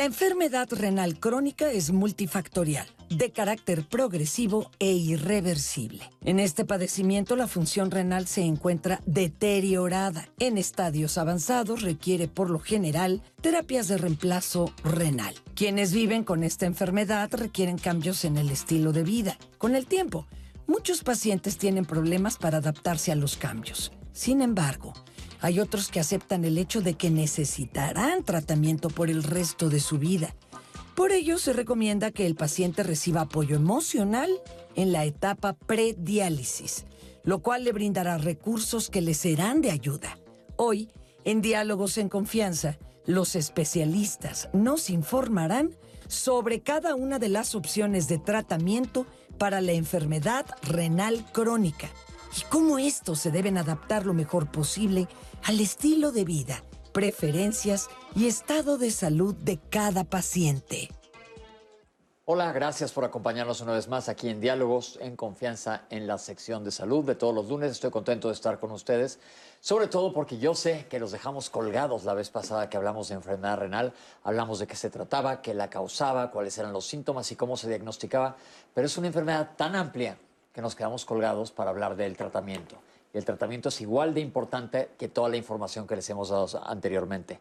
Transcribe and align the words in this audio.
La 0.00 0.06
enfermedad 0.06 0.66
renal 0.70 1.20
crónica 1.20 1.70
es 1.70 1.92
multifactorial, 1.92 2.86
de 3.10 3.32
carácter 3.32 3.86
progresivo 3.86 4.70
e 4.78 4.92
irreversible. 4.92 6.08
En 6.24 6.40
este 6.40 6.64
padecimiento 6.64 7.36
la 7.36 7.46
función 7.46 7.90
renal 7.90 8.26
se 8.26 8.40
encuentra 8.40 9.02
deteriorada. 9.04 10.26
En 10.38 10.56
estadios 10.56 11.18
avanzados 11.18 11.82
requiere 11.82 12.28
por 12.28 12.48
lo 12.48 12.60
general 12.60 13.20
terapias 13.42 13.88
de 13.88 13.98
reemplazo 13.98 14.72
renal. 14.84 15.34
Quienes 15.54 15.92
viven 15.92 16.24
con 16.24 16.44
esta 16.44 16.64
enfermedad 16.64 17.28
requieren 17.34 17.76
cambios 17.76 18.24
en 18.24 18.38
el 18.38 18.48
estilo 18.48 18.92
de 18.92 19.02
vida. 19.02 19.36
Con 19.58 19.76
el 19.76 19.84
tiempo, 19.84 20.26
muchos 20.66 21.02
pacientes 21.02 21.58
tienen 21.58 21.84
problemas 21.84 22.38
para 22.38 22.56
adaptarse 22.56 23.12
a 23.12 23.16
los 23.16 23.36
cambios. 23.36 23.92
Sin 24.14 24.40
embargo, 24.40 24.94
hay 25.40 25.60
otros 25.60 25.88
que 25.88 26.00
aceptan 26.00 26.44
el 26.44 26.58
hecho 26.58 26.82
de 26.82 26.94
que 26.94 27.10
necesitarán 27.10 28.24
tratamiento 28.24 28.90
por 28.90 29.10
el 29.10 29.22
resto 29.22 29.68
de 29.68 29.80
su 29.80 29.98
vida. 29.98 30.34
Por 30.94 31.12
ello, 31.12 31.38
se 31.38 31.52
recomienda 31.52 32.10
que 32.10 32.26
el 32.26 32.34
paciente 32.34 32.82
reciba 32.82 33.22
apoyo 33.22 33.56
emocional 33.56 34.30
en 34.76 34.92
la 34.92 35.04
etapa 35.04 35.54
prediálisis, 35.54 36.84
lo 37.24 37.40
cual 37.40 37.64
le 37.64 37.72
brindará 37.72 38.18
recursos 38.18 38.90
que 38.90 39.00
le 39.00 39.14
serán 39.14 39.62
de 39.62 39.70
ayuda. 39.70 40.18
Hoy, 40.56 40.90
en 41.24 41.40
Diálogos 41.40 41.96
en 41.96 42.08
Confianza, 42.08 42.78
los 43.06 43.34
especialistas 43.34 44.50
nos 44.52 44.90
informarán 44.90 45.74
sobre 46.06 46.60
cada 46.60 46.94
una 46.94 47.18
de 47.18 47.28
las 47.28 47.54
opciones 47.54 48.08
de 48.08 48.18
tratamiento 48.18 49.06
para 49.38 49.60
la 49.60 49.72
enfermedad 49.72 50.44
renal 50.62 51.24
crónica 51.32 51.88
y 52.36 52.42
cómo 52.48 52.78
estos 52.78 53.20
se 53.20 53.30
deben 53.30 53.58
adaptar 53.58 54.06
lo 54.06 54.14
mejor 54.14 54.50
posible 54.50 55.08
al 55.44 55.60
estilo 55.60 56.12
de 56.12 56.24
vida, 56.24 56.62
preferencias 56.92 57.88
y 58.14 58.26
estado 58.26 58.78
de 58.78 58.90
salud 58.90 59.34
de 59.34 59.58
cada 59.58 60.04
paciente. 60.04 60.88
Hola, 62.32 62.52
gracias 62.52 62.92
por 62.92 63.04
acompañarnos 63.04 63.60
una 63.60 63.72
vez 63.72 63.88
más 63.88 64.08
aquí 64.08 64.28
en 64.28 64.40
Diálogos 64.40 65.00
en 65.00 65.16
Confianza 65.16 65.82
en 65.90 66.06
la 66.06 66.16
sección 66.16 66.62
de 66.62 66.70
salud 66.70 67.04
de 67.04 67.16
todos 67.16 67.34
los 67.34 67.48
lunes. 67.48 67.72
Estoy 67.72 67.90
contento 67.90 68.28
de 68.28 68.34
estar 68.34 68.60
con 68.60 68.70
ustedes, 68.70 69.18
sobre 69.58 69.88
todo 69.88 70.12
porque 70.12 70.38
yo 70.38 70.54
sé 70.54 70.86
que 70.88 71.00
los 71.00 71.10
dejamos 71.10 71.50
colgados 71.50 72.04
la 72.04 72.14
vez 72.14 72.30
pasada 72.30 72.70
que 72.70 72.76
hablamos 72.76 73.08
de 73.08 73.16
enfermedad 73.16 73.58
renal, 73.58 73.92
hablamos 74.22 74.60
de 74.60 74.68
qué 74.68 74.76
se 74.76 74.90
trataba, 74.90 75.42
qué 75.42 75.54
la 75.54 75.70
causaba, 75.70 76.30
cuáles 76.30 76.56
eran 76.56 76.72
los 76.72 76.86
síntomas 76.86 77.32
y 77.32 77.34
cómo 77.34 77.56
se 77.56 77.68
diagnosticaba, 77.68 78.36
pero 78.74 78.86
es 78.86 78.96
una 78.96 79.08
enfermedad 79.08 79.56
tan 79.56 79.74
amplia 79.74 80.16
que 80.52 80.62
nos 80.62 80.74
quedamos 80.74 81.04
colgados 81.04 81.52
para 81.52 81.70
hablar 81.70 81.96
del 81.96 82.16
tratamiento. 82.16 82.76
Y 83.12 83.18
el 83.18 83.24
tratamiento 83.24 83.68
es 83.70 83.80
igual 83.80 84.14
de 84.14 84.20
importante 84.20 84.90
que 84.98 85.08
toda 85.08 85.28
la 85.28 85.36
información 85.36 85.86
que 85.86 85.96
les 85.96 86.08
hemos 86.10 86.28
dado 86.28 86.48
anteriormente. 86.64 87.40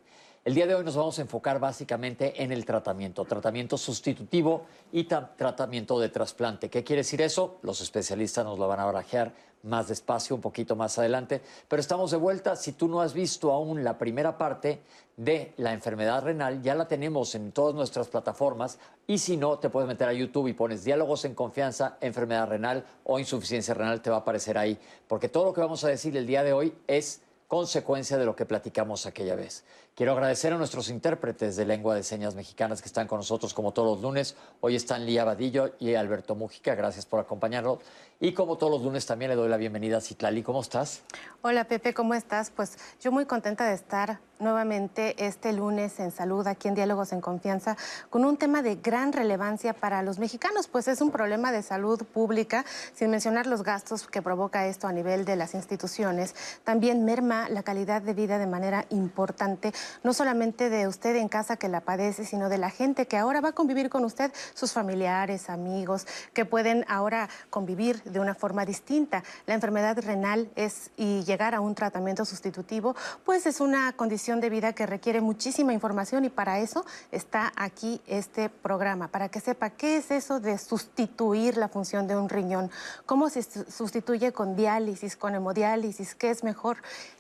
El 0.50 0.56
día 0.56 0.66
de 0.66 0.74
hoy 0.74 0.84
nos 0.84 0.96
vamos 0.96 1.20
a 1.20 1.22
enfocar 1.22 1.60
básicamente 1.60 2.42
en 2.42 2.52
el 2.52 2.66
tratamiento, 2.66 3.24
tratamiento 3.24 3.78
sustitutivo 3.78 4.66
y 4.92 5.04
tratamiento 5.04 6.00
de 6.00 6.10
trasplante. 6.10 6.72
¿Qué 6.72 6.84
quiere 6.84 7.02
decir 7.02 7.22
eso? 7.22 7.60
Los 7.62 7.82
especialistas 7.82 8.44
nos 8.46 8.58
lo 8.58 8.68
van 8.68 8.80
a 8.80 8.86
barajear 8.86 9.32
más 9.62 9.90
despacio, 9.90 10.36
un 10.36 10.42
poquito 10.42 10.76
más 10.76 10.98
adelante. 10.98 11.40
Pero 11.68 11.80
estamos 11.80 12.10
de 12.10 12.18
vuelta. 12.18 12.56
Si 12.56 12.72
tú 12.72 12.88
no 12.88 13.00
has 13.00 13.14
visto 13.14 13.52
aún 13.52 13.84
la 13.84 14.00
primera 14.00 14.40
parte 14.40 14.82
de 15.18 15.54
la 15.58 15.72
enfermedad 15.72 16.24
renal, 16.24 16.64
ya 16.64 16.74
la 16.74 16.88
tenemos 16.88 17.36
en 17.36 17.52
todas 17.52 17.76
nuestras 17.76 18.08
plataformas. 18.08 18.80
Y 19.06 19.20
si 19.20 19.38
no, 19.38 19.60
te 19.60 19.70
puedes 19.70 19.88
meter 19.88 20.08
a 20.08 20.14
YouTube 20.14 20.48
y 20.48 20.54
pones 20.54 20.84
diálogos 20.84 21.26
en 21.26 21.36
confianza, 21.36 22.00
enfermedad 22.02 22.48
renal 22.48 22.84
o 23.04 23.20
insuficiencia 23.20 23.76
renal, 23.76 24.02
te 24.02 24.10
va 24.10 24.16
a 24.16 24.20
aparecer 24.22 24.58
ahí. 24.58 24.80
Porque 25.08 25.30
todo 25.30 25.46
lo 25.46 25.54
que 25.54 25.62
vamos 25.62 25.84
a 25.84 25.90
decir 25.90 26.18
el 26.18 26.26
día 26.26 26.44
de 26.44 26.54
hoy 26.54 26.74
es 26.88 27.22
consecuencia 27.50 28.18
de 28.20 28.26
lo 28.26 28.36
que 28.36 28.46
platicamos 28.46 29.08
aquella 29.08 29.36
vez. 29.36 29.66
Quiero 30.00 30.14
agradecer 30.14 30.54
a 30.54 30.58
nuestros 30.58 30.90
intérpretes 30.90 31.58
de 31.58 31.66
lengua 31.66 31.94
de 31.94 32.04
señas 32.04 32.34
mexicanas 32.34 32.82
que 32.82 32.88
están 32.88 33.06
con 33.06 33.18
nosotros 33.18 33.54
como 33.54 33.74
todos 33.74 33.98
los 33.98 34.02
lunes. 34.02 34.38
Hoy 34.62 34.78
están 34.78 35.06
Lía 35.06 35.26
Vadillo 35.26 35.74
y 35.78 35.94
Alberto 35.96 36.36
Mújica. 36.36 36.74
Gracias 36.74 37.06
por 37.06 37.20
acompañarnos. 37.20 37.80
Y 38.22 38.32
como 38.34 38.58
todos 38.58 38.72
los 38.72 38.82
lunes 38.82 39.06
también 39.06 39.28
le 39.28 39.36
doy 39.36 39.50
la 39.50 39.58
bienvenida 39.58 39.98
a 39.98 40.02
Citlali. 40.02 40.42
¿Cómo 40.42 40.62
estás? 40.62 41.02
Hola 41.42 41.66
Pepe, 41.66 41.94
¿cómo 41.94 42.14
estás? 42.14 42.50
Pues 42.50 42.78
yo 43.02 43.12
muy 43.12 43.26
contenta 43.26 43.68
de 43.68 43.74
estar 43.74 44.20
nuevamente 44.40 45.16
este 45.26 45.54
lunes 45.54 46.00
en 46.00 46.12
Salud, 46.12 46.48
aquí 46.48 46.68
en 46.68 46.76
Diálogos 46.76 47.12
en 47.12 47.22
Confianza, 47.22 47.78
con 48.10 48.26
un 48.26 48.38
tema 48.38 48.62
de 48.62 48.76
gran 48.76 49.12
relevancia 49.14 49.74
para 49.74 50.02
los 50.02 50.18
mexicanos, 50.18 50.68
pues 50.68 50.88
es 50.88 51.02
un 51.02 51.12
problema 51.12 51.52
de 51.52 51.62
salud 51.62 52.04
pública, 52.06 52.66
sin 52.94 53.10
mencionar 53.12 53.48
los 53.48 53.64
gastos 53.64 54.08
que 54.08 54.22
provoca 54.22 54.68
esto 54.68 54.88
a 54.88 54.94
nivel 54.94 55.26
de 55.26 55.36
las 55.36 55.54
instituciones. 55.54 56.36
También 56.64 57.06
merma 57.06 57.50
la 57.50 57.64
calidad 57.64 58.02
de 58.02 58.14
vida 58.14 58.38
de 58.38 58.48
manera 58.48 58.86
importante, 58.90 59.74
no 60.04 60.14
solamente 60.14 60.70
de 60.70 60.88
usted 60.88 61.16
en 61.16 61.30
casa 61.30 61.58
que 61.58 61.70
la 61.70 61.82
padece, 61.82 62.26
sino 62.26 62.50
de 62.50 62.58
la 62.58 62.70
gente 62.70 63.08
que 63.08 63.18
ahora 63.18 63.42
va 63.42 63.50
a 63.50 63.54
convivir 63.54 63.90
con 63.90 64.06
usted, 64.06 64.32
sus 64.54 64.72
familiares, 64.72 65.50
amigos, 65.50 66.08
que 66.34 66.46
pueden 66.46 66.86
ahora 66.88 67.30
convivir 67.50 68.02
de 68.04 68.20
una 68.20 68.36
forma 68.36 68.66
distinta. 68.66 69.24
La 69.46 69.54
enfermedad 69.54 69.98
renal 70.02 70.50
es 70.56 70.92
y 70.98 71.24
llegar 71.24 71.56
a 71.56 71.62
un 71.62 71.76
tratamiento 71.76 72.26
sustitutivo, 72.26 72.96
pues 73.26 73.46
es 73.46 73.60
una 73.60 73.94
condición 73.94 74.40
de 74.42 74.50
vida 74.50 74.74
que 74.74 74.86
requiere 74.86 75.22
muchísima 75.22 75.74
información 75.74 76.26
y 76.26 76.30
para 76.30 76.60
eso 76.60 76.86
está 77.12 77.52
aquí 77.56 78.02
este 78.08 78.50
programa, 78.50 79.08
para 79.08 79.30
que 79.30 79.40
sepa 79.40 79.70
qué 79.70 79.98
es 79.98 80.12
eso 80.12 80.40
de 80.40 80.58
sustituir 80.58 81.58
la 81.58 81.68
función 81.68 82.08
de 82.08 82.16
un 82.16 82.30
riñón, 82.30 82.72
cómo 83.06 83.30
se 83.30 83.44
sustituye 83.44 84.32
con 84.32 84.56
diálisis, 84.56 85.16
con 85.16 85.36
hemodiálisis, 85.36 86.16
qué 86.16 86.30
es 86.30 86.44
mejor. 86.44 86.78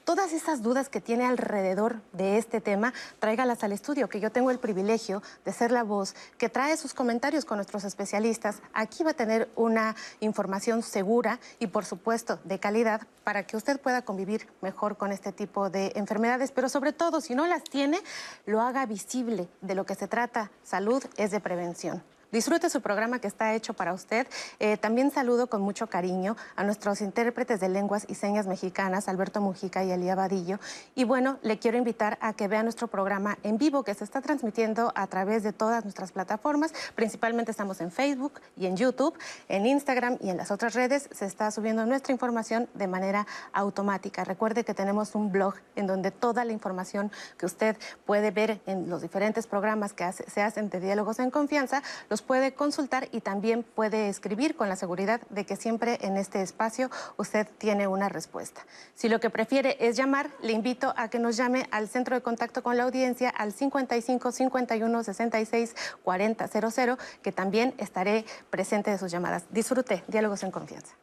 Todas 0.09 0.34
esas 0.34 0.64
dudas 0.64 0.90
que 0.90 1.02
tiene 1.02 1.24
alrededor 1.24 2.02
de 2.14 2.40
este 2.40 2.62
tema, 2.62 2.96
tráigalas 3.20 3.64
al 3.64 3.74
estudio, 3.74 4.09
que 4.09 4.20
yo 4.20 4.31
tengo 4.31 4.50
el 4.50 4.58
privilegio 4.58 5.22
de 5.46 5.53
ser 5.53 5.72
la 5.72 5.84
voz 5.84 6.16
que 6.40 6.50
trae 6.50 6.75
sus 6.78 6.96
comentarios 6.96 7.46
con 7.46 7.59
nuestros 7.59 7.84
especialistas. 7.84 8.64
Aquí 8.74 9.03
va 9.03 9.12
a 9.12 9.14
tener 9.14 9.52
una 9.56 9.96
información 10.20 10.81
segura 10.81 11.40
y, 11.59 11.68
por 11.68 11.86
supuesto, 11.86 12.40
de 12.44 12.59
calidad 12.59 13.03
para 13.24 13.46
que 13.46 13.56
usted 13.56 13.80
pueda 13.80 14.02
convivir 14.02 14.47
mejor 14.62 14.97
con 14.97 15.12
este 15.12 15.31
tipo 15.31 15.70
de 15.70 15.92
enfermedades, 15.94 16.52
pero 16.52 16.70
sobre 16.70 16.91
todo, 16.91 17.22
si 17.22 17.36
no 17.36 17.46
las 17.46 17.64
tiene, 17.64 18.00
lo 18.47 18.62
haga 18.62 18.88
visible. 18.88 19.47
De 19.62 19.76
lo 19.76 19.86
que 19.86 19.94
se 19.94 20.08
trata, 20.08 20.50
salud 20.64 21.03
es 21.18 21.30
de 21.30 21.40
prevención. 21.40 22.02
Disfrute 22.31 22.69
su 22.69 22.81
programa 22.81 23.17
que 23.17 23.28
está 23.28 23.56
hecho 23.56 23.73
para 23.73 23.91
usted. 23.91 24.28
Eh, 24.59 24.78
también 24.78 25.09
saludo 25.09 25.47
con 25.47 25.63
mucho 25.63 25.88
cariño 25.88 26.38
a 26.56 26.63
nuestros 26.63 27.01
intérpretes 27.01 27.59
de 27.59 27.69
lenguas 27.69 28.06
y 28.07 28.13
señas 28.13 28.45
mexicanas, 28.45 29.07
Alberto 29.07 29.41
Mujica 29.41 29.84
y 29.84 29.90
Elía 29.90 30.13
Vadillo. 30.13 30.59
Y 30.94 31.06
bueno, 31.06 31.40
le 31.41 31.57
quiero 31.57 31.79
invitar 31.79 32.19
a 32.22 32.34
que 32.34 32.47
vea 32.47 32.62
nuestro 32.62 32.88
programa 32.88 33.40
en 33.41 33.57
vivo 33.57 33.84
que 33.84 33.95
se 33.95 34.03
está 34.03 34.22
transmitiendo 34.22 34.91
a 34.94 35.07
través 35.07 35.41
de 35.41 35.53
todas 35.53 35.84
nuestras 35.85 36.12
plataformas. 36.12 36.72
Principalmente 36.94 37.50
estamos 37.50 37.81
en 37.81 37.91
Facebook 37.91 38.34
y 38.56 38.67
en 38.67 38.78
YouTube, 38.78 39.17
en 39.47 39.66
Instagram 39.66 40.19
y 40.22 40.29
en 40.29 40.38
las 40.38 40.51
otras 40.51 40.75
redes. 40.75 41.09
Se 41.11 41.25
está 41.25 41.50
subiendo 41.50 41.84
nuestra 41.88 42.13
información 42.13 42.69
de 42.75 42.88
manera 42.88 43.25
automática. 43.53 44.23
Recuerde 44.23 44.63
que 44.63 44.75
tenemos 44.75 45.16
un 45.16 45.31
blog 45.31 45.56
en 45.75 45.88
donde 45.88 46.11
toda 46.11 46.46
la 46.46 46.53
información 46.53 47.11
que 47.40 47.47
usted 47.47 47.75
puede 48.06 48.29
ver 48.29 48.61
en 48.67 48.88
los 48.88 49.01
diferentes 49.01 49.47
programas 49.47 49.94
que 49.94 50.11
se 50.11 50.44
hacen 50.44 50.69
de 50.69 50.79
diálogos 50.79 51.17
en 51.17 51.31
confianza, 51.31 51.81
los 52.07 52.19
puede 52.22 52.53
consultar 52.53 53.07
y 53.12 53.22
también 53.22 53.63
puede 53.63 54.09
escribir 54.09 54.56
con 54.56 54.69
la 54.69 54.75
seguridad 54.75 55.22
de 55.29 55.46
que 55.46 55.55
siempre 55.55 55.97
en 56.02 56.17
este 56.17 56.41
espacio 56.41 56.90
usted 57.17 57.47
tiene 57.58 57.88
una 57.88 58.09
respuesta. 58.09 58.66
Si 58.96 59.09
lo 59.09 59.20
que 59.20 59.29
prefiere 59.29 59.78
es 59.79 59.96
llamar, 59.96 60.29
le 60.41 60.53
invito 60.53 60.93
a 60.97 61.09
que 61.09 61.20
nos 61.20 61.38
llame 61.38 61.67
al 61.72 61.88
centro 61.88 62.16
de 62.16 62.22
contacto 62.22 62.64
con 62.64 62.78
la 62.78 62.84
audiencia 62.84 63.29
al 63.29 63.53
55 63.53 64.32
51 64.32 65.03
66 65.03 65.76
40 66.03 66.47
00, 66.47 66.97
que 67.22 67.32
también 67.32 67.73
estaré 67.78 68.26
presente 68.49 68.91
de 68.91 68.97
sus 68.97 69.11
llamadas. 69.11 69.46
Disfrute, 69.52 70.03
diálogos 70.08 70.43
en 70.43 70.52
confianza. 70.52 70.96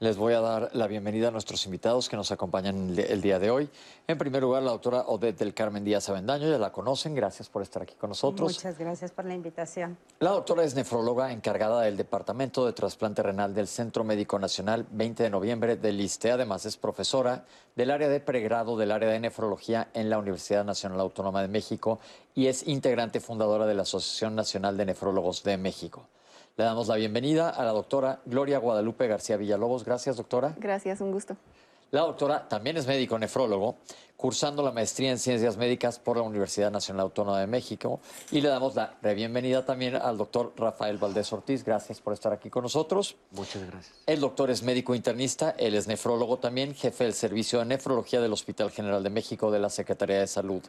Les 0.00 0.16
voy 0.16 0.32
a 0.32 0.40
dar 0.40 0.70
la 0.74 0.86
bienvenida 0.86 1.26
a 1.26 1.30
nuestros 1.32 1.66
invitados 1.66 2.08
que 2.08 2.16
nos 2.16 2.30
acompañan 2.30 2.96
el 2.96 3.20
día 3.20 3.40
de 3.40 3.50
hoy. 3.50 3.68
En 4.06 4.16
primer 4.16 4.42
lugar, 4.42 4.62
la 4.62 4.70
doctora 4.70 5.00
Odette 5.08 5.40
del 5.40 5.54
Carmen 5.54 5.82
Díaz 5.82 6.08
Avendaño, 6.08 6.48
ya 6.48 6.56
la 6.56 6.70
conocen, 6.70 7.16
gracias 7.16 7.48
por 7.48 7.62
estar 7.62 7.82
aquí 7.82 7.96
con 7.96 8.10
nosotros. 8.10 8.54
Muchas 8.54 8.78
gracias 8.78 9.10
por 9.10 9.24
la 9.24 9.34
invitación. 9.34 9.98
La 10.20 10.30
doctora 10.30 10.62
es 10.62 10.76
nefróloga 10.76 11.32
encargada 11.32 11.82
del 11.82 11.96
Departamento 11.96 12.64
de 12.64 12.74
Trasplante 12.74 13.24
Renal 13.24 13.54
del 13.54 13.66
Centro 13.66 14.04
Médico 14.04 14.38
Nacional 14.38 14.86
20 14.88 15.24
de 15.24 15.30
noviembre 15.30 15.74
del 15.74 16.00
ISTE, 16.00 16.30
además 16.30 16.64
es 16.64 16.76
profesora 16.76 17.44
del 17.74 17.90
área 17.90 18.08
de 18.08 18.20
pregrado 18.20 18.76
del 18.76 18.92
área 18.92 19.10
de 19.10 19.18
nefrología 19.18 19.88
en 19.94 20.10
la 20.10 20.18
Universidad 20.18 20.64
Nacional 20.64 21.00
Autónoma 21.00 21.42
de 21.42 21.48
México 21.48 21.98
y 22.36 22.46
es 22.46 22.68
integrante 22.68 23.18
fundadora 23.18 23.66
de 23.66 23.74
la 23.74 23.82
Asociación 23.82 24.36
Nacional 24.36 24.76
de 24.76 24.86
Nefrólogos 24.86 25.42
de 25.42 25.56
México. 25.56 26.06
Le 26.58 26.64
damos 26.64 26.88
la 26.88 26.96
bienvenida 26.96 27.50
a 27.50 27.64
la 27.64 27.70
doctora 27.70 28.18
Gloria 28.26 28.58
Guadalupe 28.58 29.06
García 29.06 29.36
Villalobos. 29.36 29.84
Gracias, 29.84 30.16
doctora. 30.16 30.56
Gracias, 30.58 31.00
un 31.00 31.12
gusto. 31.12 31.36
La 31.92 32.00
doctora 32.00 32.48
también 32.48 32.76
es 32.76 32.84
médico 32.84 33.16
nefrólogo, 33.16 33.76
cursando 34.18 34.64
la 34.64 34.72
maestría 34.72 35.12
en 35.12 35.18
Ciencias 35.18 35.56
Médicas 35.56 36.00
por 36.00 36.16
la 36.16 36.24
Universidad 36.24 36.72
Nacional 36.72 37.02
Autónoma 37.02 37.38
de 37.38 37.46
México. 37.46 38.00
Y 38.32 38.40
le 38.40 38.48
damos 38.48 38.74
la 38.74 38.96
bienvenida 39.14 39.64
también 39.64 39.94
al 39.94 40.18
doctor 40.18 40.52
Rafael 40.56 40.98
Valdés 40.98 41.32
Ortiz. 41.32 41.62
Gracias 41.62 42.00
por 42.00 42.14
estar 42.14 42.32
aquí 42.32 42.50
con 42.50 42.64
nosotros. 42.64 43.14
Muchas 43.30 43.64
gracias. 43.64 43.94
El 44.06 44.18
doctor 44.18 44.50
es 44.50 44.64
médico 44.64 44.96
internista, 44.96 45.54
él 45.56 45.76
es 45.76 45.86
nefrólogo 45.86 46.38
también, 46.38 46.74
jefe 46.74 47.04
del 47.04 47.14
Servicio 47.14 47.60
de 47.60 47.66
Nefrología 47.66 48.20
del 48.20 48.32
Hospital 48.32 48.72
General 48.72 49.04
de 49.04 49.10
México 49.10 49.52
de 49.52 49.60
la 49.60 49.70
Secretaría 49.70 50.18
de 50.18 50.26
Salud. 50.26 50.62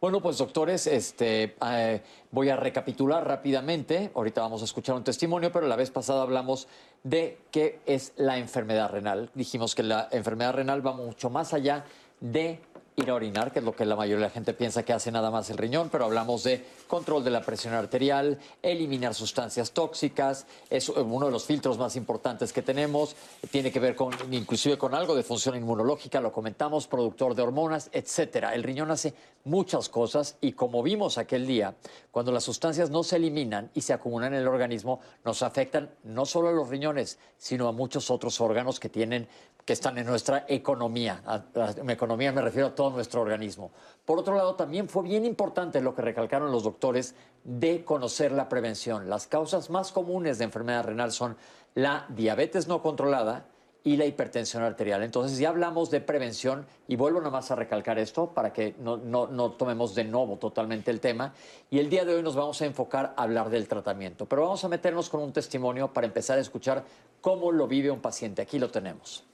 Bueno, 0.00 0.22
pues 0.22 0.38
doctores, 0.38 0.86
este, 0.86 1.56
eh, 1.66 2.02
voy 2.30 2.50
a 2.50 2.56
recapitular 2.56 3.26
rápidamente. 3.26 4.12
Ahorita 4.14 4.42
vamos 4.42 4.62
a 4.62 4.64
escuchar 4.64 4.94
un 4.94 5.02
testimonio, 5.02 5.50
pero 5.50 5.66
la 5.66 5.74
vez 5.74 5.90
pasada 5.90 6.22
hablamos 6.22 6.68
de 7.02 7.40
qué 7.50 7.80
es 7.84 8.12
la 8.14 8.38
enfermedad 8.38 8.90
renal. 8.92 9.28
Dijimos 9.34 9.74
que 9.74 9.82
la 9.82 10.08
enfermedad 10.12 10.52
renal 10.52 10.86
va 10.86 10.92
mucho 10.92 11.30
más 11.30 11.52
allá 11.52 11.84
de 12.20 12.60
ir 12.96 13.10
a 13.10 13.14
orinar, 13.14 13.52
que 13.52 13.60
es 13.60 13.64
lo 13.64 13.74
que 13.74 13.84
la 13.84 13.96
mayoría 13.96 14.16
de 14.16 14.28
la 14.28 14.30
gente 14.30 14.52
piensa 14.52 14.82
que 14.84 14.92
hace 14.92 15.10
nada 15.10 15.30
más 15.30 15.48
el 15.50 15.58
riñón, 15.58 15.88
pero 15.90 16.04
hablamos 16.04 16.42
de 16.44 16.64
control 16.86 17.24
de 17.24 17.30
la 17.30 17.40
presión 17.40 17.74
arterial, 17.74 18.38
eliminar 18.62 19.14
sustancias 19.14 19.72
tóxicas, 19.72 20.46
es 20.68 20.88
uno 20.88 21.26
de 21.26 21.32
los 21.32 21.44
filtros 21.44 21.78
más 21.78 21.96
importantes 21.96 22.52
que 22.52 22.62
tenemos, 22.62 23.16
tiene 23.50 23.72
que 23.72 23.80
ver 23.80 23.96
con 23.96 24.12
inclusive 24.30 24.76
con 24.76 24.94
algo 24.94 25.14
de 25.14 25.22
función 25.22 25.56
inmunológica, 25.56 26.20
lo 26.20 26.32
comentamos, 26.32 26.86
productor 26.86 27.34
de 27.34 27.42
hormonas, 27.42 27.88
etcétera. 27.92 28.54
El 28.54 28.62
riñón 28.62 28.90
hace 28.90 29.14
muchas 29.44 29.88
cosas 29.88 30.36
y 30.40 30.52
como 30.52 30.82
vimos 30.82 31.18
aquel 31.18 31.46
día, 31.46 31.74
cuando 32.10 32.30
las 32.30 32.44
sustancias 32.44 32.90
no 32.90 33.02
se 33.02 33.16
eliminan 33.16 33.70
y 33.74 33.80
se 33.80 33.92
acumulan 33.92 34.34
en 34.34 34.40
el 34.40 34.48
organismo, 34.48 35.00
nos 35.24 35.42
afectan 35.42 35.90
no 36.04 36.26
solo 36.26 36.48
a 36.48 36.52
los 36.52 36.68
riñones, 36.68 37.18
sino 37.38 37.68
a 37.68 37.72
muchos 37.72 38.10
otros 38.10 38.40
órganos 38.40 38.78
que 38.78 38.88
tienen 38.88 39.28
que 39.64 39.72
están 39.72 39.96
en 39.98 40.06
nuestra 40.06 40.44
economía. 40.48 41.22
A 41.24 41.42
la 41.54 41.92
economía 41.92 42.32
me 42.32 42.42
refiero 42.42 42.68
a 42.68 42.74
todo 42.74 42.81
nuestro 42.90 43.20
organismo. 43.20 43.70
Por 44.04 44.18
otro 44.18 44.34
lado, 44.34 44.54
también 44.54 44.88
fue 44.88 45.04
bien 45.04 45.24
importante 45.24 45.80
lo 45.80 45.94
que 45.94 46.02
recalcaron 46.02 46.50
los 46.50 46.64
doctores 46.64 47.14
de 47.44 47.84
conocer 47.84 48.32
la 48.32 48.48
prevención. 48.48 49.08
Las 49.08 49.26
causas 49.26 49.70
más 49.70 49.92
comunes 49.92 50.38
de 50.38 50.44
enfermedad 50.44 50.84
renal 50.84 51.12
son 51.12 51.36
la 51.74 52.06
diabetes 52.08 52.68
no 52.68 52.82
controlada 52.82 53.46
y 53.84 53.96
la 53.96 54.06
hipertensión 54.06 54.62
arterial. 54.62 55.02
Entonces 55.02 55.38
ya 55.38 55.48
hablamos 55.48 55.90
de 55.90 56.00
prevención 56.00 56.66
y 56.86 56.96
vuelvo 56.96 57.20
nomás 57.20 57.50
a 57.50 57.56
recalcar 57.56 57.98
esto 57.98 58.28
para 58.28 58.52
que 58.52 58.74
no, 58.78 58.96
no, 58.96 59.50
tomemos 59.52 59.94
de 59.94 60.04
nuevo 60.04 60.36
totalmente 60.36 60.90
el 60.90 61.00
tema. 61.00 61.34
Y 61.70 61.78
el 61.78 61.90
día 61.90 62.04
de 62.04 62.14
hoy 62.14 62.22
nos 62.22 62.36
vamos 62.36 62.60
a 62.62 62.66
enfocar 62.66 63.14
a 63.16 63.22
hablar 63.22 63.50
del 63.50 63.66
tratamiento, 63.68 64.26
pero 64.26 64.42
vamos 64.42 64.64
a 64.64 64.68
meternos 64.68 65.08
con 65.08 65.20
un 65.20 65.32
testimonio 65.32 65.92
para 65.92 66.06
empezar 66.06 66.38
a 66.38 66.40
escuchar 66.40 66.84
cómo 67.20 67.50
lo 67.50 67.66
vive 67.66 67.90
un 67.90 68.00
paciente. 68.00 68.42
Aquí 68.42 68.58
lo 68.58 68.70
tenemos. 68.70 69.24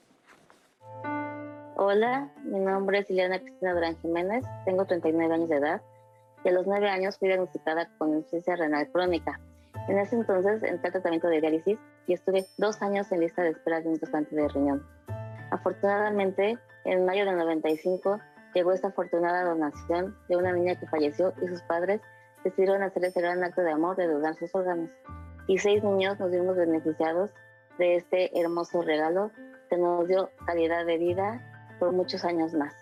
Hola, 1.91 2.29
mi 2.43 2.59
nombre 2.59 2.99
es 2.99 3.09
Ileana 3.09 3.39
Cristina 3.39 3.73
Durán 3.73 3.97
Jiménez, 3.97 4.45
tengo 4.63 4.85
39 4.85 5.33
años 5.33 5.49
de 5.49 5.55
edad 5.55 5.81
y 6.43 6.49
a 6.49 6.51
los 6.51 6.67
9 6.67 6.87
años 6.87 7.17
fui 7.17 7.29
diagnosticada 7.29 7.89
con 7.97 8.09
insuficiencia 8.09 8.57
renal 8.57 8.87
crónica. 8.91 9.39
En 9.87 9.97
ese 9.97 10.15
entonces 10.15 10.61
entré 10.61 10.89
al 10.89 10.91
tratamiento 10.93 11.27
de 11.29 11.41
diálisis 11.41 11.79
y 12.05 12.13
estuve 12.13 12.45
dos 12.59 12.79
años 12.83 13.11
en 13.11 13.21
lista 13.21 13.41
de 13.41 13.49
espera 13.49 13.81
de 13.81 13.89
un 13.89 13.97
trasplante 13.97 14.35
de 14.35 14.47
riñón. 14.49 14.85
Afortunadamente, 15.49 16.59
en 16.85 17.05
mayo 17.07 17.25
del 17.25 17.37
95 17.37 18.19
llegó 18.53 18.71
esta 18.71 18.89
afortunada 18.89 19.49
donación 19.49 20.15
de 20.27 20.37
una 20.37 20.51
niña 20.51 20.79
que 20.79 20.85
falleció 20.85 21.33
y 21.41 21.47
sus 21.47 21.63
padres 21.63 22.01
decidieron 22.43 22.83
hacer 22.83 23.03
ese 23.03 23.19
gran 23.19 23.43
acto 23.43 23.61
de 23.61 23.71
amor 23.71 23.95
de 23.95 24.05
donar 24.05 24.35
sus 24.35 24.53
órganos. 24.53 24.91
Y 25.47 25.57
seis 25.57 25.83
niños 25.83 26.19
nos 26.19 26.29
vimos 26.29 26.55
beneficiados 26.55 27.31
de 27.79 27.95
este 27.95 28.39
hermoso 28.39 28.83
regalo 28.83 29.31
que 29.71 29.77
nos 29.77 30.07
dio 30.07 30.29
calidad 30.45 30.85
de 30.85 30.99
vida 30.99 31.48
por 31.79 31.91
muchos 31.93 32.23
años 32.25 32.53
más. 32.53 32.75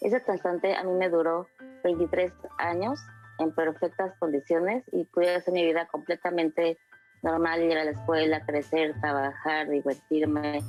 Ese 0.00 0.20
trasplante 0.20 0.74
a 0.74 0.82
mí 0.82 0.92
me 0.92 1.08
duró 1.08 1.46
23 1.84 2.32
años 2.58 3.00
en 3.38 3.54
perfectas 3.54 4.12
condiciones 4.18 4.84
y 4.92 5.04
pude 5.04 5.34
hacer 5.34 5.52
mi 5.52 5.64
vida 5.64 5.86
completamente 5.86 6.78
normal, 7.22 7.62
ir 7.62 7.76
a 7.76 7.84
la 7.84 7.90
escuela, 7.90 8.44
crecer, 8.46 8.98
trabajar, 9.00 9.68
divertirme, 9.68 10.62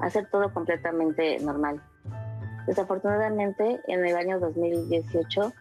hacer 0.00 0.28
todo 0.30 0.52
completamente 0.52 1.38
normal. 1.40 1.82
Desafortunadamente, 2.66 3.80
en 3.88 4.04
el 4.04 4.16
año 4.16 4.40
2018, 4.40 5.52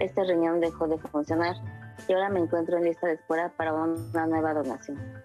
este 0.00 0.24
riñón 0.24 0.60
dejó 0.60 0.88
de 0.88 0.98
funcionar 0.98 1.56
y 2.08 2.12
ahora 2.12 2.28
me 2.28 2.40
encuentro 2.40 2.76
en 2.76 2.84
lista 2.84 3.06
de 3.06 3.14
espera 3.14 3.52
para 3.56 3.72
una 3.72 4.26
nueva 4.26 4.54
donación. 4.54 5.23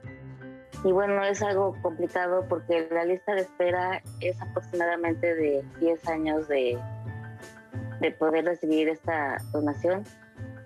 Y 0.84 0.92
bueno, 0.92 1.24
es 1.24 1.42
algo 1.42 1.76
complicado 1.81 2.46
porque 2.48 2.88
la 2.92 3.04
lista 3.04 3.36
de 3.36 3.42
espera 3.42 4.02
es 4.22 4.42
aproximadamente 4.42 5.36
de 5.36 5.64
10 5.80 6.08
años 6.08 6.48
de, 6.48 6.80
de 8.00 8.12
poder 8.12 8.46
recibir 8.46 8.88
esta 8.88 9.38
donación. 9.52 10.06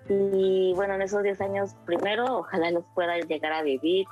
Y 0.08 0.72
bueno, 0.76 0.94
en 0.94 1.02
esos 1.02 1.22
10 1.22 1.40
años, 1.40 1.74
primero, 1.84 2.38
ojalá 2.38 2.70
los 2.70 2.84
pueda 2.94 3.18
llegar 3.18 3.52
a 3.52 3.62
vivir 3.62 4.06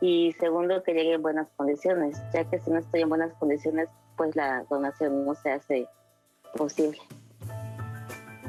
y 0.00 0.32
segundo, 0.40 0.82
que 0.82 0.94
llegue 0.94 1.14
en 1.14 1.22
buenas 1.22 1.48
condiciones, 1.56 2.20
ya 2.32 2.44
que 2.44 2.58
si 2.58 2.70
no 2.70 2.78
estoy 2.78 3.02
en 3.02 3.08
buenas 3.10 3.34
condiciones, 3.34 3.88
pues 4.16 4.34
la 4.34 4.64
donación 4.70 5.26
no 5.26 5.34
se 5.34 5.52
hace 5.52 5.88
posible. 6.56 6.98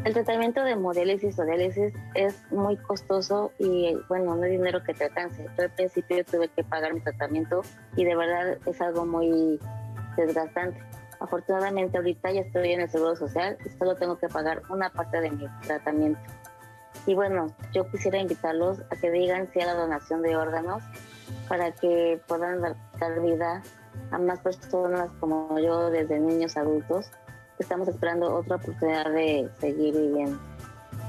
El 0.03 0.13
tratamiento 0.13 0.63
de 0.63 0.71
hemodiálisis 0.71 1.37
o 1.37 1.45
diálisis 1.45 1.93
es 2.15 2.51
muy 2.51 2.75
costoso 2.75 3.51
y 3.59 3.95
bueno, 4.09 4.35
no 4.35 4.41
hay 4.41 4.51
dinero 4.51 4.81
que 4.83 4.95
te 4.95 5.05
alcance. 5.05 5.47
Yo 5.55 5.63
al 5.63 5.69
principio 5.69 6.25
tuve 6.25 6.47
que 6.47 6.63
pagar 6.63 6.95
mi 6.95 7.01
tratamiento 7.01 7.61
y 7.95 8.05
de 8.05 8.15
verdad 8.15 8.57
es 8.65 8.81
algo 8.81 9.05
muy 9.05 9.59
desgastante. 10.17 10.81
Afortunadamente 11.19 11.97
ahorita 11.97 12.31
ya 12.31 12.41
estoy 12.41 12.71
en 12.71 12.81
el 12.81 12.89
Seguro 12.89 13.15
Social 13.15 13.59
y 13.63 13.69
solo 13.77 13.95
tengo 13.95 14.17
que 14.17 14.27
pagar 14.27 14.63
una 14.71 14.89
parte 14.89 15.21
de 15.21 15.29
mi 15.29 15.45
tratamiento. 15.67 16.19
Y 17.05 17.13
bueno, 17.13 17.55
yo 17.71 17.87
quisiera 17.91 18.17
invitarlos 18.17 18.81
a 18.89 18.95
que 18.95 19.11
digan 19.11 19.49
sí 19.53 19.61
a 19.61 19.67
la 19.67 19.75
donación 19.75 20.23
de 20.23 20.35
órganos 20.35 20.81
para 21.47 21.71
que 21.73 22.19
puedan 22.27 22.59
dar 22.61 23.21
vida 23.21 23.61
a 24.09 24.17
más 24.17 24.39
personas 24.39 25.11
como 25.19 25.59
yo, 25.59 25.91
desde 25.91 26.19
niños 26.19 26.57
adultos, 26.57 27.11
estamos 27.61 27.87
esperando 27.87 28.35
otra 28.35 28.57
oportunidad 28.57 29.11
de 29.11 29.49
seguir 29.59 29.95
viviendo. 29.95 30.39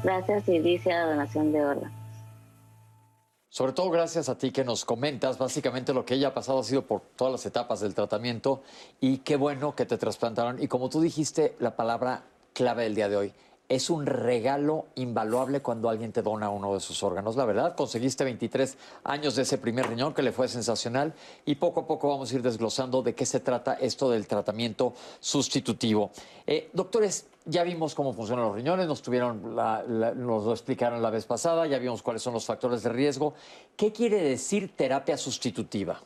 Gracias 0.03 0.49
y 0.49 0.59
dice 0.59 0.91
la 0.91 1.07
donación 1.07 1.53
de 1.53 1.65
órganos. 1.65 2.03
Sobre 3.49 3.73
todo 3.73 3.91
gracias 3.91 4.31
a 4.31 4.39
ti 4.39 4.51
que 4.51 4.65
nos 4.65 4.87
comentas, 4.87 5.37
básicamente 5.37 5.93
lo 5.93 6.07
que 6.07 6.15
ella 6.15 6.29
ha 6.29 6.35
pasado 6.35 6.61
ha 6.61 6.65
sido 6.65 6.87
por 6.87 7.03
todas 7.17 7.33
las 7.33 7.45
etapas 7.45 7.81
del 7.81 7.95
tratamiento 7.95 8.63
y 8.99 9.19
qué 9.19 9.37
bueno 9.37 9.75
que 9.75 9.85
te 9.85 9.99
trasplantaron. 9.99 10.63
Y 10.63 10.69
como 10.69 10.89
tú 10.89 11.03
dijiste, 11.03 11.55
la 11.59 11.77
palabra 11.77 12.25
clave 12.55 12.85
del 12.85 12.95
día 12.95 13.11
de 13.11 13.17
hoy, 13.17 13.35
es 13.75 13.89
un 13.89 14.05
regalo 14.05 14.89
invaluable 14.97 15.61
cuando 15.61 15.89
alguien 15.89 16.13
te 16.13 16.21
dona 16.21 16.51
uno 16.51 16.75
de 16.75 16.81
sus 16.81 17.03
órganos. 17.03 17.37
La 17.37 17.47
verdad, 17.47 17.75
conseguiste 17.75 18.23
23 18.23 18.77
años 19.05 19.35
de 19.35 19.43
ese 19.43 19.57
primer 19.57 19.89
riñón 19.89 20.13
que 20.13 20.21
le 20.21 20.31
fue 20.31 20.47
sensacional 20.47 21.15
y 21.47 21.55
poco 21.55 21.81
a 21.81 21.87
poco 21.87 22.11
vamos 22.11 22.31
a 22.31 22.35
ir 22.35 22.43
desglosando 22.43 23.03
de 23.03 23.15
qué 23.15 23.25
se 23.25 23.41
trata 23.41 23.73
esto 23.75 24.11
del 24.11 24.27
tratamiento 24.27 24.93
sustitutivo. 25.21 26.11
Eh, 26.47 26.69
doctores, 26.75 27.29
ya 27.47 27.63
vimos 27.63 27.95
cómo 27.95 28.13
funcionan 28.13 28.45
los 28.45 28.55
riñones, 28.55 28.87
nos, 28.87 29.01
tuvieron 29.01 29.55
nos 29.55 30.45
lo 30.45 30.53
explicaron 30.53 31.01
la 31.01 31.09
vez 31.09 31.25
pasada, 31.25 31.67
ya 31.67 31.79
vimos 31.79 32.03
cuáles 32.03 32.21
son 32.21 32.35
los 32.35 32.45
factores 32.45 32.83
de 32.83 32.91
riesgo. 32.91 33.33
¿Qué 33.75 33.91
quiere 33.91 34.23
decir 34.23 34.77
terapia 34.77 35.17
sustitutiva? 35.17 35.99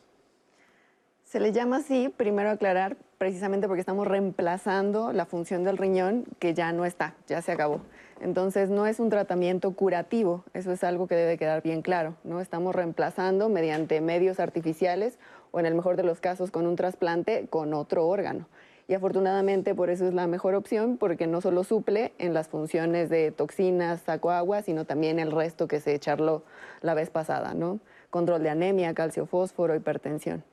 Se 1.25 1.41
le 1.41 1.51
llama 1.51 1.77
así, 1.77 2.07
primero 2.07 2.49
aclarar, 2.49 2.95
precisamente 3.17 3.67
porque 3.67 3.79
estamos 3.79 4.07
reemplazando 4.07 5.11
la 5.11 5.25
función 5.25 5.63
del 5.63 5.77
riñón 5.77 6.25
que 6.39 6.53
ya 6.53 6.71
no 6.71 6.85
está, 6.85 7.15
ya 7.27 7.41
se 7.41 7.51
acabó. 7.51 7.81
Entonces 8.21 8.69
no 8.69 8.87
es 8.87 8.99
un 8.99 9.09
tratamiento 9.09 9.71
curativo, 9.73 10.43
eso 10.53 10.71
es 10.71 10.83
algo 10.83 11.07
que 11.07 11.15
debe 11.15 11.37
quedar 11.37 11.61
bien 11.61 11.81
claro, 11.81 12.15
¿no? 12.23 12.41
Estamos 12.41 12.75
reemplazando 12.75 13.49
mediante 13.49 14.01
medios 14.01 14.39
artificiales 14.39 15.19
o 15.51 15.59
en 15.59 15.65
el 15.65 15.75
mejor 15.75 15.97
de 15.97 16.03
los 16.03 16.19
casos 16.19 16.51
con 16.51 16.65
un 16.65 16.75
trasplante 16.75 17.47
con 17.47 17.73
otro 17.73 18.07
órgano. 18.07 18.47
Y 18.87 18.93
afortunadamente 18.93 19.75
por 19.75 19.89
eso 19.89 20.07
es 20.07 20.13
la 20.13 20.27
mejor 20.27 20.55
opción 20.55 20.97
porque 20.97 21.27
no 21.27 21.41
solo 21.41 21.63
suple 21.63 22.13
en 22.19 22.33
las 22.33 22.47
funciones 22.47 23.09
de 23.09 23.31
toxinas, 23.31 24.01
saco 24.01 24.31
agua, 24.31 24.61
sino 24.61 24.85
también 24.85 25.19
el 25.19 25.31
resto 25.31 25.67
que 25.67 25.79
se 25.79 25.93
echarlo 25.93 26.43
la 26.81 26.93
vez 26.93 27.09
pasada, 27.09 27.53
¿no? 27.53 27.79
Control 28.09 28.41
de 28.43 28.49
anemia, 28.49 28.93
calcio, 28.93 29.25
fósforo, 29.25 29.75
hipertensión 29.75 30.43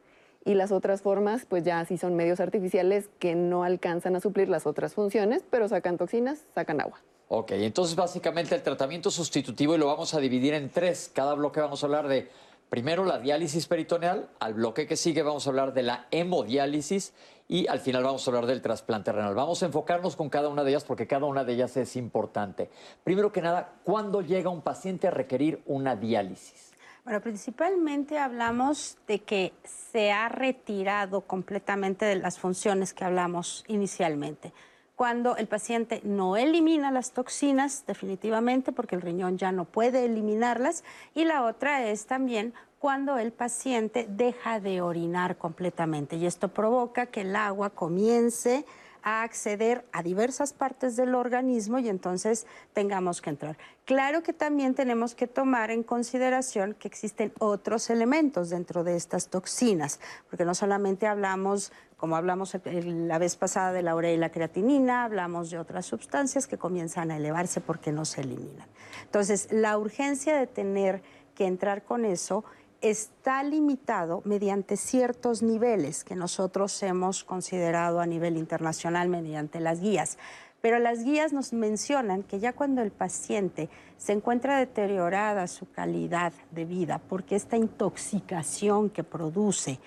y 0.44 0.54
las 0.54 0.72
otras 0.72 1.02
formas 1.02 1.46
pues 1.46 1.64
ya 1.64 1.84
sí 1.84 1.98
son 1.98 2.14
medios 2.14 2.40
artificiales 2.40 3.08
que 3.18 3.34
no 3.34 3.64
alcanzan 3.64 4.16
a 4.16 4.20
suplir 4.20 4.48
las 4.48 4.66
otras 4.66 4.94
funciones, 4.94 5.44
pero 5.50 5.68
sacan 5.68 5.96
toxinas, 5.96 6.44
sacan 6.54 6.80
agua. 6.80 7.00
Ok, 7.28 7.52
entonces 7.52 7.96
básicamente 7.96 8.54
el 8.54 8.62
tratamiento 8.62 9.10
sustitutivo 9.10 9.74
y 9.74 9.78
lo 9.78 9.86
vamos 9.86 10.14
a 10.14 10.20
dividir 10.20 10.54
en 10.54 10.70
tres. 10.70 11.10
Cada 11.12 11.34
bloque 11.34 11.60
vamos 11.60 11.82
a 11.82 11.86
hablar 11.86 12.06
de 12.06 12.28
primero 12.68 13.04
la 13.04 13.18
diálisis 13.18 13.66
peritoneal, 13.66 14.28
al 14.40 14.54
bloque 14.54 14.86
que 14.86 14.96
sigue 14.96 15.22
vamos 15.22 15.46
a 15.46 15.50
hablar 15.50 15.72
de 15.72 15.82
la 15.82 16.06
hemodiálisis 16.10 17.14
y 17.48 17.66
al 17.66 17.80
final 17.80 18.04
vamos 18.04 18.26
a 18.26 18.30
hablar 18.30 18.46
del 18.46 18.60
trasplante 18.60 19.10
renal. 19.12 19.34
Vamos 19.34 19.62
a 19.62 19.66
enfocarnos 19.66 20.16
con 20.16 20.28
cada 20.28 20.48
una 20.48 20.64
de 20.64 20.70
ellas 20.70 20.84
porque 20.84 21.06
cada 21.06 21.26
una 21.26 21.44
de 21.44 21.54
ellas 21.54 21.76
es 21.76 21.96
importante. 21.96 22.70
Primero 23.02 23.32
que 23.32 23.42
nada, 23.42 23.72
¿cuándo 23.84 24.20
llega 24.20 24.50
un 24.50 24.62
paciente 24.62 25.08
a 25.08 25.10
requerir 25.10 25.62
una 25.66 25.96
diálisis? 25.96 26.73
Bueno, 27.04 27.20
principalmente 27.20 28.18
hablamos 28.18 28.96
de 29.06 29.18
que 29.18 29.52
se 29.92 30.10
ha 30.10 30.30
retirado 30.30 31.20
completamente 31.20 32.06
de 32.06 32.16
las 32.16 32.38
funciones 32.38 32.94
que 32.94 33.04
hablamos 33.04 33.62
inicialmente. 33.68 34.52
cuando 34.96 35.36
el 35.36 35.48
paciente 35.48 36.00
no 36.04 36.36
elimina 36.36 36.92
las 36.92 37.10
toxinas 37.10 37.84
definitivamente 37.84 38.70
porque 38.70 38.94
el 38.94 39.02
riñón 39.02 39.38
ya 39.38 39.50
no 39.50 39.64
puede 39.64 40.04
eliminarlas 40.04 40.84
y 41.16 41.24
la 41.24 41.42
otra 41.42 41.84
es 41.84 42.06
también 42.06 42.54
cuando 42.78 43.18
el 43.18 43.32
paciente 43.32 44.06
deja 44.08 44.60
de 44.60 44.82
orinar 44.82 45.36
completamente 45.36 46.14
y 46.14 46.26
esto 46.26 46.46
provoca 46.46 47.06
que 47.06 47.22
el 47.22 47.34
agua 47.34 47.70
comience 47.70 48.64
a 49.04 49.22
acceder 49.22 49.84
a 49.92 50.02
diversas 50.02 50.54
partes 50.54 50.96
del 50.96 51.14
organismo 51.14 51.78
y 51.78 51.90
entonces 51.90 52.46
tengamos 52.72 53.20
que 53.20 53.30
entrar. 53.30 53.58
Claro 53.84 54.22
que 54.22 54.32
también 54.32 54.74
tenemos 54.74 55.14
que 55.14 55.26
tomar 55.26 55.70
en 55.70 55.82
consideración 55.82 56.74
que 56.74 56.88
existen 56.88 57.32
otros 57.38 57.90
elementos 57.90 58.48
dentro 58.48 58.82
de 58.82 58.96
estas 58.96 59.28
toxinas, 59.28 60.00
porque 60.30 60.46
no 60.46 60.54
solamente 60.54 61.06
hablamos, 61.06 61.70
como 61.98 62.16
hablamos 62.16 62.56
la 62.64 63.18
vez 63.18 63.36
pasada 63.36 63.72
de 63.72 63.82
la 63.82 63.94
urea 63.94 64.12
y 64.12 64.16
la 64.16 64.32
creatinina, 64.32 65.04
hablamos 65.04 65.50
de 65.50 65.58
otras 65.58 65.84
sustancias 65.84 66.46
que 66.46 66.56
comienzan 66.56 67.10
a 67.10 67.18
elevarse 67.18 67.60
porque 67.60 67.92
no 67.92 68.06
se 68.06 68.22
eliminan. 68.22 68.66
Entonces, 69.04 69.52
la 69.52 69.76
urgencia 69.76 70.34
de 70.34 70.46
tener 70.46 71.02
que 71.34 71.44
entrar 71.44 71.82
con 71.82 72.06
eso 72.06 72.42
está 72.84 73.42
limitado 73.42 74.20
mediante 74.26 74.76
ciertos 74.76 75.42
niveles 75.42 76.04
que 76.04 76.14
nosotros 76.14 76.82
hemos 76.82 77.24
considerado 77.24 77.98
a 77.98 78.06
nivel 78.06 78.36
internacional 78.36 79.08
mediante 79.08 79.58
las 79.58 79.80
guías. 79.80 80.18
Pero 80.60 80.78
las 80.78 81.02
guías 81.02 81.32
nos 81.32 81.54
mencionan 81.54 82.22
que 82.22 82.40
ya 82.40 82.52
cuando 82.52 82.82
el 82.82 82.90
paciente 82.90 83.70
se 83.96 84.12
encuentra 84.12 84.58
deteriorada 84.58 85.46
su 85.46 85.70
calidad 85.70 86.34
de 86.50 86.66
vida, 86.66 87.00
porque 87.08 87.36
esta 87.36 87.56
intoxicación 87.56 88.90
que 88.90 89.02
produce 89.02 89.80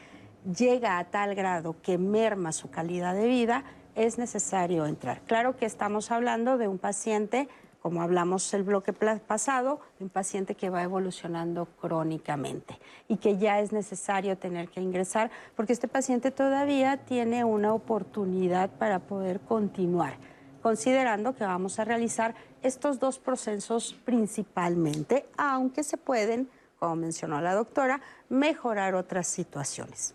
llega 0.58 0.98
a 0.98 1.06
tal 1.06 1.36
grado 1.36 1.76
que 1.84 2.00
merma 2.00 2.52
su 2.52 2.72
calidad 2.72 3.14
de 3.14 3.28
vida, 3.28 3.64
es 3.94 4.18
necesario 4.18 4.88
entrar. 4.88 5.22
Claro 5.28 5.56
que 5.56 5.68
estamos 5.68 6.10
hablando 6.10 6.58
de 6.58 6.68
un 6.68 6.80
paciente 6.80 7.48
como 7.88 8.02
hablamos 8.02 8.54
el 8.54 8.64
bloque 8.64 8.92
pasado, 8.92 9.80
un 10.02 10.10
paciente 10.10 10.56
que 10.56 10.70
va 10.70 10.84
evolucionando 10.84 11.70
crónicamente 11.80 12.78
y 13.08 13.16
que 13.16 13.38
ya 13.38 13.62
es 13.62 13.72
necesario 13.72 14.38
tener 14.38 14.68
que 14.68 14.82
ingresar 14.82 15.32
porque 15.56 15.72
este 15.72 15.88
paciente 15.88 16.32
todavía 16.32 16.98
tiene 16.98 17.46
una 17.46 17.74
oportunidad 17.74 18.70
para 18.72 19.00
poder 19.00 19.40
continuar, 19.40 20.18
considerando 20.62 21.34
que 21.34 21.46
vamos 21.46 21.80
a 21.80 21.86
realizar 21.86 22.36
estos 22.62 23.00
dos 23.00 23.20
procesos 23.20 23.96
principalmente, 24.04 25.26
aunque 25.38 25.82
se 25.86 25.96
pueden, 25.96 26.50
como 26.80 26.98
mencionó 26.98 27.40
la 27.40 27.54
doctora, 27.54 28.02
mejorar 28.28 28.96
otras 28.96 29.28
situaciones. 29.28 30.14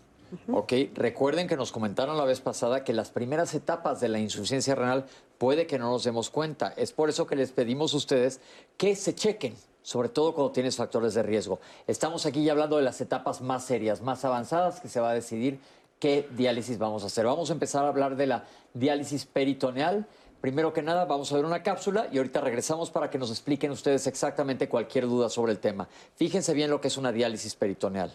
Ok, 0.51 0.73
recuerden 0.93 1.47
que 1.47 1.55
nos 1.55 1.71
comentaron 1.71 2.17
la 2.17 2.25
vez 2.25 2.41
pasada 2.41 2.83
que 2.83 2.93
las 2.93 3.11
primeras 3.11 3.53
etapas 3.53 3.99
de 3.99 4.09
la 4.09 4.19
insuficiencia 4.19 4.75
renal 4.75 5.05
puede 5.43 5.67
que 5.67 5.77
no 5.77 5.89
nos 5.89 6.05
demos 6.05 6.29
cuenta. 6.29 6.73
Es 6.77 6.93
por 6.93 7.09
eso 7.09 7.27
que 7.27 7.35
les 7.35 7.51
pedimos 7.51 7.93
a 7.93 7.97
ustedes 7.97 8.39
que 8.77 8.95
se 8.95 9.13
chequen, 9.13 9.53
sobre 9.81 10.07
todo 10.07 10.33
cuando 10.33 10.53
tienes 10.53 10.77
factores 10.77 11.15
de 11.15 11.21
riesgo. 11.21 11.59
Estamos 11.85 12.25
aquí 12.25 12.45
ya 12.45 12.53
hablando 12.53 12.77
de 12.77 12.83
las 12.83 13.01
etapas 13.01 13.41
más 13.41 13.65
serias, 13.65 14.01
más 14.01 14.23
avanzadas, 14.23 14.79
que 14.79 14.87
se 14.87 15.01
va 15.01 15.09
a 15.09 15.13
decidir 15.13 15.59
qué 15.99 16.29
diálisis 16.31 16.77
vamos 16.77 17.03
a 17.03 17.07
hacer. 17.07 17.25
Vamos 17.25 17.49
a 17.49 17.53
empezar 17.53 17.83
a 17.83 17.89
hablar 17.89 18.15
de 18.15 18.27
la 18.27 18.45
diálisis 18.73 19.25
peritoneal. 19.25 20.07
Primero 20.39 20.71
que 20.71 20.81
nada, 20.81 21.03
vamos 21.03 21.29
a 21.33 21.35
ver 21.35 21.43
una 21.43 21.61
cápsula 21.61 22.07
y 22.09 22.19
ahorita 22.19 22.39
regresamos 22.39 22.89
para 22.89 23.09
que 23.09 23.17
nos 23.17 23.29
expliquen 23.29 23.71
ustedes 23.71 24.07
exactamente 24.07 24.69
cualquier 24.69 25.07
duda 25.07 25.27
sobre 25.27 25.51
el 25.51 25.59
tema. 25.59 25.89
Fíjense 26.15 26.53
bien 26.53 26.69
lo 26.69 26.79
que 26.79 26.87
es 26.87 26.95
una 26.95 27.11
diálisis 27.11 27.53
peritoneal. 27.55 28.13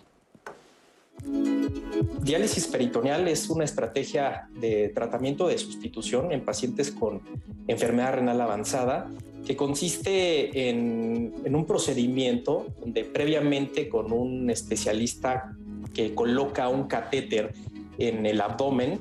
Diálisis 2.23 2.67
peritoneal 2.67 3.27
es 3.29 3.49
una 3.51 3.65
estrategia 3.65 4.49
de 4.55 4.91
tratamiento 4.91 5.49
de 5.49 5.59
sustitución 5.59 6.33
en 6.33 6.45
pacientes 6.45 6.91
con 6.91 7.23
enfermedad 7.67 8.15
renal 8.15 8.41
avanzada 8.41 9.11
que 9.47 9.57
consiste 9.57 10.69
en, 10.69 11.33
un 11.55 11.65
procedimiento 11.65 12.67
donde 12.81 13.05
previamente 13.05 13.89
con 13.89 14.13
un 14.13 14.51
especialista 14.51 15.57
que 15.95 16.15
coloca 16.15 16.69
un 16.69 16.85
catéter 16.85 17.55
en 17.97 18.27
el 18.27 18.41
abdomen 18.41 19.01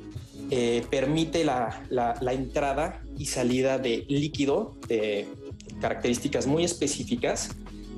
eh, 0.50 0.84
permite 0.90 1.44
la, 1.44 1.84
entrada 2.32 3.02
y 3.18 3.26
salida 3.26 3.78
de 3.78 4.06
líquido 4.08 4.78
de 4.88 5.28
características 5.82 6.48
muy 6.48 6.64
específicas 6.64 7.50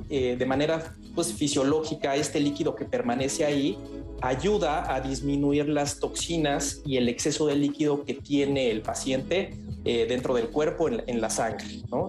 eh, 0.09 0.35
de 0.37 0.45
manera 0.47 0.95
pues, 1.13 1.31
fisiológica 1.33 2.15
este 2.15 2.39
líquido 2.39 2.75
que 2.75 2.85
permanece 2.85 3.45
ahí 3.45 3.77
ayuda 4.21 4.93
a 4.93 5.01
disminuir 5.01 5.67
las 5.69 5.99
toxinas 5.99 6.81
y 6.85 6.97
el 6.97 7.09
exceso 7.09 7.47
de 7.47 7.55
líquido 7.55 8.03
que 8.03 8.13
tiene 8.13 8.71
el 8.71 8.81
paciente 8.81 9.57
eh, 9.85 10.05
dentro 10.07 10.33
del 10.33 10.49
cuerpo, 10.49 10.89
en, 10.89 11.21
la 11.21 11.29
sangre. 11.29 11.65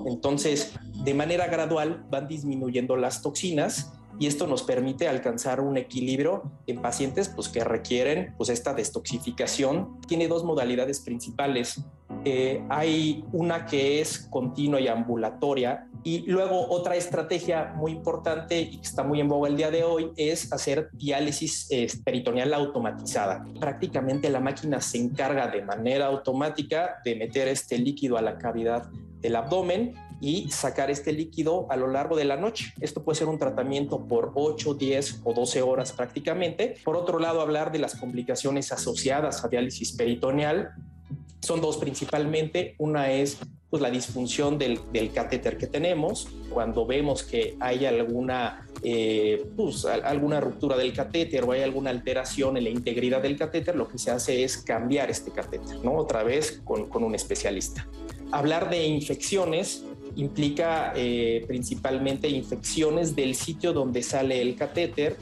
Entonces, 0.06 0.72
de 1.04 1.14
manera 1.14 1.46
gradual 1.46 2.04
van 2.10 2.28
disminuyendo 2.28 2.96
las 2.96 3.22
toxinas 3.22 3.92
y 4.20 4.26
esto 4.26 4.46
nos 4.46 4.62
permite 4.62 5.08
alcanzar 5.08 5.62
un 5.62 5.78
equilibrio 5.78 6.42
en 6.66 6.82
pacientes 6.82 7.30
pues, 7.30 7.48
que 7.48 7.64
requieren 7.64 8.34
pues, 8.36 8.50
esta 8.50 8.74
detoxificación. 8.74 9.98
Tiene 10.06 10.28
dos 10.28 10.44
modalidades 10.44 11.00
principales. 11.00 11.82
Eh, 12.26 12.62
hay 12.68 13.24
una 13.32 13.64
que 13.64 14.02
es 14.02 14.18
continua 14.30 14.78
y 14.78 14.88
ambulatoria 14.88 15.86
y 16.04 16.30
luego 16.30 16.68
otra 16.68 16.96
estrategia 16.96 17.72
muy 17.76 17.92
importante 17.92 18.60
y 18.60 18.76
que 18.76 18.86
está 18.86 19.02
muy 19.04 19.20
en 19.20 19.28
boga 19.28 19.48
el 19.48 19.56
día 19.56 19.70
de 19.70 19.84
hoy 19.84 20.10
es 20.16 20.52
hacer 20.52 20.90
diálisis 20.92 21.68
peritoneal 22.04 22.52
automatizada. 22.52 23.42
Prácticamente 23.58 24.28
la 24.28 24.40
máquina 24.40 24.82
se 24.82 24.98
encarga 24.98 25.48
de 25.48 25.62
manera 25.62 26.08
automática 26.08 27.00
de 27.06 27.16
meter 27.16 27.48
este 27.48 27.78
líquido 27.78 28.18
a 28.18 28.22
la 28.22 28.36
cavidad 28.36 28.90
del 29.22 29.36
abdomen 29.36 29.94
y 30.20 30.50
sacar 30.50 30.90
este 30.90 31.12
líquido 31.12 31.66
a 31.70 31.76
lo 31.76 31.88
largo 31.88 32.16
de 32.16 32.24
la 32.24 32.36
noche. 32.36 32.72
Esto 32.80 33.02
puede 33.02 33.18
ser 33.18 33.28
un 33.28 33.38
tratamiento 33.38 34.06
por 34.06 34.32
8, 34.34 34.74
10 34.74 35.20
o 35.24 35.32
12 35.32 35.62
horas 35.62 35.92
prácticamente. 35.92 36.76
Por 36.84 36.96
otro 36.96 37.18
lado, 37.18 37.40
hablar 37.40 37.72
de 37.72 37.78
las 37.78 37.96
complicaciones 37.96 38.70
asociadas 38.72 39.44
a 39.44 39.48
diálisis 39.48 39.92
peritoneal. 39.92 40.70
Son 41.40 41.60
dos 41.60 41.78
principalmente. 41.78 42.74
Una 42.78 43.10
es 43.10 43.38
pues, 43.70 43.82
la 43.82 43.90
disfunción 43.90 44.58
del, 44.58 44.80
catéter 45.14 45.56
que 45.56 45.66
tenemos. 45.66 46.28
Cuando 46.50 46.84
vemos 46.84 47.22
que 47.22 47.56
hay 47.60 47.86
alguna, 47.86 48.66
eh, 48.82 49.46
pues, 49.56 49.86
alguna 49.86 50.40
ruptura 50.40 50.76
del 50.76 50.92
catéter 50.92 51.44
o 51.44 51.52
hay 51.52 51.62
alguna 51.62 51.90
alteración 51.90 52.58
en 52.58 52.64
la 52.64 52.70
integridad 52.70 53.22
del 53.22 53.38
catéter, 53.38 53.74
lo 53.74 53.88
que 53.88 53.96
se 53.96 54.10
hace 54.10 54.44
es 54.44 54.58
cambiar 54.58 55.10
este 55.10 55.30
catéter, 55.30 55.82
¿no? 55.82 55.94
Otra 55.94 56.22
vez 56.24 56.60
con, 56.62 56.90
con 56.90 57.04
un 57.04 57.14
especialista. 57.14 57.88
Hablar 58.32 58.68
de 58.68 58.86
infecciones 58.86 59.84
implica 60.16 60.92
eh, 60.96 61.44
principalmente 61.46 62.28
infecciones 62.28 63.14
del 63.16 63.34
sitio 63.34 63.72
donde 63.72 64.02
sale 64.02 64.40
el 64.42 64.56
catéter, 64.56 65.16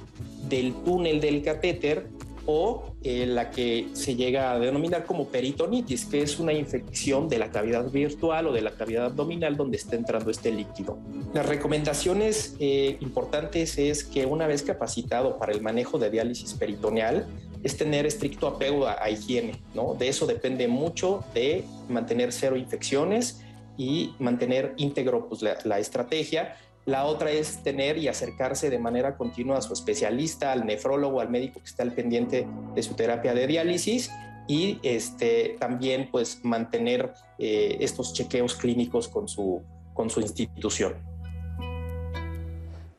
del 0.48 0.74
túnel 0.84 1.20
del 1.20 1.42
catéter 1.42 2.08
o 2.50 2.94
eh, 3.02 3.26
la 3.26 3.50
que 3.50 3.88
se 3.92 4.16
llega 4.16 4.52
a 4.52 4.58
denominar 4.58 5.04
como 5.04 5.28
peritonitis, 5.28 6.06
que 6.06 6.22
es 6.22 6.38
una 6.38 6.54
infección 6.54 7.28
de 7.28 7.38
la 7.38 7.50
cavidad 7.50 7.90
virtual 7.90 8.46
o 8.46 8.52
de 8.52 8.62
la 8.62 8.70
cavidad 8.70 9.04
abdominal 9.04 9.54
donde 9.54 9.76
está 9.76 9.96
entrando 9.96 10.30
este 10.30 10.50
líquido. 10.50 10.98
Las 11.34 11.44
recomendaciones 11.44 12.56
eh, 12.58 12.96
importantes 13.00 13.76
es 13.76 14.02
que 14.02 14.24
una 14.24 14.46
vez 14.46 14.62
capacitado 14.62 15.38
para 15.38 15.52
el 15.52 15.60
manejo 15.60 15.98
de 15.98 16.08
diálisis 16.08 16.54
peritoneal, 16.54 17.26
es 17.62 17.76
tener 17.76 18.06
estricto 18.06 18.46
apego 18.46 18.86
a, 18.86 19.10
higiene, 19.10 19.60
¿no? 19.74 19.94
De 19.94 20.08
eso 20.08 20.26
depende 20.26 20.68
mucho 20.68 21.24
de 21.34 21.64
mantener 21.88 22.32
cero 22.32 22.56
infecciones 22.56 23.42
y 23.78 24.14
mantener 24.18 24.74
íntegro 24.76 25.28
pues, 25.28 25.40
la, 25.40 25.78
estrategia. 25.78 26.56
La 26.84 27.04
otra 27.04 27.30
es 27.30 27.62
tener 27.62 27.96
y 27.96 28.08
acercarse 28.08 28.68
de 28.68 28.78
manera 28.78 29.16
continua 29.16 29.56
a 29.56 29.62
su 29.62 29.72
especialista, 29.72 30.52
al 30.52 30.66
nefrólogo, 30.66 31.20
al 31.20 31.30
médico 31.30 31.60
que 31.60 31.66
está 31.66 31.82
al 31.84 31.92
pendiente 31.92 32.46
de 32.74 32.82
su 32.82 32.94
terapia 32.94 33.32
de 33.32 33.46
diálisis 33.46 34.10
y 34.48 34.78
este, 34.82 35.56
también 35.60 36.08
pues 36.10 36.40
mantener 36.42 37.14
eh, 37.38 37.76
estos 37.80 38.12
chequeos 38.14 38.54
clínicos 38.54 39.08
con 39.08 39.28
su, 39.28 39.62
con 39.94 40.10
su 40.10 40.20
institución. 40.20 40.94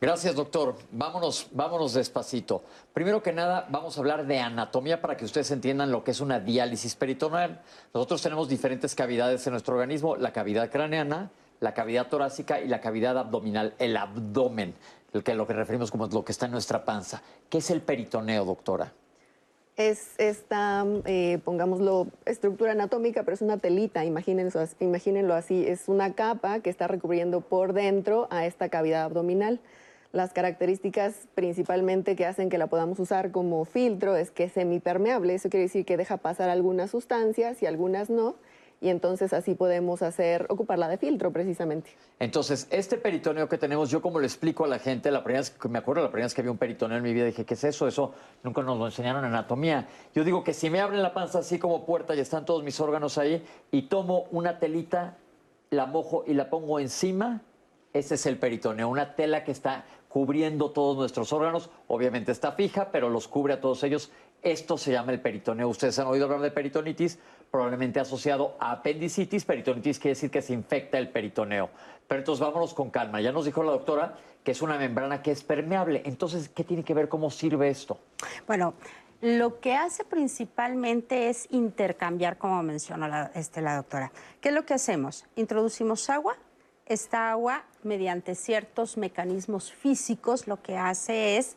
Gracias, 0.01 0.34
doctor. 0.34 0.75
Vámonos, 0.91 1.48
vámonos 1.51 1.94
despacito. 1.94 2.63
Primero 2.94 3.22
que 3.22 3.34
nada, 3.34 3.68
vamos 3.70 3.98
a 3.98 4.00
hablar 4.00 4.25
de 4.25 4.39
anatomía 4.39 5.01
para 5.01 5.18
que 5.18 5.25
ustedes 5.25 5.51
entiendan 5.51 5.91
lo 5.91 6.06
que 6.06 6.12
es 6.12 6.22
una 6.22 6.39
diálisis 6.39 6.96
peritoneal. 6.96 7.62
Nosotros 7.94 8.22
tenemos 8.22 8.48
diferentes 8.48 8.96
cavidades 8.96 9.46
en 9.46 9.51
nuestro 9.51 9.74
organismo, 9.74 10.15
la 10.15 10.32
cavidad 10.32 10.72
craneana, 10.72 11.32
la 11.60 11.74
cavidad 11.74 12.08
torácica 12.08 12.62
y 12.62 12.70
la 12.70 12.79
cavidad 12.79 13.18
abdominal, 13.18 13.74
el 13.77 13.98
abdomen, 13.98 14.74
el 15.12 15.22
que 15.22 15.36
lo 15.36 15.46
que 15.46 15.51
referimos 15.51 15.91
como 15.91 16.08
lo 16.08 16.24
que 16.24 16.32
está 16.32 16.46
en 16.46 16.53
nuestra 16.53 16.86
panza. 16.86 17.22
¿Qué 17.50 17.58
es 17.58 17.70
el 17.70 17.82
peritoneo, 17.82 18.46
doctora? 18.46 18.94
Es 19.75 20.13
esta, 20.18 20.86
eh, 21.06 21.39
pongámoslo, 21.44 22.08
estructura 22.25 22.72
anatómica, 22.72 23.24
pero 23.24 23.36
es 23.36 23.41
una 23.41 23.58
telita, 23.58 24.06
imagínenlo, 24.06 24.62
imagínenlo 24.79 25.34
así, 25.34 25.65
es 25.68 25.89
una 25.89 26.13
capa 26.13 26.62
que 26.62 26.70
está 26.70 26.88
recubriendo 26.88 27.41
por 27.41 27.74
dentro 27.74 28.27
a 28.29 28.46
esta 28.46 28.70
cavidad 28.70 29.03
abdominal. 29.03 29.60
Las 30.11 30.33
características 30.33 31.27
principalmente 31.35 32.15
que 32.15 32.25
hacen 32.25 32.49
que 32.49 32.57
la 32.57 32.65
podamos 32.65 32.99
usar 32.99 33.31
como 33.31 33.63
filtro 33.65 34.15
es 34.15 34.31
que 34.31 34.45
es 34.45 34.53
semipermeable, 34.53 35.35
eso 35.35 35.49
quiere 35.49 35.65
decir 35.65 35.85
que 35.85 35.97
deja 35.97 36.17
pasar 36.17 36.49
algunas 36.49 36.89
sustancias 36.89 37.61
y 37.61 37.67
algunas 37.67 38.09
no, 38.09 38.35
y 38.81 38.89
entonces 38.89 39.33
así 39.33 39.53
podemos 39.53 40.01
hacer, 40.01 40.47
ocuparla 40.49 40.87
de 40.87 40.97
filtro 40.97 41.31
precisamente. 41.31 41.91
Entonces, 42.17 42.67
este 42.71 42.97
peritoneo 42.97 43.47
que 43.47 43.59
tenemos, 43.59 43.91
yo 43.91 44.01
como 44.01 44.19
le 44.19 44.25
explico 44.25 44.65
a 44.65 44.67
la 44.67 44.79
gente, 44.79 45.11
la 45.11 45.23
primera 45.23 45.41
vez 45.41 45.51
que 45.51 45.67
me 45.67 45.77
acuerdo 45.77 46.01
la 46.01 46.09
primera 46.09 46.25
vez 46.25 46.33
que 46.33 46.41
vi 46.41 46.47
un 46.47 46.57
peritoneo 46.57 46.97
en 46.97 47.03
mi 47.03 47.13
vida, 47.13 47.25
dije, 47.25 47.45
¿qué 47.45 47.53
es 47.53 47.63
eso? 47.63 47.87
Eso 47.87 48.13
nunca 48.41 48.63
nos 48.63 48.79
lo 48.79 48.87
enseñaron 48.87 49.23
en 49.25 49.31
anatomía. 49.31 49.87
Yo 50.15 50.23
digo 50.23 50.43
que 50.43 50.55
si 50.55 50.71
me 50.71 50.79
abren 50.79 51.03
la 51.03 51.13
panza 51.13 51.39
así 51.39 51.59
como 51.59 51.85
puerta 51.85 52.15
y 52.15 52.19
están 52.19 52.45
todos 52.45 52.63
mis 52.63 52.79
órganos 52.79 53.19
ahí, 53.19 53.45
y 53.69 53.83
tomo 53.83 54.25
una 54.31 54.57
telita, 54.57 55.17
la 55.69 55.85
mojo 55.85 56.23
y 56.25 56.33
la 56.33 56.49
pongo 56.49 56.79
encima, 56.79 57.43
ese 57.93 58.15
es 58.15 58.25
el 58.27 58.37
peritoneo, 58.37 58.87
una 58.87 59.15
tela 59.15 59.43
que 59.43 59.51
está 59.51 59.83
cubriendo 60.09 60.71
todos 60.71 60.97
nuestros 60.97 61.31
órganos, 61.31 61.69
obviamente 61.87 62.33
está 62.33 62.51
fija, 62.51 62.89
pero 62.91 63.09
los 63.09 63.29
cubre 63.29 63.53
a 63.53 63.61
todos 63.61 63.83
ellos. 63.83 64.11
Esto 64.41 64.77
se 64.77 64.91
llama 64.91 65.11
el 65.11 65.21
peritoneo. 65.21 65.69
Ustedes 65.69 65.99
han 65.99 66.07
oído 66.07 66.25
hablar 66.25 66.41
de 66.41 66.51
peritonitis, 66.51 67.19
probablemente 67.51 67.99
asociado 67.99 68.55
a 68.59 68.71
apendicitis. 68.71 69.45
Peritonitis 69.45 69.99
quiere 69.99 70.15
decir 70.15 70.31
que 70.31 70.41
se 70.41 70.53
infecta 70.53 70.97
el 70.97 71.09
peritoneo. 71.09 71.69
Pero 72.07 72.19
entonces 72.19 72.45
vámonos 72.45 72.73
con 72.73 72.89
calma. 72.89 73.21
Ya 73.21 73.31
nos 73.31 73.45
dijo 73.45 73.63
la 73.63 73.71
doctora 73.71 74.17
que 74.43 74.51
es 74.51 74.61
una 74.61 74.77
membrana 74.77 75.21
que 75.21 75.31
es 75.31 75.43
permeable. 75.43 76.01
Entonces, 76.05 76.49
¿qué 76.49 76.63
tiene 76.63 76.83
que 76.83 76.93
ver 76.93 77.09
cómo 77.09 77.29
sirve 77.29 77.69
esto? 77.69 77.99
Bueno, 78.47 78.73
lo 79.21 79.59
que 79.59 79.75
hace 79.75 80.05
principalmente 80.05 81.29
es 81.29 81.47
intercambiar, 81.51 82.37
como 82.37 82.63
mencionó 82.63 83.07
la, 83.07 83.31
este, 83.35 83.61
la 83.61 83.75
doctora. 83.75 84.11
¿Qué 84.39 84.49
es 84.49 84.55
lo 84.55 84.65
que 84.65 84.73
hacemos? 84.73 85.25
Introducimos 85.35 86.09
agua. 86.09 86.37
Esta 86.89 87.31
agua, 87.31 87.63
mediante 87.84 88.34
ciertos 88.36 88.98
mecanismos 88.98 89.72
físicos, 89.72 90.48
lo 90.48 90.62
que 90.62 90.75
hace 90.75 91.38
es 91.38 91.55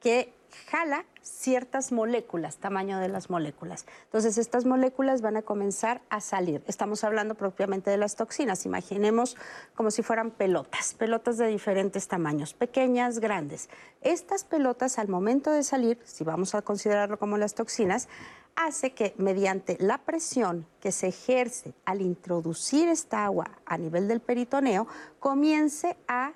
que 0.00 0.34
jala 0.66 1.04
ciertas 1.22 1.92
moléculas, 1.92 2.56
tamaño 2.56 2.98
de 2.98 3.08
las 3.08 3.30
moléculas. 3.30 3.86
Entonces, 4.04 4.38
estas 4.38 4.64
moléculas 4.64 5.22
van 5.22 5.36
a 5.36 5.42
comenzar 5.42 6.02
a 6.10 6.20
salir. 6.20 6.62
Estamos 6.66 7.04
hablando 7.04 7.34
propiamente 7.34 7.90
de 7.90 7.96
las 7.96 8.16
toxinas. 8.16 8.66
Imaginemos 8.66 9.36
como 9.74 9.90
si 9.90 10.02
fueran 10.02 10.30
pelotas, 10.30 10.94
pelotas 10.94 11.38
de 11.38 11.46
diferentes 11.46 12.08
tamaños, 12.08 12.54
pequeñas, 12.54 13.18
grandes. 13.18 13.68
Estas 14.02 14.44
pelotas, 14.44 14.98
al 14.98 15.08
momento 15.08 15.50
de 15.50 15.62
salir, 15.62 15.98
si 16.04 16.24
vamos 16.24 16.54
a 16.54 16.62
considerarlo 16.62 17.18
como 17.18 17.38
las 17.38 17.54
toxinas, 17.54 18.08
hace 18.56 18.92
que 18.92 19.14
mediante 19.18 19.76
la 19.80 19.98
presión 19.98 20.66
que 20.80 20.92
se 20.92 21.08
ejerce 21.08 21.74
al 21.84 22.00
introducir 22.00 22.88
esta 22.88 23.24
agua 23.24 23.50
a 23.66 23.78
nivel 23.78 24.08
del 24.08 24.20
peritoneo, 24.20 24.86
comience 25.18 25.96
a 26.06 26.32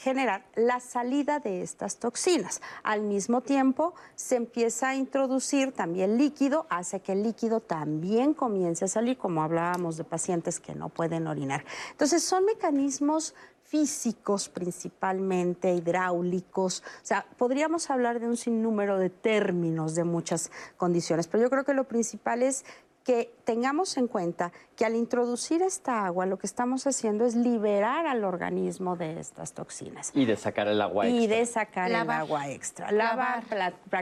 generar 0.00 0.46
la 0.54 0.80
salida 0.80 1.40
de 1.40 1.60
estas 1.60 1.98
toxinas. 1.98 2.62
Al 2.82 3.02
mismo 3.02 3.42
tiempo, 3.42 3.94
se 4.14 4.36
empieza 4.36 4.88
a 4.88 4.94
introducir 4.94 5.72
también 5.72 6.16
líquido, 6.16 6.66
hace 6.70 7.00
que 7.00 7.12
el 7.12 7.22
líquido 7.22 7.60
también 7.60 8.32
comience 8.32 8.86
a 8.86 8.88
salir, 8.88 9.18
como 9.18 9.42
hablábamos 9.42 9.98
de 9.98 10.04
pacientes 10.04 10.58
que 10.58 10.74
no 10.74 10.88
pueden 10.88 11.26
orinar. 11.26 11.66
Entonces, 11.90 12.22
son 12.22 12.46
mecanismos 12.46 13.34
físicos 13.62 14.48
principalmente, 14.48 15.74
hidráulicos, 15.74 16.82
o 17.02 17.04
sea, 17.06 17.26
podríamos 17.36 17.90
hablar 17.90 18.20
de 18.20 18.26
un 18.26 18.38
sinnúmero 18.38 18.98
de 18.98 19.10
términos 19.10 19.94
de 19.94 20.04
muchas 20.04 20.50
condiciones, 20.78 21.28
pero 21.28 21.44
yo 21.44 21.50
creo 21.50 21.64
que 21.64 21.74
lo 21.74 21.84
principal 21.84 22.42
es 22.42 22.64
que 23.10 23.34
tengamos 23.42 23.96
en 23.96 24.06
cuenta 24.06 24.52
que 24.76 24.84
al 24.84 24.94
introducir 24.94 25.62
esta 25.62 26.06
agua 26.06 26.26
lo 26.26 26.38
que 26.38 26.46
estamos 26.46 26.86
haciendo 26.86 27.24
es 27.24 27.34
liberar 27.34 28.06
al 28.06 28.22
organismo 28.22 28.94
de 28.94 29.18
estas 29.18 29.52
toxinas. 29.52 30.12
Y 30.14 30.26
de 30.26 30.36
sacar 30.36 30.68
el 30.68 30.80
agua 30.80 31.08
extra. 31.08 31.24
Y 31.24 31.26
de 31.26 31.44
sacar 31.44 31.90
el 31.90 31.96
agua 31.96 32.48
extra. 32.50 32.92
Lavar, 32.92 33.42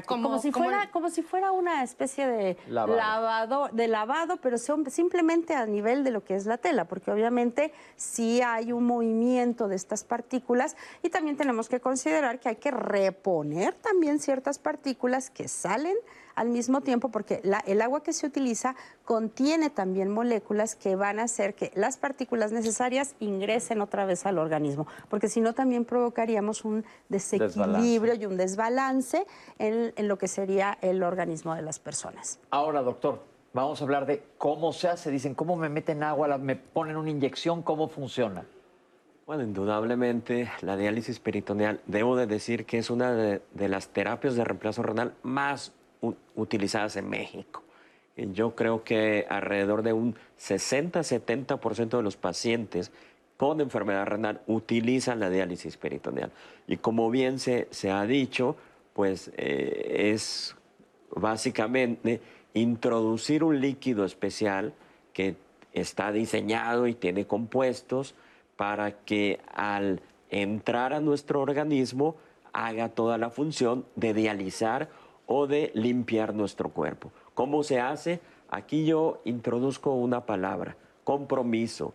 como, 0.05 0.39
si 0.39 0.53
fuera, 0.53 0.91
como 0.91 1.09
si 1.09 1.23
fuera 1.23 1.53
una 1.53 1.83
especie 1.83 2.27
de 2.27 2.59
lavado. 2.69 3.71
de 3.73 3.89
lavado, 3.89 4.37
pero 4.43 4.59
simplemente 4.59 5.55
a 5.55 5.65
nivel 5.65 6.05
de 6.05 6.11
lo 6.11 6.23
que 6.23 6.35
es 6.35 6.45
la 6.45 6.59
tela, 6.59 6.85
porque 6.85 7.11
obviamente 7.11 7.73
sí 7.97 8.43
hay 8.43 8.73
un 8.73 8.85
movimiento 8.85 9.69
de 9.69 9.77
estas 9.77 10.05
partículas 10.05 10.77
y 11.03 11.09
también 11.09 11.39
tenemos 11.39 11.71
que 11.71 11.81
considerar 11.81 12.41
que 12.41 12.51
hay 12.51 12.57
que 12.57 12.73
reponer 12.73 13.73
también 13.73 14.19
ciertas 14.19 14.59
partículas 14.59 15.31
que 15.31 15.49
salen 15.49 15.97
al 16.39 16.49
mismo 16.49 16.81
tiempo 16.81 17.09
porque 17.11 17.43
el 17.67 17.83
agua 17.83 18.03
que 18.03 18.13
se 18.13 18.27
utiliza 18.27 18.77
contiene 19.05 19.71
también 19.71 20.11
moléculas 20.11 20.77
que 20.77 20.95
van 20.95 21.19
a 21.19 21.25
hacer 21.25 21.55
que 21.55 21.73
las 21.75 21.97
partículas 21.97 22.53
necesarias 22.53 23.17
ingresen 23.19 23.81
otra 23.81 24.07
vez 24.07 24.25
al 24.25 24.39
organismo, 24.39 24.87
porque 25.09 25.29
si 25.29 25.41
no 25.41 25.53
también 25.53 25.85
provocaríamos 25.85 26.65
un 26.65 26.85
desequilibrio 27.09 28.15
y 28.15 28.27
un 28.27 28.37
desbalance 28.37 29.27
en, 29.59 29.93
en 29.97 30.09
lo 30.09 30.17
que 30.17 30.29
sería 30.29 30.79
el 30.81 31.03
organismo 31.03 31.55
de 31.55 31.63
las 31.63 31.79
personas. 31.79 32.39
Ahora, 32.51 32.83
doctor, 32.83 33.23
vamos 33.53 33.81
a 33.81 33.85
hablar 33.85 34.07
de 34.07 34.23
cómo 34.39 34.73
se 34.73 34.89
hace. 34.89 35.11
Dicen, 35.11 35.35
¿cómo 35.35 35.57
me 35.57 35.69
meten 35.69 36.03
agua? 36.03 36.39
¿Me 36.39 36.55
ponen 36.55 36.97
una 36.97 37.11
inyección? 37.11 37.63
¿Cómo 37.63 37.89
funciona? 37.89 38.45
Bueno, 39.27 39.43
indudablemente 39.43 40.51
la 40.63 40.77
diálisis 40.77 41.21
peritoneal, 41.21 41.81
debo 41.87 42.17
de 42.17 42.27
decir 42.27 42.65
que 42.65 42.79
es 42.79 42.89
una 42.89 43.13
de, 43.13 43.43
de 43.53 43.69
las 43.69 43.89
terapias 43.89 44.37
de 44.37 44.45
reemplazo 44.45 44.83
renal 44.83 45.15
más 45.23 45.73
utilizadas 46.35 46.97
en 46.97 47.09
México. 47.09 47.63
Yo 48.17 48.55
creo 48.57 48.83
que 48.83 49.27
alrededor 49.29 49.83
de 49.83 49.93
un 49.93 50.17
60-70% 50.39 51.97
de 51.97 52.03
los 52.03 52.17
pacientes 52.17 52.91
con 53.37 53.61
enfermedad 53.61 54.07
renal 54.07 54.41
utilizan 54.49 55.21
la 55.21 55.31
diálisis 55.31 55.77
peritoneal. 55.77 56.33
Y 56.67 56.79
como 56.79 57.11
bien 57.11 57.39
se, 57.39 57.69
se 57.71 57.91
ha 57.93 58.05
dicho, 58.05 58.57
pues 58.93 59.31
eh, 59.37 60.11
es 60.13 60.57
básicamente 61.15 62.21
introducir 62.55 63.45
un 63.45 63.61
líquido 63.61 64.05
especial 64.05 64.75
que 65.13 65.37
está 65.73 66.11
diseñado 66.11 66.89
y 66.89 66.95
tiene 66.95 67.27
compuestos 67.27 68.17
para 68.57 68.93
que 69.05 69.39
al 69.55 70.01
entrar 70.31 70.93
a 70.93 71.01
nuestro 71.01 71.41
organismo 71.41 72.17
haga 72.53 72.89
toda 72.89 73.19
la 73.19 73.31
función 73.31 73.85
de 73.95 74.15
dializar 74.15 74.89
o 75.29 75.47
de 75.47 75.71
limpiar 75.75 76.35
nuestro 76.35 76.71
cuerpo. 76.71 77.13
¿Cómo 77.35 77.63
se 77.63 77.79
hace? 77.79 78.19
Aquí 78.49 78.85
yo 78.87 79.21
introduzco 79.25 79.93
una 79.93 80.27
palabra, 80.27 80.77
compromiso. 81.05 81.95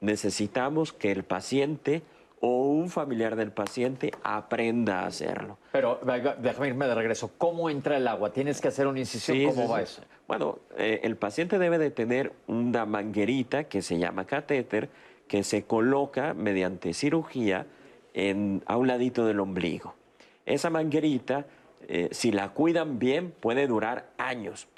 Necesitamos 0.00 0.92
que 0.92 1.10
el 1.10 1.24
paciente 1.24 2.02
o 2.40 2.66
un 2.66 2.90
familiar 2.90 3.36
del 3.36 3.52
paciente 3.52 4.12
aprenda 4.22 5.00
a 5.00 5.06
hacerlo. 5.06 5.58
Pero 5.72 6.00
déjame 6.40 6.68
irme 6.68 6.86
de 6.86 6.94
regreso. 6.94 7.30
¿Cómo 7.38 7.70
entra 7.70 7.96
el 7.96 8.06
agua? 8.06 8.32
¿Tienes 8.32 8.60
que 8.60 8.68
hacer 8.68 8.86
una 8.86 8.98
incisión? 8.98 9.54
¿Cómo 9.54 9.68
va 9.68 9.80
eso? 9.80 10.02
Bueno, 10.28 10.58
eh, 10.76 11.00
el 11.04 11.16
paciente 11.16 11.58
debe 11.58 11.78
de 11.78 11.90
tener 11.90 12.32
una 12.48 12.84
manguerita 12.84 13.64
que 13.64 13.80
se 13.80 13.98
llama 13.98 14.26
catéter 14.26 14.90
que 15.26 15.44
se 15.44 15.62
coloca 15.64 16.34
mediante 16.34 16.92
cirugía 16.92 17.66
en, 18.12 18.62
a 18.66 18.76
un 18.76 18.88
ladito 18.88 19.24
del 19.24 19.40
ombligo. 19.40 19.94
Esa 20.44 20.68
manguerita 20.68 21.46
eh, 21.88 22.08
si 22.12 22.32
la 22.32 22.50
cuidan 22.50 22.98
bien, 22.98 23.32
puede 23.38 23.66
durar 23.66 24.10
años. 24.18 24.68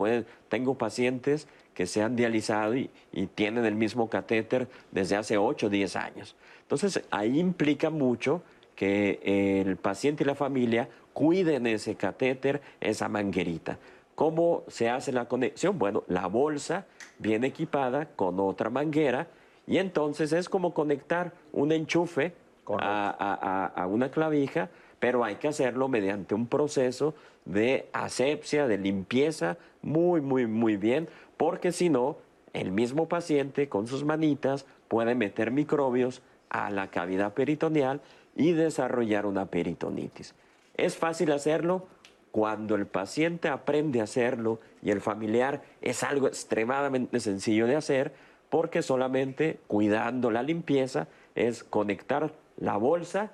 tengo 0.48 0.76
pacientes 0.76 1.48
que 1.74 1.86
se 1.86 2.02
han 2.02 2.16
dializado 2.16 2.76
y, 2.76 2.90
tienen 3.34 3.64
el 3.64 3.74
mismo 3.74 4.08
catéter 4.08 4.68
desde 4.92 5.16
hace 5.16 5.38
8 5.38 5.66
o 5.66 5.70
10 5.70 5.96
años. 5.96 6.36
Entonces, 6.62 7.02
ahí 7.10 7.38
implica 7.38 7.90
mucho 7.90 8.42
que 8.76 9.20
el 9.60 9.76
paciente 9.76 10.24
y 10.24 10.26
la 10.26 10.34
familia 10.34 10.88
cuiden 11.12 11.66
ese 11.66 11.94
catéter, 11.94 12.60
esa 12.80 13.08
manguerita. 13.08 13.78
¿Cómo 14.14 14.62
se 14.68 14.88
hace 14.88 15.12
la 15.12 15.26
conexión? 15.26 15.78
Bueno, 15.78 16.04
la 16.06 16.26
bolsa 16.26 16.86
viene 17.18 17.48
equipada 17.48 18.06
con 18.06 18.38
otra 18.40 18.70
manguera 18.70 19.28
y 19.66 19.78
entonces 19.78 20.32
es 20.32 20.48
como 20.48 20.74
conectar 20.74 21.32
un 21.52 21.72
enchufe 21.72 22.34
a 22.66 23.86
una 23.88 24.10
clavija 24.10 24.70
pero 25.00 25.24
hay 25.24 25.36
que 25.36 25.48
hacerlo 25.48 25.88
mediante 25.88 26.34
un 26.34 26.46
proceso 26.46 27.14
de 27.44 27.88
asepsia, 27.92 28.66
de 28.66 28.78
limpieza, 28.78 29.58
muy, 29.82 30.20
muy, 30.20 30.46
muy 30.46 30.76
bien, 30.76 31.08
porque 31.36 31.72
si 31.72 31.88
no, 31.90 32.16
el 32.52 32.70
mismo 32.72 33.08
paciente 33.08 33.68
con 33.68 33.86
sus 33.86 34.04
manitas 34.04 34.66
puede 34.88 35.14
meter 35.14 35.50
microbios 35.50 36.22
a 36.48 36.70
la 36.70 36.88
cavidad 36.90 37.34
peritoneal 37.34 38.00
y 38.36 38.52
desarrollar 38.52 39.26
una 39.26 39.46
peritonitis. 39.46 40.34
¿Es 40.76 40.96
fácil 40.96 41.32
hacerlo? 41.32 41.86
Cuando 42.30 42.74
el 42.74 42.86
paciente 42.86 43.48
aprende 43.48 44.00
a 44.00 44.04
hacerlo 44.04 44.60
y 44.82 44.90
el 44.90 45.00
familiar 45.00 45.62
es 45.82 46.02
algo 46.02 46.26
extremadamente 46.26 47.20
sencillo 47.20 47.66
de 47.66 47.76
hacer, 47.76 48.12
porque 48.50 48.82
solamente 48.82 49.60
cuidando 49.66 50.30
la 50.30 50.42
limpieza 50.42 51.08
es 51.34 51.64
conectar 51.64 52.32
la 52.56 52.76
bolsa 52.76 53.32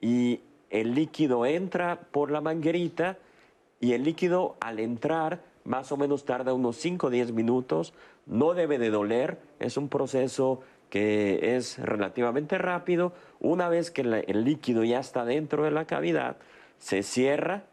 y 0.00 0.40
el 0.70 0.94
líquido 0.94 1.44
entra 1.44 2.00
por 2.10 2.30
la 2.30 2.40
manguerita 2.40 3.18
y 3.80 3.92
el 3.92 4.04
líquido 4.04 4.56
al 4.60 4.78
entrar 4.78 5.40
más 5.64 5.92
o 5.92 5.96
menos 5.96 6.24
tarda 6.24 6.54
unos 6.54 6.76
5 6.76 7.08
o 7.08 7.10
10 7.10 7.32
minutos, 7.32 7.92
no 8.26 8.54
debe 8.54 8.78
de 8.78 8.90
doler, 8.90 9.38
es 9.58 9.76
un 9.76 9.88
proceso 9.88 10.60
que 10.88 11.56
es 11.56 11.78
relativamente 11.78 12.58
rápido. 12.58 13.12
Una 13.38 13.68
vez 13.68 13.90
que 13.90 14.02
el 14.02 14.44
líquido 14.44 14.84
ya 14.84 15.00
está 15.00 15.24
dentro 15.24 15.64
de 15.64 15.70
la 15.70 15.84
cavidad, 15.84 16.36
se 16.78 17.02
cierra 17.02 17.64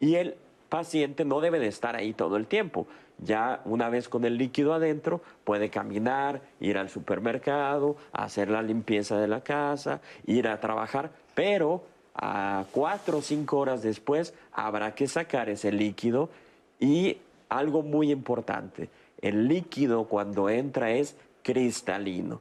y 0.00 0.14
el 0.16 0.36
paciente 0.68 1.24
no 1.24 1.40
debe 1.40 1.58
de 1.58 1.66
estar 1.66 1.96
ahí 1.96 2.14
todo 2.14 2.36
el 2.36 2.46
tiempo. 2.46 2.86
Ya 3.18 3.60
una 3.66 3.88
vez 3.88 4.08
con 4.08 4.24
el 4.24 4.38
líquido 4.38 4.72
adentro, 4.72 5.20
puede 5.44 5.68
caminar, 5.68 6.40
ir 6.60 6.78
al 6.78 6.88
supermercado, 6.88 7.96
hacer 8.12 8.48
la 8.48 8.62
limpieza 8.62 9.18
de 9.18 9.28
la 9.28 9.42
casa, 9.42 10.00
ir 10.26 10.48
a 10.48 10.58
trabajar, 10.58 11.12
pero 11.34 11.84
a 12.14 12.64
cuatro 12.72 13.18
o 13.18 13.22
cinco 13.22 13.58
horas 13.58 13.82
después 13.82 14.34
habrá 14.52 14.94
que 14.94 15.06
sacar 15.08 15.48
ese 15.48 15.72
líquido 15.72 16.28
y 16.78 17.18
algo 17.48 17.82
muy 17.82 18.10
importante, 18.10 18.90
el 19.20 19.48
líquido 19.48 20.04
cuando 20.04 20.48
entra 20.48 20.90
es 20.90 21.16
cristalino. 21.42 22.40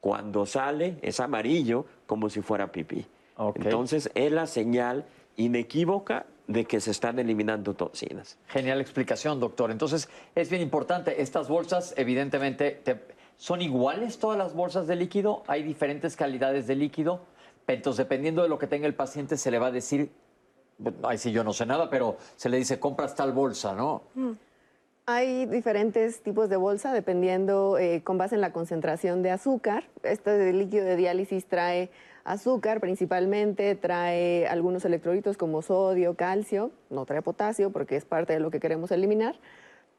Cuando 0.00 0.46
sale 0.46 0.96
es 1.02 1.20
amarillo 1.20 1.84
como 2.06 2.30
si 2.30 2.40
fuera 2.40 2.72
pipí. 2.72 3.06
Entonces 3.54 4.10
es 4.14 4.32
la 4.32 4.46
señal 4.46 5.04
inequívoca 5.36 6.26
de 6.46 6.64
que 6.64 6.80
se 6.80 6.90
están 6.90 7.18
eliminando 7.18 7.74
toxinas. 7.74 8.36
Genial 8.48 8.80
explicación, 8.80 9.38
doctor. 9.38 9.70
Entonces, 9.70 10.08
es 10.34 10.50
bien 10.50 10.62
importante, 10.62 11.22
estas 11.22 11.48
bolsas 11.48 11.94
evidentemente 11.96 12.82
son 13.36 13.62
iguales 13.62 14.18
todas 14.18 14.36
las 14.36 14.52
bolsas 14.52 14.88
de 14.88 14.96
líquido, 14.96 15.44
hay 15.46 15.62
diferentes 15.62 16.16
calidades 16.16 16.66
de 16.66 16.74
líquido, 16.74 17.20
entonces 17.74 17.98
dependiendo 17.98 18.42
de 18.42 18.48
lo 18.48 18.58
que 18.58 18.66
tenga 18.66 18.86
el 18.86 18.94
paciente 18.94 19.36
se 19.36 19.50
le 19.50 19.58
va 19.58 19.68
a 19.68 19.72
decir, 19.72 20.10
ay 21.02 21.18
sí 21.18 21.32
yo 21.32 21.44
no 21.44 21.52
sé 21.52 21.66
nada, 21.66 21.90
pero 21.90 22.16
se 22.36 22.48
le 22.48 22.56
dice 22.56 22.78
compras 22.78 23.14
tal 23.14 23.32
bolsa, 23.32 23.74
¿no? 23.74 24.02
Mm. 24.14 24.32
Hay 25.06 25.46
diferentes 25.46 26.22
tipos 26.22 26.48
de 26.48 26.56
bolsa 26.56 26.92
dependiendo 26.92 27.78
eh, 27.78 28.02
con 28.04 28.16
base 28.16 28.36
en 28.36 28.40
la 28.40 28.52
concentración 28.52 29.22
de 29.22 29.32
azúcar. 29.32 29.84
Este 30.04 30.52
líquido 30.52 30.84
de 30.84 30.94
diálisis 30.94 31.46
trae 31.46 31.90
azúcar 32.22 32.80
principalmente, 32.80 33.74
trae 33.74 34.46
algunos 34.46 34.84
electrolitos 34.84 35.36
como 35.36 35.62
sodio, 35.62 36.14
calcio, 36.14 36.70
no 36.90 37.06
trae 37.06 37.22
potasio 37.22 37.70
porque 37.70 37.96
es 37.96 38.04
parte 38.04 38.34
de 38.34 38.40
lo 38.40 38.50
que 38.50 38.60
queremos 38.60 38.92
eliminar, 38.92 39.34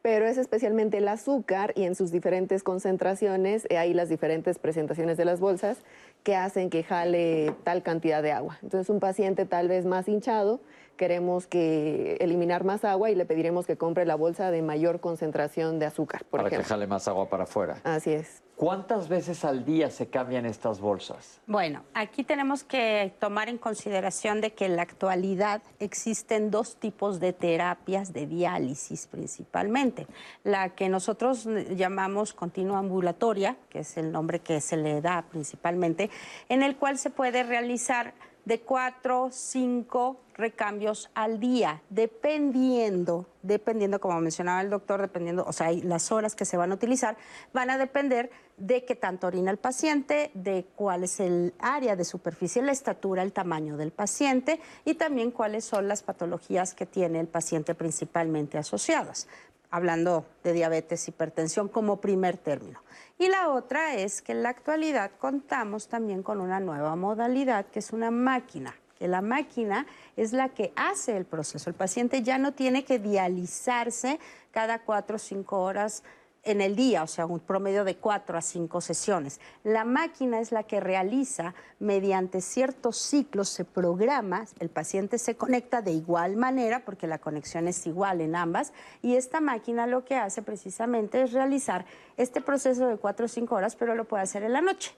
pero 0.01 0.25
es 0.25 0.37
especialmente 0.37 0.97
el 0.97 1.07
azúcar 1.07 1.73
y 1.75 1.83
en 1.83 1.95
sus 1.95 2.11
diferentes 2.11 2.63
concentraciones, 2.63 3.67
eh, 3.69 3.77
hay 3.77 3.93
las 3.93 4.09
diferentes 4.09 4.57
presentaciones 4.57 5.17
de 5.17 5.25
las 5.25 5.39
bolsas 5.39 5.77
que 6.23 6.35
hacen 6.35 6.69
que 6.69 6.83
jale 6.83 7.53
tal 7.63 7.83
cantidad 7.83 8.23
de 8.23 8.31
agua. 8.31 8.57
Entonces 8.63 8.89
un 8.89 8.99
paciente 8.99 9.45
tal 9.45 9.67
vez 9.67 9.85
más 9.85 10.07
hinchado, 10.07 10.59
queremos 11.01 11.47
que 11.47 12.17
eliminar 12.19 12.63
más 12.63 12.85
agua 12.85 13.09
y 13.09 13.15
le 13.15 13.25
pediremos 13.25 13.65
que 13.65 13.75
compre 13.75 14.05
la 14.05 14.13
bolsa 14.13 14.51
de 14.51 14.61
mayor 14.61 14.99
concentración 14.99 15.79
de 15.79 15.87
azúcar, 15.87 16.23
por 16.25 16.43
para 16.43 16.55
que 16.55 16.63
jale 16.63 16.85
más 16.85 17.07
agua 17.07 17.27
para 17.27 17.45
afuera. 17.45 17.81
Así 17.83 18.11
es. 18.11 18.43
¿Cuántas 18.55 19.09
veces 19.09 19.43
al 19.43 19.65
día 19.65 19.89
se 19.89 20.11
cambian 20.11 20.45
estas 20.45 20.79
bolsas? 20.79 21.41
Bueno, 21.47 21.81
aquí 21.95 22.23
tenemos 22.23 22.63
que 22.63 23.11
tomar 23.17 23.49
en 23.49 23.57
consideración 23.57 24.41
de 24.41 24.53
que 24.53 24.65
en 24.65 24.75
la 24.75 24.83
actualidad 24.83 25.63
existen 25.79 26.51
dos 26.51 26.75
tipos 26.75 27.19
de 27.19 27.33
terapias 27.33 28.13
de 28.13 28.27
diálisis 28.27 29.07
principalmente. 29.07 30.05
La 30.43 30.75
que 30.75 30.87
nosotros 30.87 31.49
llamamos 31.75 32.35
continua 32.35 32.77
ambulatoria, 32.77 33.57
que 33.69 33.79
es 33.79 33.97
el 33.97 34.11
nombre 34.11 34.41
que 34.41 34.61
se 34.61 34.77
le 34.77 35.01
da 35.01 35.25
principalmente, 35.31 36.11
en 36.47 36.61
el 36.61 36.75
cual 36.75 36.99
se 36.99 37.09
puede 37.09 37.41
realizar 37.41 38.13
de 38.45 38.61
cuatro, 38.61 39.29
cinco 39.31 40.19
recambios 40.33 41.09
al 41.13 41.39
día, 41.39 41.81
dependiendo, 41.89 43.27
dependiendo, 43.43 43.99
como 43.99 44.19
mencionaba 44.19 44.61
el 44.61 44.69
doctor, 44.69 45.01
dependiendo, 45.01 45.45
o 45.45 45.53
sea, 45.53 45.71
las 45.71 46.11
horas 46.11 46.35
que 46.35 46.45
se 46.45 46.57
van 46.57 46.71
a 46.71 46.75
utilizar, 46.75 47.15
van 47.53 47.69
a 47.69 47.77
depender 47.77 48.31
de 48.57 48.83
qué 48.85 48.95
tanto 48.95 49.27
orina 49.27 49.51
el 49.51 49.57
paciente, 49.57 50.31
de 50.33 50.65
cuál 50.75 51.03
es 51.03 51.19
el 51.19 51.53
área 51.59 51.95
de 51.95 52.05
superficie, 52.05 52.61
la 52.61 52.71
estatura, 52.71 53.23
el 53.23 53.33
tamaño 53.33 53.77
del 53.77 53.91
paciente 53.91 54.59
y 54.85 54.95
también 54.95 55.31
cuáles 55.31 55.65
son 55.65 55.87
las 55.87 56.01
patologías 56.01 56.73
que 56.73 56.85
tiene 56.85 57.19
el 57.19 57.27
paciente 57.27 57.75
principalmente 57.75 58.57
asociadas 58.57 59.27
hablando 59.71 60.25
de 60.43 60.53
diabetes, 60.53 61.07
hipertensión 61.07 61.69
como 61.69 62.01
primer 62.01 62.37
término. 62.37 62.83
Y 63.17 63.29
la 63.29 63.49
otra 63.49 63.95
es 63.95 64.21
que 64.21 64.33
en 64.33 64.43
la 64.43 64.49
actualidad 64.49 65.11
contamos 65.17 65.87
también 65.87 66.21
con 66.21 66.41
una 66.41 66.59
nueva 66.59 66.95
modalidad 66.95 67.65
que 67.67 67.79
es 67.79 67.91
una 67.91 68.11
máquina, 68.11 68.75
que 68.99 69.07
la 69.07 69.21
máquina 69.21 69.87
es 70.17 70.33
la 70.33 70.49
que 70.49 70.73
hace 70.75 71.15
el 71.15 71.25
proceso. 71.25 71.69
El 71.69 71.75
paciente 71.75 72.21
ya 72.21 72.37
no 72.37 72.53
tiene 72.53 72.83
que 72.83 72.99
dializarse 72.99 74.19
cada 74.51 74.83
cuatro 74.83 75.15
o 75.15 75.19
cinco 75.19 75.61
horas 75.61 76.03
en 76.43 76.61
el 76.61 76.75
día, 76.75 77.03
o 77.03 77.07
sea, 77.07 77.25
un 77.25 77.39
promedio 77.39 77.83
de 77.83 77.97
cuatro 77.97 78.37
a 78.37 78.41
cinco 78.41 78.81
sesiones. 78.81 79.39
La 79.63 79.85
máquina 79.85 80.39
es 80.39 80.51
la 80.51 80.63
que 80.63 80.79
realiza 80.79 81.53
mediante 81.79 82.41
ciertos 82.41 82.97
ciclos, 82.97 83.49
se 83.49 83.65
programa, 83.65 84.45
el 84.59 84.69
paciente 84.69 85.17
se 85.17 85.35
conecta 85.35 85.81
de 85.81 85.91
igual 85.91 86.37
manera, 86.37 86.83
porque 86.83 87.07
la 87.07 87.19
conexión 87.19 87.67
es 87.67 87.85
igual 87.85 88.21
en 88.21 88.35
ambas, 88.35 88.73
y 89.01 89.15
esta 89.15 89.39
máquina 89.39 89.85
lo 89.87 90.03
que 90.03 90.15
hace 90.15 90.41
precisamente 90.41 91.21
es 91.21 91.31
realizar 91.31 91.85
este 92.17 92.41
proceso 92.41 92.87
de 92.87 92.97
cuatro 92.97 93.25
o 93.25 93.29
cinco 93.29 93.55
horas, 93.55 93.75
pero 93.75 93.95
lo 93.95 94.05
puede 94.05 94.23
hacer 94.23 94.43
en 94.43 94.53
la 94.53 94.61
noche. 94.61 94.95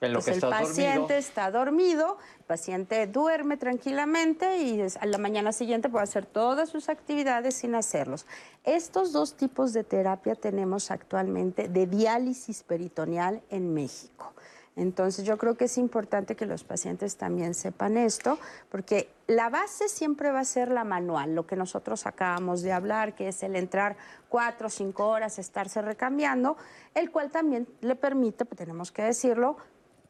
En 0.00 0.14
lo 0.14 0.22
que 0.22 0.30
el 0.30 0.40
paciente 0.40 1.18
está 1.18 1.50
dormido, 1.50 2.16
el 2.38 2.44
paciente 2.44 3.06
duerme 3.06 3.58
tranquilamente 3.58 4.56
y 4.58 4.80
a 4.80 5.06
la 5.06 5.18
mañana 5.18 5.52
siguiente 5.52 5.90
puede 5.90 6.04
hacer 6.04 6.24
todas 6.24 6.70
sus 6.70 6.88
actividades 6.88 7.54
sin 7.54 7.74
hacerlos. 7.74 8.26
Estos 8.64 9.12
dos 9.12 9.34
tipos 9.34 9.74
de 9.74 9.84
terapia 9.84 10.34
tenemos 10.36 10.90
actualmente 10.90 11.68
de 11.68 11.86
diálisis 11.86 12.62
peritoneal 12.62 13.42
en 13.50 13.74
México. 13.74 14.32
Entonces 14.76 15.26
yo 15.26 15.36
creo 15.36 15.56
que 15.56 15.66
es 15.66 15.76
importante 15.76 16.36
que 16.36 16.46
los 16.46 16.64
pacientes 16.64 17.16
también 17.16 17.54
sepan 17.54 17.98
esto, 17.98 18.38
porque 18.70 19.10
la 19.26 19.50
base 19.50 19.88
siempre 19.88 20.30
va 20.30 20.40
a 20.40 20.44
ser 20.44 20.70
la 20.70 20.84
manual, 20.84 21.34
lo 21.34 21.46
que 21.46 21.56
nosotros 21.56 22.06
acabamos 22.06 22.62
de 22.62 22.72
hablar, 22.72 23.14
que 23.14 23.28
es 23.28 23.42
el 23.42 23.56
entrar 23.56 23.96
cuatro 24.30 24.68
o 24.68 24.70
cinco 24.70 25.08
horas, 25.08 25.38
estarse 25.38 25.82
recambiando, 25.82 26.56
el 26.94 27.10
cual 27.10 27.30
también 27.30 27.68
le 27.82 27.96
permite, 27.96 28.46
pues, 28.46 28.56
tenemos 28.56 28.90
que 28.92 29.02
decirlo, 29.02 29.58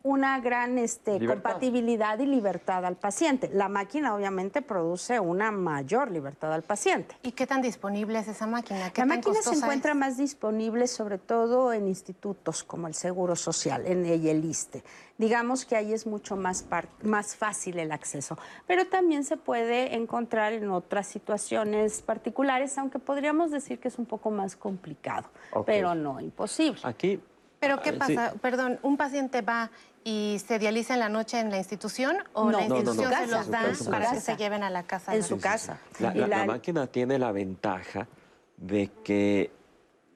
una 0.02 0.40
gran 0.40 0.78
este, 0.78 1.24
compatibilidad 1.24 2.18
y 2.18 2.26
libertad 2.26 2.84
al 2.86 2.96
paciente. 2.96 3.50
La 3.52 3.68
máquina 3.68 4.14
obviamente 4.14 4.62
produce 4.62 5.20
una 5.20 5.50
mayor 5.50 6.10
libertad 6.10 6.54
al 6.54 6.62
paciente. 6.62 7.16
¿Y 7.22 7.32
qué 7.32 7.46
tan 7.46 7.60
disponible 7.60 8.18
es 8.18 8.28
esa 8.28 8.46
máquina? 8.46 8.90
la 8.94 9.04
máquina 9.04 9.42
se 9.42 9.54
encuentra 9.54 9.94
más 9.94 10.16
disponible 10.16 10.86
sobre 10.86 11.18
todo 11.18 11.72
en 11.72 11.86
institutos 11.86 12.64
como 12.64 12.86
el 12.86 12.94
Seguro 12.94 13.36
Social 13.36 13.86
en 13.86 14.06
y 14.06 14.28
el 14.28 14.44
ISTE. 14.44 14.82
Digamos 15.18 15.66
que 15.66 15.76
ahí 15.76 15.92
es 15.92 16.06
mucho 16.06 16.34
más, 16.36 16.64
más 17.02 17.36
fácil 17.36 17.78
el 17.78 17.92
acceso, 17.92 18.38
pero 18.66 18.86
también 18.86 19.22
se 19.24 19.36
puede 19.36 19.94
encontrar 19.94 20.54
en 20.54 20.70
otras 20.70 21.06
situaciones 21.08 22.00
particulares, 22.00 22.78
aunque 22.78 22.98
podríamos 22.98 23.50
decir 23.50 23.78
que 23.78 23.88
es 23.88 23.98
un 23.98 24.06
poco 24.06 24.30
más 24.30 24.56
complicado, 24.56 25.28
pero 25.66 25.94
no 25.94 26.20
imposible. 26.20 26.80
Aquí 26.84 27.20
pero 27.60 27.82
¿qué 27.82 27.90
ah, 27.90 27.98
pasa? 27.98 28.34
Perdón, 28.40 28.78
un 28.82 28.96
paciente 28.96 29.42
va 29.42 29.70
y 30.04 30.40
se 30.46 30.58
dializa 30.58 30.94
en 30.94 31.00
la 31.00 31.08
noche 31.08 31.38
en 31.38 31.50
la 31.50 31.58
institución 31.58 32.16
o 32.32 32.50
la 32.50 32.62
institución 32.62 33.12
se 33.12 33.26
los 33.26 33.50
da 33.50 33.72
para 33.90 34.12
que 34.12 34.20
se 34.20 34.36
lleven 34.36 34.62
a 34.62 34.70
la 34.70 34.84
casa. 34.84 35.14
En 35.14 35.22
su 35.22 35.38
casa. 35.38 35.78
La, 35.98 36.44
máquina 36.44 36.86
tiene 36.86 37.18
la 37.18 37.32
ventaja 37.32 38.08
de 38.56 38.90
que 39.04 39.50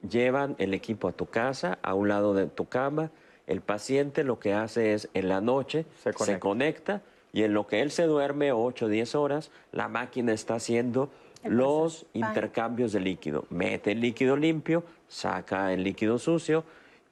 llevan 0.07 0.55
el 0.57 0.73
equipo 0.73 1.07
a 1.07 1.11
tu 1.11 1.27
casa, 1.27 1.77
a 1.81 1.93
un 1.93 2.07
lado 2.07 2.33
de 2.33 2.47
tu 2.47 2.67
cama. 2.67 3.11
El 3.47 3.61
paciente 3.61 4.23
lo 4.23 4.39
que 4.39 4.53
hace 4.53 4.93
es 4.93 5.09
en 5.13 5.29
la 5.29 5.41
noche 5.41 5.85
se 6.03 6.39
conecta, 6.39 7.01
y 7.31 7.43
en 7.43 7.53
lo 7.53 7.67
que 7.67 7.81
él 7.81 7.91
se 7.91 8.03
duerme 8.03 8.53
8 8.53 8.85
o 8.85 8.87
10 8.87 9.13
horas, 9.15 9.51
la 9.73 9.89
máquina 9.89 10.31
está 10.31 10.55
haciendo 10.55 11.09
los 11.43 12.05
intercambios 12.13 12.93
de 12.93 13.01
líquido. 13.01 13.45
Mete 13.49 13.91
el 13.91 13.99
líquido 13.99 14.37
limpio, 14.37 14.85
saca 15.09 15.73
el 15.73 15.83
líquido 15.83 16.17
sucio 16.17 16.63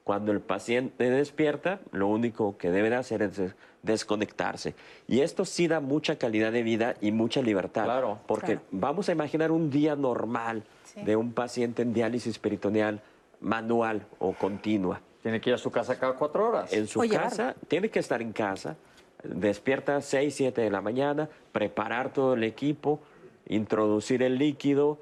cuando 0.03 0.31
el 0.31 0.41
paciente 0.41 1.09
despierta, 1.09 1.79
lo 1.91 2.07
único 2.07 2.57
que 2.57 2.71
debe 2.71 2.89
de 2.89 2.97
hacer 2.97 3.21
es 3.21 3.39
desconectarse. 3.83 4.75
Y 5.07 5.21
esto 5.21 5.45
sí 5.45 5.67
da 5.67 5.79
mucha 5.79 6.17
calidad 6.17 6.51
de 6.51 6.63
vida 6.63 6.95
y 6.99 7.11
mucha 7.11 7.41
libertad. 7.41 7.85
Claro. 7.85 8.19
Porque 8.27 8.59
vamos 8.71 9.09
a 9.09 9.13
imaginar 9.13 9.51
un 9.51 9.69
día 9.69 9.95
normal 9.95 10.63
de 10.95 11.15
un 11.15 11.33
paciente 11.33 11.81
en 11.81 11.93
diálisis 11.93 12.37
peritoneal 12.37 13.01
manual 13.39 14.05
o 14.19 14.33
continua. 14.33 15.01
Tiene 15.21 15.39
que 15.39 15.51
ir 15.51 15.53
a 15.55 15.57
su 15.57 15.71
casa 15.71 15.97
cada 15.97 16.13
cuatro 16.13 16.49
horas. 16.49 16.73
En 16.73 16.87
su 16.87 16.99
casa, 17.09 17.55
tiene 17.67 17.89
que 17.89 17.99
estar 17.99 18.21
en 18.21 18.33
casa, 18.33 18.75
despierta 19.23 19.95
a 19.95 20.01
6, 20.01 20.35
7 20.35 20.61
de 20.61 20.69
la 20.69 20.81
mañana, 20.81 21.29
preparar 21.53 22.11
todo 22.11 22.33
el 22.33 22.43
equipo, 22.43 22.99
introducir 23.47 24.21
el 24.21 24.37
líquido, 24.37 24.99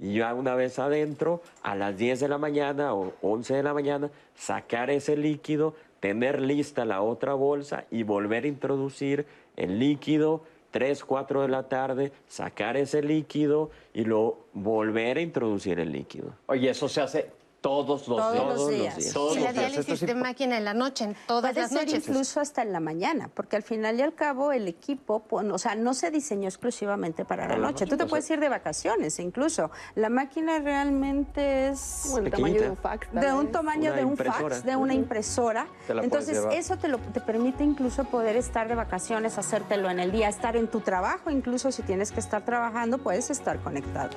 y 0.00 0.14
ya 0.14 0.34
una 0.34 0.54
vez 0.54 0.78
adentro, 0.78 1.42
a 1.62 1.76
las 1.76 1.96
10 1.96 2.20
de 2.20 2.28
la 2.28 2.38
mañana 2.38 2.94
o 2.94 3.12
11 3.22 3.54
de 3.54 3.62
la 3.62 3.74
mañana, 3.74 4.10
sacar 4.34 4.90
ese 4.90 5.16
líquido, 5.16 5.74
tener 6.00 6.40
lista 6.40 6.84
la 6.84 7.02
otra 7.02 7.34
bolsa 7.34 7.84
y 7.90 8.02
volver 8.02 8.44
a 8.44 8.48
introducir 8.48 9.26
el 9.56 9.78
líquido 9.78 10.42
3, 10.70 11.04
4 11.04 11.42
de 11.42 11.48
la 11.48 11.64
tarde, 11.64 12.12
sacar 12.28 12.76
ese 12.76 13.02
líquido 13.02 13.70
y 13.92 14.04
luego 14.04 14.38
volver 14.54 15.18
a 15.18 15.20
introducir 15.20 15.80
el 15.80 15.92
líquido. 15.92 16.32
Oye, 16.46 16.70
eso 16.70 16.88
se 16.88 17.00
hace 17.00 17.30
Todos 17.60 18.08
los 18.08 18.18
Todos 18.18 18.32
días. 18.32 18.44
los 18.46 18.54
Todos 18.56 18.58
los 18.58 18.68
días. 18.70 18.96
días. 18.96 19.12
Todos 19.12 19.36
y 19.36 19.40
la 19.40 19.52
días. 19.52 19.70
Diálisis 19.70 20.02
es 20.02 20.06
de 20.08 20.14
máquina 20.14 20.56
en 20.56 20.64
la 20.64 20.72
noche, 20.72 21.04
en 21.04 21.16
todas 21.26 21.52
Puede 21.52 21.60
las 21.60 21.70
ser 21.70 21.86
noches. 21.86 22.08
incluso 22.08 22.40
hasta 22.40 22.62
en 22.62 22.72
la 22.72 22.80
mañana, 22.80 23.28
porque 23.34 23.56
al 23.56 23.62
final 23.62 23.98
y 23.98 24.02
al 24.02 24.14
cabo 24.14 24.52
el 24.52 24.66
equipo, 24.66 25.22
o 25.30 25.58
sea, 25.58 25.74
no 25.74 25.92
se 25.92 26.10
diseñó 26.10 26.48
exclusivamente 26.48 27.24
para 27.26 27.42
la 27.42 27.48
Para 27.48 27.60
la 27.60 27.66
noche. 27.66 27.84
noche, 27.84 27.90
Tú 27.90 27.96
te 28.02 28.06
puedes 28.08 28.30
ir 28.30 28.40
de 28.40 28.48
vacaciones 28.48 29.18
incluso. 29.18 29.70
La 29.94 30.08
máquina 30.08 30.58
realmente 30.58 31.68
es 31.68 32.00
Como 32.04 32.18
el 32.18 32.30
tamaño 32.30 32.60
de 32.62 32.70
un 32.70 32.76
fax. 32.78 33.12
de 33.12 33.32
un 33.32 33.52
tamaño 33.52 33.90
Una 33.90 33.96
de 33.96 34.04
un 34.04 34.10
impresora. 34.12 34.48
fax, 34.54 34.64
de 34.64 34.76
una 34.76 34.94
impresora. 34.94 35.66
Te 35.86 35.94
la 35.94 36.02
puedes 36.02 36.28
Entonces, 36.28 36.58
eso 36.58 36.78
te, 36.78 36.88
lo, 36.88 36.98
te 36.98 37.20
permite 37.20 37.62
incluso 37.62 38.04
poder 38.04 38.36
estar 38.36 38.68
de 38.68 38.74
vacaciones, 38.74 39.36
hacértelo 39.36 39.90
en 39.90 40.00
el 40.00 40.12
día, 40.12 40.28
estar 40.30 40.56
en 40.56 40.68
tu 40.68 40.80
trabajo, 40.80 41.28
incluso 41.30 41.70
si 41.72 41.82
tienes 41.82 42.10
que 42.10 42.20
estar 42.20 42.42
trabajando, 42.44 42.96
puedes 42.98 43.28
estar 43.30 43.60
conectado. 43.60 44.10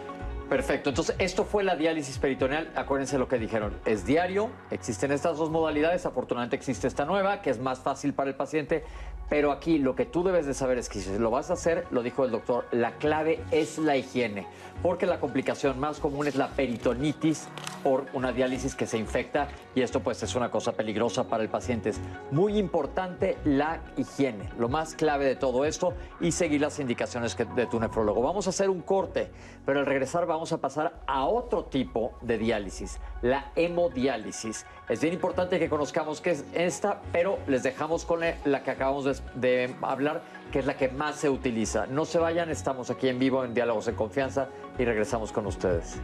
Perfecto, 0.50 0.90
entonces 0.90 1.16
esto 1.20 1.46
fue 1.46 1.64
la 1.64 1.76
diálisis 1.76 2.20
peritoneal. 2.20 2.72
Acuérdense 2.76 3.18
lo 3.18 3.28
que 3.28 3.40
dijeron, 3.40 3.74
es 3.86 4.06
diario, 4.06 4.50
existen 4.72 5.12
estas 5.12 5.38
dos 5.38 5.50
modalidades, 5.50 6.06
afortunadamente 6.06 6.56
existe 6.56 6.88
esta 6.88 7.06
nueva, 7.06 7.42
que 7.42 7.50
es 7.50 7.60
más 7.60 7.80
fácil 7.80 8.14
para 8.14 8.30
el 8.30 8.36
paciente, 8.36 8.84
pero 9.30 9.52
aquí 9.52 9.80
lo 9.80 9.96
que 9.96 10.06
tú 10.06 10.24
debes 10.24 10.46
de 10.46 10.54
saber 10.54 10.78
es 10.78 10.90
que 10.90 11.00
si 11.00 11.18
lo 11.18 11.32
vas 11.32 11.50
a 11.50 11.54
hacer, 11.54 11.88
lo 11.92 12.04
dijo 12.04 12.24
el 12.26 12.32
doctor, 12.32 12.66
la 12.72 12.92
clave 12.98 13.42
es 13.52 13.78
la 13.78 13.98
higiene, 13.98 14.46
porque 14.82 15.06
la 15.06 15.20
complicación 15.20 15.80
más 15.80 16.00
común 16.00 16.28
es 16.28 16.36
la 16.36 16.50
peritonitis 16.50 17.48
por 17.84 18.06
una 18.14 18.32
diálisis 18.32 18.76
que 18.76 18.86
se 18.86 18.98
infecta 18.98 19.48
y 19.76 19.82
esto 19.82 20.02
pues 20.02 20.22
es 20.24 20.36
una 20.36 20.52
cosa 20.52 20.74
peligrosa 20.74 21.26
para 21.26 21.44
el 21.44 21.50
paciente. 21.50 21.90
Es 21.90 22.00
muy 22.32 22.58
importante 22.58 23.38
la 23.44 23.82
higiene, 23.98 24.50
lo 24.58 24.70
más 24.70 24.94
clave 24.96 25.26
de 25.26 25.36
todo 25.36 25.66
esto 25.66 25.94
y 26.22 26.32
seguir 26.32 26.62
las 26.62 26.80
indicaciones 26.80 27.36
que- 27.36 27.46
de 27.46 27.66
tu 27.66 27.80
nefrólogo. 27.80 28.22
Vamos 28.22 28.48
a 28.48 28.52
hacer 28.52 28.70
un 28.70 28.82
corte, 28.82 29.32
pero 29.66 29.80
al 29.80 29.86
regresar 29.86 30.26
vamos 30.26 30.54
a 30.54 30.58
pasar 30.60 31.02
a 31.08 31.26
otro 31.26 31.66
tipo 31.66 32.14
de 32.22 32.38
diálisis, 32.38 33.00
la 33.24 33.46
hemodiálisis. 33.56 34.66
Es 34.88 35.02
bien 35.02 35.14
importante 35.14 35.58
que 35.58 35.70
conozcamos 35.70 36.22
qué 36.22 36.32
es 36.32 36.46
esta, 36.54 37.02
pero 37.12 37.40
les 37.48 37.64
dejamos 37.64 38.06
con 38.06 38.20
la 38.20 38.64
que 38.64 38.70
acabamos 38.70 39.24
de, 39.34 39.76
hablar, 39.82 40.22
que 40.52 40.60
es 40.60 40.66
la 40.66 40.78
que 40.78 40.90
más 40.90 41.16
se 41.16 41.30
utiliza. 41.30 41.88
No 41.88 42.06
se 42.06 42.20
vayan, 42.20 42.52
estamos 42.52 42.92
aquí 42.92 43.08
en 43.08 43.18
vivo 43.18 43.44
en 43.44 43.54
Diálogos 43.54 43.88
en 43.88 43.96
Confianza 43.96 44.50
y 44.78 44.86
regresamos 44.86 45.32
con 45.32 45.48
ustedes. 45.48 46.00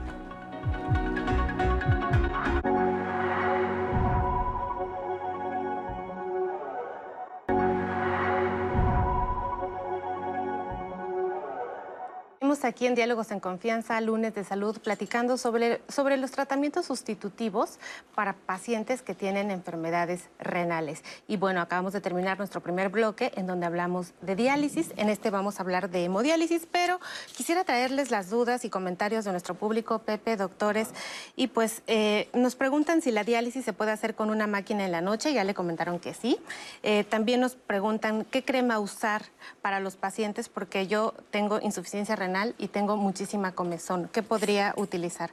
Estamos 12.50 12.66
aquí 12.66 12.88
en 12.88 12.96
Diálogos 12.96 13.30
en 13.30 13.40
Confianza, 13.40 14.02
lunes 14.02 14.34
de 14.34 14.44
salud, 14.44 14.80
platicando 14.80 15.38
sobre, 15.38 15.84
sobre 15.88 16.18
los 16.18 16.32
tratamientos 16.32 16.88
sustitutivos 16.88 17.78
para 18.16 18.34
pacientes 18.34 19.04
que 19.04 19.14
tienen 19.14 19.52
enfermedades 19.52 20.24
renales. 20.40 21.04
Y 21.28 21.38
bueno, 21.38 21.62
acabamos 21.62 21.94
de 21.94 22.02
terminar 22.02 22.40
nuestro 22.40 22.60
primer 22.62 22.90
bloque 22.90 23.32
en 23.36 23.46
donde 23.46 23.68
hablamos 23.68 24.14
de 24.22 24.36
diálisis. 24.36 24.94
En 24.98 25.10
este 25.10 25.30
vamos 25.30 25.60
a 25.60 25.62
hablar 25.62 25.92
de 25.92 26.06
hemodiálisis, 26.06 26.66
pero 26.72 27.00
quisiera 27.38 27.64
traerles 27.66 28.10
las 28.10 28.32
dudas 28.32 28.66
y 28.66 28.72
comentarios 28.72 29.26
de 29.26 29.32
nuestro 29.32 29.54
público, 29.54 30.00
Pepe, 30.00 30.36
doctores. 30.36 30.90
Y 31.36 31.50
pues 31.50 31.84
eh, 31.86 32.30
nos 32.34 32.56
preguntan 32.56 33.04
si 33.04 33.12
la 33.12 33.24
diálisis 33.24 33.64
se 33.64 33.74
puede 33.74 33.92
hacer 33.92 34.16
con 34.16 34.32
una 34.32 34.48
máquina 34.48 34.86
en 34.86 34.92
la 34.92 35.02
noche. 35.02 35.34
Ya 35.34 35.44
le 35.44 35.54
comentaron 35.54 36.00
que 36.00 36.16
sí. 36.16 36.40
Eh, 36.82 37.04
también 37.04 37.42
nos 37.42 37.54
preguntan 37.54 38.26
qué 38.26 38.44
crema 38.44 38.80
usar 38.80 39.26
para 39.62 39.80
los 39.80 39.98
pacientes 39.98 40.50
porque 40.50 40.88
yo 40.88 41.14
tengo 41.30 41.60
insuficiencia 41.62 42.16
renal 42.16 42.39
y 42.58 42.68
tengo 42.68 42.98
muchísima 42.98 43.52
comezón. 43.54 44.10
¿Qué 44.12 44.24
podría 44.24 44.74
utilizar? 44.78 45.32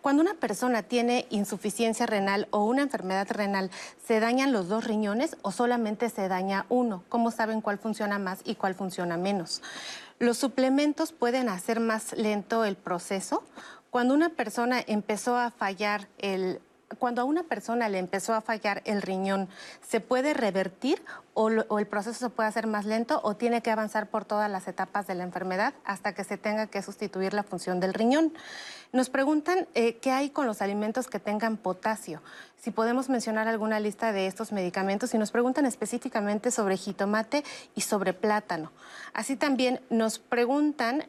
Cuando 0.00 0.22
una 0.22 0.34
persona 0.34 0.82
tiene 0.82 1.26
insuficiencia 1.30 2.06
renal 2.06 2.48
o 2.50 2.64
una 2.64 2.82
enfermedad 2.82 3.28
renal, 3.30 3.70
¿se 4.06 4.20
dañan 4.20 4.52
los 4.52 4.68
dos 4.68 4.84
riñones 4.84 5.36
o 5.42 5.52
solamente 5.52 6.10
se 6.10 6.28
daña 6.28 6.66
uno? 6.68 7.04
¿Cómo 7.08 7.30
saben 7.30 7.60
cuál 7.60 7.78
funciona 7.78 8.18
más 8.18 8.40
y 8.44 8.54
cuál 8.54 8.74
funciona 8.74 9.16
menos? 9.16 9.62
Los 10.18 10.38
suplementos 10.38 11.12
pueden 11.12 11.48
hacer 11.48 11.80
más 11.80 12.12
lento 12.12 12.64
el 12.64 12.76
proceso. 12.76 13.42
Cuando 13.90 14.14
una 14.14 14.28
persona 14.30 14.82
empezó 14.86 15.36
a 15.36 15.50
fallar 15.50 16.08
el 16.18 16.60
cuando 16.98 17.22
a 17.22 17.24
una 17.24 17.42
persona 17.42 17.88
le 17.88 17.98
empezó 17.98 18.34
a 18.34 18.40
fallar 18.40 18.82
el 18.84 19.02
riñón, 19.02 19.48
¿se 19.86 20.00
puede 20.00 20.34
revertir 20.34 21.02
o, 21.34 21.48
el 21.48 21.86
proceso 21.86 22.18
se 22.18 22.30
puede 22.30 22.48
hacer 22.48 22.66
más 22.66 22.84
lento 22.84 23.20
o 23.22 23.36
tiene 23.36 23.62
que 23.62 23.70
avanzar 23.70 24.08
por 24.08 24.24
todas 24.24 24.50
las 24.50 24.68
etapas 24.68 25.06
de 25.06 25.14
la 25.14 25.24
enfermedad 25.24 25.74
hasta 25.84 26.14
que 26.14 26.24
se 26.24 26.36
tenga 26.36 26.66
que 26.66 26.82
sustituir 26.82 27.34
la 27.34 27.42
función 27.42 27.80
del 27.80 27.94
riñón? 27.94 28.32
Nos 28.92 29.08
preguntan 29.08 29.66
eh, 29.74 29.96
qué 29.96 30.10
hay 30.10 30.30
con 30.30 30.46
los 30.46 30.60
alimentos 30.60 31.08
que 31.08 31.18
tengan 31.18 31.56
potasio. 31.56 32.22
Si 32.60 32.70
podemos 32.70 33.08
mencionar 33.08 33.48
alguna 33.48 33.80
lista 33.80 34.12
de 34.12 34.26
estos 34.26 34.52
medicamentos 34.52 35.14
y 35.14 35.18
nos 35.18 35.30
preguntan 35.30 35.66
específicamente 35.66 36.50
sobre 36.50 36.76
jitomate 36.76 37.44
y 37.74 37.80
sobre 37.80 38.12
plátano. 38.12 38.70
Así 39.14 39.36
también 39.36 39.80
nos 39.90 40.18
preguntan 40.18 41.04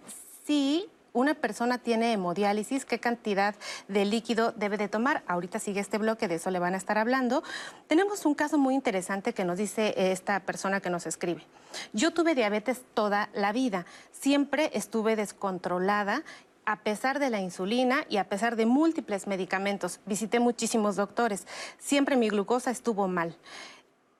si 0.45 0.89
una 1.13 1.35
persona 1.35 1.77
tiene 1.77 2.11
hemodiálisis, 2.11 2.85
qué 2.85 2.99
cantidad 2.99 3.55
de 3.87 4.05
líquido 4.05 4.51
debe 4.51 4.77
de 4.77 4.89
tomar. 4.89 5.23
Ahorita 5.27 5.59
sigue 5.59 5.79
este 5.79 5.99
bloque, 5.99 6.27
de 6.27 6.35
eso 6.35 6.51
le 6.51 6.59
van 6.59 6.73
a 6.73 6.77
estar 6.77 6.97
hablando. 6.97 7.43
Tenemos 7.87 8.25
un 8.25 8.33
caso 8.33 8.57
muy 8.57 8.73
interesante 8.73 9.33
que 9.33 9.45
nos 9.45 9.59
dice 9.59 9.93
esta 10.11 10.39
persona 10.41 10.81
que 10.81 10.89
nos 10.89 11.05
escribe. 11.05 11.45
Yo 11.93 12.11
tuve 12.11 12.35
diabetes 12.35 12.81
toda 12.93 13.29
la 13.33 13.51
vida, 13.51 13.85
siempre 14.11 14.71
estuve 14.73 15.15
descontrolada. 15.15 16.23
A 16.65 16.77
pesar 16.77 17.19
de 17.19 17.29
la 17.29 17.41
insulina 17.41 18.05
y 18.07 18.15
a 18.15 18.29
pesar 18.29 18.55
de 18.55 18.65
múltiples 18.65 19.27
medicamentos, 19.27 19.99
visité 20.05 20.39
muchísimos 20.39 20.95
doctores. 20.95 21.45
Siempre 21.77 22.15
mi 22.15 22.29
glucosa 22.29 22.71
estuvo 22.71 23.09
mal. 23.09 23.35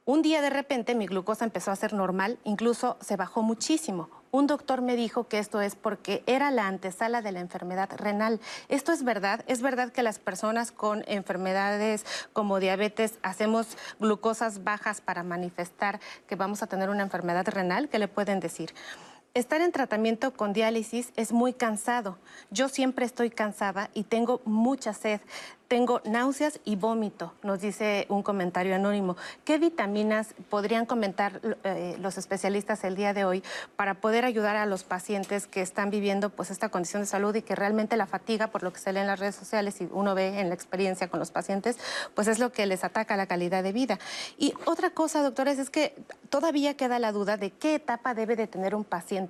Un 0.05 0.21
día 0.21 0.41
de 0.41 0.49
repente 0.49 0.95
mi 0.95 1.05
glucosa 1.05 1.45
empezó 1.45 1.71
a 1.71 1.77
ser 1.77 1.93
normal, 1.93 2.37
incluso 2.43 2.97
se 2.99 3.15
bajó 3.15 3.41
muchísimo. 3.41 4.09
Un 4.31 4.47
doctor 4.47 4.81
me 4.81 4.97
dijo 4.97 5.29
que 5.29 5.39
esto 5.39 5.61
es 5.61 5.75
porque 5.75 6.23
era 6.25 6.51
la 6.51 6.67
antesala 6.67 7.21
de 7.21 7.31
la 7.31 7.39
enfermedad 7.39 7.89
renal. 7.95 8.41
¿Esto 8.67 8.91
es 8.91 9.05
verdad? 9.05 9.45
¿Es 9.47 9.61
verdad 9.61 9.93
que 9.93 10.03
las 10.03 10.19
personas 10.19 10.73
con 10.73 11.05
enfermedades 11.07 12.05
como 12.33 12.59
diabetes 12.59 13.17
hacemos 13.23 13.77
glucosas 13.97 14.65
bajas 14.65 14.99
para 14.99 15.23
manifestar 15.23 16.01
que 16.27 16.35
vamos 16.35 16.63
a 16.63 16.67
tener 16.67 16.89
una 16.89 17.03
enfermedad 17.03 17.47
renal? 17.47 17.87
¿Qué 17.87 17.97
le 17.97 18.09
pueden 18.09 18.41
decir? 18.41 18.73
Estar 19.36 19.62
en 19.62 19.72
tratamiento 19.72 20.32
con 20.32 20.54
diálisis 20.54 21.12
es 21.15 21.32
muy 21.32 21.54
cansado. 21.54 22.19
Yo 22.52 22.69
siempre 22.69 23.04
estoy 23.04 23.32
cansada 23.32 23.89
y 23.96 24.04
tengo 24.04 24.41
mucha 24.46 24.93
sed. 24.93 25.22
Tengo 25.67 26.02
náuseas 26.06 26.60
y 26.65 26.76
vómito, 26.76 27.34
nos 27.41 27.62
dice 27.62 28.06
un 28.10 28.22
comentario 28.22 28.76
anónimo. 28.76 29.17
¿Qué 29.43 29.58
vitaminas 29.58 30.36
podrían 30.52 30.86
comentar 30.86 31.41
eh, 31.63 31.98
los 32.00 32.19
especialistas 32.19 32.84
el 32.84 32.96
día 32.96 33.15
de 33.15 33.26
hoy 33.26 33.41
para 33.76 33.96
poder 33.96 34.24
ayudar 34.24 34.56
a 34.56 34.67
los 34.67 34.84
pacientes 34.84 35.48
que 35.48 35.62
están 35.62 35.89
viviendo 35.89 36.30
pues, 36.30 36.52
esta 36.52 36.69
condición 36.69 37.02
de 37.02 37.08
salud 37.08 37.34
y 37.34 37.41
que 37.41 37.56
realmente 37.56 37.98
la 37.98 38.06
fatiga, 38.06 38.52
por 38.52 38.62
lo 38.62 38.72
que 38.72 38.80
se 38.80 38.93
lee 38.93 39.00
en 39.00 39.08
las 39.08 39.19
redes 39.19 39.34
sociales 39.34 39.82
y 39.82 39.89
uno 39.91 40.13
ve 40.13 40.39
en 40.41 40.50
la 40.50 40.54
experiencia 40.54 41.08
con 41.08 41.19
los 41.19 41.32
pacientes, 41.32 41.80
pues 42.13 42.28
es 42.28 42.38
lo 42.38 42.52
que 42.52 42.67
les 42.67 42.84
ataca 42.84 43.17
la 43.17 43.26
calidad 43.26 43.63
de 43.63 43.72
vida? 43.72 43.98
Y 44.38 44.54
otra 44.65 44.91
cosa, 44.91 45.24
doctores, 45.24 45.58
es 45.58 45.72
que 45.72 45.96
todavía 46.30 46.78
queda 46.78 47.00
la 47.00 47.12
duda 47.12 47.36
de 47.36 47.50
qué 47.50 47.76
etapa 47.76 48.13
debe 48.13 48.36
de 48.36 48.46
tener 48.46 48.76
un 48.76 48.84
paciente 48.84 49.22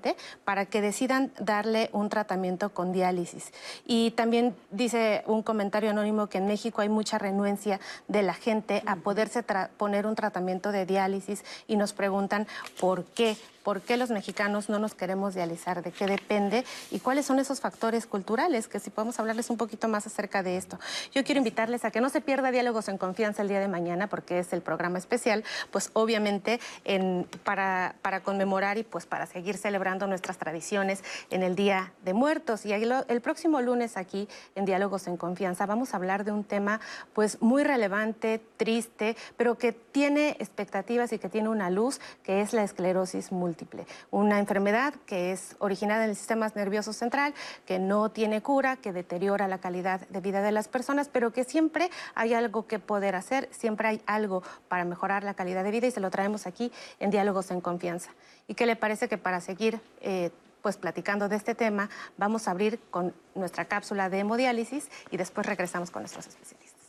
para 0.46 0.66
que 0.66 0.82
decidan 0.82 1.32
darle 1.40 1.90
un 1.94 2.10
tratamiento 2.10 2.70
con 2.70 2.92
diálisis. 2.92 3.52
Y 3.86 4.12
también 4.12 4.56
dice 4.72 5.24
un 5.28 5.44
comentario 5.44 5.92
anónimo 5.92 6.28
que 6.28 6.38
en 6.38 6.48
México 6.48 6.82
hay 6.82 6.90
mucha 6.90 7.18
renuencia 7.18 7.80
de 8.08 8.22
la 8.24 8.34
gente 8.34 8.84
a 8.86 8.96
poderse 8.98 9.44
poner 9.78 10.06
un 10.06 10.16
tratamiento 10.16 10.72
de 10.72 10.86
diálisis 10.86 11.44
y 11.68 11.76
nos 11.76 11.94
preguntan 11.94 12.48
por 12.80 13.06
qué. 13.06 13.38
¿Por 13.64 13.80
qué 13.80 13.96
los 13.96 14.10
mexicanos 14.10 14.68
no 14.68 14.78
nos 14.78 14.94
queremos 14.94 15.36
dializar? 15.36 15.82
¿De 15.82 15.92
qué 15.92 16.06
depende? 16.06 16.66
¿Y 16.92 17.00
cuáles 17.00 17.26
son 17.26 17.40
esos 17.40 17.62
factores 17.62 18.06
culturales? 18.06 18.68
Que 18.68 18.80
si 18.80 18.90
podemos 18.90 19.20
hablarles 19.20 19.50
un 19.50 19.56
poquito 19.56 19.88
más 19.88 20.06
acerca 20.06 20.44
de 20.44 20.58
esto. 20.58 20.78
Yo 21.14 21.24
quiero 21.24 21.38
invitarles 21.40 21.86
a 21.86 21.92
que 21.92 22.02
no 22.02 22.10
se 22.10 22.20
pierda 22.20 22.52
Diálogos 22.52 22.90
en 22.90 22.98
Confianza 22.98 23.42
el 23.42 23.48
día 23.48 23.62
de 23.62 23.70
mañana, 23.70 24.08
porque 24.08 24.40
es 24.40 24.52
el 24.52 24.62
programa 24.62 24.98
especial, 24.98 25.46
pues 25.72 25.92
obviamente 25.94 26.60
en, 26.84 27.26
para, 27.46 27.96
para 28.02 28.20
conmemorar 28.20 28.78
y 28.78 28.84
pues 28.84 29.06
para 29.06 29.28
seguir 29.28 29.56
celebrando 29.56 30.08
nuestras 30.08 30.38
tradiciones 30.38 31.02
en 31.30 31.42
el 31.42 31.56
Día 31.56 31.94
de 32.04 32.14
Muertos. 32.14 32.66
Y 32.66 32.74
el, 32.74 32.94
el 33.08 33.22
próximo 33.22 33.62
lunes 33.62 33.96
aquí 33.96 34.28
en 34.56 34.66
Diálogos 34.66 35.08
en 35.08 35.16
Confianza 35.16 35.66
vamos 35.66 35.94
a 35.94 35.98
hablar 35.98 36.26
de 36.26 36.34
un 36.34 36.44
tema 36.44 36.82
pues 37.14 37.42
muy 37.42 37.64
relevante, 37.64 38.42
triste, 38.58 39.16
pero 39.38 39.58
que 39.58 39.72
tiene 39.72 40.36
expectativas 40.40 41.14
y 41.14 41.20
que 41.20 41.30
tiene 41.30 41.48
una 41.48 41.70
luz, 41.70 42.02
que 42.24 42.42
es 42.42 42.52
la 42.52 42.64
esclerosis 42.64 43.32
múltiple 43.32 43.53
múltiple, 43.54 43.86
una 44.10 44.40
enfermedad 44.40 44.96
que 45.06 45.32
es 45.32 45.56
originada 45.60 46.06
en 46.06 46.10
el 46.10 46.16
sistema 46.16 46.52
nervioso 46.56 46.92
central, 46.92 47.36
que 47.68 47.78
no 47.78 48.10
tiene 48.10 48.42
cura, 48.42 48.78
que 48.78 48.92
deteriora 48.92 49.48
la 49.48 49.60
calidad 49.60 50.08
de 50.08 50.22
vida 50.22 50.42
de 50.42 50.52
las 50.52 50.68
personas, 50.68 51.08
pero 51.08 51.32
que 51.32 51.44
siempre 51.44 51.92
hay 52.16 52.34
algo 52.34 52.66
que 52.66 52.80
poder 52.80 53.16
hacer, 53.16 53.48
siempre 53.52 53.88
hay 53.88 54.02
algo 54.08 54.42
para 54.68 54.86
mejorar 54.86 55.24
la 55.24 55.36
calidad 55.36 55.64
de 55.64 55.70
vida 55.70 55.88
y 55.88 55.92
se 55.92 56.00
lo 56.00 56.10
traemos 56.10 56.48
aquí 56.48 56.72
en 57.00 57.12
Diálogos 57.12 57.52
en 57.52 57.62
Confianza. 57.62 58.10
¿Y 58.48 58.56
qué 58.56 58.66
le 58.66 58.76
parece 58.76 59.08
que 59.08 59.20
para 59.20 59.40
seguir 59.40 59.80
eh, 60.02 60.32
pues 60.64 60.78
platicando 60.78 61.30
de 61.30 61.36
este 61.36 61.54
tema, 61.54 61.90
vamos 62.18 62.48
a 62.48 62.52
abrir 62.52 62.80
con 62.90 63.14
nuestra 63.36 63.66
cápsula 63.66 64.10
de 64.10 64.20
hemodiálisis 64.20 64.90
y 65.12 65.18
después 65.18 65.46
regresamos 65.46 65.92
con 65.92 66.02
nuestros 66.02 66.26
especialistas? 66.26 66.82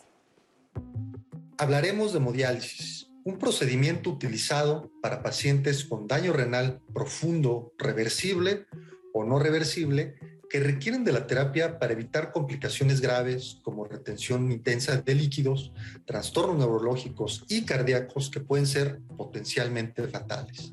Hablaremos 1.59 2.13
de 2.13 2.19
hemodiálisis, 2.19 3.07
un 3.25 3.39
procedimiento 3.39 4.11
utilizado 4.11 4.91
para 5.01 5.23
pacientes 5.23 5.85
con 5.85 6.07
daño 6.07 6.33
renal 6.33 6.83
profundo, 6.93 7.73
reversible 7.79 8.67
o 9.15 9.25
no 9.25 9.39
reversible, 9.39 10.17
que 10.55 10.61
requieren 10.61 11.03
de 11.03 11.11
la 11.11 11.27
terapia 11.27 11.81
para 11.81 11.95
evitar 11.95 12.31
complicaciones 12.31 13.01
graves 13.01 13.59
como 13.65 13.87
retención 13.87 14.53
intensa 14.53 14.97
de 14.99 15.13
líquidos, 15.17 15.73
trastornos 16.05 16.59
neurológicos 16.59 17.45
y 17.49 17.65
cardíacos 17.65 18.31
que 18.31 18.39
pueden 18.39 18.65
ser 18.65 19.01
potencialmente 19.17 20.07
fatales. 20.07 20.73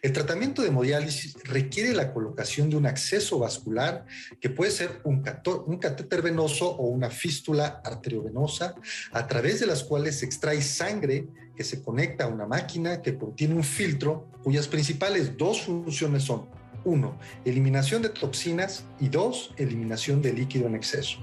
El 0.00 0.14
tratamiento 0.14 0.62
de 0.62 0.68
hemodiálisis 0.68 1.34
requiere 1.44 1.92
la 1.92 2.14
colocación 2.14 2.70
de 2.70 2.76
un 2.76 2.86
acceso 2.86 3.38
vascular 3.38 4.06
que 4.40 4.48
puede 4.48 4.70
ser 4.70 5.02
un, 5.04 5.20
catéter 5.22 6.22
venoso 6.22 6.66
o 6.70 6.86
una 6.86 7.10
fístula 7.10 7.82
arteriovenosa 7.84 8.76
a 9.12 9.26
través 9.26 9.60
de 9.60 9.66
las 9.66 9.84
cuales 9.84 10.20
se 10.20 10.24
extrae 10.24 10.62
sangre 10.62 11.28
que 11.54 11.64
se 11.64 11.82
conecta 11.82 12.24
a 12.24 12.28
una 12.28 12.46
máquina 12.46 13.02
que 13.02 13.18
contiene 13.18 13.56
un 13.56 13.64
filtro 13.64 14.30
cuyas 14.42 14.68
principales 14.68 15.36
dos 15.36 15.60
funciones 15.60 16.22
son 16.22 16.48
uno, 16.84 17.18
eliminación 17.44 18.02
de 18.02 18.08
toxinas 18.10 18.84
y 19.00 19.08
dos, 19.08 19.52
eliminación 19.56 20.22
de 20.22 20.32
líquido 20.32 20.66
en 20.66 20.74
exceso. 20.74 21.18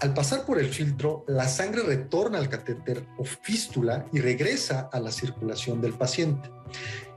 Al 0.00 0.14
pasar 0.14 0.44
por 0.44 0.58
el 0.58 0.68
filtro, 0.68 1.24
la 1.28 1.48
sangre 1.48 1.82
retorna 1.82 2.38
al 2.38 2.48
catéter 2.48 3.06
o 3.18 3.24
fístula 3.24 4.06
y 4.12 4.20
regresa 4.20 4.88
a 4.92 5.00
la 5.00 5.10
circulación 5.10 5.80
del 5.80 5.94
paciente. 5.94 6.50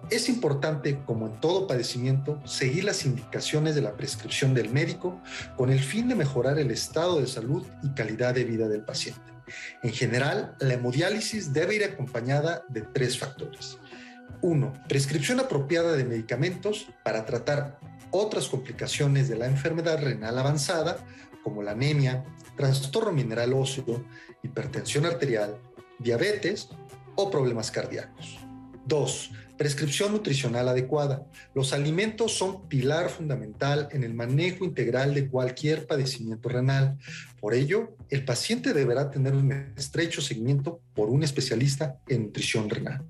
Es 0.10 0.30
importante, 0.30 1.02
como 1.06 1.28
en 1.28 1.42
todo 1.42 1.68
padecimiento, 1.68 2.40
seguir 2.46 2.86
las 2.86 3.06
indicaciones 3.06 3.76
de 3.76 3.82
la 3.82 3.98
prescripción 3.98 4.54
del 4.54 4.70
médico 4.70 5.22
con 5.58 5.70
el 5.70 5.80
fin 5.80 6.08
de 6.08 6.16
mejorar 6.16 6.60
el 6.60 6.72
estado 6.72 7.20
de 7.20 7.28
salud 7.28 7.66
y 7.84 7.94
calidad 7.94 8.34
de 8.34 8.46
vida 8.46 8.70
del 8.70 8.86
paciente. 8.86 9.22
En 9.84 9.92
general, 9.92 10.56
la 10.60 10.74
hemodiálisis 10.74 11.54
debe 11.54 11.76
ir 11.76 11.84
acompañada 11.84 12.64
de 12.70 12.82
tres 12.82 13.18
factores. 13.18 13.78
Uno, 14.42 14.74
prescripción 14.88 15.40
apropiada 15.40 15.94
de 15.94 16.04
medicamentos 16.04 16.88
para 17.04 17.26
tratar 17.26 17.80
otras 18.12 18.48
complicaciones 18.48 19.28
de 19.28 19.38
la 19.38 19.48
enfermedad 19.48 20.02
renal 20.02 20.38
avanzada, 20.38 20.98
como 21.44 21.64
la 21.64 21.72
anemia, 21.72 22.24
trastorno 22.56 23.12
mineral 23.12 23.54
óseo, 23.54 24.06
hipertensión 24.44 25.06
arterial, 25.06 25.58
diabetes 26.00 26.70
o 27.16 27.32
problemas 27.32 27.72
cardíacos. 27.72 28.38
Dos, 28.86 29.32
prescripción 29.58 30.12
nutricional 30.12 30.70
adecuada. 30.70 31.26
Los 31.54 31.74
alimentos 31.74 32.38
son 32.38 32.68
pilar 32.70 33.10
fundamental 33.10 33.90
en 33.92 34.04
el 34.04 34.14
manejo 34.14 34.64
integral 34.64 35.14
de 35.14 35.28
cualquier 35.28 35.88
padecimiento 35.88 36.48
renal. 36.48 36.98
Por 37.42 37.54
ello, 37.54 37.96
el 38.10 38.24
paciente 38.24 38.74
deberá 38.74 39.10
tener 39.10 39.34
un 39.34 39.52
estrecho 39.76 40.22
seguimiento 40.22 40.80
por 40.94 41.10
un 41.10 41.24
especialista 41.24 41.98
en 42.08 42.24
nutrición 42.24 42.70
renal. 42.70 43.04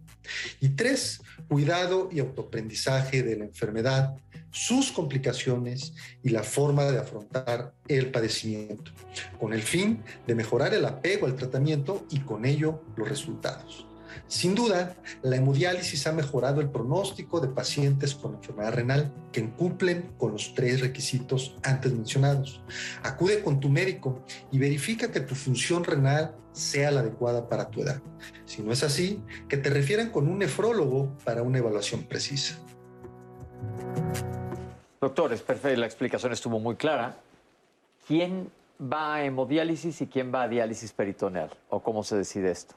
Y 0.59 0.69
tres, 0.69 1.21
cuidado 1.47 2.09
y 2.11 2.19
autoaprendizaje 2.19 3.23
de 3.23 3.37
la 3.37 3.45
enfermedad, 3.45 4.15
sus 4.51 4.91
complicaciones 4.91 5.93
y 6.23 6.29
la 6.29 6.43
forma 6.43 6.85
de 6.85 6.99
afrontar 6.99 7.73
el 7.87 8.11
padecimiento, 8.11 8.91
con 9.39 9.53
el 9.53 9.61
fin 9.61 10.03
de 10.25 10.35
mejorar 10.35 10.73
el 10.73 10.85
apego 10.85 11.27
al 11.27 11.35
tratamiento 11.35 12.05
y 12.09 12.21
con 12.21 12.45
ello 12.45 12.83
los 12.95 13.07
resultados. 13.07 13.85
Sin 14.27 14.55
duda, 14.55 14.95
la 15.21 15.35
hemodiálisis 15.35 16.07
ha 16.07 16.11
mejorado 16.11 16.59
el 16.59 16.69
pronóstico 16.69 17.39
de 17.39 17.47
pacientes 17.47 18.15
con 18.15 18.35
enfermedad 18.35 18.73
renal 18.73 19.13
que 19.31 19.47
cumplen 19.49 20.11
con 20.17 20.31
los 20.31 20.53
tres 20.53 20.81
requisitos 20.81 21.55
antes 21.63 21.93
mencionados. 21.93 22.61
Acude 23.03 23.41
con 23.41 23.59
tu 23.59 23.69
médico 23.69 24.25
y 24.51 24.59
verifica 24.59 25.11
que 25.11 25.21
tu 25.21 25.35
función 25.35 25.83
renal 25.83 26.35
sea 26.57 26.91
la 26.91 27.01
adecuada 27.01 27.47
para 27.47 27.69
tu 27.69 27.81
edad. 27.81 28.01
Si 28.45 28.61
no 28.61 28.71
es 28.71 28.83
así, 28.83 29.21
que 29.47 29.57
te 29.57 29.69
refieran 29.69 30.09
con 30.09 30.27
un 30.27 30.39
nefrólogo 30.39 31.09
para 31.23 31.43
una 31.43 31.59
evaluación 31.59 32.03
precisa. 32.03 32.57
Doctor, 34.99 35.33
es 35.33 35.41
perfecto, 35.41 35.79
la 35.79 35.85
explicación 35.85 36.33
estuvo 36.33 36.59
muy 36.59 36.75
clara. 36.75 37.17
¿Quién 38.07 38.49
va 38.81 39.15
a 39.15 39.25
hemodiálisis 39.25 40.01
y 40.01 40.07
quién 40.07 40.33
va 40.33 40.43
a 40.43 40.47
diálisis 40.47 40.91
peritoneal? 40.91 41.51
¿O 41.69 41.81
cómo 41.81 42.03
se 42.03 42.17
decide 42.17 42.51
esto? 42.51 42.75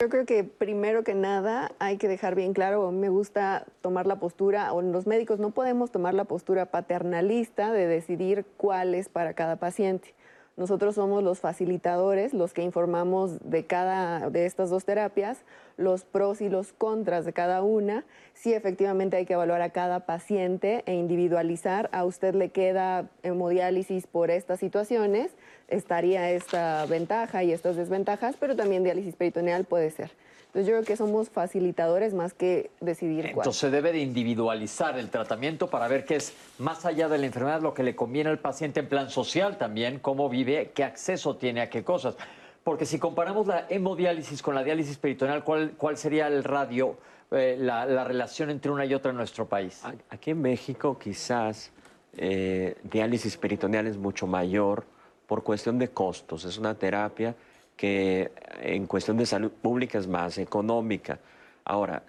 Yo 0.00 0.08
creo 0.08 0.26
que 0.26 0.44
primero 0.44 1.04
que 1.04 1.14
nada 1.14 1.72
hay 1.78 1.96
que 1.96 2.08
dejar 2.08 2.34
bien 2.34 2.52
claro, 2.52 2.86
a 2.86 2.92
mí 2.92 2.98
me 2.98 3.08
gusta 3.08 3.66
tomar 3.80 4.06
la 4.06 4.16
postura, 4.16 4.72
o 4.72 4.82
los 4.82 5.06
médicos 5.06 5.38
no 5.38 5.50
podemos 5.50 5.90
tomar 5.90 6.14
la 6.14 6.24
postura 6.24 6.66
paternalista 6.66 7.72
de 7.72 7.86
decidir 7.86 8.44
cuál 8.56 8.94
es 8.94 9.08
para 9.08 9.34
cada 9.34 9.56
paciente. 9.56 10.14
Nosotros 10.56 10.94
somos 10.94 11.22
los 11.22 11.40
facilitadores, 11.40 12.34
los 12.34 12.52
que 12.52 12.62
informamos 12.62 13.38
de 13.48 13.64
cada 13.64 14.28
de 14.30 14.46
estas 14.46 14.68
dos 14.68 14.84
terapias, 14.84 15.38
los 15.76 16.04
pros 16.04 16.40
y 16.40 16.48
los 16.48 16.72
contras 16.72 17.24
de 17.24 17.32
cada 17.32 17.62
una. 17.62 18.04
Sí, 18.34 18.52
efectivamente 18.52 19.16
hay 19.16 19.26
que 19.26 19.32
evaluar 19.32 19.62
a 19.62 19.70
cada 19.70 20.00
paciente 20.06 20.82
e 20.86 20.94
individualizar. 20.94 21.88
A 21.92 22.04
usted 22.04 22.34
le 22.34 22.50
queda 22.50 23.08
hemodiálisis 23.22 24.06
por 24.06 24.30
estas 24.30 24.60
situaciones, 24.60 25.30
estaría 25.68 26.30
esta 26.30 26.84
ventaja 26.86 27.42
y 27.42 27.52
estas 27.52 27.76
desventajas, 27.76 28.36
pero 28.38 28.54
también 28.54 28.84
diálisis 28.84 29.16
peritoneal 29.16 29.64
puede 29.64 29.90
ser. 29.90 30.10
Entonces 30.50 30.66
yo 30.66 30.74
creo 30.74 30.84
que 30.84 30.96
somos 30.96 31.30
facilitadores 31.30 32.12
más 32.12 32.34
que 32.34 32.72
decidir 32.80 33.22
cuál. 33.26 33.36
Entonces 33.36 33.60
se 33.60 33.70
debe 33.70 33.92
de 33.92 34.00
individualizar 34.00 34.98
el 34.98 35.08
tratamiento 35.08 35.70
para 35.70 35.86
ver 35.86 36.04
qué 36.04 36.16
es 36.16 36.34
más 36.58 36.84
allá 36.84 37.08
de 37.08 37.18
la 37.18 37.26
enfermedad 37.26 37.60
lo 37.60 37.72
que 37.72 37.84
le 37.84 37.94
conviene 37.94 38.30
al 38.30 38.40
paciente 38.40 38.80
en 38.80 38.88
plan 38.88 39.10
social 39.10 39.58
también, 39.58 40.00
cómo 40.00 40.28
vive, 40.28 40.72
qué 40.74 40.82
acceso 40.82 41.36
tiene 41.36 41.60
a 41.60 41.70
qué 41.70 41.84
cosas. 41.84 42.16
Porque 42.64 42.84
si 42.84 42.98
comparamos 42.98 43.46
la 43.46 43.66
hemodiálisis 43.68 44.42
con 44.42 44.56
la 44.56 44.64
diálisis 44.64 44.98
peritoneal, 44.98 45.44
¿cuál, 45.44 45.74
cuál 45.76 45.96
sería 45.96 46.26
el 46.26 46.42
radio, 46.42 46.96
eh, 47.30 47.56
la, 47.56 48.02
relación 48.02 48.50
entre 48.50 48.72
una 48.72 48.84
y 48.84 48.92
otra 48.92 49.12
en 49.12 49.18
nuestro 49.18 49.46
país? 49.46 49.82
Aquí 50.08 50.32
en 50.32 50.42
México 50.42 50.98
quizás 50.98 51.70
eh, 52.16 52.76
diálisis 52.82 53.36
peritoneal 53.36 53.86
es 53.86 53.96
mucho 53.96 54.26
mayor 54.26 54.84
por 55.28 55.44
cuestión 55.44 55.78
de 55.78 55.90
costos. 55.90 56.44
Es 56.44 56.58
una 56.58 56.74
terapia 56.74 57.36
que 57.80 58.30
en 58.60 58.86
cuestión 58.86 59.16
de 59.16 59.24
salud 59.24 59.50
pública 59.50 59.96
es 59.96 60.06
más 60.06 60.36
económica. 60.36 61.18
Ahora, 61.64 62.02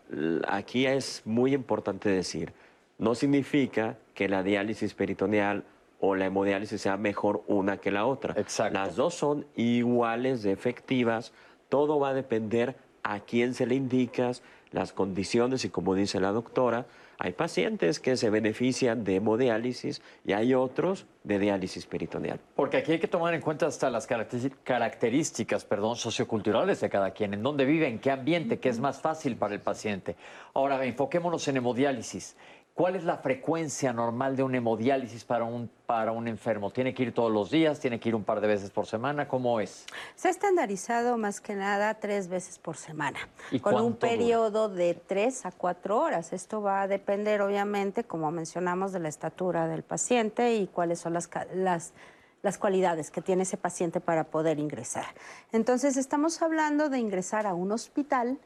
aquí 0.46 0.86
es 0.86 1.22
muy 1.24 1.54
importante 1.54 2.10
decir, 2.10 2.52
no 2.98 3.16
significa 3.16 3.96
que 4.14 4.28
la 4.28 4.44
diálisis 4.44 4.94
peritoneal 4.94 5.64
o 6.02 6.16
la 6.16 6.26
hemodiálisis 6.26 6.82
sea 6.82 6.98
mejor 6.98 7.46
una 7.48 7.78
que 7.78 7.90
la 7.90 8.06
otra. 8.06 8.34
Exacto. 8.38 8.78
Las 8.78 8.98
dos 8.98 9.14
son 9.14 9.46
iguales 9.56 10.44
de 10.44 10.52
efectivas, 10.52 11.32
todo 11.70 12.02
va 12.02 12.10
a 12.10 12.14
depender 12.14 12.76
a 13.04 13.22
quién 13.22 13.54
se 13.54 13.66
le 13.66 13.76
indicas, 13.76 14.44
las 14.72 14.92
condiciones 14.92 15.64
y 15.64 15.70
como 15.70 15.96
dice 15.96 16.20
la 16.20 16.34
doctora, 16.34 16.86
hay 17.24 17.34
pacientes 17.34 18.00
que 18.00 18.18
se 18.18 18.32
benefician 18.32 19.04
de 19.04 19.18
hemodiálisis 19.18 20.02
y 20.26 20.34
hay 20.34 20.56
otros 20.56 21.06
de 21.24 21.38
diálisis 21.38 21.86
peritoneal. 21.86 22.40
Porque 22.56 22.78
aquí 22.78 22.94
hay 22.94 23.00
que 23.00 23.08
tomar 23.08 23.36
en 23.36 23.42
cuenta 23.42 23.68
hasta 23.68 23.92
las 23.92 24.08
características 24.08 25.64
perdón, 25.66 25.98
socioculturales 25.98 26.82
de 26.82 26.90
cada 26.90 27.12
quien, 27.12 27.36
en 27.36 27.44
dónde 27.44 27.66
vive, 27.66 27.88
en 27.88 28.00
qué 28.00 28.10
ambiente, 28.10 28.58
qué 28.58 28.70
es 28.70 28.80
más 28.80 29.02
fácil 29.02 29.36
para 29.36 29.54
el 29.54 29.60
paciente. 29.60 30.16
Ahora, 30.56 30.84
enfoquémonos 30.84 31.48
en 31.48 31.58
hemodiálisis. 31.58 32.36
¿Cuál 32.74 32.96
es 32.96 33.04
la 33.04 33.18
frecuencia 33.18 33.92
normal 33.92 34.38
de 34.38 34.44
un 34.44 34.56
hemodiálisis 34.56 35.26
para 35.26 35.44
un, 35.44 35.70
para 35.86 36.14
un 36.14 36.30
enfermo? 36.30 36.72
¿Tiene 36.72 36.94
que 36.94 37.04
ir 37.04 37.14
todos 37.14 37.32
los 37.32 37.52
días? 37.52 37.82
¿Tiene 37.82 38.00
que 38.00 38.10
ir 38.10 38.16
un 38.16 38.24
par 38.24 38.40
de 38.40 38.48
veces 38.48 38.70
por 38.72 38.88
semana? 38.88 39.28
¿Cómo 39.28 39.60
es? 39.60 39.86
Se 40.16 40.30
ha 40.30 40.32
estandarizado 40.32 41.18
más 41.18 41.42
que 41.42 41.54
nada 41.54 41.94
tres 41.96 42.30
veces 42.30 42.60
por 42.60 42.78
semana, 42.78 43.20
con 43.62 43.76
un 43.76 43.96
periodo 43.98 44.70
de 44.70 44.94
tres 44.94 45.46
a 45.46 45.52
cuatro 45.52 46.00
horas. 46.00 46.32
Esto 46.32 46.62
va 46.62 46.84
a 46.84 46.88
depender, 46.88 47.42
obviamente, 47.42 48.06
como 48.06 48.32
mencionamos, 48.32 48.94
de 48.94 49.00
la 49.00 49.10
estatura 49.10 49.68
del 49.68 49.84
paciente 49.84 50.56
y 50.56 50.68
cuáles 50.68 51.00
son 51.00 51.14
las, 51.14 51.30
las, 51.54 51.94
las 52.42 52.58
cualidades 52.58 53.12
que 53.12 53.22
tiene 53.22 53.44
ese 53.44 53.58
paciente 53.58 54.00
para 54.00 54.24
poder 54.24 54.60
ingresar. 54.60 55.08
Entonces, 55.52 55.98
estamos 55.98 56.42
hablando 56.42 56.88
de 56.88 57.00
ingresar 57.00 57.48
a 57.48 57.54
un 57.54 57.74
hospital 57.74 58.40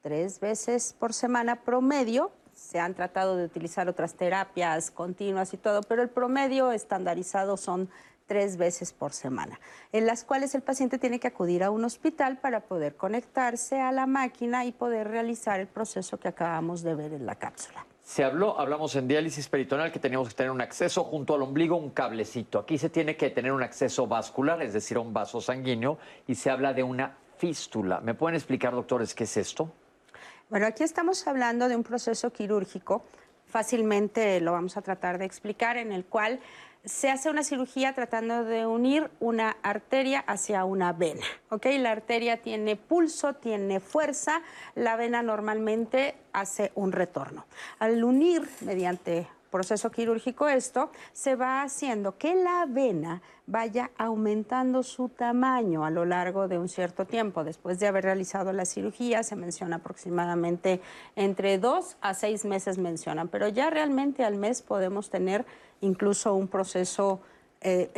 tres 0.00 0.40
veces 0.40 0.96
por 0.98 1.12
semana 1.12 1.56
promedio 1.62 2.32
se 2.62 2.78
han 2.78 2.94
tratado 2.94 3.36
de 3.36 3.44
utilizar 3.44 3.88
otras 3.88 4.14
terapias 4.14 4.90
continuas 4.90 5.52
y 5.52 5.56
todo, 5.56 5.82
pero 5.82 6.02
el 6.02 6.08
promedio 6.08 6.72
estandarizado 6.72 7.56
son 7.56 7.90
tres 8.26 8.56
veces 8.56 8.92
por 8.92 9.12
semana, 9.12 9.60
en 9.92 10.06
las 10.06 10.24
cuales 10.24 10.54
el 10.54 10.62
paciente 10.62 10.98
tiene 10.98 11.20
que 11.20 11.28
acudir 11.28 11.64
a 11.64 11.70
un 11.70 11.84
hospital 11.84 12.38
para 12.38 12.60
poder 12.60 12.96
conectarse 12.96 13.80
a 13.80 13.92
la 13.92 14.06
máquina 14.06 14.64
y 14.64 14.72
poder 14.72 15.08
realizar 15.08 15.60
el 15.60 15.66
proceso 15.66 16.18
que 16.18 16.28
acabamos 16.28 16.82
de 16.82 16.94
ver 16.94 17.12
en 17.12 17.26
la 17.26 17.34
cápsula. 17.34 17.84
Se 18.02 18.24
habló, 18.24 18.58
hablamos 18.58 18.96
en 18.96 19.06
diálisis 19.06 19.48
peritoneal 19.48 19.92
que 19.92 19.98
teníamos 19.98 20.28
que 20.28 20.34
tener 20.34 20.50
un 20.50 20.60
acceso 20.60 21.04
junto 21.04 21.34
al 21.34 21.42
ombligo, 21.42 21.76
un 21.76 21.90
cablecito. 21.90 22.58
Aquí 22.58 22.78
se 22.78 22.90
tiene 22.90 23.16
que 23.16 23.30
tener 23.30 23.52
un 23.52 23.62
acceso 23.62 24.06
vascular, 24.06 24.62
es 24.62 24.72
decir, 24.72 24.98
un 24.98 25.12
vaso 25.12 25.40
sanguíneo, 25.40 25.98
y 26.26 26.34
se 26.34 26.50
habla 26.50 26.72
de 26.72 26.82
una 26.82 27.16
fístula. 27.36 28.00
¿Me 28.00 28.14
pueden 28.14 28.36
explicar, 28.36 28.72
doctores, 28.72 29.14
qué 29.14 29.24
es 29.24 29.36
esto? 29.36 29.72
Bueno, 30.52 30.66
aquí 30.66 30.82
estamos 30.84 31.26
hablando 31.26 31.66
de 31.70 31.76
un 31.76 31.82
proceso 31.82 32.30
quirúrgico, 32.30 33.02
fácilmente 33.46 34.38
lo 34.42 34.52
vamos 34.52 34.76
a 34.76 34.82
tratar 34.82 35.16
de 35.16 35.24
explicar, 35.24 35.78
en 35.78 35.92
el 35.92 36.04
cual 36.04 36.40
se 36.84 37.08
hace 37.08 37.30
una 37.30 37.42
cirugía 37.42 37.94
tratando 37.94 38.44
de 38.44 38.66
unir 38.66 39.10
una 39.18 39.56
arteria 39.62 40.20
hacia 40.20 40.66
una 40.66 40.92
vena. 40.92 41.24
¿ok? 41.48 41.64
La 41.78 41.92
arteria 41.92 42.42
tiene 42.42 42.76
pulso, 42.76 43.32
tiene 43.32 43.80
fuerza, 43.80 44.42
la 44.74 44.94
vena 44.96 45.22
normalmente 45.22 46.16
hace 46.34 46.70
un 46.74 46.92
retorno. 46.92 47.46
Al 47.78 48.04
unir 48.04 48.46
mediante 48.60 49.28
proceso 49.52 49.92
quirúrgico 49.92 50.48
esto, 50.48 50.90
se 51.12 51.36
va 51.36 51.62
haciendo 51.62 52.18
que 52.18 52.34
la 52.34 52.66
vena 52.66 53.22
vaya 53.46 53.92
aumentando 53.98 54.82
su 54.82 55.08
tamaño 55.10 55.84
a 55.84 55.90
lo 55.90 56.04
largo 56.04 56.48
de 56.48 56.58
un 56.58 56.68
cierto 56.68 57.04
tiempo. 57.04 57.44
Después 57.44 57.78
de 57.78 57.86
haber 57.86 58.02
realizado 58.02 58.52
la 58.52 58.64
cirugía, 58.64 59.22
se 59.22 59.36
menciona 59.36 59.76
aproximadamente 59.76 60.80
entre 61.14 61.58
dos 61.58 61.96
a 62.00 62.14
seis 62.14 62.44
meses 62.44 62.78
mencionan, 62.78 63.28
pero 63.28 63.46
ya 63.46 63.70
realmente 63.70 64.24
al 64.24 64.36
mes 64.36 64.62
podemos 64.62 65.10
tener 65.10 65.44
incluso 65.80 66.34
un 66.34 66.48
proceso 66.48 67.20
eh, 67.60 67.90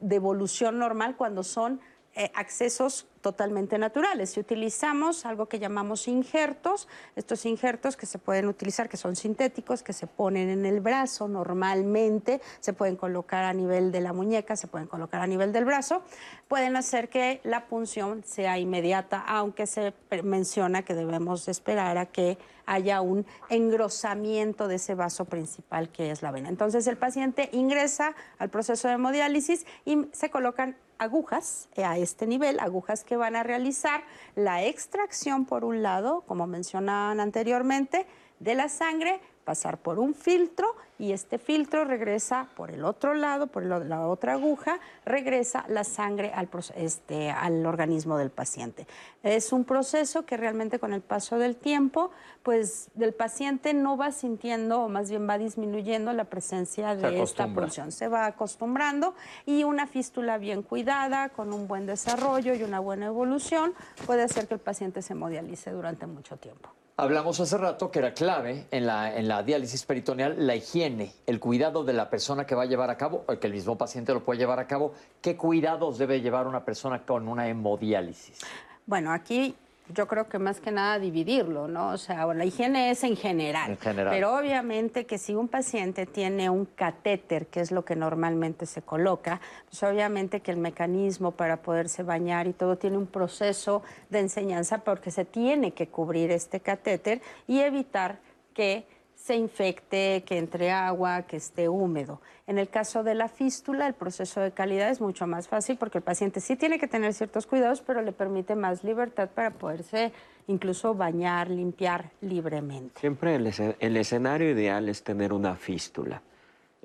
de 0.00 0.16
evolución 0.16 0.78
normal 0.78 1.16
cuando 1.16 1.42
son 1.42 1.80
eh, 2.20 2.30
accesos 2.34 3.06
totalmente 3.22 3.78
naturales. 3.78 4.28
Si 4.28 4.40
utilizamos 4.40 5.24
algo 5.24 5.46
que 5.46 5.58
llamamos 5.58 6.06
injertos, 6.06 6.86
estos 7.16 7.46
injertos 7.46 7.96
que 7.96 8.04
se 8.04 8.18
pueden 8.18 8.46
utilizar, 8.46 8.90
que 8.90 8.98
son 8.98 9.16
sintéticos, 9.16 9.82
que 9.82 9.94
se 9.94 10.06
ponen 10.06 10.50
en 10.50 10.66
el 10.66 10.82
brazo 10.82 11.28
normalmente, 11.28 12.42
se 12.60 12.74
pueden 12.74 12.96
colocar 12.96 13.44
a 13.44 13.54
nivel 13.54 13.90
de 13.90 14.02
la 14.02 14.12
muñeca, 14.12 14.54
se 14.54 14.66
pueden 14.66 14.86
colocar 14.86 15.22
a 15.22 15.26
nivel 15.26 15.50
del 15.54 15.64
brazo, 15.64 16.02
pueden 16.46 16.76
hacer 16.76 17.08
que 17.08 17.40
la 17.42 17.64
punción 17.68 18.22
sea 18.22 18.58
inmediata, 18.58 19.24
aunque 19.26 19.66
se 19.66 19.94
menciona 20.22 20.82
que 20.82 20.94
debemos 20.94 21.48
esperar 21.48 21.96
a 21.96 22.04
que 22.04 22.36
haya 22.66 23.00
un 23.00 23.24
engrosamiento 23.48 24.68
de 24.68 24.74
ese 24.74 24.94
vaso 24.94 25.24
principal 25.24 25.88
que 25.88 26.10
es 26.10 26.20
la 26.20 26.32
vena. 26.32 26.50
Entonces 26.50 26.86
el 26.86 26.98
paciente 26.98 27.48
ingresa 27.52 28.14
al 28.38 28.50
proceso 28.50 28.88
de 28.88 28.94
hemodiálisis 28.94 29.64
y 29.86 30.06
se 30.12 30.28
colocan 30.28 30.76
agujas 31.00 31.70
a 31.76 31.96
este 31.96 32.26
nivel, 32.26 32.60
agujas 32.60 33.04
que 33.04 33.16
van 33.16 33.34
a 33.34 33.42
realizar 33.42 34.04
la 34.36 34.62
extracción 34.64 35.46
por 35.46 35.64
un 35.64 35.82
lado, 35.82 36.22
como 36.26 36.46
mencionaban 36.46 37.20
anteriormente, 37.20 38.06
de 38.38 38.54
la 38.54 38.68
sangre, 38.68 39.20
pasar 39.44 39.78
por 39.78 39.98
un 39.98 40.14
filtro 40.14 40.76
y 40.98 41.12
este 41.12 41.38
filtro 41.38 41.84
regresa 41.86 42.48
por 42.54 42.70
el 42.70 42.84
otro 42.84 43.14
lado, 43.14 43.46
por 43.46 43.64
la 43.64 44.06
otra 44.06 44.34
aguja, 44.34 44.78
regresa 45.06 45.64
la 45.68 45.82
sangre 45.82 46.30
al, 46.34 46.48
este, 46.76 47.30
al 47.30 47.64
organismo 47.64 48.18
del 48.18 48.30
paciente. 48.30 48.86
Es 49.22 49.52
un 49.52 49.64
proceso 49.64 50.26
que 50.26 50.36
realmente 50.36 50.78
con 50.78 50.92
el 50.92 51.00
paso 51.00 51.38
del 51.38 51.56
tiempo, 51.56 52.10
pues 52.42 52.88
el 52.98 53.14
paciente 53.14 53.72
no 53.72 53.96
va 53.96 54.12
sintiendo, 54.12 54.82
o 54.82 54.88
más 54.88 55.08
bien 55.08 55.26
va 55.28 55.38
disminuyendo 55.38 56.12
la 56.12 56.24
presencia 56.24 56.94
de 56.94 57.22
esta 57.22 57.48
punción. 57.48 57.92
Se 57.92 58.08
va 58.08 58.26
acostumbrando 58.26 59.14
y 59.46 59.64
una 59.64 59.86
fístula 59.86 60.36
bien 60.36 60.62
cuidada, 60.62 61.30
con 61.30 61.54
un 61.54 61.66
buen 61.66 61.86
desarrollo 61.86 62.54
y 62.54 62.62
una 62.62 62.78
buena 62.78 63.06
evolución, 63.06 63.72
puede 64.04 64.22
hacer 64.22 64.48
que 64.48 64.54
el 64.54 64.60
paciente 64.60 65.00
se 65.00 65.14
modialice 65.14 65.70
durante 65.70 66.06
mucho 66.06 66.36
tiempo. 66.36 66.68
Hablamos 67.00 67.40
hace 67.40 67.56
rato 67.56 67.90
que 67.90 67.98
era 67.98 68.12
clave 68.12 68.66
en 68.70 68.84
la, 68.84 69.16
en 69.16 69.26
la 69.26 69.42
diálisis 69.42 69.86
peritoneal 69.86 70.46
la 70.46 70.54
higiene, 70.54 71.14
el 71.26 71.40
cuidado 71.40 71.82
de 71.82 71.94
la 71.94 72.10
persona 72.10 72.44
que 72.44 72.54
va 72.54 72.64
a 72.64 72.66
llevar 72.66 72.90
a 72.90 72.98
cabo, 72.98 73.24
que 73.40 73.46
el 73.46 73.54
mismo 73.54 73.78
paciente 73.78 74.12
lo 74.12 74.22
puede 74.22 74.38
llevar 74.38 74.60
a 74.60 74.66
cabo. 74.66 74.92
¿Qué 75.22 75.34
cuidados 75.34 75.96
debe 75.96 76.20
llevar 76.20 76.46
una 76.46 76.62
persona 76.62 77.06
con 77.06 77.26
una 77.26 77.48
hemodiálisis? 77.48 78.40
Bueno, 78.84 79.12
aquí 79.12 79.56
yo 79.94 80.06
creo 80.06 80.28
que 80.28 80.38
más 80.38 80.60
que 80.60 80.70
nada 80.70 80.98
dividirlo, 80.98 81.68
¿no? 81.68 81.90
O 81.90 81.98
sea, 81.98 82.26
la 82.32 82.44
higiene 82.44 82.90
es 82.90 83.04
en 83.04 83.16
general, 83.16 83.70
en 83.70 83.78
general. 83.78 84.12
Pero 84.12 84.36
obviamente 84.36 85.06
que 85.06 85.18
si 85.18 85.34
un 85.34 85.48
paciente 85.48 86.06
tiene 86.06 86.50
un 86.50 86.64
catéter, 86.64 87.46
que 87.46 87.60
es 87.60 87.70
lo 87.70 87.84
que 87.84 87.96
normalmente 87.96 88.66
se 88.66 88.82
coloca, 88.82 89.40
pues 89.68 89.82
obviamente 89.82 90.40
que 90.40 90.50
el 90.50 90.56
mecanismo 90.56 91.32
para 91.32 91.58
poderse 91.58 92.02
bañar 92.02 92.46
y 92.46 92.52
todo 92.52 92.76
tiene 92.76 92.98
un 92.98 93.06
proceso 93.06 93.82
de 94.08 94.20
enseñanza 94.20 94.78
porque 94.78 95.10
se 95.10 95.24
tiene 95.24 95.72
que 95.72 95.88
cubrir 95.88 96.30
este 96.30 96.60
catéter 96.60 97.20
y 97.46 97.60
evitar 97.60 98.18
que 98.54 98.86
se 99.22 99.36
infecte, 99.36 100.24
que 100.26 100.38
entre 100.38 100.70
agua, 100.70 101.22
que 101.22 101.36
esté 101.36 101.68
húmedo. 101.68 102.20
En 102.46 102.58
el 102.58 102.68
caso 102.68 103.02
de 103.04 103.14
la 103.14 103.28
fístula, 103.28 103.86
el 103.86 103.92
proceso 103.92 104.40
de 104.40 104.52
calidad 104.52 104.90
es 104.90 105.00
mucho 105.00 105.26
más 105.26 105.46
fácil 105.46 105.76
porque 105.76 105.98
el 105.98 106.04
paciente 106.04 106.40
sí 106.40 106.56
tiene 106.56 106.78
que 106.78 106.88
tener 106.88 107.12
ciertos 107.12 107.46
cuidados, 107.46 107.82
pero 107.82 108.00
le 108.00 108.12
permite 108.12 108.56
más 108.56 108.82
libertad 108.82 109.28
para 109.28 109.50
poderse 109.50 110.12
incluso 110.46 110.94
bañar, 110.94 111.50
limpiar 111.50 112.10
libremente. 112.22 112.98
Siempre 112.98 113.34
el, 113.34 113.96
escenario 113.96 114.50
ideal 114.50 114.88
es 114.88 115.04
tener 115.04 115.34
una 115.34 115.54
fístula, 115.54 116.22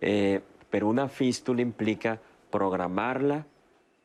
eh, 0.02 0.42
pero 0.70 0.90
una 0.90 1.08
fístula 1.08 1.62
implica 1.62 2.20
programarla, 2.52 3.46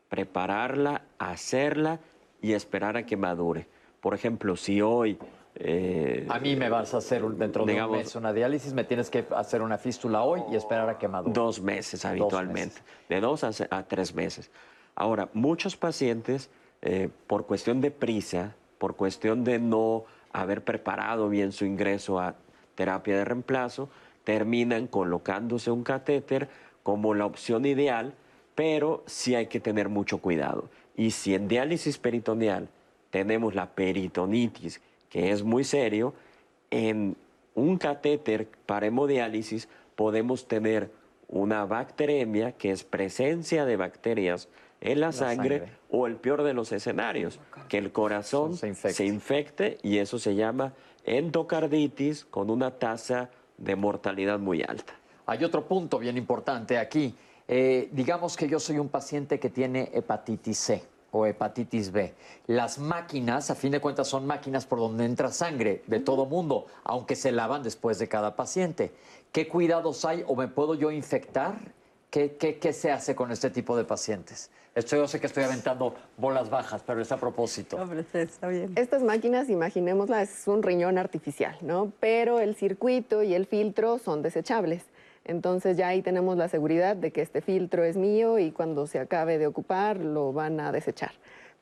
prepararla, 0.09 1.03
hacerla 1.19 1.99
y 2.41 2.53
esperar 2.53 2.97
a 2.97 3.05
que 3.05 3.17
madure. 3.17 3.67
Por 4.01 4.15
ejemplo, 4.15 4.57
si 4.57 4.81
hoy 4.81 5.19
eh, 5.57 6.27
a 6.29 6.39
mí 6.39 6.55
me 6.57 6.69
vas 6.69 6.95
a 6.95 6.99
hacer 6.99 7.23
dentro 7.23 7.65
de 7.65 7.83
un 7.83 7.91
mes 7.91 8.15
una 8.15 8.33
diálisis, 8.33 8.73
me 8.73 8.85
tienes 8.85 9.11
que 9.11 9.27
hacer 9.35 9.63
una 9.63 9.79
fístula 9.79 10.23
hoy 10.23 10.43
y 10.51 10.57
esperar 10.57 10.89
a 10.89 10.99
que 10.99 11.09
madure. 11.09 11.33
Dos 11.33 11.61
meses 11.61 12.05
habitualmente, 12.05 12.81
de 13.09 13.21
dos 13.21 13.45
a, 13.45 13.83
tres 13.85 14.15
meses. 14.15 14.51
Ahora, 14.95 15.29
muchos 15.33 15.77
pacientes, 15.77 16.51
eh, 16.83 17.09
por 17.27 17.47
cuestión 17.47 17.81
de 17.81 17.91
prisa, 17.91 18.55
por 18.79 18.97
cuestión 18.97 19.45
de 19.45 19.59
no 19.59 20.05
haber 20.33 20.65
preparado 20.65 21.29
bien 21.29 21.53
su 21.53 21.65
ingreso 21.65 22.21
a 22.21 22.37
terapia 22.75 23.17
de 23.17 23.25
reemplazo, 23.25 23.89
terminan 24.25 24.87
colocándose 24.87 25.71
un 25.71 25.83
catéter 25.83 26.49
como 26.83 27.15
la 27.15 27.27
opción 27.27 27.67
ideal, 27.67 28.15
pero 28.55 29.03
sí 29.07 29.35
hay 29.35 29.47
que 29.47 29.61
tener 29.61 29.89
mucho 29.89 30.19
cuidado. 30.19 30.71
Y 30.97 31.11
si 31.11 31.35
en 31.35 31.49
diálisis 31.49 31.99
peritoneal 31.99 32.69
tenemos 33.11 33.55
la 33.55 33.71
peritonitis, 33.71 34.81
que 35.11 35.33
es 35.33 35.43
muy 35.43 35.65
serio, 35.65 36.15
en 36.71 37.17
un 37.55 37.77
catéter 37.77 38.49
para 38.65 38.87
hemodiálisis 38.87 39.69
podemos 39.97 40.49
tener 40.49 40.91
una 41.29 41.67
bacteremia, 41.67 42.53
que 42.53 42.71
es 42.71 42.85
presencia 42.85 43.65
de 43.67 43.77
bacterias 43.77 44.49
en 44.81 45.01
la, 45.01 45.13
sangre, 45.13 45.65
o 45.91 46.07
el 46.07 46.17
peor 46.17 46.43
de 46.43 46.55
los 46.55 46.73
escenarios, 46.73 47.39
que 47.69 47.77
el 47.77 47.93
corazón 47.93 48.57
se 48.57 48.69
infecte. 49.05 49.79
y 49.83 49.99
eso 49.99 50.19
se 50.19 50.35
llama 50.35 50.73
endocarditis 51.05 52.25
con 52.25 52.49
una 52.49 52.71
tasa 52.71 53.31
de 53.59 53.77
mortalidad 53.77 54.39
muy 54.39 54.63
alta. 54.63 54.95
Hay 55.27 55.45
otro 55.45 55.67
punto 55.67 55.99
bien 55.99 56.17
importante 56.17 56.79
aquí. 56.79 57.15
Eh, 57.47 57.89
digamos 57.93 58.37
que 58.37 58.49
yo 58.49 58.59
soy 58.59 58.79
un 58.79 58.89
paciente 58.89 59.39
que 59.39 59.51
tiene 59.51 59.91
hepatitis 59.93 60.59
C 60.59 60.83
o 61.13 61.27
hepatitis 61.27 61.93
B. 61.93 62.15
Las 62.47 62.79
máquinas, 62.79 63.51
a 63.51 63.55
fin 63.55 63.73
de 63.73 63.81
cuentas, 63.81 64.09
son 64.09 64.27
máquinas 64.27 64.67
por 64.67 64.79
donde 64.79 65.05
entra 65.05 65.31
sangre 65.33 65.83
de 65.87 66.01
todo 66.01 66.27
mundo, 66.27 66.67
aunque 66.85 67.17
se 67.17 67.33
lavan 67.33 67.63
después 67.63 67.99
de 67.99 68.09
cada 68.09 68.37
paciente. 68.37 68.93
¿Qué 69.33 69.49
cuidados 69.49 70.05
hay 70.05 70.25
o 70.27 70.35
me 70.37 70.49
puedo 70.49 70.75
yo 70.75 70.91
infectar? 70.91 71.55
¿Qué, 72.11 72.37
qué, 72.37 72.73
se 72.73 72.91
hace 72.91 73.15
con 73.15 73.31
este 73.31 73.51
tipo 73.51 73.77
de 73.77 73.85
pacientes? 73.85 74.51
Esto 74.75 74.97
yo 74.97 75.07
sé 75.07 75.21
que 75.21 75.27
estoy 75.27 75.45
aventando 75.45 75.95
bolas 76.17 76.51
bajas, 76.51 76.83
pero 76.85 77.01
es 77.01 77.13
a 77.13 77.17
propósito. 77.19 77.79
está 78.13 78.49
bien. 78.49 78.73
Estas 78.77 79.03
máquinas, 79.03 79.49
imaginémoslas, 79.49 80.41
es 80.41 80.49
un 80.49 80.63
riñón 80.63 80.99
artificial, 80.99 81.57
¿no? 81.61 81.93
Pero 82.01 82.41
el 82.41 82.57
circuito 82.57 83.23
y 83.23 83.35
el 83.35 83.47
filtro 83.47 83.99
son 83.99 84.23
desechables. 84.23 84.85
Entonces 85.31 85.77
ya 85.77 85.87
ahí 85.87 86.03
tenemos 86.03 86.37
la 86.37 86.49
seguridad 86.49 86.97
de 86.97 87.13
que 87.13 87.23
este 87.23 87.41
filtro 87.41 87.85
es 87.85 87.97
mío 87.97 88.41
y 88.41 88.51
cuando 88.51 88.89
se 88.89 88.99
acabe 88.99 89.39
de 89.39 89.47
ocupar 89.47 89.99
lo 89.99 90.33
van 90.33 90.59
a 90.59 90.73
desechar. 90.73 91.13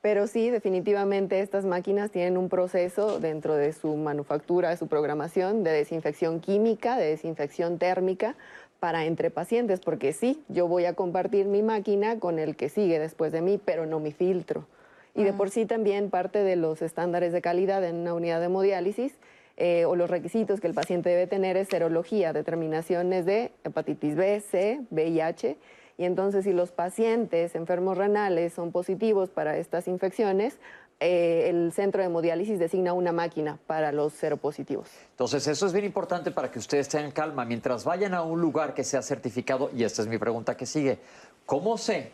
Pero 0.01 0.25
sí, 0.25 0.49
definitivamente 0.49 1.39
estas 1.41 1.65
máquinas 1.65 2.09
tienen 2.09 2.35
un 2.35 2.49
proceso 2.49 3.19
dentro 3.19 3.53
de 3.53 3.71
su 3.73 3.95
manufactura, 3.95 4.71
de 4.71 4.77
su 4.77 4.87
programación, 4.87 5.63
de 5.63 5.69
desinfección 5.69 6.39
química, 6.39 6.97
de 6.97 7.11
desinfección 7.11 7.77
térmica 7.77 8.35
para 8.79 9.05
entre 9.05 9.29
pacientes, 9.29 9.81
porque 9.81 10.13
sí, 10.13 10.41
yo 10.47 10.67
voy 10.67 10.85
a 10.85 10.95
compartir 10.95 11.45
mi 11.45 11.61
máquina 11.61 12.17
con 12.17 12.39
el 12.39 12.55
que 12.55 12.69
sigue 12.69 12.97
después 12.97 13.31
de 13.31 13.41
mí, 13.41 13.59
pero 13.63 13.85
no 13.85 13.99
mi 13.99 14.13
filtro. 14.13 14.65
Y 15.13 15.25
de 15.25 15.33
por 15.33 15.51
sí 15.51 15.67
también 15.67 16.09
parte 16.09 16.39
de 16.39 16.55
los 16.55 16.81
estándares 16.81 17.33
de 17.33 17.41
calidad 17.41 17.83
en 17.83 17.97
una 17.97 18.15
unidad 18.15 18.39
de 18.39 18.47
hemodiálisis 18.47 19.13
eh, 19.61 19.83
o 19.83 19.97
los 19.97 20.09
requisitos 20.09 20.61
que 20.61 20.67
el 20.67 20.73
paciente 20.73 21.09
debe 21.09 21.27
tener 21.27 21.57
es 21.57 21.67
serología, 21.67 22.31
determinaciones 22.31 23.25
de 23.25 23.51
hepatitis 23.65 24.15
B, 24.15 24.39
C, 24.39 24.81
VIH. 24.89 25.57
Y 25.97 26.05
entonces 26.05 26.45
si 26.45 26.53
los 26.53 26.71
pacientes 26.71 27.55
enfermos 27.55 27.97
renales 27.97 28.53
son 28.53 28.71
positivos 28.71 29.29
para 29.29 29.57
estas 29.57 29.89
infecciones, 29.89 30.57
eh, 31.01 31.49
el 31.49 31.73
centro 31.73 32.01
de 32.01 32.07
hemodiálisis 32.07 32.57
designa 32.57 32.93
una 32.93 33.11
máquina 33.11 33.59
para 33.67 33.91
los 33.91 34.13
seropositivos. 34.13 34.89
Entonces, 35.11 35.47
eso 35.47 35.65
es 35.65 35.73
bien 35.73 35.85
importante 35.85 36.31
para 36.31 36.51
que 36.51 36.59
ustedes 36.59 36.87
tengan 36.87 37.11
calma. 37.11 37.43
Mientras 37.43 37.85
vayan 37.85 38.13
a 38.13 38.21
un 38.21 38.39
lugar 38.39 38.73
que 38.73 38.85
sea 38.85 39.01
certificado, 39.01 39.71
y 39.75 39.83
esta 39.83 40.01
es 40.01 40.07
mi 40.07 40.17
pregunta 40.17 40.55
que 40.55 40.65
sigue, 40.65 40.99
¿cómo 41.45 41.77
sé 41.77 42.11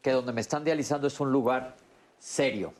que 0.00 0.12
donde 0.12 0.32
me 0.32 0.40
están 0.42 0.64
dializando 0.64 1.06
es 1.06 1.20
un 1.20 1.30
lugar 1.30 1.74
serio? 2.18 2.72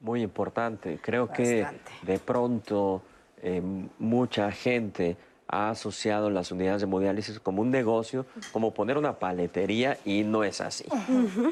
Muy 0.00 0.22
importante. 0.22 1.00
Creo 1.02 1.28
que 1.28 1.66
de 2.02 2.18
pronto 2.20 3.02
eh, 3.42 3.62
mucha 3.98 4.50
gente 4.52 5.16
ha 5.48 5.70
asociado 5.70 6.28
las 6.28 6.52
unidades 6.52 6.82
de 6.82 6.86
hemodiálisis 6.86 7.40
como 7.40 7.62
un 7.62 7.70
negocio, 7.70 8.26
como 8.52 8.74
poner 8.74 8.98
una 8.98 9.18
paletería 9.18 9.98
y 10.04 10.22
no 10.22 10.44
es 10.44 10.60
así. 10.60 10.84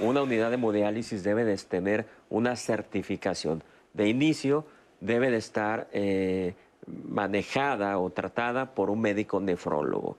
Una 0.00 0.22
unidad 0.22 0.50
de 0.50 0.56
hemodiálisis 0.56 1.24
debe 1.24 1.44
de 1.44 1.56
tener 1.56 2.06
una 2.28 2.56
certificación. 2.56 3.62
De 3.94 4.08
inicio 4.08 4.66
debe 5.00 5.30
de 5.30 5.38
estar 5.38 5.88
eh, 5.92 6.54
manejada 6.86 7.98
o 7.98 8.10
tratada 8.10 8.74
por 8.74 8.90
un 8.90 9.00
médico 9.00 9.40
nefrólogo. 9.40 10.18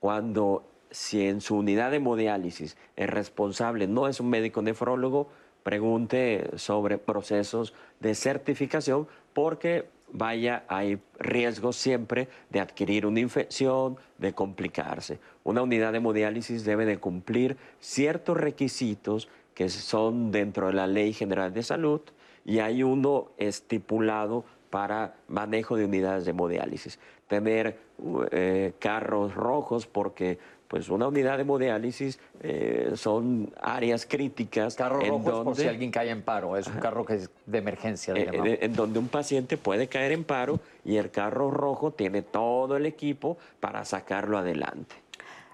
Cuando 0.00 0.64
si 0.90 1.26
en 1.26 1.40
su 1.40 1.56
unidad 1.56 1.90
de 1.90 1.96
hemodiálisis 1.96 2.76
el 2.94 3.08
responsable 3.08 3.86
no 3.88 4.06
es 4.06 4.20
un 4.20 4.28
médico 4.28 4.60
nefrólogo, 4.60 5.28
pregunte 5.62 6.50
sobre 6.56 6.98
procesos 6.98 7.72
de 8.00 8.14
certificación 8.14 9.08
porque 9.32 9.88
vaya, 10.14 10.64
hay 10.68 10.98
riesgo 11.18 11.72
siempre 11.72 12.28
de 12.48 12.60
adquirir 12.60 13.04
una 13.04 13.20
infección, 13.20 13.98
de 14.16 14.32
complicarse. 14.32 15.18
Una 15.42 15.60
unidad 15.60 15.92
de 15.92 15.98
hemodiálisis 15.98 16.64
debe 16.64 16.86
de 16.86 16.98
cumplir 16.98 17.56
ciertos 17.80 18.36
requisitos 18.36 19.28
que 19.54 19.68
son 19.68 20.30
dentro 20.30 20.68
de 20.68 20.72
la 20.72 20.86
Ley 20.86 21.12
General 21.12 21.52
de 21.52 21.62
Salud 21.62 22.00
y 22.44 22.60
hay 22.60 22.82
uno 22.82 23.32
estipulado 23.38 24.44
para 24.70 25.16
manejo 25.28 25.76
de 25.76 25.84
unidades 25.84 26.24
de 26.24 26.30
hemodiálisis. 26.30 26.98
Tener 27.26 27.78
eh, 28.30 28.72
carros 28.78 29.34
rojos 29.34 29.86
porque 29.86 30.38
pues 30.74 30.88
una 30.88 31.06
unidad 31.06 31.36
de 31.36 31.42
hemodiálisis 31.42 32.18
eh, 32.40 32.94
son 32.96 33.54
áreas 33.62 34.06
críticas. 34.06 34.74
Carro 34.74 35.00
en 35.02 35.22
donde, 35.22 35.44
por 35.44 35.54
si 35.54 35.68
alguien 35.68 35.92
cae 35.92 36.10
en 36.10 36.22
paro, 36.22 36.56
es 36.56 36.66
un 36.66 36.80
carro 36.80 37.04
que 37.04 37.14
es 37.14 37.30
de 37.46 37.58
emergencia. 37.58 38.12
Eh, 38.12 38.58
en 38.60 38.72
donde 38.74 38.98
un 38.98 39.06
paciente 39.06 39.56
puede 39.56 39.86
caer 39.86 40.10
en 40.10 40.24
paro 40.24 40.58
y 40.84 40.96
el 40.96 41.12
carro 41.12 41.52
rojo 41.52 41.92
tiene 41.92 42.22
todo 42.22 42.76
el 42.76 42.86
equipo 42.86 43.38
para 43.60 43.84
sacarlo 43.84 44.36
adelante. 44.36 44.96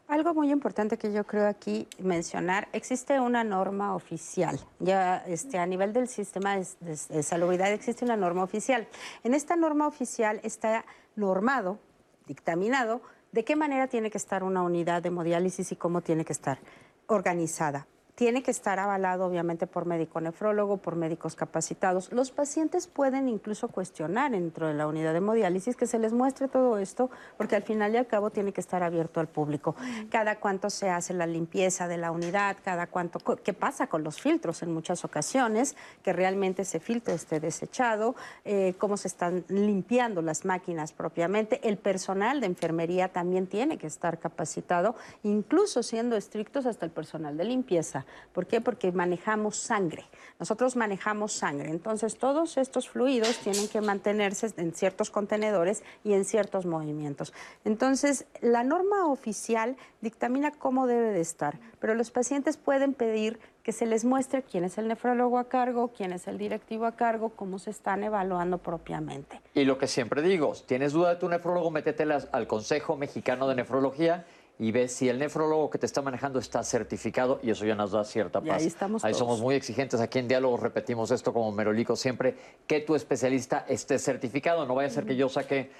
Algo 0.08 0.32
muy 0.32 0.50
importante 0.50 0.96
que 0.96 1.12
yo 1.12 1.24
creo 1.24 1.46
aquí 1.48 1.86
mencionar, 1.98 2.68
existe 2.72 3.20
una 3.20 3.44
norma 3.44 3.94
oficial. 3.94 4.58
Ya 4.78 5.18
este, 5.26 5.58
a 5.58 5.66
nivel 5.66 5.92
del 5.92 6.08
sistema 6.08 6.56
de, 6.56 6.66
de 6.80 7.22
salubridad 7.22 7.70
existe 7.74 8.06
una 8.06 8.16
norma 8.16 8.42
oficial. 8.42 8.88
En 9.22 9.34
esta 9.34 9.54
norma 9.54 9.86
oficial 9.86 10.40
está 10.44 10.86
normado, 11.14 11.78
dictaminado, 12.26 13.02
de 13.32 13.44
qué 13.44 13.56
manera 13.56 13.86
tiene 13.88 14.10
que 14.10 14.18
estar 14.18 14.42
una 14.42 14.62
unidad 14.62 15.02
de 15.02 15.08
hemodiálisis 15.08 15.72
y 15.72 15.76
cómo 15.76 16.00
tiene 16.00 16.24
que 16.24 16.32
estar 16.32 16.58
organizada 17.06 17.86
tiene 18.20 18.42
que 18.42 18.50
estar 18.50 18.78
avalado 18.78 19.24
obviamente 19.24 19.66
por 19.66 19.86
médico 19.86 20.20
nefrólogo, 20.20 20.76
por 20.76 20.94
médicos 20.94 21.36
capacitados. 21.36 22.12
Los 22.12 22.30
pacientes 22.30 22.86
pueden 22.86 23.30
incluso 23.30 23.68
cuestionar 23.68 24.32
dentro 24.32 24.66
de 24.66 24.74
la 24.74 24.86
unidad 24.86 25.12
de 25.12 25.18
hemodiálisis 25.18 25.74
que 25.74 25.86
se 25.86 25.98
les 25.98 26.12
muestre 26.12 26.46
todo 26.46 26.76
esto, 26.76 27.08
porque 27.38 27.56
al 27.56 27.62
final 27.62 27.94
y 27.94 27.96
al 27.96 28.06
cabo 28.06 28.28
tiene 28.28 28.52
que 28.52 28.60
estar 28.60 28.82
abierto 28.82 29.20
al 29.20 29.26
público. 29.26 29.74
Cada 30.10 30.38
cuánto 30.38 30.68
se 30.68 30.90
hace 30.90 31.14
la 31.14 31.26
limpieza 31.26 31.88
de 31.88 31.96
la 31.96 32.10
unidad, 32.10 32.58
cada 32.62 32.88
cuánto, 32.88 33.20
qué 33.36 33.54
pasa 33.54 33.86
con 33.86 34.04
los 34.04 34.20
filtros 34.20 34.62
en 34.62 34.74
muchas 34.74 35.02
ocasiones, 35.06 35.74
que 36.02 36.12
realmente 36.12 36.60
ese 36.60 36.78
filtro 36.78 37.14
esté 37.14 37.40
desechado, 37.40 38.16
eh, 38.44 38.74
cómo 38.76 38.98
se 38.98 39.08
están 39.08 39.46
limpiando 39.48 40.20
las 40.20 40.44
máquinas 40.44 40.92
propiamente. 40.92 41.66
El 41.66 41.78
personal 41.78 42.42
de 42.42 42.48
enfermería 42.48 43.08
también 43.08 43.46
tiene 43.46 43.78
que 43.78 43.86
estar 43.86 44.18
capacitado, 44.18 44.94
incluso 45.22 45.82
siendo 45.82 46.16
estrictos 46.16 46.66
hasta 46.66 46.84
el 46.84 46.92
personal 46.92 47.38
de 47.38 47.44
limpieza. 47.46 48.04
¿Por 48.32 48.46
qué? 48.46 48.60
Porque 48.60 48.92
manejamos 48.92 49.56
sangre. 49.56 50.04
Nosotros 50.38 50.76
manejamos 50.76 51.32
sangre. 51.32 51.70
Entonces, 51.70 52.16
todos 52.16 52.56
estos 52.56 52.88
fluidos 52.88 53.38
tienen 53.38 53.68
que 53.68 53.80
mantenerse 53.80 54.52
en 54.56 54.74
ciertos 54.74 55.10
contenedores 55.10 55.82
y 56.04 56.14
en 56.14 56.24
ciertos 56.24 56.66
movimientos. 56.66 57.32
Entonces, 57.64 58.26
la 58.40 58.64
norma 58.64 59.06
oficial 59.06 59.76
dictamina 60.00 60.50
cómo 60.50 60.86
debe 60.86 61.12
de 61.12 61.20
estar, 61.20 61.58
pero 61.78 61.94
los 61.94 62.10
pacientes 62.10 62.56
pueden 62.56 62.94
pedir 62.94 63.38
que 63.62 63.72
se 63.72 63.86
les 63.86 64.04
muestre 64.04 64.42
quién 64.42 64.64
es 64.64 64.78
el 64.78 64.88
nefrólogo 64.88 65.38
a 65.38 65.48
cargo, 65.48 65.88
quién 65.94 66.12
es 66.12 66.26
el 66.26 66.38
directivo 66.38 66.86
a 66.86 66.92
cargo, 66.92 67.30
cómo 67.30 67.58
se 67.58 67.70
están 67.70 68.02
evaluando 68.02 68.58
propiamente. 68.58 69.40
Y 69.54 69.64
lo 69.64 69.78
que 69.78 69.86
siempre 69.86 70.22
digo, 70.22 70.54
tienes 70.66 70.92
duda 70.92 71.10
de 71.10 71.16
tu 71.16 71.28
nefrólogo, 71.28 71.70
métetela 71.70 72.22
al 72.32 72.46
Consejo 72.46 72.96
Mexicano 72.96 73.46
de 73.48 73.56
Nefrología 73.56 74.24
y 74.60 74.72
ves 74.72 74.92
si 74.92 75.08
el 75.08 75.18
nefrólogo 75.18 75.70
que 75.70 75.78
te 75.78 75.86
está 75.86 76.02
manejando 76.02 76.38
está 76.38 76.62
certificado 76.62 77.40
y 77.42 77.50
eso 77.50 77.64
ya 77.64 77.74
nos 77.74 77.92
da 77.92 78.04
cierta 78.04 78.42
paz. 78.42 78.60
ahí 78.60 78.66
estamos 78.66 79.02
Ahí 79.02 79.14
somos 79.14 79.40
muy 79.40 79.54
exigentes. 79.54 79.98
Aquí 80.00 80.18
en 80.18 80.28
Diálogo 80.28 80.58
repetimos 80.58 81.10
esto 81.10 81.32
como 81.32 81.50
Merolico 81.50 81.96
siempre, 81.96 82.36
que 82.66 82.80
tu 82.80 82.94
especialista 82.94 83.64
esté 83.66 83.98
certificado. 83.98 84.66
No 84.66 84.74
vaya 84.74 84.88
a 84.88 84.92
ser 84.92 85.06
que 85.06 85.16
yo 85.16 85.28
saque... 85.30 85.70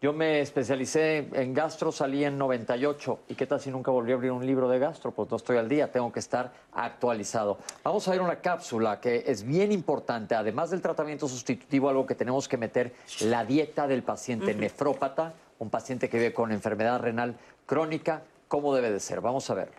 Yo 0.00 0.12
me 0.12 0.40
especialicé 0.40 1.28
en 1.32 1.52
gastro, 1.52 1.90
salí 1.90 2.22
en 2.22 2.38
98. 2.38 3.18
¿Y 3.30 3.34
qué 3.34 3.46
tal 3.46 3.58
si 3.58 3.72
nunca 3.72 3.90
volví 3.90 4.12
a 4.12 4.14
abrir 4.14 4.30
un 4.30 4.46
libro 4.46 4.68
de 4.68 4.78
gastro? 4.78 5.10
Pues 5.10 5.28
no 5.28 5.36
estoy 5.36 5.56
al 5.56 5.68
día, 5.68 5.90
tengo 5.90 6.12
que 6.12 6.20
estar 6.20 6.52
actualizado. 6.72 7.58
Vamos 7.82 8.06
a 8.06 8.12
ver 8.12 8.20
una 8.20 8.36
cápsula 8.36 9.00
que 9.00 9.24
es 9.26 9.42
bien 9.42 9.72
importante. 9.72 10.36
Además 10.36 10.70
del 10.70 10.80
tratamiento 10.80 11.26
sustitutivo, 11.26 11.88
algo 11.88 12.06
que 12.06 12.14
tenemos 12.14 12.46
que 12.46 12.56
meter, 12.56 12.94
la 13.22 13.44
dieta 13.44 13.88
del 13.88 14.04
paciente 14.04 14.54
nefrópata, 14.54 15.34
un 15.58 15.68
paciente 15.68 16.08
que 16.08 16.18
vive 16.18 16.32
con 16.32 16.52
enfermedad 16.52 17.00
renal 17.00 17.34
crónica, 17.68 18.22
¿cómo 18.48 18.74
debe 18.74 18.90
de 18.90 18.98
ser? 18.98 19.20
Vamos 19.20 19.48
a 19.50 19.54
verlo. 19.54 19.74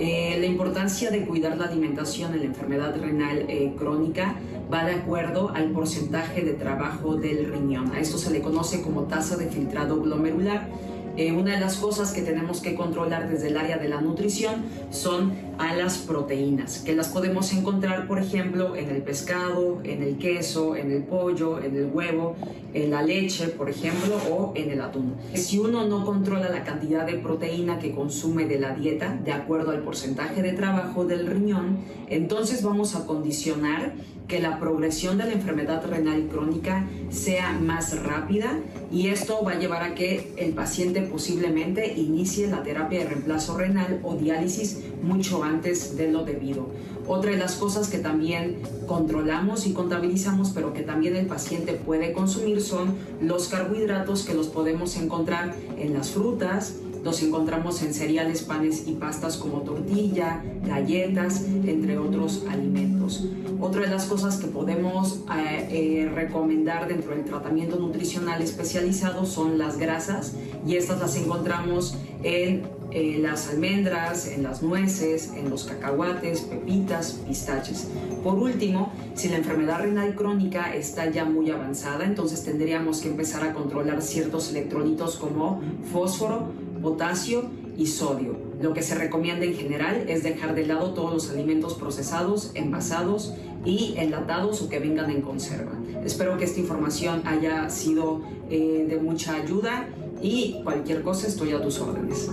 Eh, 0.00 0.36
la 0.40 0.46
importancia 0.46 1.10
de 1.10 1.24
cuidar 1.24 1.56
la 1.56 1.66
alimentación 1.66 2.34
en 2.34 2.40
la 2.40 2.46
enfermedad 2.46 2.94
renal 3.00 3.44
eh, 3.48 3.74
crónica 3.78 4.34
va 4.72 4.84
de 4.84 4.94
acuerdo 4.96 5.50
al 5.50 5.70
porcentaje 5.70 6.42
de 6.42 6.54
trabajo 6.54 7.14
del 7.14 7.52
riñón. 7.52 7.92
A 7.92 8.00
esto 8.00 8.18
se 8.18 8.30
le 8.30 8.42
conoce 8.42 8.82
como 8.82 9.04
tasa 9.04 9.36
de 9.36 9.46
filtrado 9.46 10.02
glomerular 10.02 10.68
eh, 11.16 11.32
una 11.32 11.54
de 11.54 11.60
las 11.60 11.76
cosas 11.76 12.12
que 12.12 12.22
tenemos 12.22 12.60
que 12.60 12.74
controlar 12.74 13.28
desde 13.28 13.48
el 13.48 13.56
área 13.56 13.78
de 13.78 13.88
la 13.88 14.00
nutrición 14.00 14.64
son 14.90 15.32
a 15.58 15.74
las 15.74 15.98
proteínas, 15.98 16.78
que 16.78 16.94
las 16.94 17.08
podemos 17.08 17.52
encontrar, 17.52 18.06
por 18.06 18.18
ejemplo, 18.18 18.76
en 18.76 18.88
el 18.88 19.02
pescado, 19.02 19.80
en 19.84 20.02
el 20.02 20.18
queso, 20.18 20.76
en 20.76 20.90
el 20.90 21.02
pollo, 21.02 21.62
en 21.62 21.76
el 21.76 21.90
huevo, 21.92 22.36
en 22.72 22.90
la 22.90 23.02
leche, 23.02 23.48
por 23.48 23.68
ejemplo, 23.68 24.16
o 24.30 24.52
en 24.54 24.70
el 24.70 24.80
atún. 24.80 25.14
Si 25.34 25.58
uno 25.58 25.86
no 25.86 26.04
controla 26.04 26.48
la 26.48 26.64
cantidad 26.64 27.04
de 27.06 27.14
proteína 27.14 27.78
que 27.78 27.92
consume 27.92 28.46
de 28.46 28.58
la 28.58 28.74
dieta, 28.74 29.18
de 29.24 29.32
acuerdo 29.32 29.72
al 29.72 29.82
porcentaje 29.82 30.42
de 30.42 30.52
trabajo 30.52 31.04
del 31.04 31.26
riñón, 31.26 31.78
entonces 32.08 32.62
vamos 32.62 32.94
a 32.94 33.06
condicionar 33.06 33.92
que 34.30 34.38
la 34.38 34.60
progresión 34.60 35.18
de 35.18 35.24
la 35.24 35.32
enfermedad 35.32 35.84
renal 35.84 36.28
crónica 36.28 36.86
sea 37.10 37.52
más 37.52 38.00
rápida 38.00 38.60
y 38.92 39.08
esto 39.08 39.42
va 39.44 39.52
a 39.52 39.58
llevar 39.58 39.82
a 39.82 39.96
que 39.96 40.32
el 40.36 40.52
paciente 40.52 41.02
posiblemente 41.02 41.94
inicie 41.94 42.46
la 42.46 42.62
terapia 42.62 43.00
de 43.00 43.08
reemplazo 43.08 43.58
renal 43.58 43.98
o 44.04 44.14
diálisis 44.14 44.84
mucho 45.02 45.42
antes 45.42 45.96
de 45.96 46.12
lo 46.12 46.24
debido. 46.24 46.68
Otra 47.08 47.32
de 47.32 47.38
las 47.38 47.56
cosas 47.56 47.88
que 47.88 47.98
también 47.98 48.58
controlamos 48.86 49.66
y 49.66 49.72
contabilizamos, 49.72 50.50
pero 50.50 50.72
que 50.72 50.82
también 50.82 51.16
el 51.16 51.26
paciente 51.26 51.72
puede 51.72 52.12
consumir 52.12 52.60
son 52.60 52.94
los 53.20 53.48
carbohidratos 53.48 54.22
que 54.22 54.34
los 54.34 54.46
podemos 54.46 54.96
encontrar 54.96 55.56
en 55.76 55.92
las 55.92 56.10
frutas, 56.10 56.76
los 57.02 57.22
encontramos 57.22 57.82
en 57.82 57.94
cereales, 57.94 58.42
panes 58.42 58.84
y 58.86 58.92
pastas 58.92 59.36
como 59.36 59.62
tortilla, 59.62 60.42
galletas, 60.64 61.44
entre 61.44 61.98
otros 61.98 62.44
alimentos. 62.48 63.26
Otra 63.60 63.82
de 63.82 63.88
las 63.88 64.06
cosas 64.06 64.38
que 64.38 64.46
podemos 64.46 65.20
eh, 65.36 65.68
eh, 65.70 66.12
recomendar 66.14 66.88
dentro 66.88 67.14
del 67.14 67.24
tratamiento 67.24 67.76
nutricional 67.76 68.40
especializado 68.42 69.26
son 69.26 69.58
las 69.58 69.78
grasas 69.78 70.34
y 70.66 70.76
estas 70.76 71.00
las 71.00 71.16
encontramos 71.16 71.96
en 72.22 72.62
eh, 72.92 73.18
las 73.20 73.48
almendras, 73.48 74.26
en 74.26 74.42
las 74.42 74.62
nueces, 74.62 75.32
en 75.36 75.48
los 75.48 75.64
cacahuates, 75.64 76.40
pepitas, 76.40 77.20
pistaches. 77.26 77.86
Por 78.24 78.34
último, 78.34 78.92
si 79.14 79.28
la 79.28 79.36
enfermedad 79.36 79.82
renal 79.82 80.16
crónica 80.16 80.74
está 80.74 81.08
ya 81.08 81.24
muy 81.24 81.50
avanzada, 81.50 82.04
entonces 82.04 82.42
tendríamos 82.42 83.00
que 83.00 83.08
empezar 83.08 83.44
a 83.44 83.52
controlar 83.52 84.02
ciertos 84.02 84.50
electrolitos 84.50 85.16
como 85.16 85.60
fósforo, 85.92 86.48
potasio 86.80 87.50
y 87.76 87.86
sodio. 87.86 88.36
Lo 88.60 88.74
que 88.74 88.82
se 88.82 88.94
recomienda 88.94 89.44
en 89.44 89.54
general 89.54 90.04
es 90.08 90.22
dejar 90.22 90.54
de 90.54 90.66
lado 90.66 90.92
todos 90.92 91.12
los 91.12 91.30
alimentos 91.30 91.74
procesados, 91.74 92.50
envasados 92.54 93.34
y 93.64 93.94
enlatados 93.96 94.62
o 94.62 94.68
que 94.68 94.78
vengan 94.78 95.10
en 95.10 95.22
conserva. 95.22 95.72
Espero 96.04 96.36
que 96.36 96.44
esta 96.44 96.60
información 96.60 97.22
haya 97.26 97.68
sido 97.70 98.22
eh, 98.50 98.86
de 98.88 98.96
mucha 98.98 99.34
ayuda 99.34 99.88
y 100.20 100.60
cualquier 100.62 101.02
cosa 101.02 101.26
estoy 101.26 101.52
a 101.52 101.62
tus 101.62 101.80
órdenes. 101.80 102.30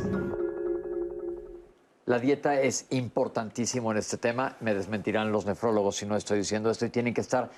La 2.06 2.20
dieta 2.20 2.62
es 2.62 2.88
importantísimo 2.90 3.92
en 3.92 3.98
este 3.98 4.18
tema. 4.18 4.56
Me 4.62 4.74
desmentirán 4.74 5.32
los 5.32 5.46
nefrólogos 5.46 5.98
si 5.98 6.06
no 6.06 6.16
estoy 6.16 6.40
diciendo 6.40 6.72
esto 6.72 6.86
y 6.86 6.90
tienen 6.90 7.14
que 7.14 7.22
estar 7.22 7.52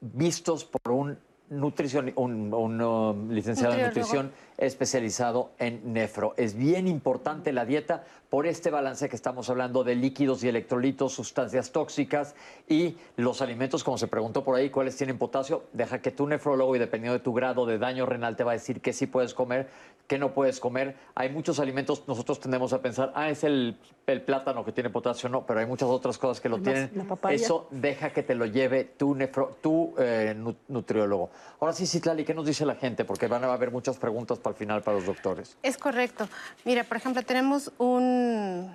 vistos 0.00 0.64
por 0.64 0.92
un 0.92 1.18
nutrición, 1.50 2.12
un, 2.16 2.54
un 2.54 3.28
licenciado 3.34 3.74
en 3.74 3.86
nutrición 3.86 4.32
especializado 4.60 5.50
en 5.58 5.92
nefro. 5.92 6.34
Es 6.36 6.54
bien 6.54 6.86
importante 6.86 7.52
la 7.52 7.64
dieta 7.64 8.04
por 8.30 8.46
este 8.46 8.70
balance 8.70 9.08
que 9.08 9.16
estamos 9.16 9.50
hablando 9.50 9.82
de 9.82 9.96
líquidos 9.96 10.44
y 10.44 10.48
electrolitos, 10.48 11.12
sustancias 11.12 11.72
tóxicas 11.72 12.36
y 12.68 12.96
los 13.16 13.42
alimentos, 13.42 13.82
como 13.82 13.98
se 13.98 14.06
preguntó 14.06 14.44
por 14.44 14.56
ahí, 14.56 14.70
cuáles 14.70 14.96
tienen 14.96 15.18
potasio. 15.18 15.64
Deja 15.72 16.00
que 16.00 16.12
tu 16.12 16.28
nefrólogo, 16.28 16.76
y 16.76 16.78
dependiendo 16.78 17.18
de 17.18 17.24
tu 17.24 17.32
grado 17.32 17.66
de 17.66 17.78
daño 17.78 18.06
renal, 18.06 18.36
te 18.36 18.44
va 18.44 18.52
a 18.52 18.54
decir 18.54 18.80
qué 18.80 18.92
sí 18.92 19.08
puedes 19.08 19.34
comer, 19.34 19.68
qué 20.06 20.16
no 20.16 20.32
puedes 20.32 20.60
comer. 20.60 20.94
Hay 21.16 21.30
muchos 21.30 21.58
alimentos, 21.58 22.04
nosotros 22.06 22.38
tendemos 22.38 22.72
a 22.72 22.80
pensar, 22.80 23.10
ah, 23.16 23.30
es 23.30 23.42
el, 23.42 23.76
el 24.06 24.22
plátano 24.22 24.64
que 24.64 24.70
tiene 24.70 24.90
potasio. 24.90 25.28
No, 25.28 25.44
pero 25.44 25.58
hay 25.58 25.66
muchas 25.66 25.88
otras 25.88 26.16
cosas 26.16 26.40
que 26.40 26.48
lo 26.48 26.58
tienen. 26.58 26.90
Eso 27.30 27.66
deja 27.72 28.10
que 28.10 28.22
te 28.22 28.36
lo 28.36 28.46
lleve 28.46 28.84
tu, 28.84 29.14
nefro, 29.14 29.56
tu 29.60 29.94
eh, 29.98 30.36
nutriólogo. 30.68 31.30
Ahora 31.58 31.72
sí, 31.72 31.84
Citlali, 31.84 32.24
¿qué 32.24 32.34
nos 32.34 32.46
dice 32.46 32.64
la 32.64 32.76
gente? 32.76 33.04
Porque 33.04 33.26
van 33.26 33.42
a 33.42 33.52
haber 33.52 33.72
muchas 33.72 33.98
preguntas 33.98 34.38
para 34.38 34.49
el 34.50 34.56
final 34.56 34.82
para 34.82 34.96
los 34.98 35.06
doctores. 35.06 35.56
Es 35.62 35.76
correcto. 35.76 36.28
Mira, 36.64 36.84
por 36.84 36.96
ejemplo, 36.96 37.22
tenemos 37.22 37.72
un 37.78 38.70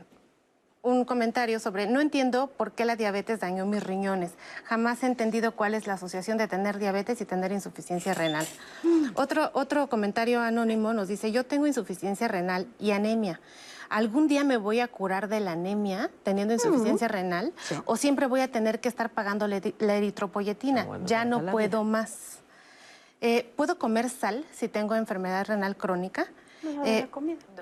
un, 0.86 1.04
comentario 1.04 1.60
sobre, 1.60 1.88
no 1.88 2.00
entiendo 2.00 2.48
por 2.48 2.72
qué 2.72 2.86
la 2.86 2.96
diabetes 2.96 3.40
dañó 3.40 3.66
mis 3.66 3.84
riñones. 3.84 4.32
Jamás 4.66 5.02
he 5.04 5.08
entendido 5.08 5.54
cuál 5.54 5.74
es 5.74 5.88
la 5.88 5.94
asociación 5.94 6.38
de 6.38 6.48
tener 6.48 6.78
diabetes 6.78 7.20
y 7.22 7.26
tener 7.26 7.52
insuficiencia 7.52 8.14
renal. 8.14 8.46
Mm. 8.84 9.08
Otro, 9.16 9.50
otro 9.54 9.88
comentario 9.88 10.42
anónimo 10.42 10.94
nos 10.94 11.08
dice, 11.08 11.32
yo 11.32 11.44
tengo 11.44 11.66
insuficiencia 11.66 12.28
renal 12.28 12.68
y 12.80 12.92
anemia. 12.92 13.42
¿Algún 13.90 14.28
día 14.28 14.44
me 14.44 14.58
voy 14.58 14.80
a 14.80 14.88
curar 14.88 15.28
de 15.28 15.40
la 15.40 15.54
anemia 15.54 16.12
teniendo 16.24 16.54
mm. 16.54 16.58
insuficiencia 16.58 17.08
renal? 17.08 17.52
¿O 17.86 17.98
siempre 17.98 18.28
voy 18.28 18.42
a 18.42 18.52
tener 18.52 18.80
que 18.80 18.88
estar 18.88 19.10
pagando 19.10 19.48
la, 19.48 19.58
eritropoyetina? 19.58 20.88
Ah, 20.90 21.00
ya 21.04 21.26
no 21.26 21.44
puedo 21.48 21.84
más. 21.84 22.35
Eh, 23.28 23.52
¿Puedo 23.56 23.80
comer 23.80 24.12
sal 24.12 24.46
si 24.52 24.68
tengo 24.68 24.94
enfermedad 24.94 25.48
renal 25.48 25.76
crónica? 25.76 26.28
Eh, 26.86 27.08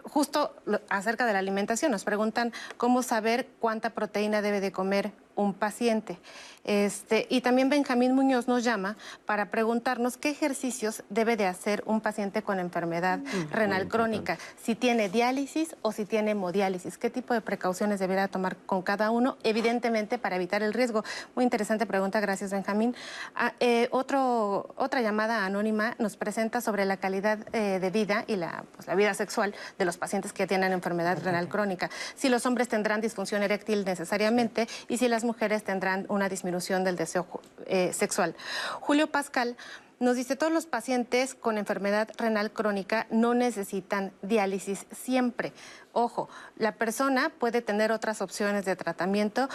justo 0.04 0.56
acerca 0.90 1.26
de 1.26 1.34
la 1.34 1.40
alimentación, 1.40 1.92
nos 1.92 2.04
preguntan 2.04 2.54
cómo 2.78 3.04
saber 3.04 3.48
cuánta 3.60 3.92
proteína 3.92 4.42
debe 4.42 4.62
de 4.62 4.72
comer 4.72 5.12
un 5.36 5.54
paciente. 5.54 6.20
Este, 6.64 7.28
y 7.30 7.42
también 7.42 7.70
Benjamín 7.70 8.16
Muñoz 8.16 8.48
nos 8.48 8.64
llama 8.64 8.96
para 9.26 9.52
preguntarnos 9.52 10.16
qué 10.16 10.30
ejercicios 10.30 11.04
debe 11.10 11.36
de 11.36 11.46
hacer 11.46 11.84
un 11.86 12.00
paciente 12.00 12.42
con 12.42 12.58
enfermedad 12.60 13.20
mm. 13.20 13.52
renal 13.52 13.90
crónica, 13.90 14.38
si 14.62 14.74
tiene 14.76 15.10
diálisis 15.10 15.76
o 15.82 15.92
si 15.92 16.06
tiene 16.06 16.32
hemodiálisis, 16.32 16.98
qué 16.98 17.10
tipo 17.10 17.34
de 17.34 17.42
precauciones 17.42 18.00
debería 18.00 18.30
tomar 18.30 18.56
con 18.56 18.82
cada 18.82 19.12
uno, 19.12 19.38
evidentemente 19.44 20.18
para 20.18 20.38
evitar 20.38 20.64
el 20.64 20.74
riesgo. 20.74 21.04
Muy 21.36 21.44
interesante 21.44 21.86
pregunta, 21.86 22.22
gracias 22.22 22.52
Benjamín. 22.52 22.96
Ah, 23.36 23.54
eh, 23.60 23.90
otro, 23.92 24.74
otra 24.78 25.02
llamada 25.02 25.46
anónima 25.46 25.96
nos 26.00 26.16
presenta 26.16 26.62
sobre 26.62 26.86
la 26.86 26.96
calidad 26.96 27.40
eh, 27.52 27.80
de 27.80 27.90
vida 27.90 28.24
y 28.28 28.38
la, 28.38 28.64
pues, 28.74 28.88
la 28.88 28.93
vida 28.96 29.14
sexual 29.14 29.54
de 29.78 29.86
los 29.86 29.98
pacientes 29.98 30.34
que 30.34 30.48
tienen 30.48 30.72
enfermedad 30.72 31.22
renal 31.24 31.48
crónica, 31.48 31.90
si 32.16 32.30
los 32.30 32.46
hombres 32.46 32.68
tendrán 32.68 33.02
disfunción 33.02 33.44
eréctil 33.44 33.86
necesariamente 33.86 34.68
y 34.88 34.98
si 34.98 35.08
las 35.08 35.24
mujeres 35.24 35.64
tendrán 35.64 36.06
una 36.10 36.30
disminución 36.30 36.84
del 36.84 36.96
deseo 36.96 37.28
eh, 37.66 37.94
sexual. 37.94 38.36
Julio 38.80 39.08
Pascal 39.08 39.58
nos 40.00 40.16
dice, 40.16 40.36
todos 40.36 40.52
los 40.52 40.66
pacientes 40.66 41.34
con 41.34 41.58
enfermedad 41.58 42.10
renal 42.18 42.52
crónica 42.52 43.08
no 43.10 43.34
necesitan 43.34 44.12
diálisis 44.22 44.86
siempre. 44.92 45.54
Ojo, 45.94 46.30
la 46.58 46.74
persona 46.74 47.30
puede 47.30 47.62
tener 47.62 47.92
otras 47.92 48.22
opciones 48.22 48.66
de 48.66 48.76
tratamiento 48.76 49.48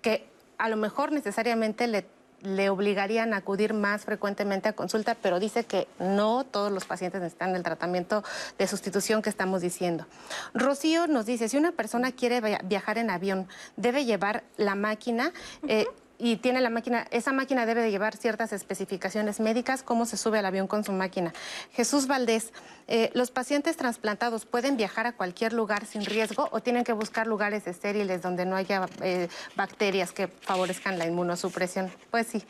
que 0.00 0.30
a 0.58 0.68
lo 0.68 0.76
mejor 0.76 1.12
necesariamente 1.12 1.86
le 1.86 2.06
le 2.42 2.70
obligarían 2.70 3.34
a 3.34 3.38
acudir 3.38 3.74
más 3.74 4.04
frecuentemente 4.04 4.68
a 4.68 4.72
consulta, 4.72 5.16
pero 5.20 5.40
dice 5.40 5.64
que 5.64 5.88
no 5.98 6.44
todos 6.44 6.72
los 6.72 6.84
pacientes 6.84 7.20
necesitan 7.20 7.54
el 7.56 7.62
tratamiento 7.62 8.24
de 8.58 8.66
sustitución 8.66 9.22
que 9.22 9.30
estamos 9.30 9.60
diciendo. 9.60 10.06
Rocío 10.54 11.06
nos 11.06 11.26
dice, 11.26 11.48
si 11.48 11.56
una 11.56 11.72
persona 11.72 12.12
quiere 12.12 12.40
viajar 12.64 12.98
en 12.98 13.10
avión, 13.10 13.48
debe 13.76 14.04
llevar 14.04 14.44
la 14.56 14.74
máquina. 14.74 15.32
Eh, 15.68 15.86
y 16.20 16.36
tiene 16.36 16.60
la 16.60 16.70
máquina, 16.70 17.06
esa 17.10 17.32
máquina 17.32 17.66
debe 17.66 17.80
de 17.80 17.90
llevar 17.90 18.16
ciertas 18.16 18.52
especificaciones 18.52 19.40
médicas, 19.40 19.82
cómo 19.82 20.04
se 20.04 20.16
sube 20.16 20.38
al 20.38 20.46
avión 20.46 20.66
con 20.66 20.84
su 20.84 20.92
máquina. 20.92 21.32
Jesús 21.72 22.06
Valdés, 22.06 22.52
eh, 22.88 23.10
¿los 23.14 23.30
pacientes 23.30 23.76
trasplantados 23.76 24.44
pueden 24.44 24.76
viajar 24.76 25.06
a 25.06 25.12
cualquier 25.12 25.52
lugar 25.52 25.86
sin 25.86 26.04
riesgo 26.04 26.48
o 26.52 26.60
tienen 26.60 26.84
que 26.84 26.92
buscar 26.92 27.26
lugares 27.26 27.66
estériles 27.66 28.20
donde 28.20 28.44
no 28.44 28.56
haya 28.56 28.86
eh, 29.02 29.28
bacterias 29.56 30.12
que 30.12 30.28
favorezcan 30.28 30.98
la 30.98 31.06
inmunosupresión? 31.06 31.90
Pues 32.10 32.26
sí. 32.26 32.44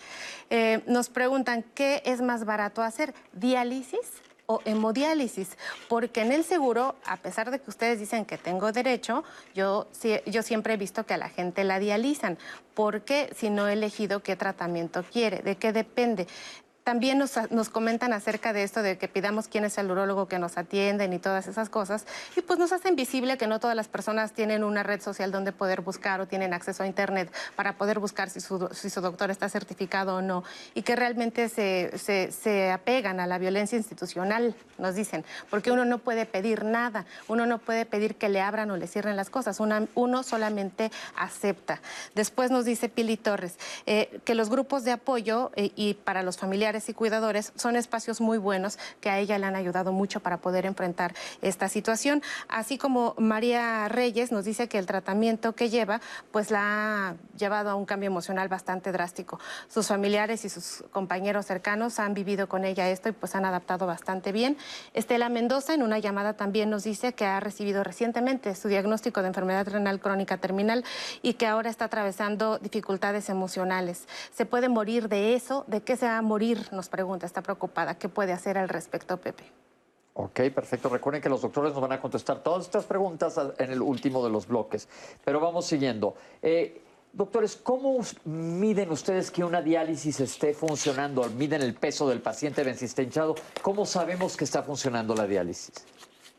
Eh, 0.50 0.82
nos 0.86 1.08
preguntan, 1.08 1.64
¿qué 1.74 2.02
es 2.04 2.20
más 2.20 2.44
barato 2.44 2.82
hacer? 2.82 3.14
¿Diálisis? 3.32 4.00
O 4.51 4.61
hemodiálisis, 4.64 5.57
porque 5.88 6.22
en 6.22 6.32
el 6.32 6.42
seguro, 6.42 6.96
a 7.07 7.18
pesar 7.18 7.53
de 7.53 7.61
que 7.61 7.70
ustedes 7.70 8.01
dicen 8.01 8.24
que 8.24 8.36
tengo 8.36 8.72
derecho, 8.72 9.22
yo, 9.55 9.86
yo 10.26 10.42
siempre 10.42 10.74
he 10.74 10.76
visto 10.76 11.07
que 11.07 11.14
a 11.14 11.18
la 11.18 11.28
gente 11.28 11.62
la 11.62 11.78
dializan, 11.78 12.36
porque 12.74 13.30
si 13.36 13.48
no 13.48 13.68
he 13.68 13.74
elegido 13.74 14.24
qué 14.24 14.34
tratamiento 14.34 15.05
quiere, 15.05 15.38
de 15.38 15.55
qué 15.55 15.72
depende. 15.72 16.26
También 16.91 17.18
nos, 17.18 17.38
nos, 17.53 17.68
comentan 17.68 18.12
acerca 18.12 18.53
de 18.53 18.64
esto 18.64 18.82
de 18.82 18.99
que 18.99 19.07
pidamos 19.07 19.47
quién 19.47 19.64
es 19.64 19.78
el 19.78 19.88
urólogo 19.93 20.26
que 20.26 20.41
nos 20.41 20.59
atienden 20.59 21.12
y 21.12 21.20
todas 21.20 21.47
esas 21.47 21.68
cosas. 21.68 22.05
Y 22.34 22.41
pues 22.41 22.59
nos 22.59 22.72
hacen 22.72 22.97
visible 22.97 23.38
que 23.38 23.47
no 23.47 23.61
todas 23.61 23.76
las 23.76 23.86
personas 23.86 24.32
tienen 24.32 24.64
una 24.64 24.82
red 24.82 25.01
social 25.01 25.30
donde 25.30 25.53
poder 25.53 25.82
buscar 25.82 26.20
o 26.20 26.26
tienen 26.26 26.53
acceso 26.53 26.82
a 26.82 26.88
Internet 26.88 27.32
para 27.55 27.74
poder 27.74 28.01
buscar 28.01 28.28
si 28.28 28.41
su, 28.41 28.68
si 28.72 28.91
su 28.91 29.01
doctor 29.01 29.30
está 29.30 29.49
certificado 29.49 30.16
o 30.16 30.20
no. 30.20 30.43
Y 30.74 30.82
que 30.82 30.97
realmente 30.97 31.49
se, 31.49 31.97
se, 31.97 32.32
se, 32.32 32.72
apegan 32.72 33.20
a 33.20 33.28
la 33.28 33.38
violencia 33.38 33.78
institucional, 33.78 34.57
nos 34.76 34.97
dicen. 34.97 35.24
Porque 35.49 35.70
uno 35.70 35.84
no 35.84 35.99
puede 35.99 36.26
pedir 36.26 36.64
nada. 36.64 37.07
Uno 37.28 37.47
no 37.47 37.59
puede 37.59 37.86
pedir 37.86 38.16
que 38.16 38.28
le 38.28 38.41
abran 38.41 38.68
o 38.72 38.76
le 38.76 38.88
cierren 38.88 39.14
las 39.14 39.30
cosas. 39.30 39.61
uno 39.61 40.22
solamente 40.24 40.91
acepta. 41.14 41.80
Después 42.16 42.51
nos 42.51 42.64
dice 42.64 42.88
Pili 42.88 43.16
Torres 43.16 43.59
eh, 43.86 44.20
que 44.24 44.34
los 44.34 44.51
grupos 44.51 44.82
de 44.82 44.91
apoyo 44.91 45.53
eh, 45.55 45.70
y 45.76 45.95
para 45.95 46.24
los 46.24 46.36
familiares 46.36 46.80
y 46.89 46.95
cuidadores 46.95 47.53
son 47.57 47.76
espacios 47.76 48.20
muy 48.20 48.39
buenos 48.39 48.78
que 49.01 49.11
a 49.11 49.18
ella 49.18 49.39
le 49.39 49.47
han 49.47 49.57
ayudado 49.57 49.93
mucho 49.93 50.20
para 50.20 50.39
poder 50.39 50.66
enfrentar 50.66 51.14
esta 51.43 51.68
situación. 51.68 52.22
Así 52.49 52.78
como 52.78 53.14
María 53.18 53.89
Reyes 53.89 54.33
nos 54.33 54.45
dice 54.45 54.68
que 54.68 54.78
el 54.78 54.87
tratamiento 54.87 55.55
que 55.55 55.68
lleva, 55.68 56.01
pues 56.33 56.51
la 56.51 56.61
ha 56.62 57.14
llevado 57.37 57.70
a 57.70 57.74
un 57.74 57.87
cambio 57.87 58.09
emocional 58.09 58.49
bastante 58.49 58.93
drástico. 58.93 59.39
Sus 59.68 59.87
familiares 59.89 60.45
y 60.45 60.49
sus 60.49 60.85
compañeros 60.93 61.47
cercanos 61.47 61.99
han 61.99 62.14
vivido 62.14 62.49
con 62.49 62.64
ella 62.64 62.89
esto 62.89 63.09
y 63.09 63.12
pues 63.12 63.35
han 63.35 63.45
adaptado 63.45 63.87
bastante 63.87 64.33
bien. 64.33 64.57
Estela 64.95 65.28
Mendoza 65.28 65.74
en 65.74 65.83
una 65.83 65.99
llamada 65.99 66.35
también 66.35 66.70
nos 66.70 66.85
dice 66.85 67.12
que 67.12 67.24
ha 67.24 67.41
recibido 67.41 67.85
recientemente 67.85 68.55
su 68.55 68.68
diagnóstico 68.68 69.22
de 69.22 69.28
enfermedad 69.28 69.68
renal 69.68 70.01
crónica 70.01 70.37
terminal 70.37 70.85
y 71.22 71.35
que 71.35 71.47
ahora 71.47 71.70
está 71.70 71.87
atravesando 71.87 72.59
dificultades 72.59 73.28
emocionales. 73.28 74.07
¿Se 74.33 74.47
puede 74.47 74.68
morir 74.68 75.09
de 75.09 75.35
eso? 75.35 75.64
¿De 75.66 75.83
qué 75.83 75.97
se 75.97 76.07
va 76.07 76.18
a 76.18 76.22
morir 76.22 76.59
nos 76.72 76.88
pregunta, 76.88 77.26
está 77.26 77.42
preocupada. 77.42 77.96
¿Qué 77.98 78.08
puede 78.08 78.32
hacer 78.32 78.58
al 78.58 78.68
respecto, 78.68 79.16
Pepe? 79.16 79.44
Ok, 80.14 80.40
perfecto. 80.54 80.88
Recuerden 80.88 81.22
que 81.22 81.28
los 81.28 81.42
doctores 81.42 81.72
nos 81.72 81.80
van 81.80 81.92
a 81.92 82.00
contestar 82.00 82.42
todas 82.42 82.64
estas 82.64 82.84
preguntas 82.84 83.38
en 83.58 83.70
el 83.70 83.80
último 83.80 84.22
de 84.24 84.30
los 84.30 84.46
bloques. 84.46 84.88
Pero 85.24 85.40
vamos 85.40 85.66
siguiendo. 85.66 86.14
Eh, 86.42 86.82
doctores, 87.12 87.56
¿cómo 87.56 87.98
miden 88.24 88.90
ustedes 88.90 89.30
que 89.30 89.44
una 89.44 89.62
diálisis 89.62 90.20
esté 90.20 90.52
funcionando? 90.52 91.24
¿Miden 91.30 91.62
el 91.62 91.74
peso 91.74 92.08
del 92.08 92.20
paciente, 92.20 92.64
ven 92.64 92.76
si 92.76 92.86
está 92.86 93.02
hinchado? 93.02 93.34
¿Cómo 93.62 93.86
sabemos 93.86 94.36
que 94.36 94.44
está 94.44 94.62
funcionando 94.62 95.14
la 95.14 95.26
diálisis? 95.26 95.72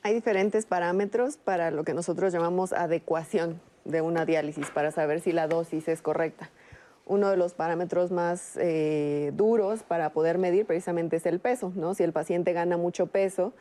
Hay 0.03 0.13
diferentes 0.13 0.65
parámetros 0.65 1.37
para 1.37 1.71
lo 1.71 1.83
que 1.83 1.93
nosotros 1.93 2.33
llamamos 2.33 2.73
adecuación 2.73 3.61
de 3.85 4.01
una 4.01 4.25
diálisis, 4.25 4.69
para 4.69 4.91
saber 4.91 5.21
si 5.21 5.31
la 5.31 5.47
dosis 5.47 5.87
es 5.87 6.01
correcta 6.01 6.49
uno 7.05 7.29
de 7.29 7.37
los 7.37 7.53
parámetros 7.53 8.11
más 8.11 8.57
eh, 8.57 9.31
duros 9.35 9.83
para 9.83 10.11
poder 10.11 10.37
medir 10.37 10.65
precisamente 10.65 11.17
es 11.17 11.25
el 11.25 11.39
peso, 11.39 11.71
¿no? 11.75 11.93
Si 11.93 12.03
el 12.03 12.13
paciente 12.13 12.53
gana 12.53 12.77
mucho 12.77 13.07
peso 13.07 13.53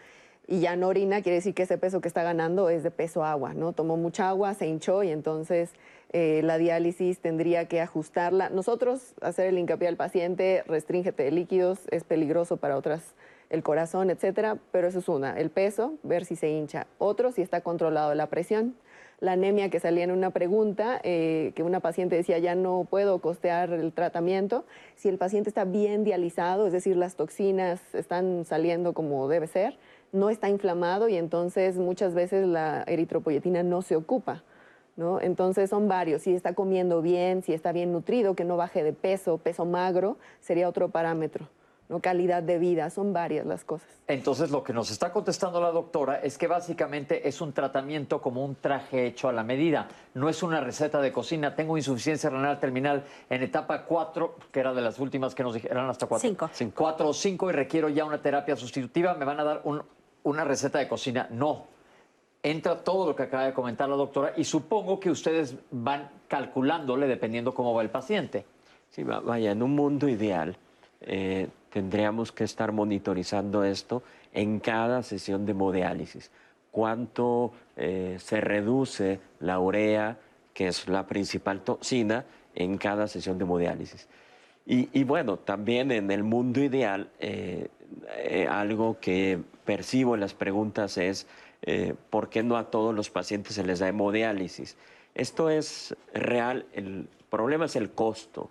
y 0.47 0.61
ya 0.61 0.77
no 0.77 0.89
orina, 0.89 1.23
quiere 1.23 1.37
decir 1.37 1.55
que 1.55 1.63
ese 1.63 1.79
peso 1.79 2.01
que 2.01 2.09
está 2.09 2.23
ganando 2.23 2.71
es 2.71 2.83
de 2.83 2.91
peso 2.91 3.25
agua, 3.25 3.55
¿no? 3.55 3.73
Tomó 3.73 3.97
mucha 3.97 4.29
agua, 4.29 4.55
se 4.55 4.67
hinchó 4.67 5.03
y 5.03 5.11
entonces 5.11 5.71
eh, 6.13 6.41
la 6.43 6.59
diálisis 6.59 7.21
tendría 7.21 7.67
que 7.67 7.81
ajustarla. 7.81 8.51
Nosotros, 8.51 9.15
hacer 9.21 9.47
el 9.47 9.59
hincapié 9.59 9.89
al 9.89 9.97
paciente, 9.97 10.65
restríngete 10.67 11.23
de 11.23 11.31
líquidos, 11.31 11.81
es 11.91 12.05
peligroso 12.05 12.57
para 12.57 12.77
otras, 12.77 13.15
el 13.49 13.63
corazón, 13.63 14.11
etcétera, 14.11 14.59
pero 14.71 14.89
eso 14.89 15.01
es 15.01 15.09
una, 15.09 15.39
el 15.39 15.51
peso, 15.51 15.95
ver 16.03 16.25
si 16.25 16.37
se 16.37 16.51
hincha. 16.51 16.87
Otro, 16.99 17.33
si 17.33 17.43
está 17.43 17.61
controlado 17.61 18.15
la 18.15 18.27
presión 18.27 18.75
la 19.21 19.33
anemia 19.33 19.69
que 19.69 19.81
salía 19.81 20.05
en 20.05 20.11
una 20.11 20.31
pregunta, 20.31 21.01
eh, 21.05 21.53
que 21.55 21.63
una 21.63 21.81
paciente 21.81 22.17
decía, 22.17 22.39
ya 22.39 22.55
no 22.55 22.87
puedo 22.89 23.19
costear 23.21 23.71
el 23.73 23.93
tratamiento. 23.93 24.65
Si 24.97 25.09
el 25.09 25.19
paciente 25.19 25.51
está 25.51 25.65
bien 25.65 26.05
dializado, 26.05 26.67
es 26.67 26.73
decir, 26.73 26.97
las 26.97 27.17
toxinas 27.17 27.81
están 27.95 28.45
saliendo 28.47 28.95
como 28.95 29.29
debe 29.29 29.47
ser, 29.47 29.79
no 30.13 30.31
está 30.31 30.49
inflamado 30.49 31.09
y 31.09 31.17
entonces 31.17 31.77
muchas 31.77 32.15
veces 32.15 32.47
la 32.47 32.83
eritropoyetina 32.87 33.63
no 33.63 33.83
se 33.83 33.97
ocupa. 33.97 34.43
¿no? 34.97 35.21
Entonces 35.21 35.71
son 35.71 35.89
varios. 35.89 36.23
Si 36.23 36.35
está 36.35 36.55
comiendo 36.55 37.01
bien, 37.01 37.43
si 37.43 37.53
está 37.53 37.73
bien 37.73 37.93
nutrido, 37.93 38.35
que 38.35 38.45
no 38.45 38.57
baje 38.57 38.83
de 38.83 38.93
peso, 38.93 39.39
peso 39.39 39.65
magro, 39.65 40.17
sería 40.41 40.69
otro 40.69 40.89
parámetro. 40.89 41.49
¿No? 41.91 42.01
calidad 42.01 42.43
de 42.43 42.59
vida, 42.59 42.89
son 42.89 43.13
varias 43.13 43.45
las 43.45 43.65
cosas. 43.65 43.89
Entonces, 44.07 44.51
lo 44.51 44.63
que 44.63 44.73
nos 44.73 44.91
está 44.91 45.13
contestando 45.13 45.61
la 45.61 45.71
doctora 45.73 46.21
es 46.23 46.39
que 46.39 46.47
básicamente 46.47 47.29
es 47.29 47.41
un 47.41 47.53
tratamiento 47.53 48.23
como 48.23 48.45
un 48.45 48.55
traje 48.55 49.07
hecho 49.07 49.29
a 49.29 49.33
la 49.33 49.43
medida. 49.43 49.89
No 50.15 50.29
es 50.29 50.43
una 50.43 50.61
receta 50.61 51.01
de 51.01 51.13
cocina. 51.13 51.55
Tengo 51.55 51.77
insuficiencia 51.77 52.31
renal 52.31 52.59
terminal 52.61 53.05
en 53.29 53.43
etapa 53.43 53.85
4, 53.85 54.37
que 54.51 54.61
era 54.61 54.73
de 54.73 54.81
las 54.81 54.99
últimas 54.99 55.35
que 55.35 55.43
nos 55.43 55.55
dijeron 55.55 55.91
hasta 55.91 56.07
4. 56.07 56.51
5. 56.53 56.75
4 56.77 57.09
o 57.09 57.13
5 57.13 57.51
y 57.51 57.53
requiero 57.53 57.89
ya 57.89 58.05
una 58.05 58.23
terapia 58.23 58.57
sustitutiva. 58.57 59.15
¿Me 59.15 59.25
van 59.25 59.41
a 59.41 59.45
dar 59.45 59.61
un- 59.65 59.83
una 60.23 60.45
receta 60.45 60.79
de 60.79 60.89
cocina? 60.89 61.27
No. 61.31 61.67
Entra 62.43 62.83
todo 62.83 63.07
lo 63.09 63.15
que 63.17 63.25
acaba 63.25 63.45
de 63.45 63.53
comentar 63.53 63.89
la 63.89 63.97
doctora 63.97 64.33
y 64.37 64.45
supongo 64.45 64.99
que 64.99 65.11
ustedes 65.11 65.57
van 65.71 66.09
calculándole 66.27 67.07
dependiendo 67.07 67.53
cómo 67.53 67.75
va 67.75 67.83
el 67.83 67.91
paciente. 67.91 68.47
Sí, 68.91 69.03
va- 69.03 69.21
vaya, 69.21 69.51
en 69.51 69.63
un 69.63 69.75
mundo 69.75 70.09
ideal 70.09 70.57
eh, 71.03 71.49
tendríamos 71.71 72.33
que 72.33 72.45
estar 72.45 72.73
monitorizando 72.73 73.65
esto 73.65 74.03
en 74.33 74.61
cada 74.61 75.03
sesión 75.03 75.47
de 75.47 75.53
hemodiálisis. 75.53 76.31
Cuánto 76.71 77.53
eh, 77.77 78.17
se 78.19 78.41
reduce 78.41 79.21
la 79.41 79.59
urea, 79.59 80.19
que 80.55 80.69
es 80.69 80.89
la 80.89 81.07
principal 81.07 81.63
toxina, 81.63 82.25
en 82.55 82.79
cada 82.79 83.09
sesión 83.09 83.39
de 83.39 83.45
hemodiálisis. 83.45 84.09
Y, 84.67 85.03
bueno, 85.03 85.37
también 85.37 85.91
en 85.91 86.13
el 86.13 86.23
mundo 86.23 86.61
ideal, 86.61 87.11
eh, 87.19 87.69
eh, 88.19 88.47
algo 88.49 89.01
que 89.01 89.41
percibo 89.65 90.15
en 90.15 90.21
las 90.21 90.33
preguntas 90.35 90.97
es 90.97 91.27
por 92.09 92.31
qué 92.31 92.43
no 92.45 92.57
a 92.57 92.71
todos 92.71 92.95
los 92.95 93.11
pacientes 93.11 93.55
se 93.55 93.65
les 93.65 93.81
da 93.81 93.89
hemodiálisis. 93.89 94.77
Esto 95.15 95.51
es 95.51 95.97
real, 96.15 96.67
el 96.73 97.09
problema 97.31 97.65
es 97.65 97.75
el 97.75 97.91
costo. 97.91 98.51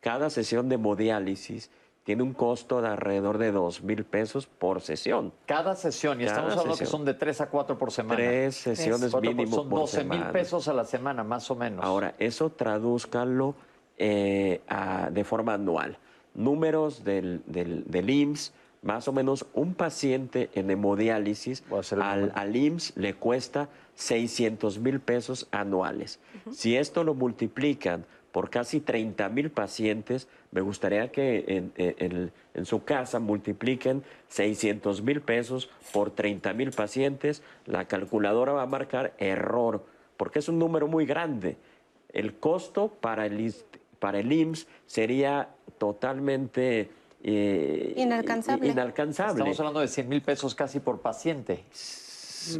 Cada 0.00 0.28
sesión 0.28 0.68
de 0.68 0.74
hemodiálisis 0.74 1.70
tiene 2.04 2.22
un 2.22 2.32
costo 2.32 2.80
de 2.80 2.88
alrededor 2.88 3.38
de 3.38 3.52
dos 3.52 3.82
mil 3.82 4.04
pesos 4.04 4.46
por 4.46 4.80
sesión. 4.80 5.32
Cada 5.46 5.76
sesión, 5.76 6.20
y 6.20 6.24
Cada 6.24 6.36
estamos 6.38 6.56
hablando 6.56 6.78
que 6.78 6.86
son 6.86 7.04
de 7.04 7.14
3 7.14 7.40
a 7.42 7.48
4 7.50 7.78
por 7.78 7.92
semana. 7.92 8.16
Tres 8.16 8.56
sesiones 8.56 9.10
Cuatro 9.10 9.30
por- 9.30 9.36
mínimo 9.36 9.56
Son 9.56 9.68
por 9.68 9.80
12 9.80 10.04
mil 10.04 10.22
pesos 10.32 10.66
a 10.68 10.72
la 10.72 10.84
semana, 10.84 11.22
más 11.24 11.50
o 11.50 11.56
menos. 11.56 11.84
Ahora, 11.84 12.14
eso 12.18 12.50
tradúzcanlo 12.50 13.54
eh, 13.98 14.62
a- 14.68 15.10
de 15.10 15.24
forma 15.24 15.54
anual. 15.54 15.98
Números 16.34 17.04
del, 17.04 17.42
del, 17.46 17.84
del 17.86 18.08
IMSS, 18.08 18.52
más 18.82 19.06
o 19.08 19.12
menos 19.12 19.44
un 19.52 19.74
paciente 19.74 20.48
en 20.54 20.70
hemodiálisis 20.70 21.62
al, 22.00 22.32
al 22.34 22.56
IMSS 22.56 22.96
le 22.96 23.12
cuesta 23.14 23.68
600 23.94 24.78
mil 24.78 25.00
pesos 25.00 25.48
anuales. 25.50 26.18
Si 26.50 26.76
esto 26.78 27.04
lo 27.04 27.12
multiplican 27.14 28.06
por 28.32 28.50
casi 28.50 28.80
30 28.80 29.28
mil 29.28 29.50
pacientes, 29.50 30.28
me 30.52 30.60
gustaría 30.60 31.10
que 31.10 31.44
en, 31.48 31.72
en- 31.76 31.94
en- 31.98 32.32
en 32.54 32.64
su 32.66 32.84
casa 32.84 33.18
multipliquen 33.18 34.02
600 34.28 35.02
mil 35.02 35.20
pesos 35.20 35.68
por 35.92 36.10
30 36.10 36.52
mil 36.52 36.70
pacientes. 36.70 37.42
La 37.66 37.86
calculadora 37.88 38.52
va 38.52 38.62
a 38.62 38.66
marcar 38.66 39.14
error, 39.18 39.84
porque 40.16 40.38
es 40.38 40.48
un 40.48 40.58
número 40.58 40.86
muy 40.86 41.06
grande. 41.06 41.56
El 42.12 42.34
costo 42.34 42.88
para 42.88 43.26
el, 43.26 43.54
para 43.98 44.20
el 44.20 44.32
IMSS 44.32 44.66
sería 44.86 45.48
totalmente 45.78 46.90
eh, 47.22 47.94
Inalcanzable. 47.96 48.68
inalcanzable. 48.68 49.32
Estamos 49.34 49.60
hablando 49.60 49.80
de 49.80 49.88
100 49.88 50.08
mil 50.08 50.22
pesos 50.22 50.54
casi 50.54 50.80
por 50.80 51.00
paciente. 51.00 51.64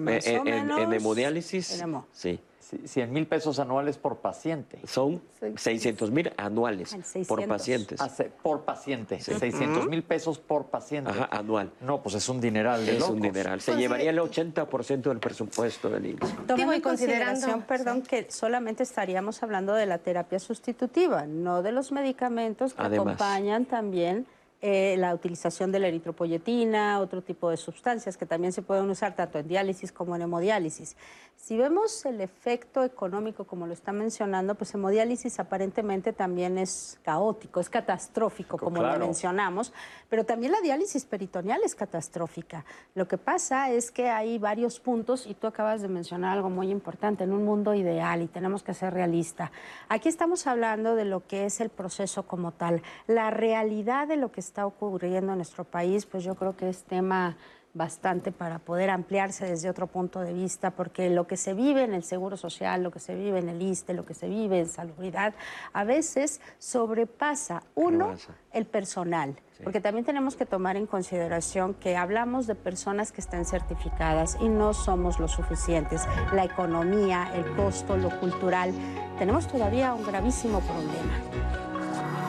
Eh, 0.06 0.20
en, 0.26 0.46
en- 0.48 0.70
en 0.72 0.92
hemodiálisis, 0.92 1.82
sí. 2.12 2.38
100 2.84 3.12
mil 3.12 3.26
pesos 3.26 3.58
anuales 3.58 3.98
por 3.98 4.18
paciente. 4.18 4.78
Son 4.86 5.20
600 5.56 6.10
mil 6.10 6.32
anuales 6.36 6.96
por 7.26 7.46
pacientes. 7.46 8.00
Hace- 8.00 8.30
por 8.42 8.62
paciente. 8.62 9.20
Sí. 9.20 9.32
600 9.34 9.86
mil 9.88 10.02
pesos 10.02 10.38
por 10.38 10.66
paciente. 10.66 11.10
Ajá, 11.10 11.28
anual. 11.30 11.70
No, 11.80 12.02
pues 12.02 12.14
es 12.14 12.28
un 12.28 12.40
dineral 12.40 12.84
de 12.86 12.96
Es 12.96 13.08
un 13.08 13.20
dineral. 13.20 13.60
Se 13.60 13.76
llevaría 13.76 14.10
el 14.10 14.18
80% 14.18 15.08
del 15.10 15.18
presupuesto 15.18 15.88
del 15.88 16.06
IMSS. 16.06 16.34
Toma 16.46 16.56
Digo, 16.56 16.72
en 16.72 16.80
consideración, 16.80 17.62
perdón, 17.62 18.02
que 18.02 18.30
solamente 18.30 18.82
estaríamos 18.82 19.42
hablando 19.42 19.74
de 19.74 19.86
la 19.86 19.98
terapia 19.98 20.38
sustitutiva, 20.38 21.26
no 21.26 21.62
de 21.62 21.72
los 21.72 21.92
medicamentos 21.92 22.74
que 22.74 22.82
Además. 22.82 23.14
acompañan 23.14 23.64
también 23.64 24.26
eh, 24.62 24.96
la 24.98 25.14
utilización 25.14 25.72
de 25.72 25.78
la 25.78 25.88
eritropoyetina, 25.88 27.00
otro 27.00 27.22
tipo 27.22 27.48
de 27.48 27.56
sustancias 27.56 28.16
que 28.16 28.26
también 28.26 28.52
se 28.52 28.62
pueden 28.62 28.90
usar 28.90 29.14
tanto 29.16 29.38
en 29.38 29.48
diálisis 29.48 29.90
como 29.90 30.16
en 30.16 30.22
hemodiálisis. 30.22 30.96
Si 31.36 31.56
vemos 31.56 32.04
el 32.04 32.20
efecto 32.20 32.84
económico, 32.84 33.44
como 33.44 33.66
lo 33.66 33.72
está 33.72 33.92
mencionando, 33.92 34.54
pues 34.56 34.74
hemodiálisis 34.74 35.40
aparentemente 35.40 36.12
también 36.12 36.58
es 36.58 36.98
caótico, 37.02 37.60
es 37.60 37.70
catastrófico, 37.70 38.58
como 38.58 38.76
Claro. 38.80 38.98
lo 38.98 39.06
mencionamos, 39.06 39.72
pero 40.10 40.24
también 40.26 40.52
la 40.52 40.60
diálisis 40.60 41.06
peritoneal 41.06 41.62
es 41.64 41.74
catastrófica. 41.74 42.66
Lo 42.94 43.08
que 43.08 43.16
pasa 43.16 43.70
es 43.70 43.90
que 43.90 44.10
hay 44.10 44.38
varios 44.38 44.80
puntos, 44.80 45.26
y 45.26 45.32
tú 45.32 45.46
acabas 45.46 45.80
de 45.80 45.88
mencionar 45.88 46.36
algo 46.36 46.50
muy 46.50 46.70
importante, 46.70 47.24
en 47.24 47.32
un 47.32 47.46
mundo 47.46 47.72
ideal, 47.72 48.20
y 48.20 48.26
tenemos 48.26 48.62
que 48.62 48.74
ser 48.74 48.92
realistas. 48.92 49.50
Aquí 49.88 50.10
estamos 50.10 50.46
hablando 50.46 50.94
de 50.94 51.06
lo 51.06 51.26
que 51.26 51.46
es 51.46 51.62
el 51.62 51.70
proceso 51.70 52.24
como 52.24 52.52
tal. 52.52 52.82
La 53.06 53.30
realidad 53.30 54.06
de 54.06 54.16
lo 54.16 54.30
que 54.30 54.40
está 54.50 54.66
ocurriendo 54.66 55.32
en 55.32 55.38
nuestro 55.38 55.64
país, 55.64 56.06
pues 56.06 56.24
yo 56.24 56.34
creo 56.34 56.56
que 56.56 56.68
es 56.68 56.82
tema 56.82 57.36
bastante 57.72 58.32
para 58.32 58.58
poder 58.58 58.90
ampliarse 58.90 59.46
desde 59.46 59.70
otro 59.70 59.86
punto 59.86 60.18
de 60.18 60.32
vista, 60.32 60.72
porque 60.72 61.08
lo 61.08 61.28
que 61.28 61.36
se 61.36 61.54
vive 61.54 61.84
en 61.84 61.94
el 61.94 62.02
Seguro 62.02 62.36
Social, 62.36 62.82
lo 62.82 62.90
que 62.90 62.98
se 62.98 63.14
vive 63.14 63.38
en 63.38 63.48
el 63.48 63.62
ISTE, 63.62 63.94
lo 63.94 64.04
que 64.04 64.12
se 64.12 64.28
vive 64.28 64.58
en 64.58 64.68
salubridad, 64.68 65.34
a 65.72 65.84
veces 65.84 66.40
sobrepasa, 66.58 67.62
uno, 67.76 68.16
el 68.52 68.66
personal, 68.66 69.36
porque 69.62 69.80
también 69.80 70.04
tenemos 70.04 70.34
que 70.34 70.46
tomar 70.46 70.76
en 70.76 70.86
consideración 70.88 71.74
que 71.74 71.96
hablamos 71.96 72.48
de 72.48 72.56
personas 72.56 73.12
que 73.12 73.20
están 73.20 73.44
certificadas 73.44 74.36
y 74.40 74.48
no 74.48 74.74
somos 74.74 75.20
lo 75.20 75.28
suficientes. 75.28 76.08
La 76.32 76.42
economía, 76.42 77.30
el 77.36 77.54
costo, 77.54 77.96
lo 77.96 78.18
cultural, 78.18 78.72
tenemos 79.16 79.46
todavía 79.46 79.94
un 79.94 80.04
gravísimo 80.04 80.58
problema. 80.60 81.69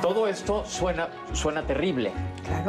Todo 0.01 0.27
esto 0.27 0.65
suena, 0.65 1.09
suena 1.31 1.61
terrible, 1.67 2.11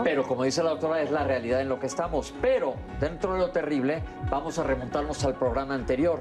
pero 0.05 0.22
como 0.28 0.45
dice 0.45 0.62
la 0.62 0.70
doctora, 0.70 1.01
es 1.01 1.11
la 1.11 1.24
realidad 1.24 1.62
en 1.62 1.68
lo 1.70 1.80
que 1.80 1.87
estamos. 1.87 2.35
Pero 2.43 2.74
dentro 3.01 3.33
de 3.33 3.39
lo 3.39 3.51
terrible, 3.51 4.03
vamos 4.30 4.59
a 4.59 4.64
remontarnos 4.64 5.24
al 5.24 5.35
programa 5.35 5.74
anterior. 5.74 6.20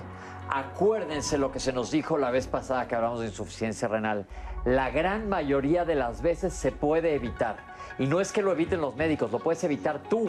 Acuérdense 0.49 1.37
lo 1.37 1.51
que 1.51 1.59
se 1.59 1.73
nos 1.73 1.91
dijo 1.91 2.17
la 2.17 2.31
vez 2.31 2.47
pasada 2.47 2.87
que 2.87 2.95
hablamos 2.95 3.19
de 3.19 3.27
insuficiencia 3.27 3.89
renal. 3.89 4.25
La 4.63 4.89
gran 4.89 5.27
mayoría 5.27 5.85
de 5.85 5.95
las 5.95 6.21
veces 6.21 6.53
se 6.53 6.71
puede 6.71 7.13
evitar. 7.13 7.57
Y 7.99 8.07
no 8.07 8.21
es 8.21 8.31
que 8.31 8.41
lo 8.41 8.51
eviten 8.51 8.79
los 8.79 8.95
médicos, 8.95 9.31
lo 9.31 9.39
puedes 9.39 9.63
evitar 9.63 10.01
tú. 10.03 10.27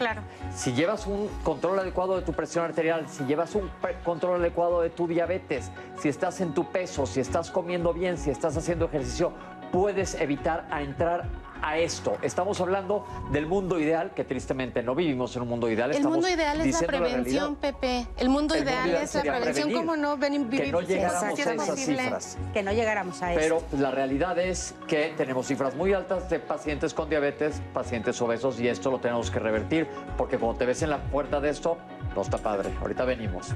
Si 0.53 0.73
llevas 0.73 1.07
un 1.07 1.29
control 1.45 1.79
adecuado 1.79 2.17
de 2.17 2.23
tu 2.23 2.33
presión 2.33 2.65
arterial, 2.65 3.09
si 3.09 3.25
llevas 3.25 3.55
un 3.55 3.71
control 4.05 4.41
adecuado 4.41 4.81
de 4.81 4.91
tu 4.91 5.07
diabetes, 5.07 5.71
si 5.99 6.09
estás 6.09 6.41
en 6.41 6.55
tu 6.55 6.71
peso, 6.71 7.07
si 7.07 7.21
estás 7.21 7.51
comiendo 7.51 7.93
bien, 7.93 8.19
si 8.19 8.31
estás 8.31 8.57
haciendo 8.57 8.87
ejercicio, 8.87 9.33
puedes 9.73 10.15
evitar 10.15 10.69
a 10.71 10.83
entrar 10.83 11.25
a 11.63 11.79
esto. 11.79 12.19
Estamos 12.23 12.61
hablando 12.61 13.07
del 13.31 13.47
mundo 13.47 13.79
ideal, 13.79 14.13
que 14.15 14.25
tristemente 14.25 14.83
no 14.83 14.95
vivimos 14.95 15.35
en 15.37 15.43
un 15.43 15.49
mundo 15.49 15.71
ideal. 15.71 15.91
El 15.91 15.99
estamos 15.99 16.17
mundo 16.17 16.29
ideal 16.29 16.61
es 16.61 16.81
la 16.81 16.87
prevención, 16.87 17.25
realidad. 17.25 17.51
Pepe. 17.61 18.07
El 18.17 18.29
mundo 18.29 18.55
El 18.55 18.61
mundo 18.61 18.71
ideal 18.71 18.89
ideal 18.89 19.03
es 19.05 19.15
la 19.15 19.23
prevención. 19.23 19.73
¿Cómo 19.73 19.97
no 19.97 20.17
ven, 20.17 20.33
Que 20.51 20.57
vivir 20.57 20.73
no 20.73 20.81
llegáramos 20.81 21.39
a 21.39 21.53
esas 21.53 21.79
cifras. 21.79 22.39
Que 22.53 22.63
no 22.63 22.73
llegáramos 22.73 23.23
a 23.23 23.33
eso. 23.33 23.41
Pero 23.41 23.61
pues, 23.61 23.81
la 23.81 23.93
realidad 23.93 24.39
es 24.39 24.75
que 24.89 25.15
tenemos 25.17 25.47
cifras 25.47 25.75
muy 25.77 25.93
altas 25.93 26.29
de 26.29 26.41
pacientes 26.41 26.93
con 26.93 27.09
diabetes, 27.09 27.63
pacientes 27.73 28.21
obesos, 28.21 28.61
y 28.61 28.69
esto 28.69 28.91
lo 28.91 28.99
tenemos 28.99 29.31
que 29.31 29.39
revertir, 29.39 29.87
porque 30.19 30.39
cuando 30.39 30.59
te 30.59 30.67
ves 30.67 30.83
en 30.83 30.91
la 30.91 30.99
puerta 30.99 31.41
de 31.41 31.51
esto, 31.51 31.79
no 32.15 32.23
está 32.23 32.39
padre. 32.39 32.71
Ahorita 32.81 33.05
venimos. 33.05 33.55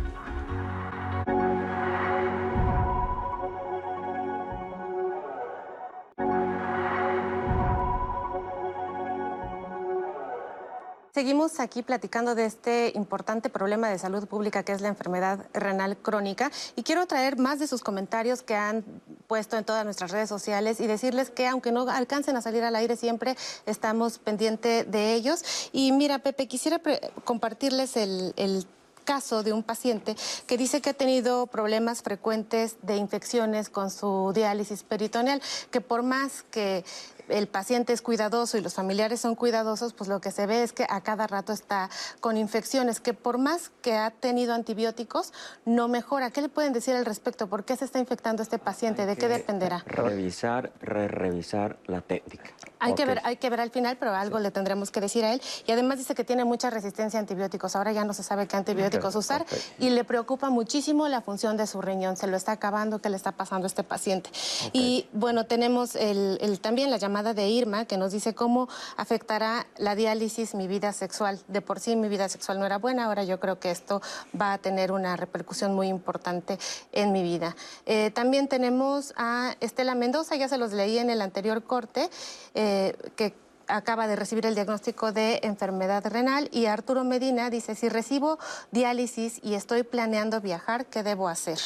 Seguimos 11.17 11.61
aquí 11.61 11.81
platicando 11.81 12.35
de 12.35 12.45
este 12.45 12.93
importante 12.95 13.49
problema 13.49 13.89
de 13.89 13.99
salud 13.99 14.29
pública 14.29 14.65
que 14.65 14.73
es 14.73 14.83
la 14.83 14.89
enfermedad 14.89 15.47
renal 15.55 15.97
crónica 15.97 16.53
y 16.75 16.83
quiero 16.83 17.07
traer 17.07 17.39
más 17.39 17.59
de 17.59 17.67
sus 17.67 17.81
comentarios 17.81 18.43
que 18.43 18.55
han 18.55 18.85
puesto 19.27 19.57
en 19.57 19.65
todas 19.65 19.87
nuestras 19.87 20.11
redes 20.11 20.29
sociales 20.29 20.79
y 20.79 20.87
decirles 20.87 21.31
que 21.31 21.47
aunque 21.47 21.73
no 21.73 21.89
alcancen 21.89 22.37
a 22.37 22.43
salir 22.43 22.63
al 22.65 22.77
aire 22.77 22.97
siempre 22.97 23.35
estamos 23.65 24.19
pendientes 24.19 24.91
de 24.91 25.15
ellos. 25.15 25.71
Y 25.73 25.91
mira, 25.93 26.19
Pepe, 26.19 26.49
quisiera 26.49 26.83
compartirles 27.25 27.97
el, 27.97 28.35
el 28.37 28.67
caso 29.07 29.43
de 29.43 29.55
un 29.55 29.63
paciente 29.63 30.15
que 30.47 30.59
dice 30.59 30.83
que 30.83 30.91
ha 30.91 30.95
tenido 30.95 31.47
problemas 31.47 32.03
frecuentes 32.03 32.77
de 32.83 32.97
infecciones 32.97 33.71
con 33.71 33.91
su 33.91 34.33
diálisis 34.35 34.83
peritoneal, 34.83 35.41
que 35.71 35.81
por 35.81 36.03
más 36.03 36.43
que 36.43 36.85
el 37.29 37.49
paciente 37.49 37.93
es 37.93 38.03
cuidadoso 38.03 38.59
y 38.59 38.61
los 38.61 38.75
familiares 38.75 39.21
son 39.21 39.35
cuidadosos, 39.35 39.93
pues 39.93 40.09
lo 40.09 40.21
que 40.21 40.31
se 40.31 40.47
ve 40.47 40.63
es 40.63 40.73
que 40.73 40.87
a 40.89 41.01
cada 41.01 41.27
rato 41.27 41.53
está 41.53 41.91
con 42.21 42.37
infecciones, 42.37 43.01
que 43.01 43.15
por 43.15 43.39
más 43.39 43.71
que 43.83 43.97
ha 43.97 44.11
tenido 44.11 44.55
antibióticos, 44.55 45.33
no 45.65 45.89
mejora. 45.89 46.31
¿Qué 46.31 46.43
le 46.43 46.49
pueden 46.49 46.73
decir 46.73 46.95
al 46.95 47.05
respecto? 47.05 47.47
¿Por 47.47 47.65
qué 47.65 47.77
se 47.77 47.85
está 47.85 47.99
infectando 47.99 48.43
este 48.43 48.59
paciente? 48.59 49.07
¿De 49.07 49.17
qué 49.17 49.29
dependerá? 49.29 49.83
Revisar, 49.87 50.73
re 50.81 51.09
revisar 51.09 51.79
la 51.87 52.01
técnica. 52.01 52.51
Hay, 52.79 52.95
que 52.95 53.07
ver, 53.07 53.21
hay 53.25 53.37
que 53.37 53.49
ver 53.49 53.61
al 53.61 53.71
final, 53.71 53.97
pero 53.99 54.15
algo 54.15 54.39
le 54.39 54.51
tendremos 54.51 54.91
que 54.91 55.01
decir 55.01 55.25
a 55.25 55.33
él. 55.33 55.41
Y 55.67 55.73
además 55.73 55.99
dice 55.99 56.15
que 56.15 56.25
tiene 56.25 56.45
mucha 56.45 56.71
resistencia 56.71 57.19
a 57.19 57.21
antibióticos. 57.21 57.75
Ahora 57.75 57.93
ya 57.93 58.05
no 58.05 58.13
se 58.13 58.23
sabe 58.23 58.47
qué 58.47 58.57
antibióticos 58.57 59.15
usar 59.15 59.47
y 59.79 59.91
le 59.91 60.05
preocupa 60.05 60.51
muchísimo 60.51 61.09
la 61.09 61.23
función 61.23 61.57
de 61.57 61.67
su 61.67 61.81
riñón. 61.81 62.17
Se 62.17 62.27
lo 62.27 62.37
está 62.37 62.53
acabando, 62.53 63.01
qué 63.01 63.09
le 63.09 63.17
está 63.17 63.33
pasando 63.33 63.67
a 63.67 63.69
este 63.69 63.83
paciente. 63.83 64.31
Y 64.73 65.09
bueno, 65.13 65.47
tenemos 65.47 65.97
el, 65.97 66.59
también 66.61 66.91
la 66.91 66.99
llamada 66.99 67.16
de 67.23 67.49
Irma 67.49 67.85
que 67.85 67.97
nos 67.97 68.13
dice 68.13 68.35
cómo 68.35 68.69
afectará 68.97 69.67
la 69.77 69.95
diálisis 69.95 70.55
mi 70.55 70.69
vida 70.69 70.93
sexual. 70.93 71.41
De 71.49 71.61
por 71.61 71.81
sí 71.81 71.97
mi 71.97 72.09
vida 72.09 72.29
sexual 72.29 72.59
no 72.59 72.67
era 72.67 72.79
buena, 72.79 73.07
ahora 73.07 73.25
yo 73.25 73.41
creo 73.41 73.59
que 73.59 73.71
esto 73.71 74.03
va 74.39 74.53
a 74.53 74.59
tener 74.59 74.93
una 74.93 75.17
repercusión 75.17 75.75
muy 75.75 75.89
importante 75.89 76.59
en 76.93 77.13
mi 77.13 77.23
vida. 77.23 77.57
Eh, 77.87 78.11
también 78.11 78.49
tenemos 78.49 79.15
a 79.17 79.57
Estela 79.61 79.95
Mendoza, 79.95 80.37
ya 80.37 80.49
se 80.49 80.59
los 80.59 80.73
leí 80.73 80.99
en 80.99 81.11
el 81.11 81.23
anterior 81.23 81.63
corte. 81.65 82.11
Eh, 82.55 82.97
que 83.17 83.46
acaba 83.69 84.07
de 84.07 84.17
recibir 84.17 84.47
el 84.47 84.55
diagnóstico 84.55 85.13
de 85.13 85.41
enfermedad 85.43 86.05
renal 86.07 86.49
y 86.53 86.67
Arturo 86.67 87.05
Medina 87.05 87.51
dice, 87.51 87.75
si 87.75 87.89
recibo 87.89 88.39
diálisis 88.71 89.41
y 89.43 89.55
estoy 89.55 89.83
planeando 89.83 90.41
viajar, 90.41 90.87
¿qué 90.87 91.03
debo 91.03 91.29
hacer? 91.29 91.59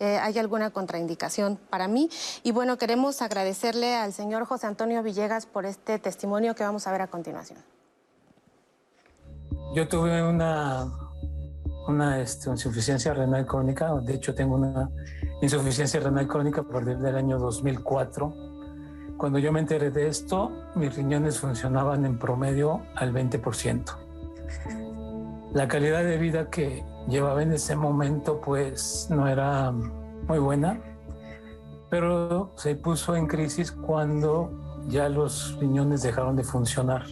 Eh, 0.00 0.18
¿Hay 0.18 0.38
alguna 0.38 0.70
contraindicación 0.70 1.58
para 1.70 1.88
mí? 1.88 2.08
Y 2.42 2.52
bueno, 2.52 2.78
queremos 2.78 3.22
agradecerle 3.22 3.94
al 3.94 4.12
señor 4.12 4.44
José 4.46 4.66
Antonio 4.66 5.02
Villegas 5.02 5.46
por 5.46 5.66
este 5.66 5.98
testimonio 5.98 6.54
que 6.54 6.64
vamos 6.64 6.86
a 6.86 6.92
ver 6.92 7.02
a 7.02 7.06
continuación. 7.06 7.58
Yo 9.74 9.88
tuve 9.88 10.22
una, 10.22 10.90
una 11.88 12.20
este, 12.20 12.50
insuficiencia 12.50 13.14
renal 13.14 13.46
crónica, 13.46 13.94
de 14.02 14.14
hecho 14.14 14.34
tengo 14.34 14.56
una 14.56 14.90
insuficiencia 15.40 16.00
renal 16.00 16.28
crónica 16.28 16.60
a 16.60 16.64
partir 16.64 16.98
del 16.98 17.16
año 17.16 17.38
2004 17.38 18.51
cuando 19.22 19.38
yo 19.38 19.52
me 19.52 19.60
enteré 19.60 19.92
de 19.92 20.08
esto, 20.08 20.50
mis 20.74 20.96
riñones 20.96 21.38
funcionaban 21.38 22.04
en 22.04 22.18
promedio 22.18 22.82
al 22.96 23.14
20%. 23.14 23.84
La 25.52 25.68
calidad 25.68 26.02
de 26.02 26.18
vida 26.18 26.50
que 26.50 26.84
llevaba 27.08 27.40
en 27.40 27.52
ese 27.52 27.76
momento 27.76 28.40
pues 28.40 29.06
no 29.10 29.28
era 29.28 29.70
muy 29.70 30.40
buena, 30.40 30.80
pero 31.88 32.50
se 32.56 32.74
puso 32.74 33.14
en 33.14 33.28
crisis 33.28 33.70
cuando 33.70 34.50
ya 34.88 35.08
los 35.08 35.56
riñones 35.60 36.02
dejaron 36.02 36.34
de 36.34 36.42
funcionar. 36.42 37.04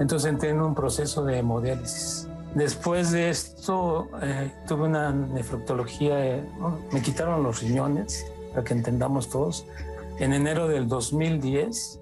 Entonces 0.00 0.28
entré 0.28 0.50
en 0.50 0.60
un 0.60 0.74
proceso 0.74 1.24
de 1.24 1.38
hemodiálisis. 1.38 2.28
Después 2.56 3.12
de 3.12 3.30
esto 3.30 4.08
eh, 4.20 4.52
tuve 4.66 4.88
una 4.88 5.12
nefroctología, 5.12 6.38
eh, 6.38 6.44
me 6.92 7.00
quitaron 7.00 7.44
los 7.44 7.62
riñones, 7.62 8.26
para 8.50 8.64
que 8.64 8.74
entendamos 8.74 9.30
todos, 9.30 9.64
en 10.22 10.32
enero 10.32 10.68
del 10.68 10.86
2010 10.86 12.00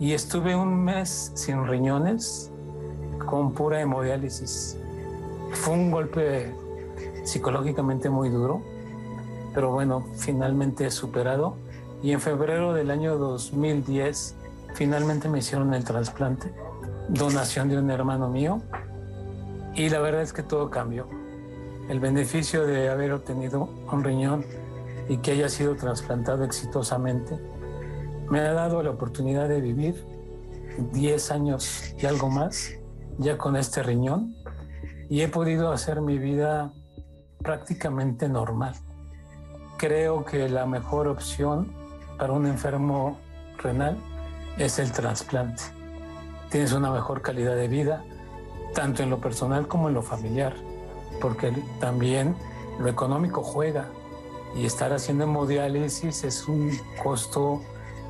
y 0.00 0.12
estuve 0.12 0.56
un 0.56 0.82
mes 0.82 1.30
sin 1.36 1.64
riñones 1.68 2.50
con 3.24 3.52
pura 3.52 3.80
hemodiálisis. 3.80 4.76
Fue 5.52 5.74
un 5.74 5.92
golpe 5.92 6.52
psicológicamente 7.22 8.10
muy 8.10 8.28
duro, 8.28 8.60
pero 9.54 9.70
bueno, 9.70 10.04
finalmente 10.16 10.90
superado 10.90 11.54
y 12.02 12.10
en 12.10 12.20
febrero 12.20 12.72
del 12.72 12.90
año 12.90 13.16
2010 13.18 14.34
finalmente 14.74 15.28
me 15.28 15.38
hicieron 15.38 15.74
el 15.74 15.84
trasplante, 15.84 16.52
donación 17.08 17.68
de 17.68 17.78
un 17.78 17.88
hermano 17.88 18.28
mío 18.28 18.62
y 19.76 19.90
la 19.90 20.00
verdad 20.00 20.22
es 20.22 20.32
que 20.32 20.42
todo 20.42 20.70
cambió. 20.70 21.06
El 21.88 22.00
beneficio 22.00 22.66
de 22.66 22.88
haber 22.88 23.12
obtenido 23.12 23.68
un 23.92 24.02
riñón 24.02 24.44
y 25.08 25.18
que 25.18 25.32
haya 25.32 25.48
sido 25.48 25.76
trasplantado 25.76 26.44
exitosamente, 26.44 27.38
me 28.30 28.40
ha 28.40 28.52
dado 28.52 28.82
la 28.82 28.90
oportunidad 28.90 29.48
de 29.48 29.60
vivir 29.60 30.06
10 30.92 31.30
años 31.30 31.94
y 31.98 32.06
algo 32.06 32.30
más 32.30 32.72
ya 33.18 33.38
con 33.38 33.56
este 33.56 33.82
riñón 33.82 34.34
y 35.08 35.20
he 35.20 35.28
podido 35.28 35.70
hacer 35.72 36.00
mi 36.00 36.18
vida 36.18 36.72
prácticamente 37.38 38.28
normal. 38.28 38.74
Creo 39.76 40.24
que 40.24 40.48
la 40.48 40.66
mejor 40.66 41.08
opción 41.08 41.72
para 42.18 42.32
un 42.32 42.46
enfermo 42.46 43.18
renal 43.58 43.98
es 44.56 44.78
el 44.78 44.92
trasplante. 44.92 45.62
Tienes 46.50 46.72
una 46.72 46.90
mejor 46.90 47.22
calidad 47.22 47.56
de 47.56 47.68
vida, 47.68 48.04
tanto 48.74 49.02
en 49.02 49.10
lo 49.10 49.20
personal 49.20 49.68
como 49.68 49.88
en 49.88 49.94
lo 49.94 50.02
familiar, 50.02 50.54
porque 51.20 51.52
también 51.80 52.34
lo 52.78 52.88
económico 52.88 53.42
juega 53.42 53.88
y 54.56 54.66
estar 54.66 54.92
haciendo 54.92 55.24
hemodiálisis 55.24 56.24
es 56.24 56.46
un 56.48 56.70
costo 57.02 57.60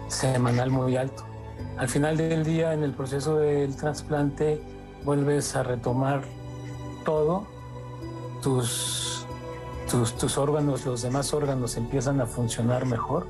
semanal 0.09 0.71
muy 0.71 0.97
alto. 0.97 1.25
Al 1.79 1.89
final 1.89 2.17
del 2.17 2.45
día, 2.45 2.73
en 2.73 2.83
el 2.83 2.93
proceso 2.93 3.37
del 3.37 3.75
trasplante, 3.77 4.61
vuelves 5.05 5.57
a 5.57 5.63
retomar 5.63 6.23
todo, 7.05 7.47
tus, 8.43 9.27
tus, 9.91 10.15
tus 10.15 10.39
órganos, 10.39 10.85
los 10.85 11.03
demás 11.03 11.33
órganos 11.35 11.77
empiezan 11.77 12.21
a 12.21 12.27
funcionar 12.27 12.87
mejor, 12.87 13.27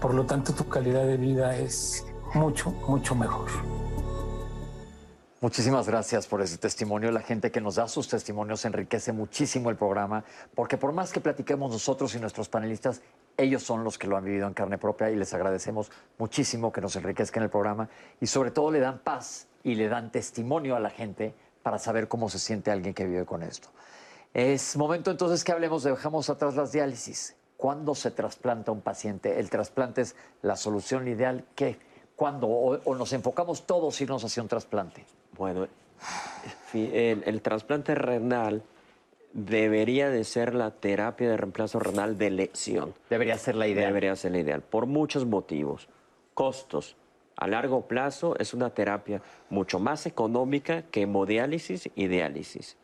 por 0.00 0.14
lo 0.14 0.24
tanto 0.24 0.52
tu 0.52 0.68
calidad 0.68 1.04
de 1.04 1.16
vida 1.16 1.56
es 1.56 2.06
mucho, 2.34 2.70
mucho 2.88 3.14
mejor. 3.14 3.48
Muchísimas 5.44 5.86
gracias 5.86 6.26
por 6.26 6.40
ese 6.40 6.56
testimonio. 6.56 7.10
La 7.10 7.20
gente 7.20 7.50
que 7.50 7.60
nos 7.60 7.74
da 7.74 7.86
sus 7.86 8.08
testimonios 8.08 8.64
enriquece 8.64 9.12
muchísimo 9.12 9.68
el 9.68 9.76
programa, 9.76 10.24
porque 10.54 10.78
por 10.78 10.92
más 10.92 11.12
que 11.12 11.20
platiquemos 11.20 11.70
nosotros 11.70 12.14
y 12.14 12.18
nuestros 12.18 12.48
panelistas, 12.48 13.02
ellos 13.36 13.62
son 13.62 13.84
los 13.84 13.98
que 13.98 14.06
lo 14.06 14.16
han 14.16 14.24
vivido 14.24 14.46
en 14.46 14.54
carne 14.54 14.78
propia 14.78 15.10
y 15.10 15.16
les 15.16 15.34
agradecemos 15.34 15.92
muchísimo 16.16 16.72
que 16.72 16.80
nos 16.80 16.96
enriquezcan 16.96 17.42
el 17.42 17.50
programa 17.50 17.90
y 18.22 18.26
sobre 18.26 18.52
todo 18.52 18.70
le 18.70 18.80
dan 18.80 19.00
paz 19.00 19.46
y 19.62 19.74
le 19.74 19.90
dan 19.90 20.10
testimonio 20.10 20.76
a 20.76 20.80
la 20.80 20.88
gente 20.88 21.34
para 21.62 21.78
saber 21.78 22.08
cómo 22.08 22.30
se 22.30 22.38
siente 22.38 22.70
alguien 22.70 22.94
que 22.94 23.04
vive 23.04 23.26
con 23.26 23.42
esto. 23.42 23.68
Es 24.32 24.78
momento 24.78 25.10
entonces 25.10 25.44
que 25.44 25.52
hablemos, 25.52 25.82
dejamos 25.82 26.30
atrás 26.30 26.54
las 26.56 26.72
diálisis. 26.72 27.36
¿Cuándo 27.58 27.94
se 27.94 28.10
trasplanta 28.10 28.72
un 28.72 28.80
paciente? 28.80 29.38
¿El 29.38 29.50
trasplante 29.50 30.00
es 30.00 30.16
la 30.40 30.56
solución 30.56 31.06
ideal? 31.06 31.44
¿Qué? 31.54 31.78
¿Cuándo? 32.16 32.48
¿O, 32.48 32.94
nos 32.94 33.12
enfocamos 33.12 33.66
todos 33.66 34.00
irnos 34.00 34.24
hacia 34.24 34.42
un 34.42 34.48
trasplante? 34.48 35.04
Bueno, 35.36 35.66
el, 36.72 37.42
trasplante 37.42 37.94
renal 37.94 38.62
debería 39.32 40.10
de 40.10 40.22
ser 40.24 40.54
la 40.54 40.70
terapia 40.70 41.28
de 41.28 41.36
reemplazo 41.36 41.78
renal 41.80 42.18
de 42.18 42.28
elección. 42.28 42.94
Debería 43.10 43.36
ser 43.38 43.56
la 43.56 43.66
ideal. 43.66 43.88
Debería 43.88 44.16
ser 44.16 44.32
la 44.32 44.38
ideal, 44.38 44.62
por 44.62 44.86
muchos 44.86 45.26
motivos. 45.26 45.88
Costos. 46.34 46.96
A 47.36 47.48
largo 47.48 47.88
plazo 47.88 48.36
es 48.38 48.54
una 48.54 48.70
terapia 48.70 49.22
mucho 49.50 49.80
más 49.80 50.06
económica 50.06 50.82
que 50.82 51.02
hemodiálisis 51.02 51.90
y 51.96 52.06
diálisis. 52.06 52.76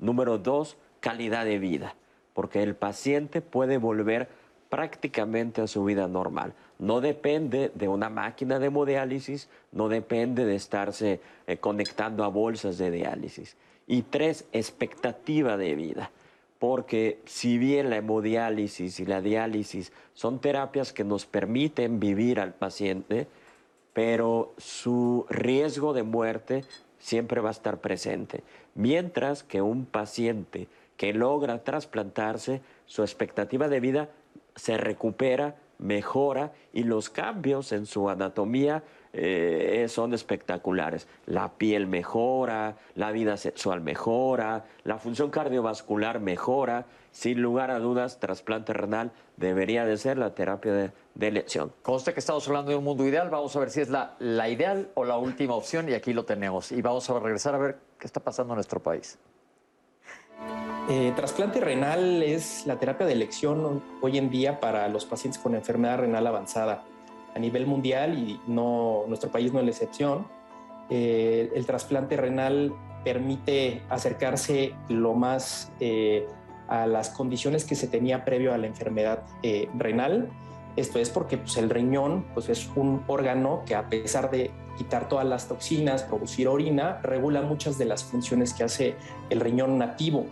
Número 0.00 0.38
dos, 0.38 0.76
calidad 0.98 1.44
de 1.44 1.60
vida, 1.60 1.94
porque 2.34 2.64
el 2.64 2.74
paciente 2.74 3.42
puede 3.42 3.78
volver 3.78 4.28
prácticamente 4.72 5.60
a 5.60 5.66
su 5.66 5.84
vida 5.84 6.08
normal. 6.08 6.54
No 6.78 7.02
depende 7.02 7.70
de 7.74 7.88
una 7.88 8.08
máquina 8.08 8.58
de 8.58 8.68
hemodiálisis, 8.68 9.50
no 9.70 9.90
depende 9.90 10.46
de 10.46 10.54
estarse 10.54 11.20
eh, 11.46 11.58
conectando 11.58 12.24
a 12.24 12.28
bolsas 12.28 12.78
de 12.78 12.90
diálisis. 12.90 13.58
Y 13.86 14.00
tres, 14.00 14.46
expectativa 14.50 15.58
de 15.58 15.74
vida. 15.74 16.10
Porque 16.58 17.20
si 17.26 17.58
bien 17.58 17.90
la 17.90 17.98
hemodiálisis 17.98 18.98
y 18.98 19.04
la 19.04 19.20
diálisis 19.20 19.92
son 20.14 20.40
terapias 20.40 20.94
que 20.94 21.04
nos 21.04 21.26
permiten 21.26 22.00
vivir 22.00 22.40
al 22.40 22.54
paciente, 22.54 23.26
pero 23.92 24.54
su 24.56 25.26
riesgo 25.28 25.92
de 25.92 26.02
muerte 26.02 26.64
siempre 26.98 27.42
va 27.42 27.50
a 27.50 27.52
estar 27.52 27.82
presente. 27.82 28.42
Mientras 28.74 29.42
que 29.42 29.60
un 29.60 29.84
paciente 29.84 30.66
que 30.96 31.12
logra 31.12 31.62
trasplantarse, 31.62 32.62
su 32.86 33.02
expectativa 33.02 33.68
de 33.68 33.80
vida 33.80 34.08
se 34.54 34.76
recupera, 34.76 35.56
mejora 35.82 36.52
y 36.72 36.84
los 36.84 37.10
cambios 37.10 37.72
en 37.72 37.86
su 37.86 38.08
anatomía 38.08 38.82
eh, 39.12 39.86
son 39.88 40.14
espectaculares. 40.14 41.06
La 41.26 41.52
piel 41.52 41.86
mejora, 41.86 42.76
la 42.94 43.12
vida 43.12 43.36
sexual 43.36 43.82
mejora, 43.82 44.64
la 44.84 44.98
función 44.98 45.30
cardiovascular 45.30 46.20
mejora. 46.20 46.86
Sin 47.10 47.42
lugar 47.42 47.70
a 47.70 47.78
dudas, 47.78 48.20
trasplante 48.20 48.72
renal 48.72 49.12
debería 49.36 49.84
de 49.84 49.98
ser 49.98 50.16
la 50.16 50.34
terapia 50.34 50.72
de, 50.72 50.92
de 51.14 51.28
elección. 51.28 51.72
Conste 51.82 52.14
que 52.14 52.20
estamos 52.20 52.46
hablando 52.48 52.70
de 52.70 52.78
un 52.78 52.84
mundo 52.84 53.06
ideal, 53.06 53.28
vamos 53.28 53.54
a 53.54 53.60
ver 53.60 53.68
si 53.68 53.82
es 53.82 53.90
la, 53.90 54.16
la 54.18 54.48
ideal 54.48 54.90
o 54.94 55.04
la 55.04 55.18
última 55.18 55.54
opción 55.54 55.90
y 55.90 55.92
aquí 55.92 56.14
lo 56.14 56.24
tenemos. 56.24 56.72
Y 56.72 56.80
vamos 56.80 57.10
a 57.10 57.18
regresar 57.18 57.54
a 57.54 57.58
ver 57.58 57.78
qué 57.98 58.06
está 58.06 58.20
pasando 58.20 58.54
en 58.54 58.56
nuestro 58.56 58.80
país. 58.80 59.18
Eh, 60.88 61.12
trasplante 61.14 61.60
renal 61.60 62.22
es 62.22 62.66
la 62.66 62.78
terapia 62.78 63.06
de 63.06 63.12
elección 63.12 63.82
hoy 64.00 64.18
en 64.18 64.30
día 64.30 64.58
para 64.58 64.88
los 64.88 65.04
pacientes 65.04 65.40
con 65.40 65.54
enfermedad 65.54 65.98
renal 65.98 66.26
avanzada. 66.26 66.84
a 67.34 67.38
nivel 67.38 67.66
mundial 67.66 68.18
y 68.18 68.38
no, 68.46 69.04
nuestro 69.08 69.30
país 69.30 69.54
no 69.54 69.60
es 69.60 69.64
la 69.64 69.70
excepción. 69.70 70.26
Eh, 70.90 71.50
el 71.54 71.64
trasplante 71.64 72.14
renal 72.14 72.74
permite 73.04 73.80
acercarse 73.88 74.74
lo 74.90 75.14
más 75.14 75.72
eh, 75.80 76.26
a 76.68 76.86
las 76.86 77.08
condiciones 77.08 77.64
que 77.64 77.74
se 77.74 77.86
tenía 77.86 78.26
previo 78.26 78.52
a 78.52 78.58
la 78.58 78.66
enfermedad 78.66 79.24
eh, 79.42 79.68
renal. 79.78 80.28
Esto 80.76 80.98
es 80.98 81.10
porque 81.10 81.36
pues, 81.36 81.56
el 81.56 81.70
riñón 81.70 82.24
pues, 82.34 82.48
es 82.48 82.68
un 82.76 83.02
órgano 83.06 83.62
que 83.66 83.74
a 83.74 83.88
pesar 83.88 84.30
de 84.30 84.50
quitar 84.78 85.08
todas 85.08 85.26
las 85.26 85.48
toxinas, 85.48 86.02
producir 86.02 86.48
orina, 86.48 87.00
regula 87.02 87.42
muchas 87.42 87.76
de 87.78 87.84
las 87.84 88.04
funciones 88.04 88.54
que 88.54 88.64
hace 88.64 88.96
el 89.28 89.40
riñón 89.40 89.78
nativo 89.78 90.26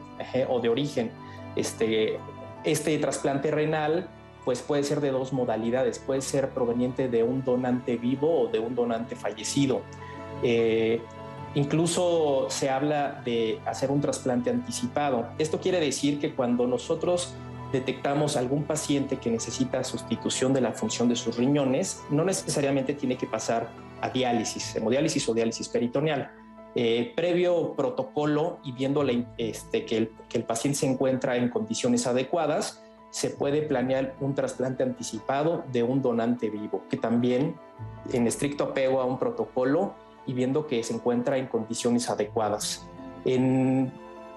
o 0.48 0.60
de 0.60 0.68
origen. 0.68 1.10
Este, 1.56 2.18
este 2.64 2.96
trasplante 2.98 3.50
renal 3.50 4.08
pues 4.44 4.62
puede 4.62 4.82
ser 4.82 5.00
de 5.00 5.10
dos 5.10 5.32
modalidades, 5.32 5.98
puede 5.98 6.22
ser 6.22 6.50
proveniente 6.50 7.08
de 7.08 7.22
un 7.22 7.44
donante 7.44 7.96
vivo 7.96 8.42
o 8.42 8.48
de 8.48 8.58
un 8.58 8.74
donante 8.74 9.14
fallecido. 9.14 9.82
Eh, 10.42 11.00
incluso 11.54 12.46
se 12.48 12.70
habla 12.70 13.20
de 13.24 13.60
hacer 13.66 13.90
un 13.90 14.00
trasplante 14.00 14.50
anticipado. 14.50 15.28
Esto 15.38 15.60
quiere 15.60 15.80
decir 15.80 16.18
que 16.18 16.34
cuando 16.34 16.66
nosotros 16.66 17.34
detectamos 17.72 18.36
algún 18.36 18.64
paciente 18.64 19.18
que 19.18 19.30
necesita 19.30 19.84
sustitución 19.84 20.52
de 20.52 20.60
la 20.60 20.72
función 20.72 21.08
de 21.08 21.16
sus 21.16 21.36
riñones, 21.36 22.02
no 22.10 22.24
necesariamente 22.24 22.94
tiene 22.94 23.16
que 23.16 23.26
pasar 23.26 23.70
a 24.00 24.10
diálisis, 24.10 24.76
hemodiálisis 24.76 25.28
o 25.28 25.34
diálisis 25.34 25.68
peritoneal. 25.68 26.30
Eh, 26.74 27.12
previo 27.16 27.74
protocolo 27.74 28.58
y 28.62 28.72
viendo 28.72 29.04
este, 29.38 29.84
que, 29.84 29.96
el, 29.96 30.12
que 30.28 30.38
el 30.38 30.44
paciente 30.44 30.78
se 30.78 30.86
encuentra 30.86 31.36
en 31.36 31.48
condiciones 31.48 32.06
adecuadas, 32.06 32.82
se 33.10 33.30
puede 33.30 33.62
planear 33.62 34.14
un 34.20 34.34
trasplante 34.34 34.84
anticipado 34.84 35.64
de 35.72 35.82
un 35.82 36.00
donante 36.00 36.48
vivo, 36.48 36.84
que 36.88 36.96
también 36.96 37.56
en 38.12 38.26
estricto 38.26 38.64
apego 38.64 39.00
a 39.00 39.04
un 39.04 39.18
protocolo 39.18 39.94
y 40.26 40.32
viendo 40.32 40.66
que 40.68 40.82
se 40.84 40.94
encuentra 40.94 41.38
en 41.38 41.46
condiciones 41.46 42.08
adecuadas. 42.08 42.86
En 43.24 43.92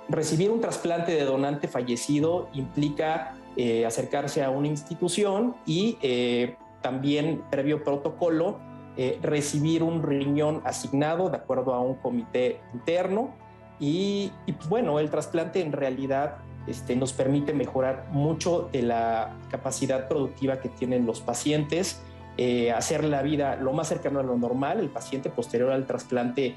recibir 0.10 0.52
un 0.52 0.62
trasplante 0.62 1.12
de 1.14 1.26
donante 1.26 1.68
fallecido 1.68 2.50
implica 2.54 3.36
eh, 3.56 3.86
acercarse 3.86 4.44
a 4.44 4.50
una 4.50 4.68
institución 4.68 5.56
y 5.66 5.98
eh, 6.02 6.56
también, 6.82 7.44
previo 7.50 7.84
protocolo, 7.84 8.60
eh, 8.98 9.20
recibir 9.22 9.84
un 9.84 10.04
riñón 10.04 10.62
asignado 10.66 11.30
de 11.30 11.38
acuerdo 11.38 11.74
a 11.74 11.80
un 11.80 11.96
comité 11.96 12.60
interno. 12.74 13.32
Y, 13.80 14.32
bueno, 14.70 15.00
el 15.00 15.10
trasplante 15.10 15.62
en 15.62 15.72
realidad 15.72 16.38
este, 16.68 16.96
nos 16.96 17.12
permite 17.14 17.54
mejorar 17.54 18.08
mucho 18.12 18.70
de 18.72 18.82
la 18.82 19.36
capacidad 19.50 20.08
productiva 20.08 20.60
que 20.60 20.70
tienen 20.70 21.06
los 21.06 21.22
pacientes, 21.22 22.02
hacer 22.74 23.04
la 23.04 23.22
vida 23.22 23.58
lo 23.58 23.74
más 23.74 23.90
cercano 23.90 24.20
a 24.20 24.24
lo 24.24 24.38
normal. 24.38 24.80
El 24.80 24.90
paciente 24.90 25.30
posterior 25.30 25.72
al 25.72 25.86
trasplante 25.86 26.56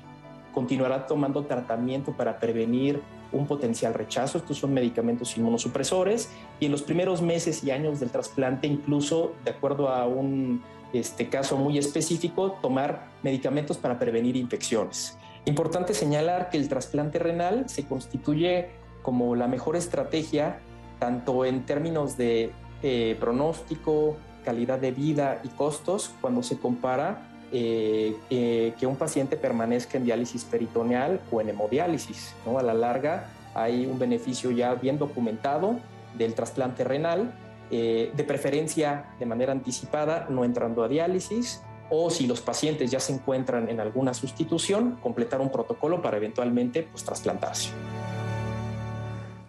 continuará 0.54 1.06
tomando 1.06 1.44
tratamiento 1.44 2.12
para 2.12 2.38
prevenir 2.38 3.02
un 3.32 3.46
potencial 3.46 3.94
rechazo. 3.94 4.38
Estos 4.38 4.58
son 4.58 4.74
medicamentos 4.74 5.36
inmunosupresores 5.36 6.30
y 6.60 6.66
en 6.66 6.72
los 6.72 6.82
primeros 6.82 7.22
meses 7.22 7.62
y 7.64 7.70
años 7.70 8.00
del 8.00 8.10
trasplante, 8.10 8.66
incluso 8.66 9.32
de 9.44 9.50
acuerdo 9.50 9.88
a 9.88 10.06
un 10.06 10.62
este, 10.92 11.28
caso 11.28 11.56
muy 11.56 11.78
específico, 11.78 12.52
tomar 12.62 13.08
medicamentos 13.22 13.76
para 13.76 13.98
prevenir 13.98 14.36
infecciones. 14.36 15.18
Importante 15.44 15.94
señalar 15.94 16.50
que 16.50 16.58
el 16.58 16.68
trasplante 16.68 17.18
renal 17.18 17.68
se 17.68 17.84
constituye 17.86 18.70
como 19.02 19.36
la 19.36 19.46
mejor 19.46 19.76
estrategia, 19.76 20.58
tanto 20.98 21.44
en 21.44 21.64
términos 21.64 22.16
de 22.16 22.52
eh, 22.82 23.16
pronóstico, 23.20 24.16
calidad 24.44 24.78
de 24.78 24.90
vida 24.90 25.40
y 25.44 25.48
costos, 25.48 26.12
cuando 26.20 26.42
se 26.42 26.58
compara 26.58 27.35
eh, 27.52 28.16
eh, 28.30 28.74
que 28.78 28.86
un 28.86 28.96
paciente 28.96 29.36
permanezca 29.36 29.98
en 29.98 30.04
diálisis 30.04 30.44
peritoneal 30.44 31.20
o 31.30 31.40
en 31.40 31.50
hemodiálisis. 31.50 32.34
¿no? 32.44 32.58
A 32.58 32.62
la 32.62 32.74
larga 32.74 33.30
hay 33.54 33.86
un 33.86 33.98
beneficio 33.98 34.50
ya 34.50 34.74
bien 34.74 34.98
documentado 34.98 35.78
del 36.14 36.34
trasplante 36.34 36.84
renal, 36.84 37.32
de 37.68 38.24
preferencia 38.24 39.06
de 39.18 39.26
manera 39.26 39.50
anticipada, 39.50 40.28
no 40.30 40.44
entrando 40.44 40.84
a 40.84 40.88
diálisis, 40.88 41.62
o 41.90 42.10
si 42.10 42.26
los 42.26 42.40
pacientes 42.40 42.90
ya 42.90 43.00
se 43.00 43.12
encuentran 43.12 43.68
en 43.68 43.80
alguna 43.80 44.14
sustitución, 44.14 44.98
completar 45.02 45.40
un 45.40 45.50
protocolo 45.50 46.02
para 46.02 46.16
eventualmente 46.16 46.82
pues, 46.84 47.04
trasplantarse. 47.04 47.70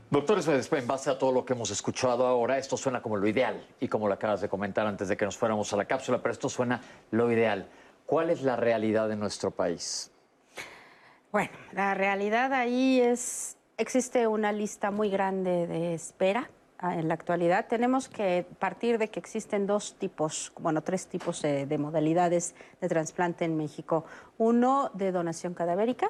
Doctores, 0.09 0.47
en 0.47 0.87
base 0.87 1.09
a 1.09 1.19
todo 1.19 1.33
lo 1.33 1.43
que 1.43 1.51
hemos 1.51 1.69
escuchado 1.69 2.25
ahora, 2.25 2.57
esto 2.57 2.77
suena 2.77 3.01
como 3.01 3.17
lo 3.17 3.27
ideal 3.27 3.67
y 3.81 3.89
como 3.89 4.07
lo 4.07 4.13
acabas 4.13 4.39
de 4.39 4.47
comentar 4.47 4.87
antes 4.87 5.09
de 5.09 5.17
que 5.17 5.25
nos 5.25 5.35
fuéramos 5.35 5.73
a 5.73 5.77
la 5.77 5.83
cápsula, 5.83 6.19
pero 6.21 6.31
esto 6.31 6.47
suena 6.47 6.81
lo 7.11 7.29
ideal. 7.29 7.67
¿Cuál 8.07 8.31
es 8.31 8.41
la 8.41 8.55
realidad 8.55 9.07
de 9.07 9.15
nuestro 9.15 9.51
país? 9.51 10.11
Bueno, 11.31 11.51
la 11.73 11.93
realidad 11.93 12.51
ahí 12.53 12.99
es, 12.99 13.57
existe 13.77 14.25
una 14.25 14.51
lista 14.51 14.89
muy 14.89 15.11
grande 15.11 15.67
de 15.67 15.93
espera 15.93 16.49
ah, 16.79 16.95
en 16.95 17.07
la 17.07 17.13
actualidad. 17.13 17.67
Tenemos 17.67 18.09
que 18.09 18.47
partir 18.57 18.97
de 18.97 19.09
que 19.09 19.19
existen 19.19 19.67
dos 19.67 19.93
tipos, 19.99 20.51
bueno, 20.57 20.81
tres 20.81 21.05
tipos 21.05 21.43
de 21.43 21.77
modalidades 21.77 22.55
de 22.81 22.89
trasplante 22.89 23.45
en 23.45 23.55
México. 23.55 24.05
Uno 24.39 24.89
de 24.95 25.11
donación 25.11 25.53
cadavérica, 25.53 26.09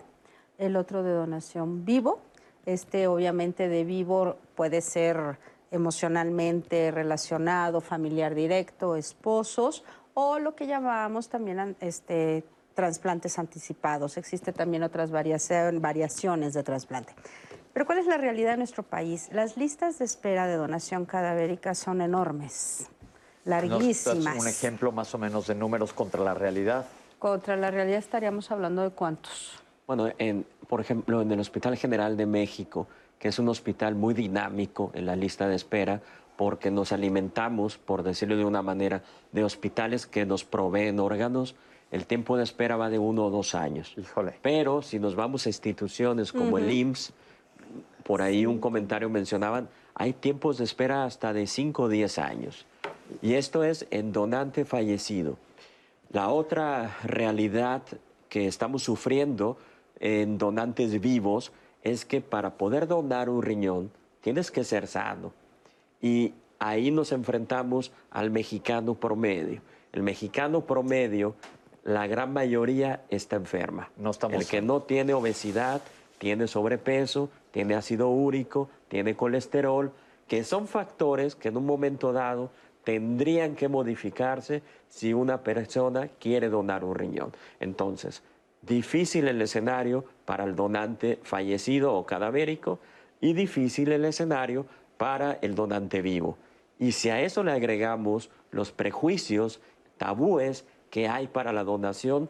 el 0.58 0.78
otro 0.78 1.04
de 1.04 1.12
donación 1.12 1.84
vivo 1.84 2.22
este 2.68 3.08
obviamente 3.08 3.70
de 3.70 3.86
vivo 3.86 4.36
puede 4.56 4.82
ser 4.82 5.40
emocionalmente 5.72 6.92
relacionado, 6.92 7.80
familiar 7.80 8.36
directo, 8.36 8.98
esposos 8.98 9.86
o 10.20 10.40
lo 10.40 10.56
que 10.56 10.66
llamamos 10.66 11.30
también 11.30 11.78
este, 11.80 12.44
trasplantes 12.74 13.38
anticipados. 13.38 14.18
Existen 14.18 14.52
también 14.52 14.82
otras 14.82 15.12
variaciones 15.12 16.56
de 16.56 16.64
trasplante. 16.64 17.14
Pero 17.72 17.86
¿cuál 17.86 18.00
es 18.00 18.08
la 18.08 18.18
realidad 18.18 18.54
de 18.54 18.58
nuestro 18.58 18.82
país? 18.82 19.30
Las 19.32 19.58
listas 19.58 20.00
de 20.00 20.06
espera 20.06 20.48
de 20.48 20.56
donación 20.56 21.06
cadavérica 21.06 21.76
son 21.76 22.02
enormes, 22.02 22.88
larguísimas. 23.46 24.42
un 24.42 24.48
ejemplo 24.48 24.92
más 24.92 25.14
o 25.14 25.20
menos 25.20 25.46
de 25.46 25.54
números 25.54 25.94
contra 25.94 26.24
la 26.24 26.34
realidad? 26.34 26.88
Contra 27.20 27.56
la 27.56 27.70
realidad 27.70 28.00
estaríamos 28.00 28.50
hablando 28.50 28.82
de 28.82 28.90
cuántos. 28.90 29.62
Bueno, 29.86 30.10
en, 30.18 30.48
por 30.68 30.82
ejemplo, 30.82 31.22
en 31.22 31.32
el 31.32 31.40
Hospital 31.40 31.78
General 31.78 32.18
de 32.18 32.26
México, 32.26 32.88
que 33.20 33.28
es 33.28 33.38
un 33.38 33.50
hospital 33.50 33.94
muy 33.94 34.16
dinámico 34.16 34.90
en 34.96 35.06
la 35.06 35.16
lista 35.16 35.48
de 35.48 35.56
espera, 35.56 36.02
porque 36.38 36.72
nos 36.72 36.92
alimentamos, 36.92 37.78
por 37.78 38.04
decirlo 38.04 38.38
de 38.38 38.46
una 38.46 38.62
manera, 38.62 39.04
de 39.32 39.44
hospitales 39.44 40.06
que 40.06 40.26
nos 40.26 40.46
proveen 40.46 41.00
órganos, 41.00 41.56
el 41.92 42.06
tiempo 42.06 42.38
de 42.38 42.44
espera 42.44 42.78
va 42.78 42.90
de 42.90 43.00
uno 43.00 43.26
o 43.26 43.30
dos 43.30 43.56
años. 43.56 43.96
Pero 44.42 44.82
si 44.82 45.00
nos 45.00 45.16
vamos 45.16 45.46
a 45.46 45.50
instituciones 45.50 46.32
como 46.32 46.58
el 46.58 46.72
IMSS, 46.72 47.14
por 48.04 48.22
ahí 48.22 48.46
un 48.46 48.60
comentario 48.60 49.10
mencionaban, 49.10 49.68
hay 49.96 50.14
tiempos 50.14 50.60
de 50.60 50.64
espera 50.64 51.06
hasta 51.06 51.34
de 51.34 51.48
cinco 51.48 51.84
o 51.84 51.90
diez 51.90 52.20
años. 52.20 52.66
Y 53.22 53.34
esto 53.34 53.64
es 53.64 53.88
en 53.90 54.12
donante 54.12 54.64
fallecido. 54.64 55.38
La 56.12 56.30
otra 56.30 56.98
realidad 57.04 57.82
que 58.30 58.48
estamos 58.48 58.84
sufriendo 58.84 59.58
en 60.00 60.38
donantes 60.38 61.02
vivos 61.02 61.52
es 61.84 62.06
que 62.06 62.22
para 62.22 62.58
poder 62.58 62.88
donar 62.88 63.30
un 63.30 63.42
riñón 63.42 63.92
tienes 64.22 64.52
que 64.52 64.64
ser 64.64 64.88
sano. 64.88 65.34
Y 66.02 66.34
ahí 66.60 66.92
nos 66.92 67.12
enfrentamos 67.12 67.92
al 68.12 68.32
mexicano 68.32 68.96
promedio. 68.96 69.62
El 69.94 70.04
mexicano 70.04 70.62
promedio, 70.62 71.36
la 71.84 72.08
gran 72.08 72.34
mayoría 72.34 73.04
está 73.10 73.36
enferma. 73.38 73.90
No 73.98 74.12
estamos 74.12 74.42
El 74.42 74.48
que 74.48 74.62
no 74.62 74.82
tiene 74.82 75.14
obesidad, 75.14 75.82
tiene 76.18 76.48
sobrepeso, 76.48 77.30
tiene 77.52 77.76
ácido 77.76 78.10
úrico, 78.10 78.70
tiene 78.88 79.16
colesterol, 79.16 79.92
que 80.28 80.44
son 80.44 80.68
factores 80.68 81.36
que 81.36 81.50
en 81.50 81.58
un 81.58 81.66
momento 81.66 82.12
dado 82.12 82.52
tendrían 82.84 83.56
que 83.56 83.68
modificarse 83.68 84.62
si 84.88 85.14
una 85.14 85.42
persona 85.44 86.10
quiere 86.20 86.50
donar 86.50 86.84
un 86.84 86.96
riñón. 86.96 87.34
Entonces, 87.60 88.24
difícil 88.62 89.28
el 89.28 89.42
escenario 89.42 90.06
para 90.26 90.44
el 90.44 90.56
donante 90.56 91.20
fallecido 91.24 91.94
o 91.94 92.06
cadavérico 92.06 92.80
y 93.20 93.34
difícil 93.34 93.92
el 93.92 94.06
escenario 94.06 94.66
para 94.98 95.34
el 95.42 95.56
donante 95.56 96.02
vivo. 96.02 96.38
Y 96.80 96.92
si 96.92 97.10
a 97.10 97.22
eso 97.22 97.44
le 97.44 97.52
agregamos 97.52 98.30
los 98.52 98.72
prejuicios, 98.72 99.62
tabúes 99.98 100.66
que 100.90 101.08
hay 101.08 101.28
para 101.28 101.52
la 101.52 101.64
donación, 101.64 102.30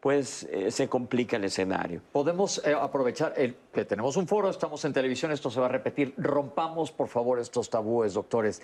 pues 0.00 0.44
eh, 0.44 0.70
se 0.70 0.88
complica 0.88 1.36
el 1.36 1.44
escenario. 1.44 2.00
Podemos 2.10 2.60
eh, 2.64 2.74
aprovechar 2.74 3.34
el, 3.36 3.54
que 3.72 3.84
tenemos 3.84 4.16
un 4.16 4.26
foro, 4.26 4.50
estamos 4.50 4.84
en 4.84 4.92
televisión, 4.92 5.30
esto 5.30 5.50
se 5.50 5.60
va 5.60 5.66
a 5.66 5.68
repetir. 5.70 6.14
Rompamos, 6.16 6.90
por 6.90 7.08
favor, 7.08 7.38
estos 7.38 7.70
tabúes, 7.70 8.14
doctores. 8.14 8.62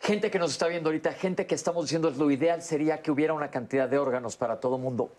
Gente 0.00 0.30
que 0.30 0.38
nos 0.38 0.52
está 0.52 0.68
viendo 0.68 0.90
ahorita, 0.90 1.12
gente 1.12 1.46
que 1.46 1.54
estamos 1.54 1.84
diciendo 1.84 2.10
lo 2.10 2.30
ideal 2.30 2.62
sería 2.62 3.02
que 3.02 3.10
hubiera 3.10 3.32
una 3.32 3.50
cantidad 3.50 3.88
de 3.88 3.98
órganos 3.98 4.36
para 4.36 4.60
todo 4.60 4.76
el 4.76 4.82
mundo 4.82 5.10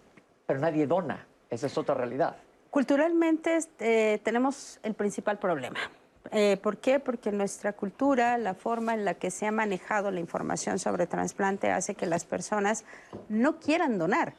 pero 0.50 0.60
nadie 0.60 0.88
dona. 0.88 1.28
Esa 1.48 1.68
es 1.68 1.78
otra 1.78 1.94
realidad. 1.94 2.36
Culturalmente 2.72 3.60
eh, 3.78 4.20
tenemos 4.24 4.80
el 4.82 4.96
principal 4.96 5.38
problema. 5.38 5.78
Eh, 6.32 6.58
¿Por 6.62 6.78
qué? 6.78 7.00
Porque 7.00 7.32
nuestra 7.32 7.74
cultura, 7.74 8.38
la 8.38 8.54
forma 8.54 8.94
en 8.94 9.04
la 9.04 9.16
que 9.16 9.32
se 9.32 9.48
ha 9.48 9.52
manejado 9.52 10.12
la 10.12 10.20
información 10.20 10.78
sobre 10.78 11.08
trasplante 11.08 11.72
hace 11.72 11.96
que 11.96 12.06
las 12.06 12.26
personas 12.26 12.86
no 13.30 13.60
quieran 13.60 13.98
donar. 13.98 14.34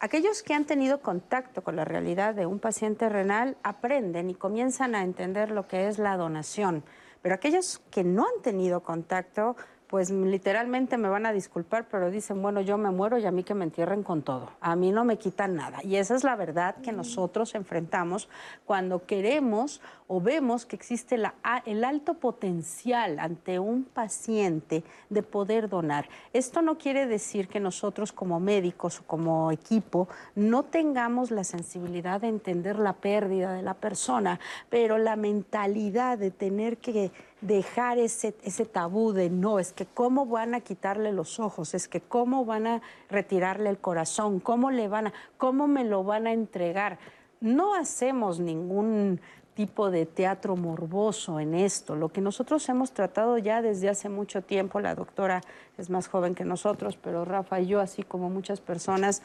Aquellos 0.00 0.42
que 0.42 0.54
han 0.54 0.64
tenido 0.64 1.00
contacto 1.00 1.62
con 1.62 1.76
la 1.76 1.84
realidad 1.84 2.34
de 2.34 2.46
un 2.46 2.60
paciente 2.60 3.08
renal 3.08 3.56
aprenden 3.62 4.30
y 4.30 4.34
comienzan 4.34 4.94
a 4.94 5.02
entender 5.02 5.50
lo 5.50 5.66
que 5.66 5.88
es 5.88 5.98
la 5.98 6.16
donación, 6.16 6.84
pero 7.20 7.34
aquellos 7.34 7.80
que 7.90 8.04
no 8.04 8.22
han 8.22 8.42
tenido 8.42 8.82
contacto 8.82 9.56
pues 9.88 10.10
literalmente 10.10 10.98
me 10.98 11.08
van 11.08 11.24
a 11.24 11.32
disculpar, 11.32 11.88
pero 11.90 12.10
dicen, 12.10 12.42
bueno, 12.42 12.60
yo 12.60 12.76
me 12.76 12.90
muero 12.90 13.18
y 13.18 13.24
a 13.24 13.30
mí 13.30 13.42
que 13.42 13.54
me 13.54 13.64
entierren 13.64 14.02
con 14.02 14.22
todo. 14.22 14.50
A 14.60 14.76
mí 14.76 14.92
no 14.92 15.04
me 15.04 15.16
quitan 15.16 15.56
nada. 15.56 15.82
Y 15.82 15.96
esa 15.96 16.14
es 16.14 16.24
la 16.24 16.36
verdad 16.36 16.76
que 16.82 16.92
nosotros 16.92 17.54
enfrentamos 17.54 18.28
cuando 18.66 19.06
queremos 19.06 19.80
o 20.06 20.20
vemos 20.20 20.66
que 20.66 20.76
existe 20.76 21.16
la, 21.16 21.34
el 21.64 21.84
alto 21.84 22.14
potencial 22.14 23.18
ante 23.18 23.58
un 23.58 23.84
paciente 23.84 24.84
de 25.08 25.22
poder 25.22 25.70
donar. 25.70 26.08
Esto 26.34 26.60
no 26.60 26.76
quiere 26.76 27.06
decir 27.06 27.48
que 27.48 27.60
nosotros 27.60 28.12
como 28.12 28.40
médicos 28.40 29.00
o 29.00 29.04
como 29.04 29.50
equipo 29.52 30.08
no 30.34 30.64
tengamos 30.64 31.30
la 31.30 31.44
sensibilidad 31.44 32.20
de 32.20 32.28
entender 32.28 32.78
la 32.78 32.92
pérdida 32.94 33.54
de 33.54 33.62
la 33.62 33.74
persona, 33.74 34.38
pero 34.68 34.98
la 34.98 35.16
mentalidad 35.16 36.18
de 36.18 36.30
tener 36.30 36.76
que 36.76 37.10
dejar 37.40 37.98
ese, 37.98 38.34
ese 38.42 38.64
tabú 38.64 39.12
de 39.12 39.30
no, 39.30 39.58
es 39.58 39.72
que 39.72 39.86
cómo 39.86 40.26
van 40.26 40.54
a 40.54 40.60
quitarle 40.60 41.12
los 41.12 41.38
ojos, 41.38 41.74
es 41.74 41.88
que 41.88 42.00
cómo 42.00 42.44
van 42.44 42.66
a 42.66 42.82
retirarle 43.08 43.70
el 43.70 43.78
corazón, 43.78 44.40
cómo 44.40 44.70
le 44.70 44.88
van 44.88 45.08
a, 45.08 45.12
cómo 45.36 45.68
me 45.68 45.84
lo 45.84 46.04
van 46.04 46.26
a 46.26 46.32
entregar. 46.32 46.98
No 47.40 47.74
hacemos 47.74 48.40
ningún 48.40 49.20
tipo 49.58 49.90
de 49.90 50.06
teatro 50.06 50.54
morboso 50.54 51.40
en 51.40 51.52
esto. 51.52 51.96
Lo 51.96 52.10
que 52.10 52.20
nosotros 52.20 52.68
hemos 52.68 52.92
tratado 52.92 53.38
ya 53.38 53.60
desde 53.60 53.88
hace 53.88 54.08
mucho 54.08 54.42
tiempo, 54.42 54.78
la 54.78 54.94
doctora 54.94 55.40
es 55.76 55.90
más 55.90 56.06
joven 56.06 56.36
que 56.36 56.44
nosotros, 56.44 56.96
pero 56.96 57.24
Rafa 57.24 57.60
y 57.60 57.66
yo, 57.66 57.80
así 57.80 58.04
como 58.04 58.30
muchas 58.30 58.60
personas, 58.60 59.20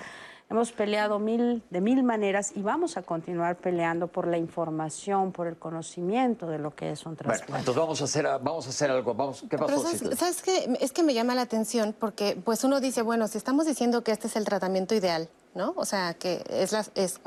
Hemos 0.49 0.71
peleado 0.71 1.17
mil, 1.19 1.63
de 1.69 1.81
mil 1.81 2.03
maneras 2.03 2.51
y 2.55 2.61
vamos 2.61 2.97
a 2.97 3.01
continuar 3.01 3.55
peleando 3.55 4.07
por 4.07 4.27
la 4.27 4.37
información, 4.37 5.31
por 5.31 5.47
el 5.47 5.57
conocimiento 5.57 6.47
de 6.47 6.59
lo 6.59 6.75
que 6.75 6.91
es 6.91 7.05
un 7.05 7.15
trasplante. 7.15 7.45
Bueno, 7.45 7.59
entonces 7.59 7.81
vamos 7.81 8.01
a 8.01 8.03
hacer, 8.03 8.25
vamos 8.41 8.67
a 8.67 8.69
hacer 8.69 8.91
algo. 8.91 9.13
Vamos, 9.15 9.45
¿Qué 9.49 9.57
pasó? 9.57 9.81
sabes, 9.81 10.19
¿sabes 10.19 10.41
qué? 10.41 10.77
Es 10.79 10.91
que 10.91 11.01
me 11.01 11.13
llama 11.13 11.33
la 11.33 11.41
atención 11.41 11.95
porque 11.97 12.37
pues 12.43 12.63
uno 12.63 12.79
dice, 12.79 13.01
bueno, 13.01 13.27
si 13.27 13.37
estamos 13.37 13.65
diciendo 13.65 14.03
que 14.03 14.11
este 14.11 14.27
es 14.27 14.35
el 14.35 14.45
tratamiento 14.45 14.93
ideal, 14.93 15.27
¿no? 15.55 15.73
O 15.75 15.85
sea, 15.85 16.13
que 16.13 16.43
es, 16.49 16.71
la, 16.71 16.85
es 16.95 17.19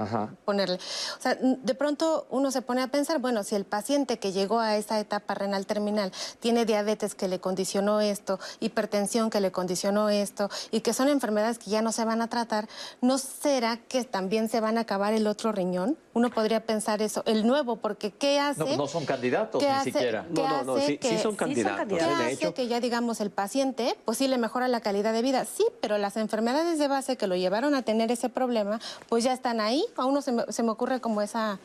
ponerle... 0.44 0.76
O 0.76 1.22
sea, 1.22 1.36
de 1.40 1.74
pronto 1.74 2.26
uno 2.30 2.50
se 2.50 2.62
pone 2.62 2.82
a 2.82 2.88
pensar, 2.88 3.18
bueno, 3.18 3.42
si 3.44 3.54
el 3.54 3.64
paciente 3.64 4.18
que 4.18 4.32
llegó 4.32 4.60
a 4.60 4.76
esa 4.76 4.98
etapa 5.00 5.34
renal 5.34 5.66
terminal 5.66 6.12
tiene 6.40 6.64
diabetes 6.64 7.14
que 7.14 7.28
le 7.28 7.40
condicionó 7.40 8.00
esto, 8.00 8.38
hipertensión 8.60 9.30
que 9.30 9.40
le 9.40 9.52
condicionó 9.52 10.08
esto, 10.08 10.50
y 10.70 10.80
que 10.80 10.92
son 10.92 11.08
enfermedades 11.08 11.58
que 11.58 11.70
ya 11.70 11.82
no 11.82 11.92
se 11.92 12.04
van 12.04 12.22
a 12.22 12.28
tratar, 12.28 12.68
¿no 13.00 13.18
será 13.18 13.76
que 13.76 14.04
también 14.04 14.48
se 14.48 14.60
van 14.60 14.78
a 14.78 14.82
acabar 14.82 15.14
el 15.14 15.26
otro 15.26 15.52
riñón? 15.52 15.96
Uno 16.14 16.30
podría 16.30 16.64
pensar 16.64 17.02
eso, 17.02 17.22
el 17.26 17.46
nuevo, 17.46 17.76
porque 17.76 18.10
¿qué 18.10 18.40
hace? 18.40 18.64
No, 18.64 18.76
no 18.76 18.86
son 18.86 19.04
candidatos 19.04 19.62
ni 19.62 19.92
siquiera. 19.92 20.26
No, 20.30 20.48
no, 20.48 20.64
no, 20.64 20.78
sí, 20.78 20.98
son 21.22 21.36
candidatos. 21.36 21.98
¿Qué 21.98 22.04
hace 22.04 22.54
que 22.54 22.68
ya, 22.68 22.80
digamos, 22.80 23.20
el 23.20 23.30
paciente, 23.30 23.98
pues 24.06 24.16
sí 24.18 24.26
le 24.26 24.38
mejora 24.38 24.66
la 24.66 24.80
calidad 24.80 25.12
de 25.12 25.20
vida? 25.20 25.44
Sí, 25.44 25.66
pero 25.82 25.98
las 25.98 26.16
enfermedades 26.16 26.78
de 26.78 26.88
base 26.88 27.18
que 27.18 27.26
lo 27.26 27.36
llevaron 27.36 27.74
a 27.74 27.82
tener 27.82 28.10
ese 28.16 28.28
problema, 28.28 28.80
pues 29.08 29.24
ya 29.24 29.32
están 29.32 29.60
ahí. 29.60 29.84
A 29.96 30.04
uno 30.06 30.20
se 30.20 30.32
me, 30.32 30.44
se 30.48 30.62
me 30.62 30.70
ocurre 30.70 31.00
como 31.00 31.22
esa, 31.22 31.58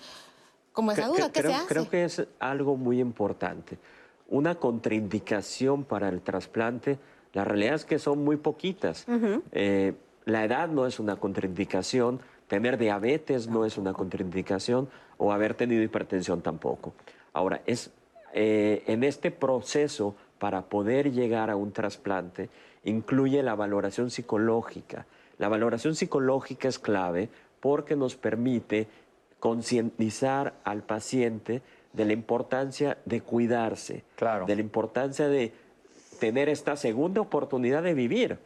como 0.73 0.91
esa 0.91 1.07
duda. 1.07 1.31
¿Qué 1.31 1.41
creo, 1.41 1.51
se 1.51 1.57
hace? 1.57 1.67
Creo 1.67 1.89
que 1.89 2.03
es 2.03 2.27
algo 2.39 2.77
muy 2.77 2.99
importante. 2.99 3.77
Una 4.27 4.55
contraindicación 4.55 5.83
para 5.83 6.09
el 6.09 6.21
trasplante, 6.21 6.99
la 7.33 7.43
realidad 7.43 7.75
es 7.75 7.85
que 7.85 7.99
son 7.99 8.23
muy 8.23 8.37
poquitas. 8.37 9.05
Eh, 9.51 9.93
la 10.25 10.45
edad 10.45 10.69
no 10.69 10.85
es 10.85 10.99
una 10.99 11.15
contraindicación, 11.15 12.21
tener 12.47 12.77
diabetes 12.77 13.47
no 13.47 13.65
es 13.65 13.77
una 13.77 13.93
contraindicación 13.93 14.89
o 15.17 15.31
haber 15.33 15.55
tenido 15.55 15.81
hipertensión 15.83 16.41
tampoco. 16.41 16.93
Ahora, 17.33 17.61
es 17.65 17.91
eh, 18.33 18.83
en 18.87 19.03
este 19.03 19.31
proceso 19.31 20.15
para 20.39 20.63
poder 20.63 21.11
llegar 21.11 21.49
a 21.49 21.55
un 21.55 21.71
trasplante 21.71 22.49
incluye 22.83 23.43
la 23.43 23.55
valoración 23.55 24.09
psicológica. 24.09 25.05
La 25.41 25.49
valoración 25.49 25.95
psicológica 25.95 26.67
es 26.67 26.77
clave 26.77 27.27
porque 27.61 27.95
nos 27.95 28.15
permite 28.15 28.87
concientizar 29.39 30.53
al 30.63 30.83
paciente 30.83 31.63
de 31.93 32.05
la 32.05 32.13
importancia 32.13 32.99
de 33.05 33.21
cuidarse, 33.21 34.03
de 34.45 34.55
la 34.55 34.61
importancia 34.61 35.27
de 35.27 35.51
tener 36.19 36.47
esta 36.47 36.75
segunda 36.75 37.21
oportunidad 37.21 37.81
de 37.81 37.95
vivir, 37.95 38.37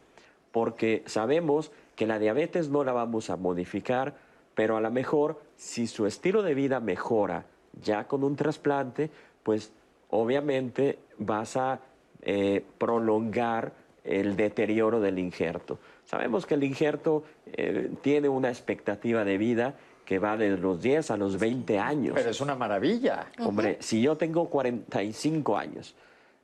porque 0.52 1.02
sabemos 1.04 1.70
que 1.96 2.06
la 2.06 2.18
diabetes 2.18 2.70
no 2.70 2.82
la 2.82 2.94
vamos 2.94 3.28
a 3.28 3.36
modificar, 3.36 4.14
pero 4.54 4.78
a 4.78 4.80
lo 4.80 4.90
mejor 4.90 5.42
si 5.56 5.86
su 5.86 6.06
estilo 6.06 6.42
de 6.42 6.54
vida 6.54 6.80
mejora 6.80 7.44
ya 7.82 8.04
con 8.08 8.24
un 8.24 8.36
trasplante, 8.36 9.10
pues 9.42 9.70
obviamente 10.08 10.98
vas 11.18 11.58
a 11.58 11.78
eh, 12.22 12.64
prolongar 12.78 13.74
el 14.02 14.34
deterioro 14.34 15.00
del 15.00 15.18
injerto. 15.18 15.78
Sabemos 16.06 16.46
que 16.46 16.54
el 16.54 16.64
injerto 16.64 17.24
eh, 17.46 17.90
tiene 18.00 18.28
una 18.28 18.48
expectativa 18.48 19.24
de 19.24 19.38
vida 19.38 19.74
que 20.04 20.20
va 20.20 20.36
de 20.36 20.56
los 20.56 20.80
10 20.80 21.10
a 21.10 21.16
los 21.16 21.38
20 21.38 21.78
años. 21.80 22.14
Pero 22.14 22.30
es 22.30 22.40
una 22.40 22.54
maravilla. 22.54 23.26
Hombre, 23.40 23.76
si 23.80 24.00
yo 24.00 24.16
tengo 24.16 24.48
45 24.48 25.56
años 25.56 25.96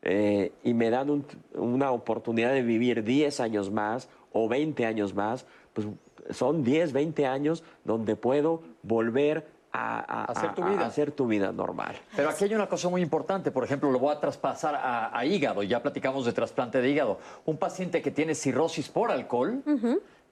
eh, 0.02 0.52
y 0.64 0.74
me 0.74 0.90
dan 0.90 1.24
una 1.54 1.92
oportunidad 1.92 2.52
de 2.52 2.62
vivir 2.62 3.04
10 3.04 3.38
años 3.38 3.70
más 3.70 4.08
o 4.32 4.48
20 4.48 4.84
años 4.84 5.14
más, 5.14 5.46
pues 5.72 5.86
son 6.30 6.64
10, 6.64 6.92
20 6.92 7.26
años 7.26 7.62
donde 7.84 8.16
puedo 8.16 8.62
volver 8.82 9.46
a, 9.72 10.24
hacer, 10.24 10.54
tu 10.54 10.64
vida. 10.64 10.86
hacer 10.86 11.12
tu 11.12 11.26
vida 11.26 11.52
normal. 11.52 11.96
Pero 12.14 12.28
aquí 12.30 12.44
hay 12.44 12.54
una 12.54 12.68
cosa 12.68 12.88
muy 12.88 13.00
importante, 13.00 13.50
por 13.50 13.64
ejemplo, 13.64 13.90
lo 13.90 13.98
voy 13.98 14.14
a 14.14 14.20
traspasar 14.20 14.74
a, 14.76 15.24
hígado, 15.24 15.62
ya 15.62 15.82
platicamos 15.82 16.26
de 16.26 16.32
trasplante 16.32 16.80
de 16.80 16.90
hígado. 16.90 17.18
Un 17.46 17.56
paciente 17.56 18.02
que 18.02 18.10
tiene 18.10 18.34
cirrosis 18.34 18.88
por 18.88 19.10
alcohol 19.10 19.62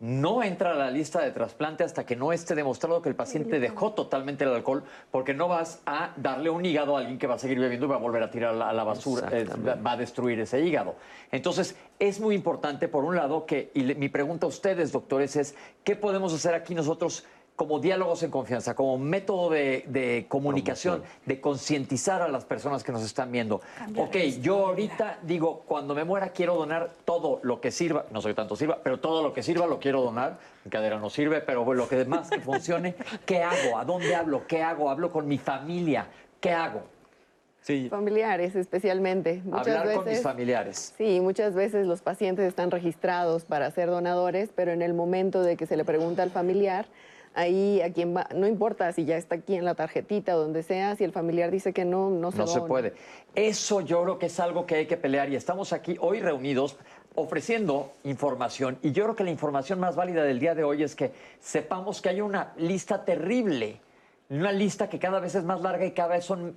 no 0.00 0.42
entra 0.42 0.70
a 0.72 0.74
la 0.74 0.90
lista 0.90 1.20
de 1.20 1.30
trasplante 1.30 1.84
hasta 1.84 2.06
que 2.06 2.16
no 2.16 2.32
esté 2.32 2.54
demostrado 2.54 3.02
que 3.02 3.10
el 3.10 3.14
paciente 3.14 3.60
dejó 3.60 3.92
totalmente 3.92 4.44
el 4.44 4.54
alcohol, 4.54 4.82
porque 5.10 5.34
no 5.34 5.46
vas 5.46 5.82
a 5.84 6.14
darle 6.16 6.48
un 6.48 6.64
hígado 6.64 6.96
a 6.96 7.00
alguien 7.00 7.18
que 7.18 7.26
va 7.26 7.34
a 7.34 7.38
seguir 7.38 7.58
bebiendo 7.60 7.84
y 7.84 7.88
va 7.90 7.96
a 7.96 7.98
volver 7.98 8.22
a 8.22 8.30
tirar 8.30 8.54
a 8.60 8.72
la 8.72 8.84
basura, 8.84 9.28
eh, 9.30 9.46
va 9.46 9.92
a 9.92 9.96
destruir 9.98 10.40
ese 10.40 10.60
hígado. 10.60 10.96
Entonces, 11.30 11.76
es 11.98 12.18
muy 12.18 12.34
importante, 12.34 12.88
por 12.88 13.04
un 13.04 13.14
lado, 13.14 13.44
que, 13.44 13.70
y 13.74 13.82
mi 13.94 14.08
pregunta 14.08 14.46
a 14.46 14.48
ustedes, 14.48 14.90
doctores, 14.90 15.36
es, 15.36 15.54
¿qué 15.84 15.96
podemos 15.96 16.32
hacer 16.32 16.54
aquí 16.54 16.74
nosotros? 16.74 17.26
Como 17.60 17.78
diálogos 17.78 18.22
en 18.22 18.30
confianza, 18.30 18.74
como 18.74 18.96
método 18.96 19.50
de, 19.50 20.24
comunicación, 20.30 21.02
de 21.26 21.42
concientizar 21.42 22.22
a 22.22 22.28
las 22.28 22.46
personas 22.46 22.82
que 22.82 22.90
nos 22.90 23.02
están 23.02 23.30
viendo. 23.30 23.60
ok, 23.98 24.16
yo 24.40 24.68
ahorita 24.68 25.18
digo, 25.24 25.64
cuando 25.66 25.94
me 25.94 26.04
muera 26.04 26.30
quiero 26.30 26.54
donar 26.54 26.88
todo 27.04 27.38
lo 27.42 27.60
que 27.60 27.70
sirva, 27.70 28.06
no 28.12 28.22
soy 28.22 28.32
tanto 28.32 28.56
sirva, 28.56 28.78
pero 28.82 28.98
todo 28.98 29.22
lo 29.22 29.34
que 29.34 29.42
sirva 29.42 29.66
lo 29.66 29.78
quiero 29.78 30.00
donar. 30.00 30.38
Mi 30.64 30.70
cadera 30.70 30.98
no 30.98 31.10
sirve, 31.10 31.42
pero 31.42 31.74
lo 31.74 31.86
que 31.86 32.02
más 32.06 32.30
que 32.30 32.40
funcione, 32.40 32.94
¿qué 33.26 33.42
hago? 33.42 33.76
¿A 33.76 33.84
dónde 33.84 34.14
hablo? 34.14 34.46
¿Qué 34.46 34.62
hago? 34.62 34.88
¿Hablo 34.88 35.12
con 35.12 35.28
mi 35.28 35.36
familia? 35.36 36.06
¿Qué 36.40 36.52
hago? 36.52 36.84
Sí. 37.60 37.88
Familiares 37.90 38.56
especialmente. 38.56 39.42
Muchas 39.44 39.66
Hablar 39.66 39.86
veces, 39.86 39.98
con 39.98 40.08
mis 40.08 40.22
familiares. 40.22 40.94
Sí, 40.96 41.20
muchas 41.20 41.52
veces 41.52 41.86
los 41.86 42.00
pacientes 42.00 42.48
están 42.48 42.70
registrados 42.70 43.44
para 43.44 43.70
ser 43.70 43.90
donadores, 43.90 44.48
pero 44.56 44.72
en 44.72 44.80
el 44.80 44.94
momento 44.94 45.42
de 45.42 45.58
que 45.58 45.66
se 45.66 45.76
le 45.76 45.84
pregunta 45.84 46.22
al 46.22 46.30
familiar, 46.30 46.86
ahí 47.34 47.80
a 47.80 47.92
quien 47.92 48.16
va, 48.16 48.28
no 48.34 48.46
importa 48.46 48.92
si 48.92 49.04
ya 49.04 49.16
está 49.16 49.36
aquí 49.36 49.54
en 49.54 49.64
la 49.64 49.74
tarjetita 49.74 50.36
o 50.36 50.40
donde 50.40 50.62
sea, 50.62 50.96
si 50.96 51.04
el 51.04 51.12
familiar 51.12 51.50
dice 51.50 51.72
que 51.72 51.84
no, 51.84 52.10
no 52.10 52.32
se 52.32 52.38
No 52.38 52.46
se 52.46 52.60
puede. 52.60 52.94
Eso 53.34 53.80
yo 53.80 54.02
creo 54.02 54.18
que 54.18 54.26
es 54.26 54.40
algo 54.40 54.66
que 54.66 54.76
hay 54.76 54.86
que 54.86 54.96
pelear 54.96 55.30
y 55.30 55.36
estamos 55.36 55.72
aquí 55.72 55.96
hoy 56.00 56.20
reunidos 56.20 56.76
ofreciendo 57.14 57.92
información 58.04 58.78
y 58.82 58.92
yo 58.92 59.04
creo 59.04 59.16
que 59.16 59.24
la 59.24 59.30
información 59.30 59.80
más 59.80 59.96
válida 59.96 60.24
del 60.24 60.38
día 60.38 60.54
de 60.54 60.64
hoy 60.64 60.82
es 60.82 60.94
que 60.94 61.12
sepamos 61.40 62.00
que 62.00 62.08
hay 62.08 62.20
una 62.20 62.52
lista 62.56 63.04
terrible 63.04 63.80
una 64.30 64.52
lista 64.52 64.88
que 64.88 65.00
cada 65.00 65.18
vez 65.18 65.34
es 65.34 65.42
más 65.42 65.60
larga 65.60 65.84
y 65.84 65.90
cada 65.90 66.10
vez 66.10 66.24
son, 66.24 66.54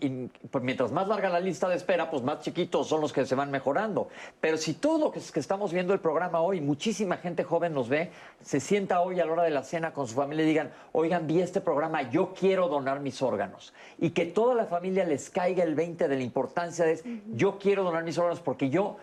pues 0.52 0.64
mientras 0.64 0.92
más 0.92 1.08
larga 1.08 1.28
la 1.28 1.40
lista 1.40 1.68
de 1.68 1.76
espera, 1.76 2.12
pues 2.12 2.22
más 2.22 2.42
chiquitos 2.42 2.88
son 2.88 3.02
los 3.02 3.12
que 3.12 3.26
se 3.26 3.34
van 3.34 3.50
mejorando. 3.50 4.10
Pero 4.40 4.58
si 4.58 4.76
todo 4.76 5.06
lo 5.06 5.12
que, 5.12 5.20
que 5.20 5.40
estamos 5.40 5.74
viendo 5.74 5.92
el 5.92 6.00
programa 6.00 6.40
hoy, 6.42 6.62
muchísima 6.62 7.18
gente 7.18 7.44
joven 7.44 7.74
nos 7.74 7.90
ve, 7.90 8.12
se 8.42 8.60
sienta 8.60 9.02
hoy 9.02 9.20
a 9.20 9.26
la 9.26 9.32
hora 9.32 9.44
de 9.44 9.50
la 9.50 9.64
cena 9.64 9.92
con 9.92 10.08
su 10.08 10.14
familia 10.14 10.46
y 10.46 10.50
digan, 10.50 10.72
oigan, 10.92 11.26
vi 11.26 11.42
este 11.42 11.62
programa, 11.62 12.12
yo 12.12 12.36
quiero 12.36 12.68
donar 12.68 13.00
mis 13.00 13.24
órganos. 13.24 13.74
Y 13.98 14.12
que 14.12 14.28
toda 14.28 14.54
la 14.54 14.66
familia 14.66 15.04
les 15.04 15.32
caiga 15.32 15.64
el 15.64 15.74
20 15.74 16.08
de 16.08 16.16
la 16.16 16.22
importancia 16.22 16.86
de, 16.86 17.22
yo 17.34 17.58
quiero 17.58 17.84
donar 17.84 18.04
mis 18.04 18.20
órganos 18.20 18.40
porque 18.40 18.70
yo 18.70 18.98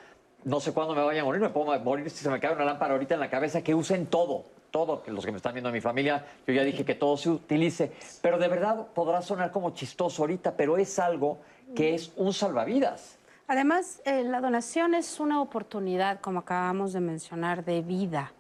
no 0.45 0.61
sé 0.61 0.73
cuándo 0.73 0.95
me 0.95 1.03
vaya 1.03 1.23
a 1.23 1.25
morir, 1.25 1.41
me 1.43 1.49
puedo 1.49 1.77
morir 1.81 2.09
si 2.09 2.23
se 2.23 2.31
me 2.31 2.39
cae 2.39 2.55
una 2.55 2.65
lámpara 2.65 2.93
ahorita 2.93 3.15
en 3.15 3.21
la 3.21 3.31
cabeza, 3.31 3.63
que 3.63 3.75
usen 3.75 4.07
todo 4.07 4.45
todo, 4.71 5.03
los 5.07 5.25
que 5.25 5.31
me 5.31 5.37
están 5.37 5.53
viendo 5.53 5.69
en 5.69 5.75
mi 5.75 5.81
familia, 5.81 6.25
yo 6.47 6.55
ya 6.55 6.63
dije 6.63 6.85
que 6.85 6.95
todo 6.95 7.17
se 7.17 7.31
utilice, 7.31 7.93
pero 8.23 8.39
de 8.39 8.49
verdad 8.49 8.87
podrá 8.95 9.23
sonar 9.23 9.51
como 9.51 9.71
chistoso 9.71 10.23
ahorita, 10.23 10.57
pero 10.57 10.77
es 10.77 10.99
algo 10.99 11.39
que 11.75 11.95
es 11.95 12.13
un 12.17 12.33
salvavidas. 12.33 13.19
Además, 13.47 14.01
eh, 14.05 14.23
la 14.23 14.41
donación 14.41 14.95
es 14.95 15.19
una 15.19 15.43
oportunidad, 15.43 16.21
como 16.21 16.41
acabamos 16.41 16.93
de 16.93 17.01
mencionar, 17.01 17.65
de 17.65 17.83
vida. 17.83 18.33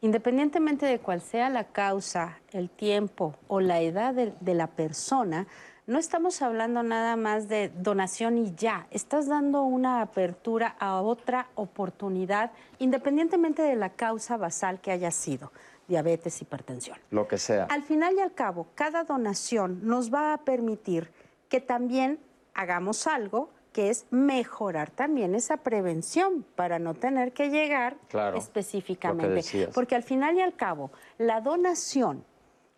Independientemente 0.00 0.86
de 0.86 0.98
cuál 0.98 1.20
sea 1.20 1.50
la 1.50 1.64
causa, 1.64 2.38
el 2.52 2.70
tiempo 2.70 3.36
o 3.48 3.60
la 3.60 3.80
edad 3.80 4.14
de 4.14 4.54
la 4.54 4.66
persona, 4.66 5.46
no 5.90 5.98
estamos 5.98 6.40
hablando 6.40 6.84
nada 6.84 7.16
más 7.16 7.48
de 7.48 7.68
donación 7.74 8.38
y 8.38 8.54
ya. 8.54 8.86
Estás 8.92 9.26
dando 9.26 9.64
una 9.64 10.02
apertura 10.02 10.76
a 10.78 11.02
otra 11.02 11.48
oportunidad, 11.56 12.52
independientemente 12.78 13.62
de 13.62 13.74
la 13.74 13.90
causa 13.90 14.36
basal 14.36 14.80
que 14.80 14.92
haya 14.92 15.10
sido 15.10 15.50
diabetes, 15.88 16.40
hipertensión. 16.40 16.96
Lo 17.10 17.26
que 17.26 17.38
sea. 17.38 17.64
Al 17.64 17.82
final 17.82 18.14
y 18.14 18.20
al 18.20 18.32
cabo, 18.32 18.68
cada 18.76 19.02
donación 19.02 19.80
nos 19.82 20.14
va 20.14 20.32
a 20.32 20.38
permitir 20.38 21.10
que 21.48 21.60
también 21.60 22.20
hagamos 22.54 23.08
algo 23.08 23.50
que 23.72 23.90
es 23.90 24.06
mejorar 24.10 24.92
también 24.92 25.34
esa 25.34 25.56
prevención 25.56 26.44
para 26.54 26.78
no 26.78 26.94
tener 26.94 27.32
que 27.32 27.50
llegar 27.50 27.96
Claro, 28.08 28.38
específicamente. 28.38 29.68
Porque 29.74 29.96
al 29.96 30.04
final 30.04 30.36
y 30.36 30.40
al 30.40 30.54
cabo, 30.54 30.92
la 31.18 31.40
donación 31.40 32.24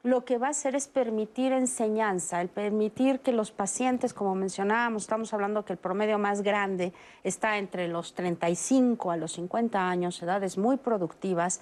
lo 0.03 0.25
que 0.25 0.39
va 0.39 0.49
a 0.49 0.51
hacer 0.51 0.75
es 0.75 0.89
permitir 0.89 1.53
enseñanza, 1.53 2.41
el 2.41 2.49
permitir 2.49 3.21
que 3.21 3.33
los 3.33 3.53
pacientes, 3.53 4.13
como 4.13 4.35
mencionábamos, 4.35 5.03
estamos 5.03 5.33
hablando 5.33 5.65
que 5.65 5.75
el 5.75 5.79
promedio 5.79 6.19
más 6.19 6.43
grande 6.43 6.93
está 7.23 7.59
entre 7.59 7.87
los 7.87 8.15
35 8.15 9.13
a 9.13 9.17
los 9.17 9.33
50 9.33 9.89
años, 9.89 10.21
edades 10.21 10.59
muy 10.59 10.77
productivas, 10.77 11.61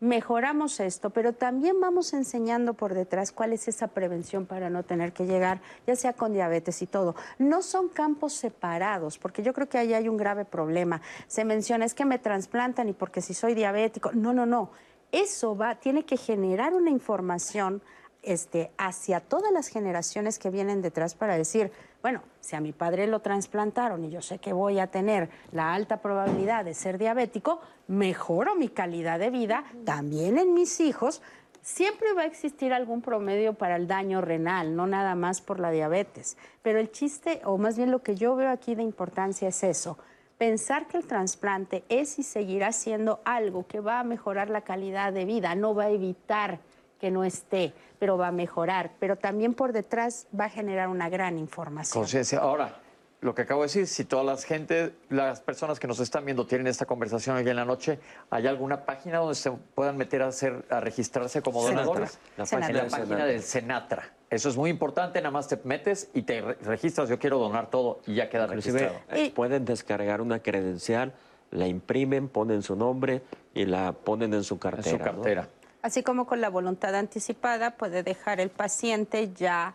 mejoramos 0.00 0.80
esto, 0.80 1.10
pero 1.10 1.32
también 1.32 1.80
vamos 1.80 2.12
enseñando 2.12 2.74
por 2.74 2.92
detrás 2.92 3.32
cuál 3.32 3.54
es 3.54 3.68
esa 3.68 3.88
prevención 3.88 4.44
para 4.44 4.68
no 4.68 4.82
tener 4.82 5.12
que 5.12 5.26
llegar, 5.26 5.60
ya 5.86 5.96
sea 5.96 6.12
con 6.12 6.34
diabetes 6.34 6.82
y 6.82 6.86
todo. 6.86 7.16
No 7.38 7.62
son 7.62 7.88
campos 7.88 8.34
separados, 8.34 9.18
porque 9.18 9.42
yo 9.42 9.52
creo 9.54 9.68
que 9.68 9.78
ahí 9.78 9.94
hay 9.94 10.08
un 10.08 10.16
grave 10.18 10.44
problema. 10.44 11.00
Se 11.26 11.44
menciona, 11.44 11.84
es 11.84 11.94
que 11.94 12.04
me 12.04 12.18
trasplantan 12.18 12.88
y 12.88 12.92
porque 12.92 13.22
si 13.22 13.34
soy 13.34 13.54
diabético. 13.54 14.12
No, 14.12 14.32
no, 14.32 14.46
no. 14.46 14.70
Eso 15.12 15.56
va, 15.56 15.76
tiene 15.76 16.04
que 16.04 16.16
generar 16.16 16.74
una 16.74 16.90
información 16.90 17.82
este, 18.22 18.70
hacia 18.76 19.20
todas 19.20 19.52
las 19.52 19.68
generaciones 19.68 20.38
que 20.38 20.50
vienen 20.50 20.82
detrás 20.82 21.14
para 21.14 21.36
decir, 21.36 21.72
bueno, 22.02 22.22
si 22.40 22.56
a 22.56 22.60
mi 22.60 22.72
padre 22.72 23.06
lo 23.06 23.20
trasplantaron 23.20 24.04
y 24.04 24.10
yo 24.10 24.22
sé 24.22 24.38
que 24.38 24.52
voy 24.52 24.78
a 24.78 24.88
tener 24.88 25.30
la 25.52 25.72
alta 25.72 26.02
probabilidad 26.02 26.64
de 26.64 26.74
ser 26.74 26.98
diabético, 26.98 27.60
mejoro 27.86 28.54
mi 28.54 28.68
calidad 28.68 29.18
de 29.18 29.30
vida 29.30 29.64
también 29.84 30.38
en 30.38 30.54
mis 30.54 30.80
hijos. 30.80 31.22
Siempre 31.62 32.12
va 32.12 32.22
a 32.22 32.26
existir 32.26 32.72
algún 32.72 33.02
promedio 33.02 33.54
para 33.54 33.76
el 33.76 33.88
daño 33.88 34.20
renal, 34.20 34.76
no 34.76 34.86
nada 34.86 35.14
más 35.14 35.40
por 35.40 35.58
la 35.58 35.70
diabetes. 35.70 36.36
Pero 36.62 36.78
el 36.78 36.90
chiste, 36.92 37.40
o 37.44 37.58
más 37.58 37.76
bien 37.76 37.90
lo 37.90 38.02
que 38.02 38.14
yo 38.14 38.36
veo 38.36 38.50
aquí 38.50 38.74
de 38.74 38.82
importancia 38.82 39.48
es 39.48 39.62
eso, 39.64 39.98
pensar 40.38 40.86
que 40.86 40.96
el 40.96 41.04
trasplante 41.04 41.84
es 41.88 42.18
y 42.18 42.22
seguirá 42.22 42.72
siendo 42.72 43.20
algo 43.24 43.66
que 43.66 43.80
va 43.80 44.00
a 44.00 44.04
mejorar 44.04 44.48
la 44.48 44.62
calidad 44.62 45.12
de 45.12 45.24
vida, 45.24 45.54
no 45.54 45.74
va 45.74 45.84
a 45.84 45.90
evitar 45.90 46.60
que 47.00 47.10
no 47.10 47.24
esté, 47.24 47.74
pero 47.98 48.16
va 48.16 48.28
a 48.28 48.32
mejorar, 48.32 48.92
pero 48.98 49.16
también 49.16 49.54
por 49.54 49.72
detrás 49.72 50.26
va 50.38 50.46
a 50.46 50.48
generar 50.48 50.88
una 50.88 51.08
gran 51.08 51.38
información. 51.38 52.00
Conciencia. 52.00 52.38
Ahora, 52.38 52.80
lo 53.20 53.34
que 53.34 53.42
acabo 53.42 53.62
de 53.62 53.66
decir, 53.66 53.86
si 53.86 54.04
todas 54.04 54.24
las 54.24 54.44
gente, 54.44 54.94
las 55.08 55.40
personas 55.40 55.80
que 55.80 55.88
nos 55.88 55.98
están 56.00 56.24
viendo 56.24 56.46
tienen 56.46 56.68
esta 56.68 56.86
conversación 56.86 57.36
hoy 57.36 57.48
en 57.48 57.56
la 57.56 57.64
noche, 57.64 57.98
¿hay 58.30 58.46
alguna 58.46 58.84
página 58.84 59.18
donde 59.18 59.34
se 59.34 59.50
puedan 59.50 59.96
meter 59.96 60.22
a 60.22 60.28
hacer, 60.28 60.64
a 60.70 60.80
registrarse 60.80 61.42
como 61.42 61.62
Senatra. 61.62 61.84
donadores? 61.84 62.18
La 62.36 62.44
página 62.44 62.72
la 62.72 62.82
del 62.82 62.90
página 62.90 63.06
Senatra. 63.06 63.26
del 63.26 63.42
Senatra. 63.42 64.17
Eso 64.30 64.48
es 64.50 64.56
muy 64.56 64.68
importante, 64.70 65.20
nada 65.20 65.30
más 65.30 65.48
te 65.48 65.58
metes 65.64 66.10
y 66.12 66.22
te 66.22 66.40
re- 66.42 66.54
registras, 66.62 67.08
yo 67.08 67.18
quiero 67.18 67.38
donar 67.38 67.70
todo 67.70 68.00
y 68.06 68.14
ya 68.16 68.28
queda 68.28 68.44
Inclusive 68.44 68.78
registrado. 68.80 69.04
eh, 69.22 69.32
pueden 69.34 69.64
descargar 69.64 70.20
una 70.20 70.40
credencial, 70.40 71.14
la 71.50 71.66
imprimen, 71.66 72.28
ponen 72.28 72.62
su 72.62 72.76
nombre 72.76 73.22
y 73.54 73.64
la 73.64 73.92
ponen 73.92 74.34
en 74.34 74.44
su 74.44 74.58
cartera. 74.58 74.98
¿no? 74.98 75.04
cartera. 75.04 75.48
Así 75.80 76.02
como 76.02 76.26
con 76.26 76.40
la 76.42 76.50
voluntad 76.50 76.94
anticipada 76.94 77.70
puede 77.76 78.02
dejar 78.02 78.38
el 78.40 78.50
paciente 78.50 79.32
ya 79.32 79.74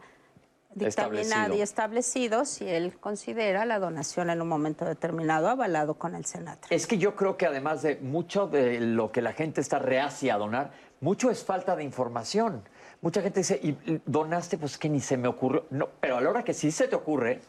dictaminado 0.75 1.19
Establecido. 1.19 1.55
y 1.55 1.61
establecido 1.61 2.45
si 2.45 2.67
él 2.67 2.97
considera 2.99 3.65
la 3.65 3.79
donación 3.79 4.29
en 4.29 4.41
un 4.41 4.47
momento 4.47 4.85
determinado 4.85 5.47
avalado 5.47 5.95
con 5.95 6.15
el 6.15 6.25
Senatra. 6.25 6.67
Es 6.75 6.87
que 6.87 6.97
yo 6.97 7.15
creo 7.15 7.37
que 7.37 7.45
además 7.45 7.81
de 7.83 7.95
mucho 7.97 8.47
de 8.47 8.79
lo 8.79 9.11
que 9.11 9.21
la 9.21 9.33
gente 9.33 9.61
está 9.61 9.77
reacia 9.79 10.35
a 10.35 10.37
donar, 10.37 10.71
mucho 10.99 11.29
es 11.29 11.43
falta 11.43 11.75
de 11.75 11.83
información. 11.83 12.63
Mucha 13.03 13.21
gente 13.21 13.41
dice, 13.41 13.59
y 13.61 13.75
donaste, 14.05 14.57
pues 14.57 14.77
que 14.77 14.87
ni 14.87 15.01
se 15.01 15.17
me 15.17 15.27
ocurrió. 15.27 15.65
No, 15.71 15.89
pero 15.99 16.15
a 16.15 16.21
la 16.21 16.29
hora 16.29 16.43
que 16.43 16.53
sí 16.53 16.71
se 16.71 16.87
te 16.87 16.95
ocurre, 16.95 17.41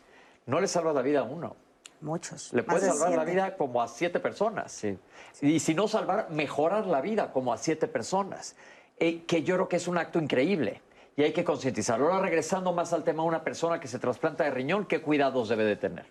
no 0.46 0.60
le 0.60 0.66
salvas 0.66 0.96
la 0.96 1.00
vida 1.00 1.20
a 1.20 1.22
uno. 1.22 1.54
Muchos. 2.00 2.52
Le 2.52 2.64
puedes 2.64 2.82
de 2.82 2.88
salvar 2.88 3.10
la 3.10 3.16
siete. 3.18 3.30
vida 3.30 3.56
como 3.56 3.80
a 3.80 3.86
siete 3.86 4.18
personas. 4.18 4.84
Y 5.40 5.60
si 5.60 5.74
no 5.74 5.86
salvar, 5.86 6.28
mejorar 6.30 6.88
la 6.88 7.00
vida 7.00 7.30
como 7.30 7.52
a 7.52 7.56
siete 7.56 7.86
personas. 7.86 8.56
Eh, 8.98 9.22
que 9.26 9.44
yo 9.44 9.54
creo 9.54 9.68
que 9.68 9.76
es 9.76 9.86
un 9.86 9.96
acto 9.96 10.18
increíble. 10.18 10.82
Y 11.16 11.22
hay 11.22 11.32
que 11.32 11.44
concientizarlo. 11.44 12.06
Ahora, 12.06 12.26
regresando 12.26 12.72
más 12.72 12.92
al 12.92 13.04
tema, 13.04 13.22
una 13.22 13.44
persona 13.44 13.78
que 13.78 13.86
se 13.86 14.00
trasplanta 14.00 14.42
de 14.42 14.50
riñón, 14.50 14.86
¿qué 14.86 15.02
cuidados 15.02 15.48
debe 15.48 15.62
de 15.62 15.76
tener? 15.76 16.06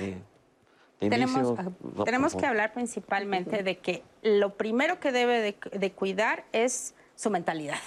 De 0.00 1.08
Tenemos, 1.08 1.58
ah, 1.58 1.70
no, 1.80 2.04
tenemos 2.04 2.36
que 2.36 2.44
hablar 2.44 2.74
principalmente 2.74 3.62
de 3.62 3.78
que 3.78 4.02
lo 4.20 4.54
primero 4.58 5.00
que 5.00 5.12
debe 5.12 5.40
de, 5.40 5.56
de 5.78 5.92
cuidar 5.92 6.44
es 6.52 6.94
su 7.16 7.30
mentalidad 7.30 7.80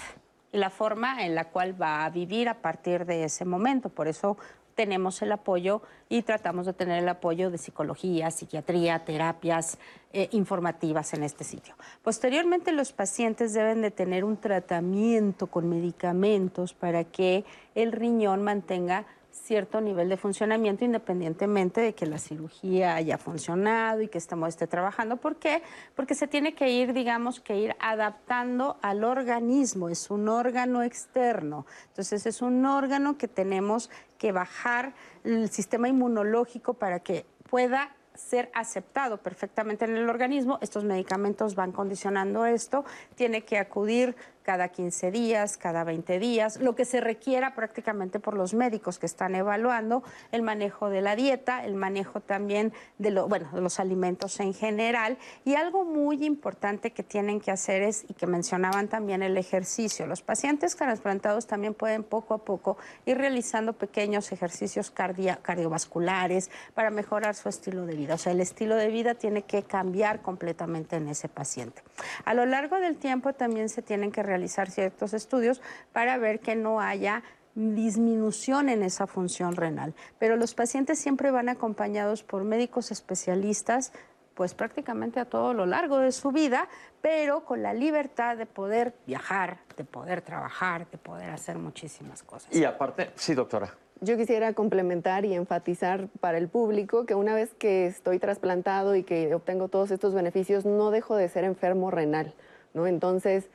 la 0.52 0.70
forma 0.70 1.24
en 1.24 1.34
la 1.34 1.46
cual 1.46 1.80
va 1.80 2.04
a 2.04 2.10
vivir 2.10 2.48
a 2.48 2.62
partir 2.62 3.04
de 3.04 3.24
ese 3.24 3.44
momento. 3.44 3.88
Por 3.88 4.08
eso 4.08 4.36
tenemos 4.76 5.20
el 5.22 5.32
apoyo 5.32 5.82
y 6.08 6.22
tratamos 6.22 6.66
de 6.66 6.72
tener 6.72 7.02
el 7.02 7.08
apoyo 7.08 7.50
de 7.50 7.58
psicología, 7.58 8.30
psiquiatría, 8.30 9.04
terapias 9.04 9.78
eh, 10.12 10.28
informativas 10.32 11.14
en 11.14 11.24
este 11.24 11.42
sitio. 11.42 11.74
Posteriormente, 12.02 12.70
los 12.72 12.92
pacientes 12.92 13.54
deben 13.54 13.82
de 13.82 13.90
tener 13.90 14.24
un 14.24 14.36
tratamiento 14.36 15.48
con 15.48 15.68
medicamentos 15.68 16.74
para 16.74 17.04
que 17.04 17.44
el 17.74 17.90
riñón 17.90 18.42
mantenga 18.42 19.06
cierto 19.42 19.80
nivel 19.80 20.08
de 20.08 20.16
funcionamiento 20.16 20.84
independientemente 20.84 21.80
de 21.80 21.94
que 21.94 22.06
la 22.06 22.18
cirugía 22.18 22.94
haya 22.94 23.18
funcionado 23.18 24.02
y 24.02 24.08
que 24.08 24.18
estemos 24.18 24.48
esté 24.48 24.66
trabajando. 24.66 25.16
¿Por 25.16 25.36
qué? 25.36 25.62
Porque 25.94 26.14
se 26.14 26.26
tiene 26.26 26.54
que 26.54 26.70
ir, 26.70 26.92
digamos, 26.92 27.40
que 27.40 27.56
ir 27.56 27.76
adaptando 27.78 28.76
al 28.82 29.04
organismo. 29.04 29.88
Es 29.88 30.10
un 30.10 30.28
órgano 30.28 30.82
externo. 30.82 31.66
Entonces 31.88 32.26
es 32.26 32.42
un 32.42 32.64
órgano 32.66 33.18
que 33.18 33.28
tenemos 33.28 33.90
que 34.18 34.32
bajar 34.32 34.94
el 35.24 35.50
sistema 35.50 35.88
inmunológico 35.88 36.74
para 36.74 37.00
que 37.00 37.26
pueda 37.48 37.94
ser 38.16 38.50
aceptado 38.54 39.18
perfectamente 39.18 39.84
en 39.84 39.96
el 39.96 40.08
organismo. 40.08 40.58
Estos 40.62 40.84
medicamentos 40.84 41.54
van 41.54 41.72
condicionando 41.72 42.46
esto. 42.46 42.84
Tiene 43.14 43.44
que 43.44 43.58
acudir 43.58 44.16
cada 44.46 44.68
15 44.68 45.10
días, 45.10 45.56
cada 45.56 45.82
20 45.82 46.20
días, 46.20 46.60
lo 46.60 46.76
que 46.76 46.84
se 46.84 47.00
requiera 47.00 47.56
prácticamente 47.56 48.20
por 48.20 48.34
los 48.34 48.54
médicos 48.54 49.00
que 49.00 49.06
están 49.06 49.34
evaluando 49.34 50.04
el 50.30 50.42
manejo 50.42 50.88
de 50.88 51.00
la 51.00 51.16
dieta, 51.16 51.64
el 51.64 51.74
manejo 51.74 52.20
también 52.20 52.72
de, 52.98 53.10
los 53.10 53.80
alimentos 53.80 54.38
en 54.38 54.54
general. 54.54 55.18
Y 55.44 55.56
algo 55.56 55.84
muy 55.84 56.24
importante 56.24 56.92
que 56.92 57.02
tienen 57.02 57.40
que 57.40 57.50
hacer 57.50 57.82
es, 57.82 58.04
y 58.08 58.14
que 58.14 58.28
mencionaban 58.28 58.86
también, 58.86 59.24
el 59.24 59.36
ejercicio. 59.36 60.06
Los 60.06 60.22
pacientes 60.22 60.76
trasplantados 60.76 61.48
también 61.48 61.74
pueden 61.74 62.04
poco 62.04 62.32
a 62.32 62.38
poco 62.38 62.78
ir 63.04 63.18
realizando 63.18 63.72
pequeños 63.72 64.30
ejercicios 64.30 64.92
cardiovasculares 64.92 66.52
para 66.72 66.90
mejorar 66.90 67.34
su 67.34 67.48
estilo 67.48 67.84
de 67.84 67.96
vida. 67.96 68.14
O 68.14 68.18
sea, 68.18 68.30
el 68.30 68.40
estilo 68.40 68.76
de 68.76 68.86
vida 68.86 69.14
tiene 69.14 69.42
que 69.42 69.64
cambiar 69.64 70.22
completamente 70.22 70.94
en 70.94 71.08
ese 71.08 71.28
paciente. 71.28 71.82
A 72.24 72.32
lo 72.32 72.46
largo 72.46 72.76
del 72.76 72.96
tiempo 72.96 73.32
también 73.32 73.68
se 73.68 73.82
tienen 73.82 74.12
que 74.12 74.22
realizar 74.22 74.35
ciertos 74.70 75.14
estudios 75.14 75.62
para 75.92 76.18
ver 76.18 76.40
que 76.40 76.56
no 76.56 76.80
haya 76.80 77.22
disminución 77.54 78.68
en 78.68 78.82
esa 78.82 79.06
función 79.06 79.56
renal. 79.56 79.94
Pero 80.18 80.36
los 80.36 80.54
pacientes 80.54 80.98
siempre 80.98 81.30
van 81.30 81.48
acompañados 81.48 82.22
por 82.22 82.44
médicos 82.44 82.90
especialistas 82.90 83.92
pues 84.36 84.52
prácticamente 84.52 85.18
a 85.18 85.24
todo 85.24 85.54
lo 85.54 85.64
largo 85.64 85.98
de 85.98 86.12
su 86.12 86.30
vida, 86.30 86.68
pero 87.00 87.46
con 87.46 87.62
la 87.62 87.72
libertad 87.72 88.36
de 88.36 88.44
poder 88.44 88.92
viajar, 89.06 89.60
de 89.78 89.84
poder 89.84 90.20
trabajar, 90.20 90.86
de 90.90 90.98
poder 90.98 91.30
hacer 91.30 91.56
muchísimas 91.56 92.22
cosas. 92.22 92.54
Y 92.54 92.64
aparte, 92.64 93.10
sí, 93.14 93.34
doctora. 93.34 93.74
Yo 94.02 94.18
quisiera 94.18 94.52
complementar 94.52 95.24
y 95.24 95.32
enfatizar 95.32 96.08
para 96.20 96.36
el 96.36 96.48
público 96.48 97.06
que 97.06 97.14
una 97.14 97.34
vez 97.34 97.54
que 97.54 97.86
estoy 97.86 98.18
trasplantado 98.18 98.94
y 98.94 99.04
que 99.04 99.34
obtengo 99.34 99.68
todos 99.68 99.90
estos 99.90 100.12
beneficios, 100.12 100.66
no 100.66 100.90
dejo 100.90 101.16
de 101.16 101.30
ser 101.30 101.44
enfermo 101.44 101.90
renal, 101.90 102.34
¿no? 102.74 102.86
Entonces, 102.86 103.48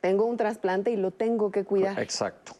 tengo 0.00 0.24
un 0.26 0.36
trasplante 0.36 0.90
y 0.90 0.96
lo 0.96 1.10
tengo 1.10 1.50
que 1.50 1.64
cuidar. 1.64 1.98
Exacto. 2.00 2.52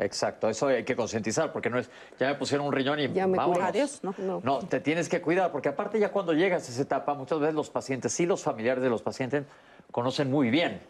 Exacto, 0.00 0.48
eso 0.48 0.68
hay 0.68 0.84
que 0.84 0.94
concientizar, 0.94 1.52
porque 1.52 1.68
no 1.70 1.76
es, 1.76 1.90
ya 2.20 2.28
me 2.28 2.36
pusieron 2.36 2.68
un 2.68 2.72
riñón 2.72 3.00
y 3.00 3.12
Ya 3.12 3.26
me. 3.26 3.36
Adiós, 3.40 3.98
¿no? 4.04 4.14
No, 4.44 4.60
te 4.60 4.78
tienes 4.78 5.08
que 5.08 5.20
cuidar, 5.20 5.50
porque 5.50 5.70
aparte 5.70 5.98
ya 5.98 6.12
cuando 6.12 6.32
llegas 6.34 6.68
a 6.68 6.72
esa 6.72 6.82
etapa, 6.82 7.14
muchas 7.14 7.40
veces 7.40 7.56
los 7.56 7.68
pacientes, 7.68 8.12
sí 8.12 8.24
los 8.24 8.40
familiares 8.44 8.80
de 8.80 8.90
los 8.90 9.02
pacientes, 9.02 9.42
conocen 9.90 10.30
muy 10.30 10.50
bien 10.50 10.80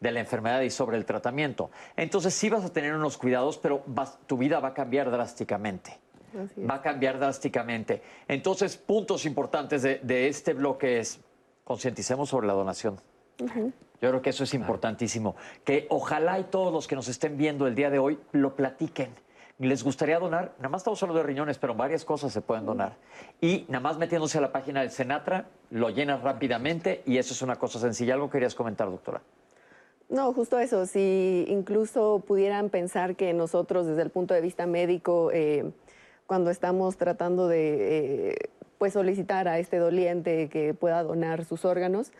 de 0.00 0.10
la 0.10 0.20
enfermedad 0.20 0.60
y 0.60 0.68
sobre 0.68 0.98
el 0.98 1.06
tratamiento. 1.06 1.70
Entonces 1.96 2.34
sí 2.34 2.50
vas 2.50 2.62
a 2.62 2.68
tener 2.70 2.92
unos 2.92 3.16
cuidados, 3.16 3.56
pero 3.56 3.82
vas- 3.86 4.18
tu 4.26 4.36
vida 4.36 4.60
va 4.60 4.68
a 4.68 4.74
cambiar 4.74 5.10
drásticamente. 5.10 5.98
va 6.68 6.74
a 6.76 6.82
cambiar 6.82 7.18
drásticamente. 7.18 8.02
Entonces, 8.28 8.76
puntos 8.76 9.24
importantes 9.24 9.80
de, 9.82 9.98
de 10.02 10.28
este 10.28 10.52
bloque 10.54 10.98
es 10.98 11.20
concienticemos 11.64 12.28
sobre 12.28 12.46
la 12.48 12.52
donación. 12.52 13.00
Yo 14.02 14.08
creo 14.08 14.20
que 14.20 14.30
eso 14.30 14.42
es 14.42 14.52
importantísimo. 14.52 15.36
Que 15.64 15.86
ojalá 15.88 16.40
y 16.40 16.44
todos 16.44 16.72
los 16.72 16.88
que 16.88 16.96
nos 16.96 17.06
estén 17.06 17.38
viendo 17.38 17.68
el 17.68 17.76
día 17.76 17.88
de 17.88 18.00
hoy 18.00 18.18
lo 18.32 18.56
platiquen. 18.56 19.10
Les 19.60 19.84
gustaría 19.84 20.18
donar, 20.18 20.54
nada 20.56 20.70
más 20.70 20.80
estamos 20.80 21.00
hablando 21.04 21.22
de 21.22 21.26
riñones, 21.28 21.56
pero 21.58 21.76
varias 21.76 22.04
cosas 22.04 22.32
se 22.32 22.40
pueden 22.40 22.66
donar. 22.66 22.96
Y 23.40 23.64
nada 23.68 23.78
más 23.78 23.98
metiéndose 23.98 24.38
a 24.38 24.40
la 24.40 24.50
página 24.50 24.80
del 24.80 24.90
Senatra, 24.90 25.46
lo 25.70 25.88
llenas 25.90 26.20
rápidamente 26.20 27.02
y 27.06 27.18
eso 27.18 27.32
es 27.32 27.42
una 27.42 27.56
cosa 27.56 27.78
sencilla. 27.78 28.14
¿Algo 28.14 28.28
querías 28.28 28.56
comentar, 28.56 28.90
doctora? 28.90 29.22
No, 30.08 30.32
justo 30.32 30.58
eso. 30.58 30.84
Si 30.86 31.44
incluso 31.46 32.24
pudieran 32.26 32.70
pensar 32.70 33.14
que 33.14 33.32
nosotros, 33.32 33.86
desde 33.86 34.02
el 34.02 34.10
punto 34.10 34.34
de 34.34 34.40
vista 34.40 34.66
médico, 34.66 35.30
eh, 35.32 35.70
cuando 36.26 36.50
estamos 36.50 36.96
tratando 36.96 37.46
de 37.46 38.30
eh, 38.30 38.36
pues 38.78 38.94
solicitar 38.94 39.46
a 39.46 39.60
este 39.60 39.76
doliente 39.76 40.48
que 40.48 40.74
pueda 40.74 41.04
donar 41.04 41.44
sus 41.44 41.64
órganos, 41.64 42.10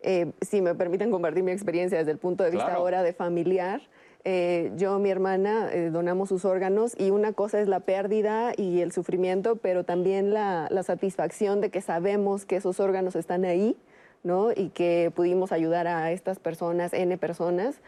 eh, 0.00 0.32
si 0.40 0.60
me 0.60 0.74
permiten 0.74 1.10
compartir 1.10 1.42
mi 1.42 1.50
experiencia 1.50 1.98
desde 1.98 2.12
el 2.12 2.18
punto 2.18 2.44
de 2.44 2.50
vista 2.50 2.74
ahora 2.74 3.02
de 3.02 3.12
familiar, 3.12 3.80
eh, 4.24 4.72
yo, 4.76 4.98
mi 4.98 5.10
hermana, 5.10 5.70
eh, 5.72 5.90
donamos 5.90 6.28
sus 6.28 6.44
órganos 6.44 6.94
y 6.98 7.10
una 7.10 7.32
cosa 7.32 7.60
es 7.60 7.68
la 7.68 7.80
pérdida 7.80 8.52
y 8.56 8.80
el 8.80 8.92
sufrimiento, 8.92 9.56
pero 9.56 9.84
también 9.84 10.32
la, 10.32 10.68
satisfacción 10.82 11.60
de 11.60 11.70
que 11.70 11.80
sabemos 11.80 12.44
que 12.44 12.56
esos 12.56 12.78
órganos 12.80 13.16
están 13.16 13.44
ahí, 13.44 13.76
¿no? 14.22 14.50
Y 14.52 14.70
que 14.70 15.12
pudimos 15.14 15.52
ayudar 15.52 15.86
a 15.86 16.10
estas 16.12 16.38
personas, 16.38 16.92
N 16.92 17.16
personas. 17.18 17.80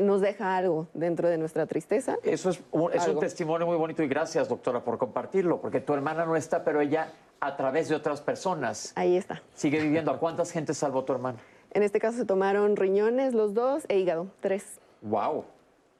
nos 0.00 0.20
deja 0.20 0.56
algo 0.56 0.86
dentro 0.94 1.28
de 1.28 1.38
nuestra 1.38 1.66
tristeza. 1.66 2.16
Eso 2.22 2.50
es, 2.50 2.62
un, 2.70 2.92
es 2.92 3.06
un 3.08 3.18
testimonio 3.18 3.66
muy 3.66 3.76
bonito 3.76 4.02
y 4.02 4.08
gracias, 4.08 4.48
doctora, 4.48 4.84
por 4.84 4.98
compartirlo, 4.98 5.60
porque 5.60 5.80
tu 5.80 5.92
hermana 5.92 6.24
no 6.24 6.36
está, 6.36 6.64
pero 6.64 6.80
ella 6.80 7.12
a 7.46 7.56
través 7.56 7.88
de 7.88 7.94
otras 7.94 8.20
personas. 8.20 8.92
Ahí 8.96 9.16
está. 9.16 9.42
Sigue 9.54 9.80
viviendo. 9.80 10.10
¿A 10.10 10.18
cuántas 10.18 10.50
gente 10.50 10.74
salvó 10.74 11.04
tu 11.04 11.12
hermana? 11.12 11.38
En 11.72 11.82
este 11.82 11.98
caso 11.98 12.18
se 12.18 12.24
tomaron 12.24 12.76
riñones 12.76 13.34
los 13.34 13.52
dos 13.52 13.84
e 13.88 13.98
hígado, 13.98 14.28
tres. 14.40 14.78
Wow. 15.02 15.44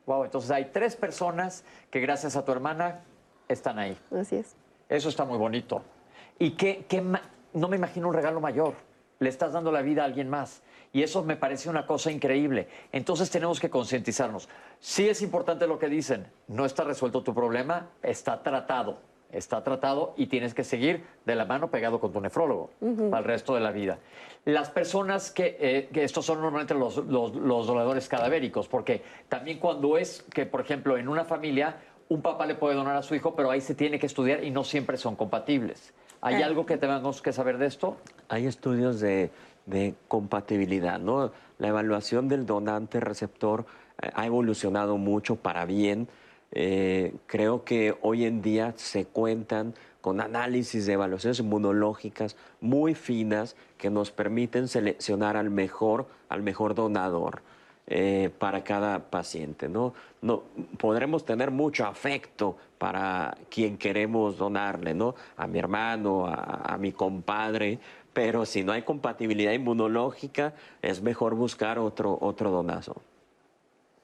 Wow, 0.07 0.25
entonces 0.25 0.51
hay 0.51 0.66
tres 0.66 0.97
personas 0.97 1.65
que 1.91 2.01
gracias 2.01 2.37
a 2.37 2.45
tu 2.45 2.53
hermana 2.53 3.01
están 3.49 3.79
ahí. 3.79 3.99
Así 4.15 4.37
es. 4.37 4.55
Eso 4.89 5.09
está 5.09 5.25
muy 5.25 5.39
bonito. 5.39 5.83
Y 6.39 6.53
que, 6.53 6.87
no 7.53 7.69
me 7.69 7.77
imagino 7.77 8.09
un 8.09 8.15
regalo 8.15 8.41
mayor. 8.41 8.75
Le 9.19 9.29
estás 9.29 9.53
dando 9.53 9.73
la 9.73 9.83
vida 9.83 10.03
a 10.03 10.05
alguien 10.05 10.29
más. 10.29 10.62
Y 10.93 11.03
eso 11.03 11.25
me 11.25 11.37
parece 11.37 11.71
una 11.71 11.87
cosa 11.87 12.11
increíble. 12.11 12.69
Entonces 12.93 13.31
tenemos 13.31 13.59
que 13.59 13.71
concientizarnos. 13.71 14.49
Sí 14.79 15.09
es 15.09 15.23
importante 15.23 15.66
lo 15.66 15.79
que 15.79 15.89
dicen. 15.89 16.27
No 16.49 16.65
está 16.65 16.85
resuelto 16.85 17.23
tu 17.23 17.35
problema, 17.35 17.91
está 18.03 18.43
tratado. 18.43 18.99
Está 19.35 19.62
tratado 19.65 20.15
y 20.16 20.27
tienes 20.27 20.55
que 20.55 20.65
seguir 20.65 21.05
de 21.27 21.35
la 21.35 21.44
mano 21.44 21.70
pegado 21.70 22.01
con 22.01 22.12
tu 22.12 22.20
nefrólogo 22.20 22.70
para 23.11 23.19
el 23.19 23.24
resto 23.24 23.55
de 23.55 23.61
la 23.61 23.73
vida. 23.73 23.98
Las 24.44 24.70
personas 24.70 25.31
que, 25.31 25.56
eh, 25.61 25.89
que 25.93 26.05
estos 26.05 26.24
son 26.24 26.40
normalmente 26.40 26.74
los, 26.74 26.97
los, 26.97 27.66
donadores 27.66 28.09
cadavéricos, 28.09 28.69
porque 28.69 29.02
también 29.28 29.59
cuando 29.59 29.98
es 29.98 30.23
que, 30.32 30.47
por 30.47 30.61
ejemplo, 30.61 30.97
en 30.97 31.09
una 31.09 31.24
familia 31.24 31.77
un 32.09 32.20
papá 32.20 32.47
le 32.47 32.55
puede 32.55 32.74
donar 32.74 32.97
a 32.97 33.02
su 33.02 33.15
hijo, 33.15 33.35
pero 33.35 33.51
ahí 33.51 33.61
se 33.61 33.74
tiene 33.74 33.98
que 33.98 34.06
estudiar 34.06 34.44
y 34.44 34.51
no 34.51 34.62
siempre 34.62 34.98
son 34.98 35.16
compatibles. 35.16 35.94
¿Hay 36.20 36.43
algo 36.43 36.65
que 36.65 36.77
tengamos 36.77 37.20
que 37.20 37.32
saber 37.32 37.59
de 37.59 37.66
esto? 37.66 37.97
Hay 38.28 38.47
estudios 38.47 39.01
de, 39.01 39.31
de 39.66 39.94
compatibilidad, 40.09 40.98
¿no? 40.98 41.32
La 41.59 41.69
evaluación 41.69 42.28
del 42.28 42.47
donante 42.47 43.01
receptor 43.01 43.66
eh, 44.02 44.11
ha 44.15 44.27
evolucionado 44.27 44.97
mucho 44.97 45.36
para 45.36 45.65
bien. 45.65 46.09
Eh, 46.55 47.15
creo 47.27 47.65
que 47.65 47.97
hoy 48.01 48.25
en 48.25 48.41
día 48.41 48.73
se 48.77 49.05
cuentan 49.05 49.75
con 50.01 50.21
análisis 50.21 50.87
de 50.87 50.93
evaluaciones 50.93 51.41
inmunológicas 51.41 52.37
muy 52.61 52.95
finas 52.95 53.57
que 53.77 53.91
nos 53.91 54.11
permiten 54.11 54.69
seleccionar 54.69 55.37
al 55.37 55.51
mejor, 55.51 56.07
al 56.29 56.43
mejor 56.43 56.75
donador. 56.75 57.43
Eh, 57.87 58.31
para 58.39 58.65
cada 58.65 59.11
paciente. 59.11 59.69
¿no? 59.69 59.93
No, 60.23 60.45
podremos 60.79 61.27
tener 61.27 61.51
mucho 61.51 61.85
afecto 61.85 62.57
para 62.79 63.37
quien 63.51 63.77
queremos 63.77 64.39
donarle, 64.39 64.95
¿no? 64.95 65.15
a 65.37 65.47
mi 65.47 65.59
hermano, 65.59 66.27
a, 66.27 66.79
mi 66.79 66.93
compadre, 66.93 67.79
pero 68.15 68.47
si 68.47 68.65
no 68.65 68.73
hay 68.73 68.83
compatibilidad 68.83 69.53
inmunológica, 69.53 70.55
es 70.81 71.03
mejor 71.03 71.35
buscar 71.35 71.79
otro, 71.79 72.17
otro 72.23 72.51
donazo. 72.51 73.03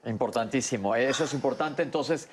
Importantísimo, 0.05 0.95
eso 0.95 1.23
es 1.23 1.33
importante. 1.33 1.83
Entonces, 1.83 2.27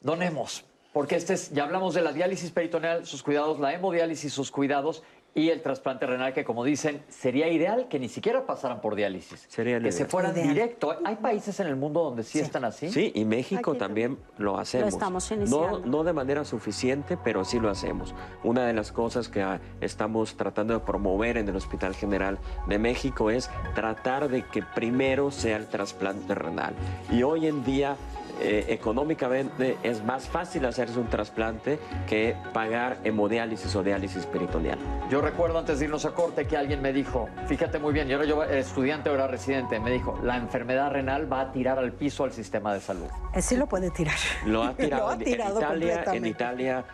donemos, 0.00 0.64
porque 0.92 1.16
este 1.16 1.34
es, 1.34 1.50
ya 1.50 1.64
hablamos 1.64 1.94
de 1.94 2.02
la 2.02 2.12
diálisis 2.12 2.50
peritoneal, 2.50 3.06
sus 3.06 3.22
cuidados, 3.22 3.60
la 3.60 3.72
hemodiálisis, 3.72 4.32
sus 4.32 4.50
cuidados 4.50 5.02
y 5.34 5.50
el 5.50 5.62
trasplante 5.62 6.06
renal, 6.06 6.32
que 6.32 6.44
como 6.44 6.64
dicen, 6.64 7.02
sería 7.08 7.48
ideal 7.48 7.86
que 7.88 7.98
ni 7.98 8.08
siquiera 8.08 8.46
pasaran 8.46 8.80
por 8.80 8.96
diálisis. 8.96 9.46
Sería 9.48 9.80
que 9.80 9.92
se 9.92 10.06
fueran 10.06 10.34
directo. 10.34 10.96
¿Hay 11.04 11.16
países 11.16 11.60
en 11.60 11.68
el 11.68 11.76
mundo 11.76 12.02
donde 12.02 12.24
sí, 12.24 12.40
están 12.40 12.64
así? 12.64 12.90
Sí, 12.90 13.12
y 13.14 13.24
México 13.24 13.74
también 13.76 14.18
lo 14.38 14.58
hacemos. 14.58 14.90
Lo 14.90 14.96
estamos 14.96 15.30
iniciando. 15.30 15.80
No, 15.80 15.86
no 15.86 16.04
de 16.04 16.12
manera 16.12 16.44
suficiente, 16.44 17.16
pero 17.22 17.44
sí 17.44 17.60
lo 17.60 17.70
hacemos. 17.70 18.14
Una 18.42 18.66
de 18.66 18.72
las 18.72 18.90
cosas 18.90 19.28
que 19.28 19.42
ah, 19.42 19.60
estamos 19.80 20.36
tratando 20.36 20.74
de 20.74 20.80
promover 20.80 21.36
en 21.36 21.48
el 21.48 21.56
Hospital 21.56 21.94
General 21.94 22.38
de 22.66 22.78
México 22.78 23.30
es 23.30 23.50
tratar 23.74 24.28
de 24.28 24.44
que 24.46 24.62
primero 24.62 25.30
sea 25.30 25.56
el 25.56 25.66
trasplante 25.66 26.34
renal. 26.34 26.74
Y 27.10 27.22
hoy 27.22 27.46
en 27.46 27.64
día 27.64 27.96
eh, 28.40 28.66
económicamente 28.68 29.76
es 29.82 30.02
más 30.04 30.28
fácil 30.28 30.64
hacerse 30.64 30.98
un 30.98 31.08
trasplante 31.08 31.78
que 32.08 32.36
pagar 32.52 32.98
hemodiálisis 33.04 33.74
o 33.76 33.82
diálisis 33.82 34.26
peritoneal. 34.26 34.78
Yo 35.10 35.20
recuerdo 35.20 35.58
antes 35.58 35.78
de 35.78 35.84
irnos 35.86 36.04
a 36.06 36.12
corte 36.12 36.46
que 36.46 36.56
alguien 36.56 36.80
me 36.80 36.92
dijo, 36.92 37.28
fíjate 37.46 37.78
muy 37.78 37.92
bien, 37.92 38.08
yo 38.08 38.16
era 38.16 38.24
yo 38.24 38.42
estudiante 38.44 39.10
o 39.10 39.14
era 39.14 39.26
residente, 39.26 39.78
me 39.78 39.90
dijo, 39.90 40.18
la 40.22 40.36
enfermedad 40.36 40.90
renal 40.90 41.30
va 41.30 41.42
a 41.42 41.52
tirar 41.52 41.78
al 41.78 41.92
piso 41.92 42.24
al 42.24 42.32
sistema 42.32 42.72
de 42.72 42.80
salud. 42.80 43.08
Eh, 43.34 43.42
sí 43.42 43.56
lo 43.56 43.66
puede 43.66 43.90
tirar. 43.90 44.16
Lo 44.46 44.62
ha 44.62 44.72
tirado. 44.76 45.12
en, 45.12 45.22
Italia, 45.22 46.04
en 46.12 46.26
Italia 46.26 46.84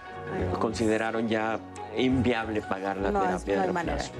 consideraron 0.59 1.28
ya 1.28 1.59
inviable 1.97 2.62
pagar 2.62 2.97
la 2.97 3.09
terapia 3.10 3.60
de 3.60 3.73
reemplazo. 3.73 4.12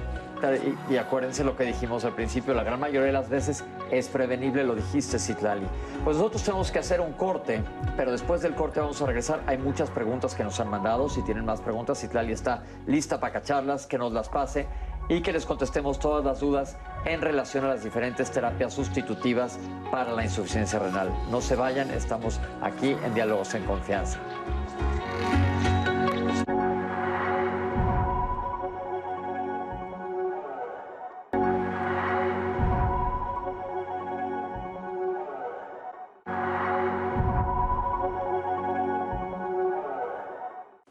Y, 0.89 0.97
acuérdense 0.97 1.43
lo 1.43 1.55
que 1.55 1.63
dijimos 1.63 2.05
al 2.05 2.13
principio, 2.13 2.53
la 2.53 2.63
gran 2.63 2.79
mayoría 2.79 3.07
de 3.07 3.11
las 3.11 3.29
veces 3.29 3.63
es 3.91 4.07
prevenible, 4.07 4.63
lo 4.63 4.75
dijiste, 4.75 5.17
Citlali. 5.19 5.65
Pues 6.03 6.17
nosotros 6.17 6.43
tenemos 6.43 6.71
que 6.71 6.79
hacer 6.79 7.01
un 7.01 7.13
corte, 7.13 7.63
pero 7.95 8.11
después 8.11 8.41
del 8.41 8.53
corte 8.53 8.79
vamos 8.79 9.01
a 9.01 9.05
regresar. 9.05 9.41
Hay 9.47 9.57
muchas 9.57 9.89
preguntas 9.89 10.35
que 10.35 10.43
nos 10.43 10.59
han 10.59 10.69
mandado. 10.69 11.09
Si 11.09 11.23
tienen 11.23 11.45
más 11.45 11.61
preguntas, 11.61 11.99
Citlali 11.99 12.33
está 12.33 12.63
lista 12.85 13.19
para 13.19 13.33
cacharlas, 13.33 13.87
que 13.87 13.97
nos 13.97 14.13
las 14.13 14.29
pase 14.29 14.67
y 15.09 15.21
que 15.21 15.31
les 15.31 15.45
contestemos 15.45 15.99
todas 15.99 16.23
las 16.23 16.39
dudas 16.39 16.77
en 17.05 17.21
relación 17.21 17.65
a 17.65 17.69
las 17.69 17.83
diferentes 17.83 18.29
terapias 18.31 18.73
sustitutivas 18.73 19.57
para 19.89 20.11
la 20.11 20.23
insuficiencia 20.23 20.79
renal. 20.79 21.09
No 21.31 21.41
se 21.41 21.55
vayan, 21.55 21.89
estamos 21.91 22.39
aquí 22.61 22.95
en 23.03 23.13
Diálogos 23.13 23.53
en 23.55 23.65
Confianza. 23.65 24.19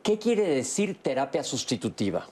¿Qué 0.06 0.20
quiere 0.20 0.46
decir 0.46 1.02
terapia 1.02 1.42
sustitutiva? 1.42 2.28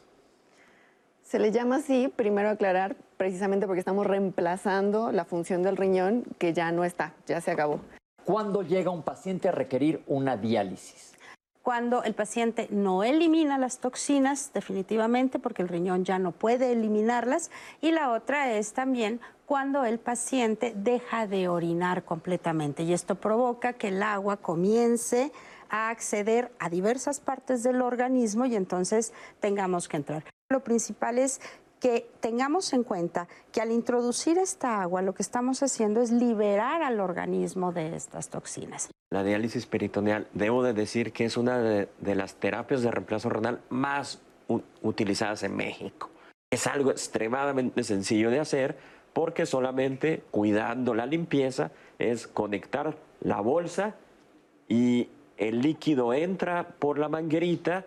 Se 1.24 1.40
le 1.40 1.50
llama 1.50 1.78
así, 1.78 2.06
primero 2.06 2.48
aclarar, 2.48 2.94
precisamente 3.16 3.66
porque 3.66 3.80
estamos 3.80 4.06
reemplazando 4.06 5.10
la 5.10 5.24
función 5.24 5.64
del 5.64 5.76
riñón 5.76 6.22
que 6.38 6.52
ya 6.52 6.70
no 6.70 6.84
está, 6.84 7.14
ya 7.26 7.40
se 7.40 7.50
acabó. 7.50 7.80
¿Cuándo 8.24 8.62
llega 8.62 8.92
un 8.92 9.02
paciente 9.02 9.48
a 9.48 9.50
requerir 9.50 10.04
una 10.06 10.36
diálisis? 10.36 11.14
Cuando 11.62 12.04
el 12.04 12.14
paciente 12.14 12.68
no 12.70 13.02
elimina 13.02 13.58
las 13.58 13.80
toxinas, 13.80 14.52
definitivamente, 14.54 15.40
porque 15.40 15.62
el 15.62 15.68
riñón 15.68 16.04
ya 16.04 16.20
no 16.20 16.30
puede 16.30 16.70
eliminarlas. 16.70 17.50
Y 17.80 17.90
la 17.90 18.12
otra 18.12 18.52
es 18.52 18.72
también 18.72 19.20
cuando 19.46 19.84
el 19.84 19.98
paciente 19.98 20.74
deja 20.76 21.26
de 21.26 21.48
orinar 21.48 22.04
completamente. 22.04 22.84
Y 22.84 22.92
esto 22.92 23.16
provoca 23.16 23.72
que 23.72 23.88
el 23.88 24.00
agua 24.04 24.36
comience 24.36 25.32
a 25.70 25.90
acceder 25.90 26.52
a 26.58 26.68
diversas 26.68 27.20
partes 27.20 27.62
del 27.62 27.82
organismo 27.82 28.46
y 28.46 28.56
entonces 28.56 29.12
tengamos 29.40 29.88
que 29.88 29.96
entrar. 29.96 30.24
Lo 30.48 30.62
principal 30.62 31.18
es 31.18 31.40
que 31.84 32.08
tengamos 32.20 32.72
en 32.72 32.82
cuenta 32.82 33.28
que 33.52 33.60
al 33.60 33.70
introducir 33.70 34.38
esta 34.38 34.80
agua 34.80 35.02
lo 35.02 35.14
que 35.14 35.22
estamos 35.22 35.62
haciendo 35.62 36.00
es 36.00 36.10
liberar 36.10 36.82
al 36.82 36.98
organismo 36.98 37.72
de 37.72 37.94
estas 37.94 38.30
toxinas. 38.30 38.88
La 39.10 39.22
diálisis 39.22 39.66
peritoneal, 39.66 40.26
debo 40.32 40.62
de 40.62 40.72
decir 40.72 41.12
que 41.12 41.26
es 41.26 41.36
una 41.36 41.58
de, 41.58 41.88
las 42.14 42.36
terapias 42.36 42.80
de 42.82 42.90
reemplazo 42.90 43.28
renal 43.28 43.60
más 43.68 44.22
utilizadas 44.82 45.42
en 45.42 45.56
México. 45.56 46.08
Es 46.50 46.66
algo 46.66 46.90
extremadamente 46.90 47.84
sencillo 47.84 48.30
de 48.30 48.40
hacer 48.40 48.78
porque 49.12 49.44
solamente 49.44 50.22
cuidando 50.30 50.94
la 50.94 51.04
limpieza 51.04 51.70
es 51.98 52.26
conectar 52.26 52.96
la 53.20 53.40
bolsa 53.40 53.94
y 54.68 55.08
el 55.36 55.60
líquido 55.60 56.12
entra 56.12 56.68
por 56.78 56.98
la 56.98 57.08
manguerita 57.08 57.84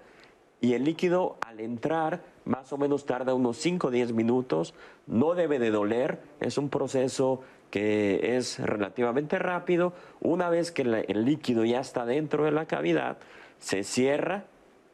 y 0.60 0.74
el 0.74 0.84
líquido 0.84 1.38
al 1.46 1.60
entrar 1.60 2.22
más 2.46 2.72
o 2.74 2.78
menos 2.78 3.06
tarda 3.06 3.34
unos 3.34 3.58
5 3.58 3.88
o 3.88 3.92
10 3.92 4.14
minutos, 4.14 4.74
no 5.06 5.36
debe 5.36 5.60
de 5.60 5.70
doler, 5.70 6.20
es 6.40 6.58
un 6.58 6.70
proceso 6.70 7.42
que 7.70 8.38
es 8.38 8.60
relativamente 8.60 9.38
rápido. 9.38 9.94
Una 10.22 10.50
vez 10.50 10.72
que 10.72 10.84
el 10.84 11.26
líquido 11.26 11.66
ya 11.66 11.82
está 11.82 12.06
dentro 12.06 12.46
de 12.46 12.52
la 12.52 12.66
cavidad, 12.66 13.18
se 13.60 13.84
cierra 13.84 14.46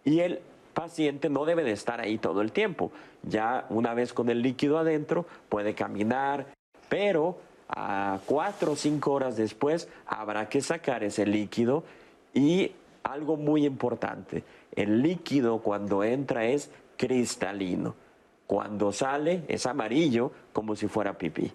y 0.03 0.19
el 0.19 0.39
paciente 0.73 1.29
no 1.29 1.45
debe 1.45 1.63
de 1.63 1.71
estar 1.71 2.01
ahí 2.01 2.17
todo 2.17 2.41
el 2.41 2.51
tiempo. 2.51 2.91
Ya 3.21 3.67
una 3.69 3.93
vez 3.93 4.13
con 4.13 4.29
el 4.29 4.41
líquido 4.41 4.79
adentro 4.79 5.25
puede 5.49 5.75
caminar, 5.75 6.47
pero 6.89 7.37
a 7.69 8.19
cuatro 8.25 8.73
o 8.73 8.75
cinco 8.75 9.13
horas 9.13 9.37
después 9.37 9.87
habrá 10.05 10.49
que 10.49 10.61
sacar 10.61 11.03
ese 11.03 11.25
líquido 11.25 11.83
y 12.33 12.71
algo 13.03 13.37
muy 13.37 13.65
importante, 13.65 14.43
el 14.75 15.01
líquido 15.01 15.59
cuando 15.59 16.03
entra 16.03 16.45
es 16.45 16.71
cristalino, 16.97 17.95
cuando 18.47 18.91
sale 18.91 19.43
es 19.47 19.65
amarillo 19.65 20.31
como 20.51 20.75
si 20.75 20.87
fuera 20.87 21.17
pipí. 21.17 21.51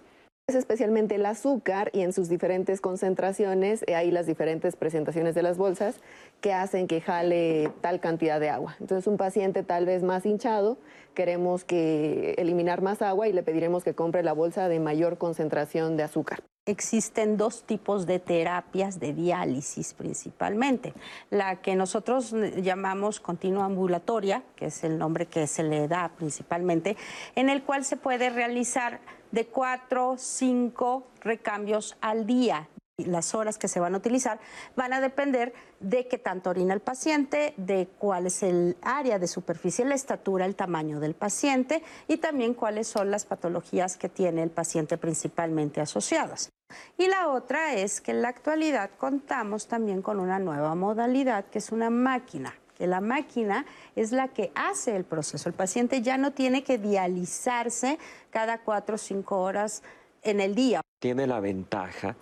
Es 0.49 0.55
especialmente 0.55 1.13
el 1.13 1.27
azúcar 1.27 1.91
y 1.93 2.01
en 2.01 2.11
sus 2.11 2.27
diferentes 2.27 2.81
concentraciones, 2.81 3.85
hay 3.87 4.09
eh, 4.09 4.11
las 4.11 4.25
diferentes 4.25 4.75
presentaciones 4.75 5.35
de 5.35 5.43
las 5.43 5.59
bolsas 5.59 6.01
que 6.41 6.53
hacen 6.53 6.87
que 6.87 7.01
jale 7.01 7.71
tal 7.81 7.99
cantidad 7.99 8.39
de 8.39 8.49
agua. 8.49 8.75
Entonces 8.79 9.05
un 9.05 9.17
paciente 9.17 9.61
tal 9.61 9.85
vez 9.85 10.01
más 10.01 10.25
hinchado, 10.25 10.79
queremos 11.13 11.65
que 11.65 12.33
eliminar 12.39 12.81
más 12.81 13.03
agua 13.03 13.27
y 13.27 13.33
le 13.33 13.43
pediremos 13.43 13.83
que 13.83 13.93
compre 13.93 14.23
la 14.23 14.33
bolsa 14.33 14.69
de 14.69 14.79
mayor 14.79 15.19
concentración 15.19 15.97
de 15.97 16.03
azúcar. 16.03 16.41
Existen 16.69 17.35
dos 17.35 17.63
tipos 17.63 18.05
de 18.05 18.19
terapias 18.19 18.99
de 18.99 19.11
diálisis 19.11 19.95
principalmente. 19.95 20.93
La 21.31 21.55
que 21.61 21.75
nosotros 21.75 22.31
llamamos 22.57 23.19
continua 23.19 23.65
ambulatoria, 23.65 24.43
que 24.55 24.67
es 24.67 24.83
el 24.83 24.99
nombre 24.99 25.25
que 25.25 25.47
se 25.47 25.63
le 25.63 25.87
da 25.87 26.11
principalmente, 26.15 26.95
en 27.33 27.49
el 27.49 27.63
cual 27.63 27.85
se 27.85 27.97
puede 27.97 28.29
realizar 28.29 28.99
de 29.31 29.47
cuatro, 29.47 30.13
cinco 30.19 31.07
recambios 31.21 31.97
al 32.01 32.27
día. 32.27 32.67
Las 33.05 33.35
horas 33.35 33.57
que 33.57 33.67
se 33.67 33.79
van 33.79 33.93
a 33.93 33.97
utilizar 33.97 34.39
van 34.75 34.93
a 34.93 35.01
depender 35.01 35.53
de 35.79 36.07
qué 36.07 36.17
tanto 36.17 36.49
orina 36.49 36.73
el 36.73 36.79
paciente, 36.79 37.53
de 37.57 37.87
cuál 37.97 38.27
es 38.27 38.43
el 38.43 38.77
área 38.81 39.19
de 39.19 39.27
superficie, 39.27 39.85
la 39.85 39.95
estatura, 39.95 40.45
el 40.45 40.55
tamaño 40.55 40.99
del 40.99 41.13
paciente 41.13 41.83
y 42.07 42.17
también 42.17 42.53
cuáles 42.53 42.87
son 42.87 43.11
las 43.11 43.25
patologías 43.25 43.97
que 43.97 44.09
tiene 44.09 44.43
el 44.43 44.51
paciente 44.51 44.97
principalmente 44.97 45.81
asociadas. 45.81 46.49
Y 46.97 47.07
la 47.07 47.29
otra 47.29 47.73
es 47.73 47.99
que 48.01 48.11
en 48.11 48.21
la 48.21 48.29
actualidad 48.29 48.91
contamos 48.97 49.67
también 49.67 50.01
con 50.01 50.19
una 50.19 50.39
nueva 50.39 50.75
modalidad 50.75 51.45
que 51.45 51.59
es 51.59 51.71
una 51.71 51.89
máquina 51.89 52.53
que 52.79 52.87
la 52.87 53.01
máquina 53.01 53.65
es 53.97 54.13
la 54.13 54.29
que 54.29 54.53
hace 54.55 54.95
el 54.95 55.03
proceso. 55.03 55.49
El 55.49 55.53
paciente 55.53 56.01
ya 56.01 56.17
no 56.17 56.31
tiene 56.31 56.63
que 56.63 56.77
dializarse 56.77 57.99
cada 58.29 58.59
cuatro 58.59 58.95
o 58.95 58.97
cinco 58.97 59.41
horas 59.41 59.83
en 60.23 60.39
el 60.39 60.55
día. 60.55 60.79
Tiene 60.99 61.27
la 61.27 61.41
ventaja 61.41 62.15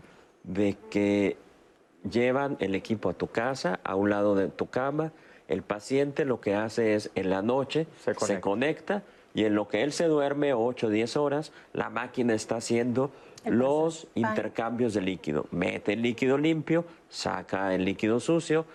de 0.47 0.75
que 0.89 1.37
llevan 2.09 2.57
el 2.59 2.73
equipo 2.73 3.09
a 3.09 3.13
tu 3.13 3.27
casa, 3.27 3.79
a 3.83 3.95
un 3.95 4.09
lado 4.09 4.33
de 4.33 4.47
tu 4.47 4.67
cama. 4.67 5.11
El 5.47 5.61
paciente 5.61 6.25
lo 6.25 6.41
que 6.41 6.55
hace 6.55 6.95
es 6.95 7.11
en 7.15 7.29
la 7.29 7.41
noche 7.41 7.85
se 8.19 8.41
conecta, 8.41 9.03
y 9.33 9.45
en 9.45 9.53
lo 9.53 9.67
que 9.67 9.83
él 9.83 9.93
se 9.93 10.05
duerme 10.05 10.55
8 10.55 10.87
o 10.87 10.89
10 10.89 11.15
horas, 11.17 11.51
la 11.73 11.91
máquina 11.91 12.33
está 12.33 12.55
haciendo 12.55 13.11
los 13.45 14.07
intercambios 14.15 14.95
de 14.95 15.01
líquido. 15.01 15.45
Mete 15.51 15.93
el 15.93 16.01
líquido 16.01 16.39
limpio, 16.39 16.85
saca 17.07 17.75
el 17.75 17.85
líquido 17.85 18.19
sucio 18.19 18.65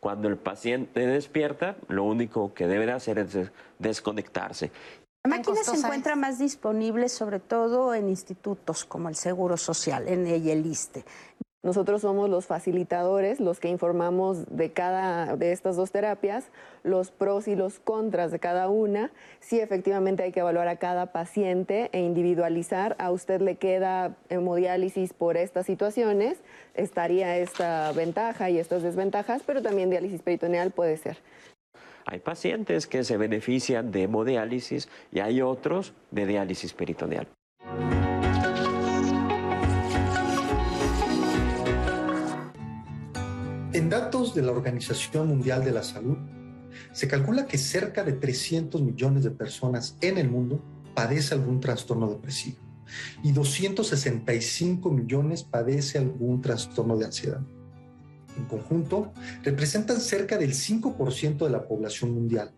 cuando 0.00 0.28
el 0.28 0.36
paciente 0.36 1.06
despierta, 1.06 1.76
lo 1.88 2.04
único 2.04 2.54
que 2.54 2.66
debe 2.66 2.90
hacer 2.90 3.18
es 3.18 3.50
desconectarse. 3.78 4.70
La 5.22 5.36
máquina 5.36 5.62
se 5.62 5.76
encuentra 5.76 6.16
más 6.16 6.38
disponible 6.38 7.10
sobre 7.10 7.40
todo 7.40 7.94
en 7.94 8.08
institutos 8.08 8.86
como 8.86 9.10
el 9.10 9.16
Seguro 9.16 9.58
Social, 9.58 10.08
en 10.08 10.26
el 10.26 10.64
ISTE. 10.64 11.04
Nosotros 11.62 12.00
somos 12.00 12.30
los 12.30 12.46
facilitadores, 12.46 13.38
los 13.38 13.60
que 13.60 13.68
informamos 13.68 14.46
de 14.48 14.72
cada 14.72 15.36
de 15.36 15.52
estas 15.52 15.76
dos 15.76 15.92
terapias, 15.92 16.46
los 16.84 17.10
pros 17.10 17.48
y 17.48 17.54
los 17.54 17.80
contras 17.80 18.30
de 18.30 18.38
cada 18.38 18.70
una. 18.70 19.10
Si 19.40 19.60
efectivamente 19.60 20.22
hay 20.22 20.32
que 20.32 20.40
evaluar 20.40 20.68
a 20.68 20.76
cada 20.76 21.12
paciente 21.12 21.90
e 21.92 22.00
individualizar. 22.00 22.96
A 22.98 23.10
usted 23.10 23.42
le 23.42 23.56
queda 23.56 24.16
hemodiálisis 24.30 25.12
por 25.12 25.36
estas 25.36 25.66
situaciones, 25.66 26.38
estaría 26.72 27.36
esta 27.36 27.92
ventaja 27.92 28.48
y 28.48 28.58
estas 28.58 28.82
desventajas, 28.82 29.42
pero 29.44 29.60
también 29.60 29.90
diálisis 29.90 30.22
peritoneal 30.22 30.70
puede 30.70 30.96
ser. 30.96 31.18
Hay 32.10 32.18
pacientes 32.18 32.88
que 32.88 33.04
se 33.04 33.16
benefician 33.16 33.92
de 33.92 34.02
hemodiálisis 34.02 34.88
y 35.12 35.20
hay 35.20 35.42
otros 35.42 35.94
de 36.10 36.26
diálisis 36.26 36.72
peritoneal. 36.72 37.28
En 43.72 43.88
datos 43.88 44.34
de 44.34 44.42
la 44.42 44.50
Organización 44.50 45.28
Mundial 45.28 45.64
de 45.64 45.70
la 45.70 45.84
Salud, 45.84 46.18
se 46.90 47.06
calcula 47.06 47.46
que 47.46 47.58
cerca 47.58 48.02
de 48.02 48.14
300 48.14 48.82
millones 48.82 49.22
de 49.22 49.30
personas 49.30 49.96
en 50.00 50.18
el 50.18 50.28
mundo 50.28 50.60
padece 50.96 51.34
algún 51.34 51.60
trastorno 51.60 52.08
depresivo 52.10 52.58
y 53.22 53.30
265 53.30 54.90
millones 54.90 55.44
padece 55.44 55.98
algún 55.98 56.42
trastorno 56.42 56.96
de 56.96 57.04
ansiedad. 57.04 57.40
En 58.36 58.44
conjunto, 58.44 59.12
representan 59.42 60.00
cerca 60.00 60.38
del 60.38 60.52
5% 60.52 61.44
de 61.44 61.50
la 61.50 61.66
población 61.66 62.12
mundial, 62.12 62.52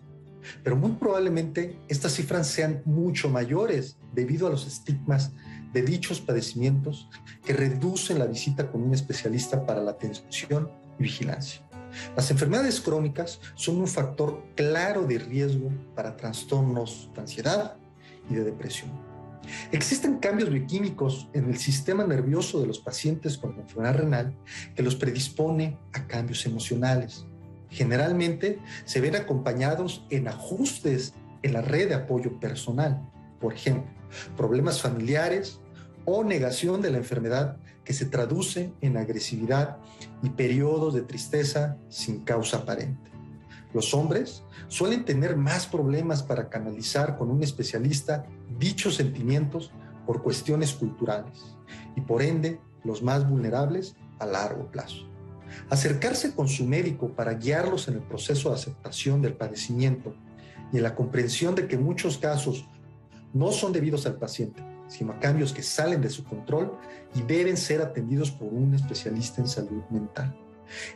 pero 0.62 0.76
muy 0.76 0.92
probablemente 0.92 1.78
estas 1.88 2.12
cifras 2.12 2.46
sean 2.46 2.82
mucho 2.84 3.28
mayores 3.28 3.96
debido 4.12 4.46
a 4.46 4.50
los 4.50 4.66
estigmas 4.66 5.32
de 5.72 5.82
dichos 5.82 6.20
padecimientos 6.20 7.08
que 7.44 7.52
reducen 7.52 8.18
la 8.18 8.26
visita 8.26 8.70
con 8.70 8.82
un 8.82 8.94
especialista 8.94 9.64
para 9.64 9.82
la 9.82 9.92
atención 9.92 10.70
y 10.98 11.04
vigilancia. 11.04 11.62
Las 12.16 12.30
enfermedades 12.30 12.80
crónicas 12.80 13.40
son 13.54 13.78
un 13.78 13.88
factor 13.88 14.42
claro 14.54 15.06
de 15.06 15.18
riesgo 15.18 15.70
para 15.94 16.16
trastornos 16.16 17.10
de 17.14 17.20
ansiedad 17.20 17.76
y 18.30 18.34
de 18.34 18.44
depresión. 18.44 19.11
Existen 19.72 20.18
cambios 20.18 20.50
bioquímicos 20.50 21.28
en 21.32 21.48
el 21.48 21.58
sistema 21.58 22.04
nervioso 22.04 22.60
de 22.60 22.66
los 22.66 22.78
pacientes 22.78 23.38
con 23.38 23.58
enfermedad 23.58 23.96
renal 23.96 24.36
que 24.74 24.82
los 24.82 24.96
predispone 24.96 25.78
a 25.92 26.06
cambios 26.06 26.46
emocionales. 26.46 27.26
Generalmente 27.70 28.58
se 28.84 29.00
ven 29.00 29.16
acompañados 29.16 30.06
en 30.10 30.28
ajustes 30.28 31.14
en 31.42 31.54
la 31.54 31.62
red 31.62 31.88
de 31.88 31.94
apoyo 31.94 32.38
personal, 32.38 33.02
por 33.40 33.52
ejemplo, 33.54 33.90
problemas 34.36 34.80
familiares 34.80 35.60
o 36.04 36.22
negación 36.22 36.82
de 36.82 36.90
la 36.90 36.98
enfermedad 36.98 37.56
que 37.84 37.92
se 37.92 38.06
traduce 38.06 38.72
en 38.80 38.96
agresividad 38.96 39.78
y 40.22 40.30
periodos 40.30 40.94
de 40.94 41.02
tristeza 41.02 41.76
sin 41.88 42.24
causa 42.24 42.58
aparente. 42.58 43.10
Los 43.72 43.94
hombres 43.94 44.44
suelen 44.68 45.04
tener 45.04 45.36
más 45.36 45.66
problemas 45.66 46.22
para 46.22 46.48
canalizar 46.48 47.16
con 47.16 47.30
un 47.30 47.42
especialista 47.42 48.26
dichos 48.58 48.96
sentimientos 48.96 49.72
por 50.06 50.22
cuestiones 50.22 50.72
culturales 50.72 51.56
y 51.96 52.00
por 52.00 52.22
ende 52.22 52.60
los 52.84 53.02
más 53.02 53.28
vulnerables 53.28 53.96
a 54.18 54.26
largo 54.26 54.70
plazo. 54.70 55.08
Acercarse 55.68 56.34
con 56.34 56.48
su 56.48 56.64
médico 56.64 57.08
para 57.08 57.34
guiarlos 57.34 57.88
en 57.88 57.94
el 57.94 58.02
proceso 58.02 58.48
de 58.48 58.56
aceptación 58.56 59.20
del 59.20 59.34
padecimiento 59.34 60.14
y 60.72 60.78
en 60.78 60.82
la 60.82 60.94
comprensión 60.94 61.54
de 61.54 61.68
que 61.68 61.76
muchos 61.76 62.18
casos 62.18 62.66
no 63.34 63.52
son 63.52 63.72
debidos 63.72 64.06
al 64.06 64.16
paciente, 64.16 64.62
sino 64.88 65.12
a 65.12 65.20
cambios 65.20 65.52
que 65.52 65.62
salen 65.62 66.00
de 66.00 66.10
su 66.10 66.24
control 66.24 66.72
y 67.14 67.22
deben 67.22 67.56
ser 67.56 67.80
atendidos 67.82 68.30
por 68.30 68.52
un 68.52 68.74
especialista 68.74 69.40
en 69.40 69.48
salud 69.48 69.82
mental. 69.90 70.34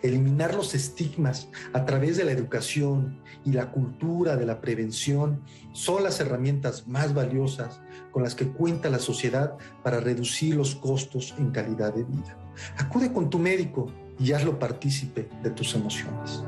Eliminar 0.03 0.55
los 0.55 0.75
estigmas 0.75 1.49
a 1.73 1.85
través 1.85 2.17
de 2.17 2.25
la 2.25 2.33
educación 2.33 3.23
y 3.45 3.53
la 3.53 3.71
cultura 3.71 4.37
de 4.37 4.47
la 4.47 4.61
prevención 4.61 5.43
son 5.73 6.03
las 6.03 6.21
herramientas 6.21 6.87
más 6.87 7.15
valiosas 7.15 7.81
con 8.11 8.23
las 8.23 8.35
que 8.35 8.49
cuenta 8.49 8.91
la 8.91 8.99
sociedad 8.99 9.57
para 9.83 10.01
reducir 10.01 10.57
los 10.57 10.75
costos 10.75 11.35
en 11.39 11.51
calidad 11.51 11.95
de 11.95 12.05
vida. 12.05 12.37
Acude 12.79 13.13
con 13.13 13.31
tu 13.31 13.39
médico 13.39 13.93
y 14.19 14.33
hazlo 14.33 14.59
partícipe 14.59 15.29
de 15.43 15.51
tus 15.51 15.75
emociones. 15.75 16.43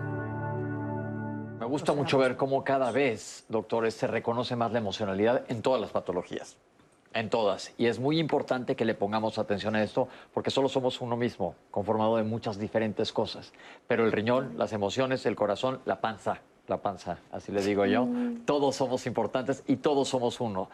Me 1.58 1.66
gusta 1.66 1.92
mucho 1.92 2.18
ver 2.18 2.36
cómo 2.36 2.64
cada 2.64 2.90
vez, 2.90 3.44
doctores, 3.48 3.94
se 3.94 4.06
reconoce 4.06 4.56
más 4.56 4.72
la 4.72 4.78
emocionalidad 4.78 5.44
en 5.48 5.60
todas 5.60 5.80
las 5.80 5.90
patologías. 5.90 6.56
En 7.14 7.30
todas. 7.30 7.72
Y 7.78 7.86
es 7.86 7.98
muy 7.98 8.18
importante 8.18 8.76
que 8.76 8.84
le 8.84 8.94
pongamos 8.94 9.38
atención 9.38 9.74
a 9.74 9.82
esto 9.82 10.08
porque 10.34 10.50
solo 10.50 10.68
somos 10.68 11.00
uno 11.00 11.16
mismo, 11.16 11.54
conformado 11.70 12.16
de 12.16 12.22
muchas 12.22 12.58
diferentes 12.58 13.12
cosas. 13.12 13.52
Pero 13.86 14.04
el 14.04 14.12
riñón, 14.12 14.54
las 14.56 14.72
emociones, 14.72 15.24
el 15.24 15.34
corazón, 15.34 15.80
la 15.86 16.00
panza, 16.00 16.42
la 16.66 16.82
panza, 16.82 17.18
así 17.32 17.50
le 17.50 17.62
digo 17.62 17.86
yo, 17.86 18.06
todos 18.44 18.76
somos 18.76 19.06
importantes 19.06 19.64
y 19.66 19.76
todos 19.76 20.08
somos 20.08 20.40
uno. 20.40 20.68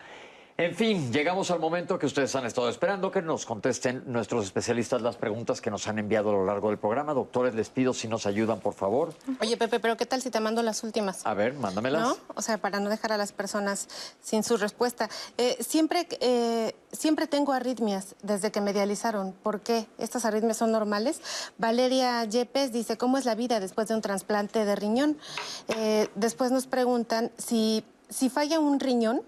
En 0.56 0.72
fin, 0.76 1.12
llegamos 1.12 1.50
al 1.50 1.58
momento 1.58 1.98
que 1.98 2.06
ustedes 2.06 2.32
han 2.36 2.46
estado 2.46 2.68
esperando, 2.68 3.10
que 3.10 3.20
nos 3.20 3.44
contesten 3.44 4.04
nuestros 4.06 4.44
especialistas 4.44 5.02
las 5.02 5.16
preguntas 5.16 5.60
que 5.60 5.68
nos 5.68 5.88
han 5.88 5.98
enviado 5.98 6.30
a 6.30 6.32
lo 6.32 6.46
largo 6.46 6.68
del 6.68 6.78
programa. 6.78 7.12
Doctores, 7.12 7.56
les 7.56 7.70
pido 7.70 7.92
si 7.92 8.06
nos 8.06 8.24
ayudan, 8.24 8.60
por 8.60 8.72
favor. 8.72 9.14
Oye, 9.40 9.56
Pepe, 9.56 9.80
pero 9.80 9.96
¿qué 9.96 10.06
tal 10.06 10.22
si 10.22 10.30
te 10.30 10.38
mando 10.38 10.62
las 10.62 10.84
últimas? 10.84 11.26
A 11.26 11.34
ver, 11.34 11.54
mándamelas. 11.54 12.02
¿No? 12.02 12.16
O 12.36 12.40
sea, 12.40 12.58
para 12.58 12.78
no 12.78 12.88
dejar 12.88 13.10
a 13.10 13.16
las 13.16 13.32
personas 13.32 13.88
sin 14.22 14.44
su 14.44 14.56
respuesta. 14.56 15.10
Eh, 15.38 15.56
siempre, 15.58 16.06
eh, 16.20 16.76
siempre 16.92 17.26
tengo 17.26 17.52
arritmias 17.52 18.14
desde 18.22 18.52
que 18.52 18.60
me 18.60 18.72
dializaron. 18.72 19.32
¿Por 19.32 19.58
qué? 19.58 19.88
¿Estas 19.98 20.24
arritmias 20.24 20.58
son 20.58 20.70
normales? 20.70 21.20
Valeria 21.58 22.24
Yepes 22.26 22.70
dice, 22.70 22.96
¿cómo 22.96 23.18
es 23.18 23.24
la 23.24 23.34
vida 23.34 23.58
después 23.58 23.88
de 23.88 23.96
un 23.96 24.02
trasplante 24.02 24.64
de 24.64 24.76
riñón? 24.76 25.18
Eh, 25.66 26.08
después 26.14 26.52
nos 26.52 26.68
preguntan 26.68 27.32
si, 27.38 27.84
si 28.08 28.30
falla 28.30 28.60
un 28.60 28.78
riñón, 28.78 29.22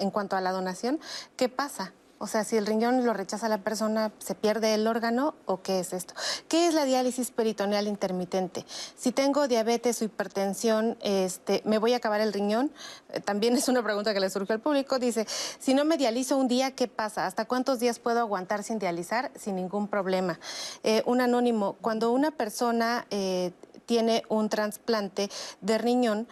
en 0.00 0.10
cuanto 0.10 0.36
a 0.36 0.40
la 0.40 0.52
donación, 0.52 0.98
¿qué 1.36 1.48
pasa? 1.48 1.92
O 2.22 2.26
sea, 2.26 2.44
si 2.44 2.58
el 2.58 2.66
riñón 2.66 3.06
lo 3.06 3.14
rechaza 3.14 3.48
la 3.48 3.56
persona, 3.56 4.12
¿se 4.18 4.34
pierde 4.34 4.74
el 4.74 4.86
órgano 4.86 5.34
o 5.46 5.62
qué 5.62 5.80
es 5.80 5.94
esto? 5.94 6.12
¿Qué 6.48 6.66
es 6.66 6.74
la 6.74 6.84
diálisis 6.84 7.30
peritoneal 7.30 7.88
intermitente? 7.88 8.66
Si 8.94 9.10
tengo 9.10 9.48
diabetes 9.48 10.02
o 10.02 10.04
hipertensión, 10.04 10.98
este, 11.00 11.62
¿me 11.64 11.78
voy 11.78 11.94
a 11.94 11.96
acabar 11.96 12.20
el 12.20 12.34
riñón? 12.34 12.72
Eh, 13.08 13.20
también 13.20 13.54
es 13.56 13.68
una 13.68 13.82
pregunta 13.82 14.12
que 14.12 14.20
le 14.20 14.28
surgió 14.28 14.54
al 14.54 14.60
público. 14.60 14.98
Dice, 14.98 15.26
si 15.58 15.72
no 15.72 15.86
me 15.86 15.96
dializo 15.96 16.36
un 16.36 16.46
día, 16.46 16.72
¿qué 16.72 16.88
pasa? 16.88 17.24
¿Hasta 17.24 17.46
cuántos 17.46 17.80
días 17.80 17.98
puedo 17.98 18.20
aguantar 18.20 18.64
sin 18.64 18.78
dializar? 18.78 19.30
Sin 19.34 19.56
ningún 19.56 19.88
problema. 19.88 20.38
Eh, 20.82 21.02
un 21.06 21.22
anónimo, 21.22 21.78
cuando 21.80 22.12
una 22.12 22.32
persona 22.32 23.06
eh, 23.08 23.52
tiene 23.86 24.24
un 24.28 24.50
trasplante 24.50 25.30
de 25.62 25.78
riñón, 25.78 26.28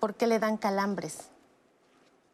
¿por 0.00 0.14
qué 0.14 0.26
le 0.26 0.38
dan 0.38 0.56
calambres? 0.56 1.28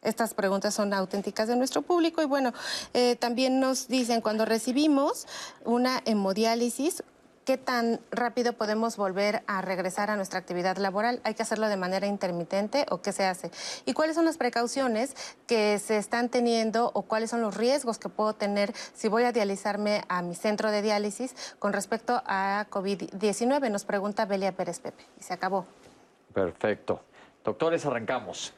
Estas 0.05 0.33
preguntas 0.35 0.73
son 0.73 0.93
auténticas 0.93 1.47
de 1.47 1.55
nuestro 1.55 1.81
público 1.81 2.21
y 2.21 2.25
bueno, 2.25 2.53
eh, 2.93 3.15
también 3.15 3.59
nos 3.59 3.87
dicen 3.87 4.21
cuando 4.21 4.45
recibimos 4.45 5.27
una 5.63 6.01
hemodiálisis, 6.05 7.03
¿qué 7.43 7.57
tan 7.57 7.99
rápido 8.11 8.53
podemos 8.53 8.97
volver 8.97 9.43
a 9.47 9.61
regresar 9.61 10.11
a 10.11 10.15
nuestra 10.15 10.37
actividad 10.39 10.77
laboral? 10.77 11.21
¿Hay 11.23 11.33
que 11.33 11.41
hacerlo 11.41 11.67
de 11.69 11.77
manera 11.77 12.05
intermitente 12.05 12.85
o 12.89 13.01
qué 13.01 13.11
se 13.11 13.25
hace? 13.25 13.49
¿Y 13.85 13.93
cuáles 13.93 14.15
son 14.15 14.25
las 14.25 14.37
precauciones 14.37 15.15
que 15.47 15.79
se 15.79 15.97
están 15.97 16.29
teniendo 16.29 16.91
o 16.93 17.01
cuáles 17.01 17.31
son 17.31 17.41
los 17.41 17.55
riesgos 17.57 17.97
que 17.97 18.09
puedo 18.09 18.33
tener 18.33 18.73
si 18.93 19.07
voy 19.07 19.23
a 19.23 19.31
dializarme 19.31 20.03
a 20.07 20.21
mi 20.21 20.35
centro 20.35 20.69
de 20.69 20.83
diálisis 20.83 21.35
con 21.57 21.73
respecto 21.73 22.21
a 22.25 22.67
COVID-19? 22.69 23.71
Nos 23.71 23.85
pregunta 23.85 24.25
Belia 24.25 24.51
Pérez 24.51 24.79
Pepe. 24.79 25.03
Y 25.19 25.23
se 25.23 25.33
acabó. 25.33 25.65
Perfecto. 26.33 27.01
Doctores, 27.43 27.85
arrancamos. 27.85 28.53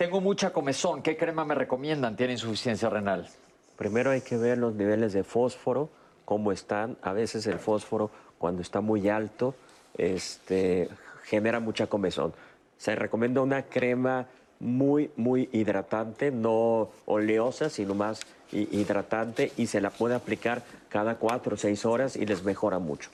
Tengo 0.00 0.22
mucha 0.22 0.50
comezón. 0.50 1.02
¿Qué 1.02 1.14
crema 1.18 1.44
me 1.44 1.54
recomiendan? 1.54 2.16
Tiene 2.16 2.32
insuficiencia 2.32 2.88
renal. 2.88 3.28
Primero 3.76 4.12
hay 4.12 4.22
que 4.22 4.38
ver 4.38 4.56
los 4.56 4.74
niveles 4.74 5.12
de 5.12 5.24
fósforo, 5.24 5.90
cómo 6.24 6.52
están. 6.52 6.96
A 7.02 7.12
veces 7.12 7.46
el 7.46 7.58
fósforo, 7.58 8.10
cuando 8.38 8.62
está 8.62 8.80
muy 8.80 9.10
alto, 9.10 9.54
este, 9.98 10.88
genera 11.24 11.60
mucha 11.60 11.86
comezón. 11.86 12.32
Se 12.78 12.96
recomienda 12.96 13.42
una 13.42 13.64
crema 13.64 14.24
muy, 14.58 15.10
muy 15.16 15.50
hidratante, 15.52 16.30
no 16.30 16.88
oleosa, 17.04 17.68
sino 17.68 17.94
más 17.94 18.22
hidratante 18.52 19.52
y 19.58 19.66
se 19.66 19.82
la 19.82 19.90
puede 19.90 20.14
aplicar 20.14 20.62
cada 20.88 21.16
cuatro 21.16 21.56
o 21.56 21.58
seis 21.58 21.84
horas 21.84 22.16
y 22.16 22.24
les 22.24 22.42
mejora 22.42 22.78
mucho. 22.78 23.10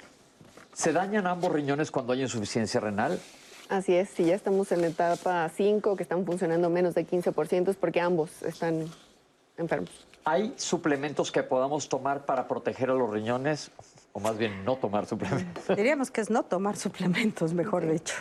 ¿Se 0.73 0.93
dañan 0.93 1.27
ambos 1.27 1.51
riñones 1.51 1.91
cuando 1.91 2.13
hay 2.13 2.23
insuficiencia 2.23 2.79
renal? 2.79 3.19
Así 3.68 3.94
es, 3.94 4.09
si 4.10 4.24
ya 4.24 4.34
estamos 4.34 4.70
en 4.70 4.84
etapa 4.84 5.48
5, 5.48 5.97
que 5.97 6.02
están 6.02 6.24
funcionando 6.24 6.70
menos 6.70 6.94
de 6.94 7.06
15%, 7.06 7.68
es 7.68 7.76
porque 7.76 8.01
ambos 8.01 8.43
están 8.43 8.84
enfermos. 9.56 9.90
¿Hay 10.24 10.55
suplementos 10.56 11.32
que 11.32 11.43
podamos 11.43 11.88
tomar 11.88 12.26
para 12.26 12.47
proteger 12.47 12.90
a 12.90 12.94
los 12.94 13.10
riñones? 13.10 13.70
O 14.12 14.20
más 14.20 14.38
bien 14.38 14.64
no 14.64 14.76
tomar 14.76 15.06
suplementos. 15.06 15.64
Diríamos 15.76 16.10
que 16.10 16.20
es 16.20 16.30
no 16.30 16.44
tomar 16.44 16.76
suplementos, 16.76 17.52
mejor 17.55 17.90
dicho. 17.90 18.14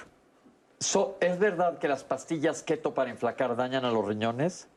¿Es 1.20 1.40
verdad 1.40 1.78
que 1.80 1.88
las 1.88 2.04
pastillas 2.04 2.62
keto 2.64 2.94
para 2.94 3.10
inflacar 3.10 3.56
dañan 3.56 3.86
a 3.86 3.92
los 3.92 4.06
riñones? 4.06 4.68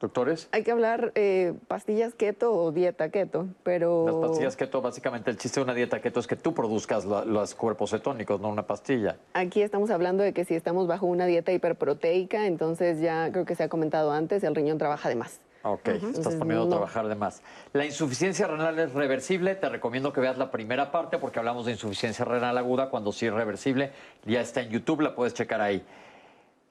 Doctores. 0.00 0.48
Hay 0.52 0.62
que 0.62 0.70
hablar 0.70 1.10
eh, 1.16 1.54
pastillas 1.66 2.14
keto 2.14 2.52
o 2.52 2.70
dieta 2.70 3.10
keto, 3.10 3.48
pero... 3.64 4.06
Las 4.06 4.14
pastillas 4.14 4.56
keto, 4.56 4.80
básicamente 4.80 5.28
el 5.30 5.36
chiste 5.36 5.58
de 5.58 5.64
una 5.64 5.74
dieta 5.74 6.00
keto 6.00 6.20
es 6.20 6.28
que 6.28 6.36
tú 6.36 6.54
produzcas 6.54 7.04
los 7.04 7.54
cuerpos 7.56 7.90
cetónicos, 7.90 8.40
no 8.40 8.48
una 8.48 8.64
pastilla. 8.64 9.16
Aquí 9.32 9.60
estamos 9.60 9.90
hablando 9.90 10.22
de 10.22 10.32
que 10.32 10.44
si 10.44 10.54
estamos 10.54 10.86
bajo 10.86 11.06
una 11.06 11.26
dieta 11.26 11.52
hiperproteica, 11.52 12.46
entonces 12.46 13.00
ya 13.00 13.32
creo 13.32 13.44
que 13.44 13.56
se 13.56 13.64
ha 13.64 13.68
comentado 13.68 14.12
antes, 14.12 14.44
el 14.44 14.54
riñón 14.54 14.78
trabaja 14.78 15.08
de 15.08 15.16
más. 15.16 15.40
Ok, 15.64 15.88
estás 15.88 16.36
poniendo 16.36 16.66
a 16.66 16.68
trabajar 16.68 17.08
de 17.08 17.16
más. 17.16 17.42
La 17.72 17.84
insuficiencia 17.84 18.46
renal 18.46 18.78
es 18.78 18.92
reversible. 18.92 19.56
Te 19.56 19.68
recomiendo 19.68 20.12
que 20.12 20.20
veas 20.20 20.38
la 20.38 20.52
primera 20.52 20.92
parte 20.92 21.18
porque 21.18 21.40
hablamos 21.40 21.66
de 21.66 21.72
insuficiencia 21.72 22.24
renal 22.24 22.56
aguda. 22.56 22.90
Cuando 22.90 23.10
sí 23.10 23.26
es 23.26 23.32
reversible, 23.32 23.90
ya 24.24 24.40
está 24.40 24.60
en 24.60 24.70
YouTube, 24.70 25.00
la 25.00 25.16
puedes 25.16 25.34
checar 25.34 25.60
ahí. 25.60 25.84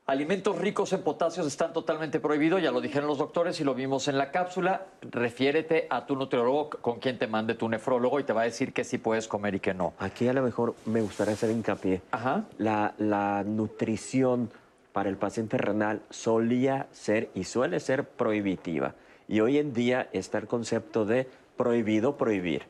Alimentos 0.09 0.57
ricos 0.57 0.93
en 0.93 1.01
potasios 1.01 1.45
están 1.45 1.73
totalmente 1.73 2.21
prohibidos, 2.21 2.63
ya 2.63 2.71
lo 2.71 2.79
dijeron 2.79 3.09
los 3.09 3.17
doctores 3.17 3.59
y 3.59 3.65
lo 3.65 3.75
vimos 3.75 4.07
en 4.07 4.17
la 4.17 4.31
cápsula. 4.31 4.85
Refiérete 5.01 5.85
a 5.89 6.05
tu 6.05 6.15
nutriólogo 6.15 6.69
con 6.69 6.99
quien 6.99 7.19
te 7.19 7.27
mande 7.27 7.55
tu 7.55 7.67
nefrólogo 7.67 8.17
y 8.21 8.23
te 8.23 8.31
va 8.31 8.43
a 8.43 8.45
decir 8.45 8.71
que 8.71 8.85
sí 8.85 8.99
puedes 8.99 9.27
comer 9.27 9.55
y 9.55 9.59
que 9.59 9.73
no. 9.73 9.95
Aquí 9.99 10.25
a 10.29 10.31
lo 10.31 10.41
mejor 10.43 10.75
me 10.85 11.01
gustaría 11.01 11.33
hacer 11.33 11.51
hincapié. 11.51 12.01
Ajá. 12.11 12.45
La, 12.57 12.93
la 12.97 13.43
nutrición 13.43 14.49
para 14.93 15.09
el 15.09 15.17
paciente 15.17 15.57
renal 15.57 16.01
solía 16.09 16.87
ser 16.93 17.29
y 17.35 17.43
suele 17.43 17.81
ser 17.81 18.05
prohibitiva. 18.05 18.95
Y 19.27 19.41
hoy 19.41 19.57
en 19.57 19.73
día 19.73 20.07
está 20.13 20.37
el 20.37 20.47
concepto 20.47 21.03
de 21.03 21.27
prohibido 21.57 22.15
prohibir. 22.15 22.63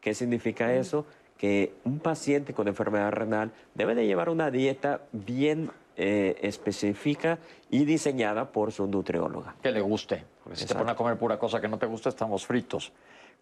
¿Qué 0.00 0.14
significa 0.14 0.72
eso? 0.72 1.06
Que 1.44 1.74
un 1.84 1.98
paciente 1.98 2.54
con 2.54 2.68
enfermedad 2.68 3.12
renal 3.12 3.52
debe 3.74 3.94
de 3.94 4.06
llevar 4.06 4.30
una 4.30 4.50
dieta 4.50 5.02
bien 5.12 5.70
eh, 5.94 6.38
específica 6.40 7.38
y 7.68 7.84
diseñada 7.84 8.50
por 8.50 8.72
su 8.72 8.86
nutrióloga. 8.86 9.54
Que 9.62 9.70
le 9.70 9.82
guste, 9.82 10.24
porque 10.42 10.56
si 10.58 10.64
te 10.64 10.72
ponen 10.72 10.88
a 10.88 10.96
comer 10.96 11.18
pura 11.18 11.38
cosa 11.38 11.60
que 11.60 11.68
no 11.68 11.76
te 11.78 11.84
gusta, 11.84 12.08
estamos 12.08 12.46
fritos. 12.46 12.94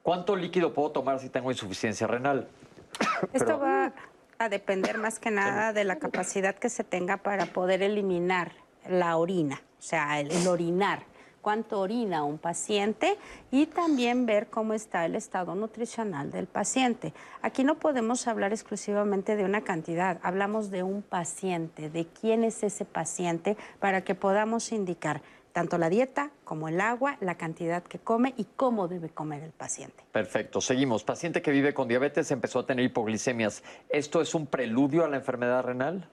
¿Cuánto 0.02 0.34
líquido 0.34 0.74
puedo 0.74 0.90
tomar 0.90 1.20
si 1.20 1.28
tengo 1.28 1.52
insuficiencia 1.52 2.08
renal? 2.08 2.48
Esto 3.32 3.60
va 3.60 3.92
a 4.36 4.48
depender 4.48 4.98
más 4.98 5.20
que 5.20 5.30
nada 5.30 5.72
de 5.72 5.84
la 5.84 6.00
capacidad 6.00 6.56
que 6.56 6.70
se 6.70 6.82
tenga 6.82 7.18
para 7.18 7.46
poder 7.46 7.84
eliminar 7.84 8.50
la 8.88 9.16
orina, 9.16 9.62
o 9.78 9.82
sea, 9.82 10.18
el 10.18 10.48
orinar 10.48 11.04
cuánto 11.42 11.80
orina 11.80 12.24
un 12.24 12.38
paciente 12.38 13.18
y 13.50 13.66
también 13.66 14.24
ver 14.24 14.46
cómo 14.46 14.72
está 14.72 15.04
el 15.04 15.16
estado 15.16 15.54
nutricional 15.54 16.30
del 16.30 16.46
paciente. 16.46 17.12
Aquí 17.42 17.64
no 17.64 17.74
podemos 17.74 18.26
hablar 18.26 18.52
exclusivamente 18.52 19.36
de 19.36 19.44
una 19.44 19.60
cantidad, 19.60 20.18
hablamos 20.22 20.70
de 20.70 20.82
un 20.84 21.02
paciente, 21.02 21.90
de 21.90 22.06
quién 22.06 22.44
es 22.44 22.62
ese 22.62 22.84
paciente 22.84 23.56
para 23.80 24.02
que 24.02 24.14
podamos 24.14 24.72
indicar 24.72 25.20
tanto 25.52 25.76
la 25.76 25.90
dieta 25.90 26.30
como 26.44 26.68
el 26.68 26.80
agua, 26.80 27.18
la 27.20 27.36
cantidad 27.36 27.82
que 27.82 27.98
come 27.98 28.34
y 28.36 28.44
cómo 28.56 28.88
debe 28.88 29.10
comer 29.10 29.42
el 29.42 29.50
paciente. 29.50 30.02
Perfecto, 30.10 30.60
seguimos. 30.60 31.04
Paciente 31.04 31.42
que 31.42 31.50
vive 31.50 31.74
con 31.74 31.88
diabetes 31.88 32.30
empezó 32.30 32.60
a 32.60 32.66
tener 32.66 32.84
hipoglicemias. 32.86 33.62
¿Esto 33.90 34.22
es 34.22 34.34
un 34.34 34.46
preludio 34.46 35.04
a 35.04 35.08
la 35.08 35.16
enfermedad 35.16 35.62
renal? 35.62 36.08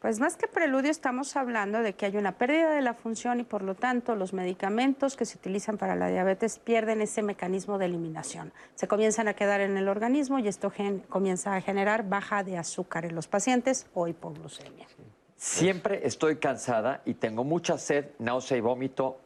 Pues 0.00 0.20
más 0.20 0.36
que 0.36 0.46
preludio 0.46 0.92
estamos 0.92 1.34
hablando 1.36 1.82
de 1.82 1.94
que 1.94 2.06
hay 2.06 2.16
una 2.16 2.38
pérdida 2.38 2.70
de 2.70 2.82
la 2.82 2.94
función 2.94 3.40
y 3.40 3.42
por 3.42 3.62
lo 3.62 3.74
tanto 3.74 4.14
los 4.14 4.32
medicamentos 4.32 5.16
que 5.16 5.24
se 5.24 5.38
utilizan 5.38 5.76
para 5.76 5.96
la 5.96 6.08
diabetes 6.08 6.60
pierden 6.60 7.00
ese 7.00 7.20
mecanismo 7.22 7.78
de 7.78 7.86
eliminación. 7.86 8.52
Se 8.76 8.86
comienzan 8.86 9.26
a 9.26 9.34
quedar 9.34 9.60
en 9.60 9.76
el 9.76 9.88
organismo 9.88 10.38
y 10.38 10.46
esto 10.46 10.72
comienza 11.08 11.56
a 11.56 11.60
generar 11.60 12.08
baja 12.08 12.44
de 12.44 12.58
azúcar 12.58 13.06
en 13.06 13.16
los 13.16 13.26
pacientes 13.26 13.88
o 13.92 14.06
hipoglucemia. 14.06 14.86
Siempre 15.34 16.06
estoy 16.06 16.36
cansada 16.36 17.02
y 17.04 17.14
tengo 17.14 17.42
mucha 17.42 17.76
sed, 17.76 18.06
náusea 18.20 18.56
y 18.56 18.60
vómito. 18.60 19.18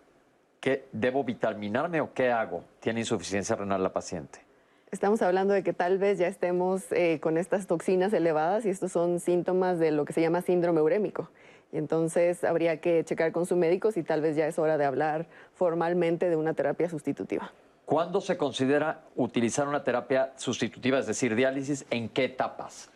¿Qué, 0.58 0.88
¿Debo 0.92 1.22
vitaminarme 1.22 2.00
o 2.00 2.14
qué 2.14 2.30
hago? 2.30 2.64
¿Tiene 2.80 3.00
insuficiencia 3.00 3.56
renal 3.56 3.82
la 3.82 3.92
paciente? 3.92 4.40
Estamos 4.92 5.22
hablando 5.22 5.54
de 5.54 5.62
que 5.62 5.72
tal 5.72 5.96
vez 5.96 6.18
ya 6.18 6.26
estemos 6.26 6.92
eh, 6.92 7.18
con 7.18 7.38
estas 7.38 7.66
toxinas 7.66 8.12
elevadas 8.12 8.66
y 8.66 8.68
estos 8.68 8.92
son 8.92 9.20
síntomas 9.20 9.78
de 9.78 9.90
lo 9.90 10.04
que 10.04 10.12
se 10.12 10.20
llama 10.20 10.42
síndrome 10.42 10.82
urémico. 10.82 11.30
Y 11.72 11.78
entonces 11.78 12.44
habría 12.44 12.78
que 12.82 13.02
checar 13.02 13.32
con 13.32 13.46
su 13.46 13.56
médico 13.56 13.90
si 13.90 14.02
tal 14.02 14.20
vez 14.20 14.36
ya 14.36 14.46
es 14.46 14.58
hora 14.58 14.76
de 14.76 14.84
hablar 14.84 15.28
formalmente 15.54 16.28
de 16.28 16.36
una 16.36 16.52
terapia 16.52 16.90
sustitutiva. 16.90 17.50
¿Cuándo 17.86 18.20
se 18.20 18.36
considera 18.36 19.00
utilizar 19.16 19.66
una 19.66 19.82
terapia 19.82 20.34
sustitutiva, 20.36 20.98
es 20.98 21.06
decir, 21.06 21.34
diálisis, 21.34 21.86
en 21.88 22.10
qué 22.10 22.26
etapas? 22.26 22.90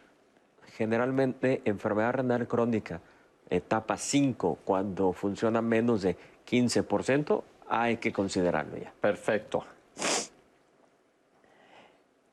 Generalmente 0.76 1.62
enfermedad 1.64 2.12
renal 2.12 2.46
crónica, 2.46 3.00
etapa 3.48 3.96
5, 3.96 4.58
cuando 4.66 5.14
funciona 5.14 5.62
menos 5.62 6.02
de 6.02 6.18
15%, 6.46 7.42
hay 7.70 7.96
que 7.96 8.12
considerarlo 8.12 8.76
ya. 8.76 8.92
Perfecto. 9.00 9.64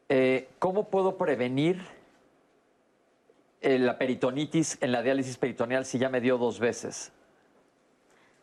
Eh, 0.10 0.50
¿Cómo 0.60 0.90
puedo 0.90 1.18
prevenir 1.18 1.82
eh, 3.62 3.80
la 3.80 3.98
peritonitis 3.98 4.78
en 4.82 4.92
la 4.92 5.02
diálisis 5.02 5.38
peritoneal 5.38 5.86
si 5.86 5.98
ya 5.98 6.10
me 6.10 6.22
dio 6.22 6.38
dos 6.38 6.60
veces? 6.60 7.12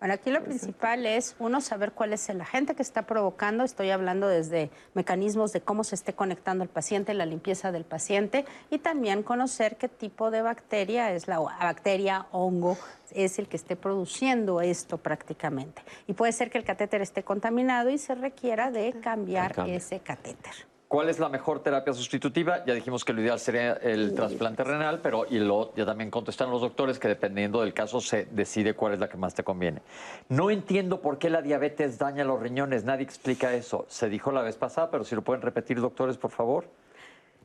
Bueno, 0.00 0.14
aquí 0.14 0.30
lo 0.30 0.42
principal 0.42 1.04
es, 1.04 1.36
uno, 1.38 1.60
saber 1.60 1.92
cuál 1.92 2.14
es 2.14 2.30
el 2.30 2.40
agente 2.40 2.74
que 2.74 2.80
está 2.80 3.02
provocando. 3.02 3.64
Estoy 3.64 3.90
hablando 3.90 4.28
desde 4.28 4.70
mecanismos 4.94 5.52
de 5.52 5.60
cómo 5.60 5.84
se 5.84 5.94
esté 5.94 6.14
conectando 6.14 6.64
el 6.64 6.70
paciente, 6.70 7.12
la 7.12 7.26
limpieza 7.26 7.70
del 7.70 7.84
paciente 7.84 8.46
y 8.70 8.78
también 8.78 9.22
conocer 9.22 9.76
qué 9.76 9.88
tipo 9.88 10.30
de 10.30 10.40
bacteria 10.40 11.12
es 11.12 11.28
la 11.28 11.38
bacteria, 11.38 12.26
hongo, 12.32 12.78
es 13.12 13.38
el 13.38 13.46
que 13.46 13.58
esté 13.58 13.76
produciendo 13.76 14.62
esto 14.62 14.96
prácticamente. 14.96 15.82
Y 16.06 16.14
puede 16.14 16.32
ser 16.32 16.50
que 16.50 16.56
el 16.56 16.64
catéter 16.64 17.02
esté 17.02 17.22
contaminado 17.22 17.90
y 17.90 17.98
se 17.98 18.14
requiera 18.14 18.70
de 18.70 18.94
cambiar 19.02 19.68
ese 19.68 20.00
catéter. 20.00 20.69
¿Cuál 20.90 21.08
es 21.08 21.20
la 21.20 21.28
mejor 21.28 21.62
terapia 21.62 21.92
sustitutiva? 21.92 22.64
Ya 22.66 22.74
dijimos 22.74 23.04
que 23.04 23.12
lo 23.12 23.22
ideal 23.22 23.38
sería 23.38 23.74
el 23.74 24.12
trasplante 24.12 24.64
renal, 24.64 24.98
pero 25.00 25.24
y 25.30 25.38
lo, 25.38 25.72
ya 25.76 25.86
también 25.86 26.10
contestaron 26.10 26.52
los 26.52 26.62
doctores 26.62 26.98
que 26.98 27.06
dependiendo 27.06 27.60
del 27.60 27.72
caso 27.72 28.00
se 28.00 28.24
decide 28.32 28.74
cuál 28.74 28.94
es 28.94 28.98
la 28.98 29.08
que 29.08 29.16
más 29.16 29.32
te 29.32 29.44
conviene. 29.44 29.82
No 30.28 30.50
entiendo 30.50 31.00
por 31.00 31.18
qué 31.18 31.30
la 31.30 31.42
diabetes 31.42 31.96
daña 31.96 32.24
los 32.24 32.40
riñones, 32.40 32.82
nadie 32.82 33.04
explica 33.04 33.54
eso. 33.54 33.86
Se 33.86 34.08
dijo 34.08 34.32
la 34.32 34.42
vez 34.42 34.56
pasada, 34.56 34.90
pero 34.90 35.04
si 35.04 35.14
lo 35.14 35.22
pueden 35.22 35.42
repetir, 35.42 35.80
doctores, 35.80 36.16
por 36.16 36.32
favor. 36.32 36.64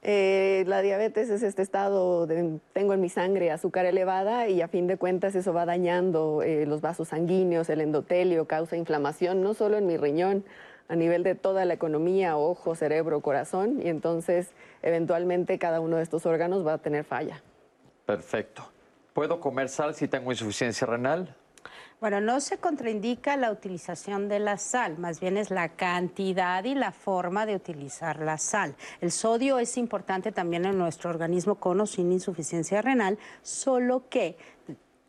Eh, 0.01 0.63
la 0.65 0.81
diabetes 0.81 1.29
es 1.29 1.43
este 1.43 1.61
estado 1.61 2.25
de 2.25 2.57
tengo 2.73 2.93
en 2.95 3.01
mi 3.01 3.09
sangre 3.09 3.51
azúcar 3.51 3.85
elevada 3.85 4.47
y 4.47 4.63
a 4.63 4.67
fin 4.67 4.87
de 4.87 4.97
cuentas 4.97 5.35
eso 5.35 5.53
va 5.53 5.67
dañando 5.67 6.41
eh, 6.41 6.65
los 6.65 6.81
vasos 6.81 7.09
sanguíneos, 7.09 7.69
el 7.69 7.81
endotelio, 7.81 8.45
causa 8.45 8.75
inflamación 8.75 9.43
no 9.43 9.53
solo 9.53 9.77
en 9.77 9.85
mi 9.85 9.97
riñón, 9.97 10.43
a 10.87 10.95
nivel 10.95 11.23
de 11.23 11.35
toda 11.35 11.65
la 11.65 11.73
economía, 11.73 12.37
ojo, 12.37 12.75
cerebro, 12.75 13.21
corazón, 13.21 13.81
y 13.81 13.89
entonces 13.89 14.51
eventualmente 14.81 15.57
cada 15.57 15.79
uno 15.79 15.97
de 15.97 16.03
estos 16.03 16.25
órganos 16.25 16.65
va 16.65 16.73
a 16.73 16.77
tener 16.77 17.03
falla. 17.03 17.41
Perfecto. 18.05 18.63
¿Puedo 19.13 19.39
comer 19.39 19.69
sal 19.69 19.95
si 19.95 20.07
tengo 20.07 20.31
insuficiencia 20.31 20.85
renal? 20.85 21.35
Bueno, 22.01 22.19
no 22.19 22.41
se 22.41 22.57
contraindica 22.57 23.37
la 23.37 23.51
utilización 23.51 24.27
de 24.27 24.39
la 24.39 24.57
sal, 24.57 24.97
más 24.99 25.19
bien 25.19 25.37
es 25.37 25.49
la 25.49 25.69
cantidad 25.69 26.63
y 26.65 26.75
la 26.75 26.91
forma 26.91 27.45
de 27.45 27.55
utilizar 27.55 28.19
la 28.19 28.37
sal. 28.37 28.75
El 28.99 29.11
sodio 29.11 29.57
es 29.57 29.77
importante 29.77 30.31
también 30.31 30.65
en 30.65 30.77
nuestro 30.77 31.09
organismo 31.09 31.55
con 31.55 31.79
o 31.79 31.85
sin 31.87 32.11
insuficiencia 32.11 32.81
renal, 32.81 33.17
solo 33.41 34.09
que 34.09 34.37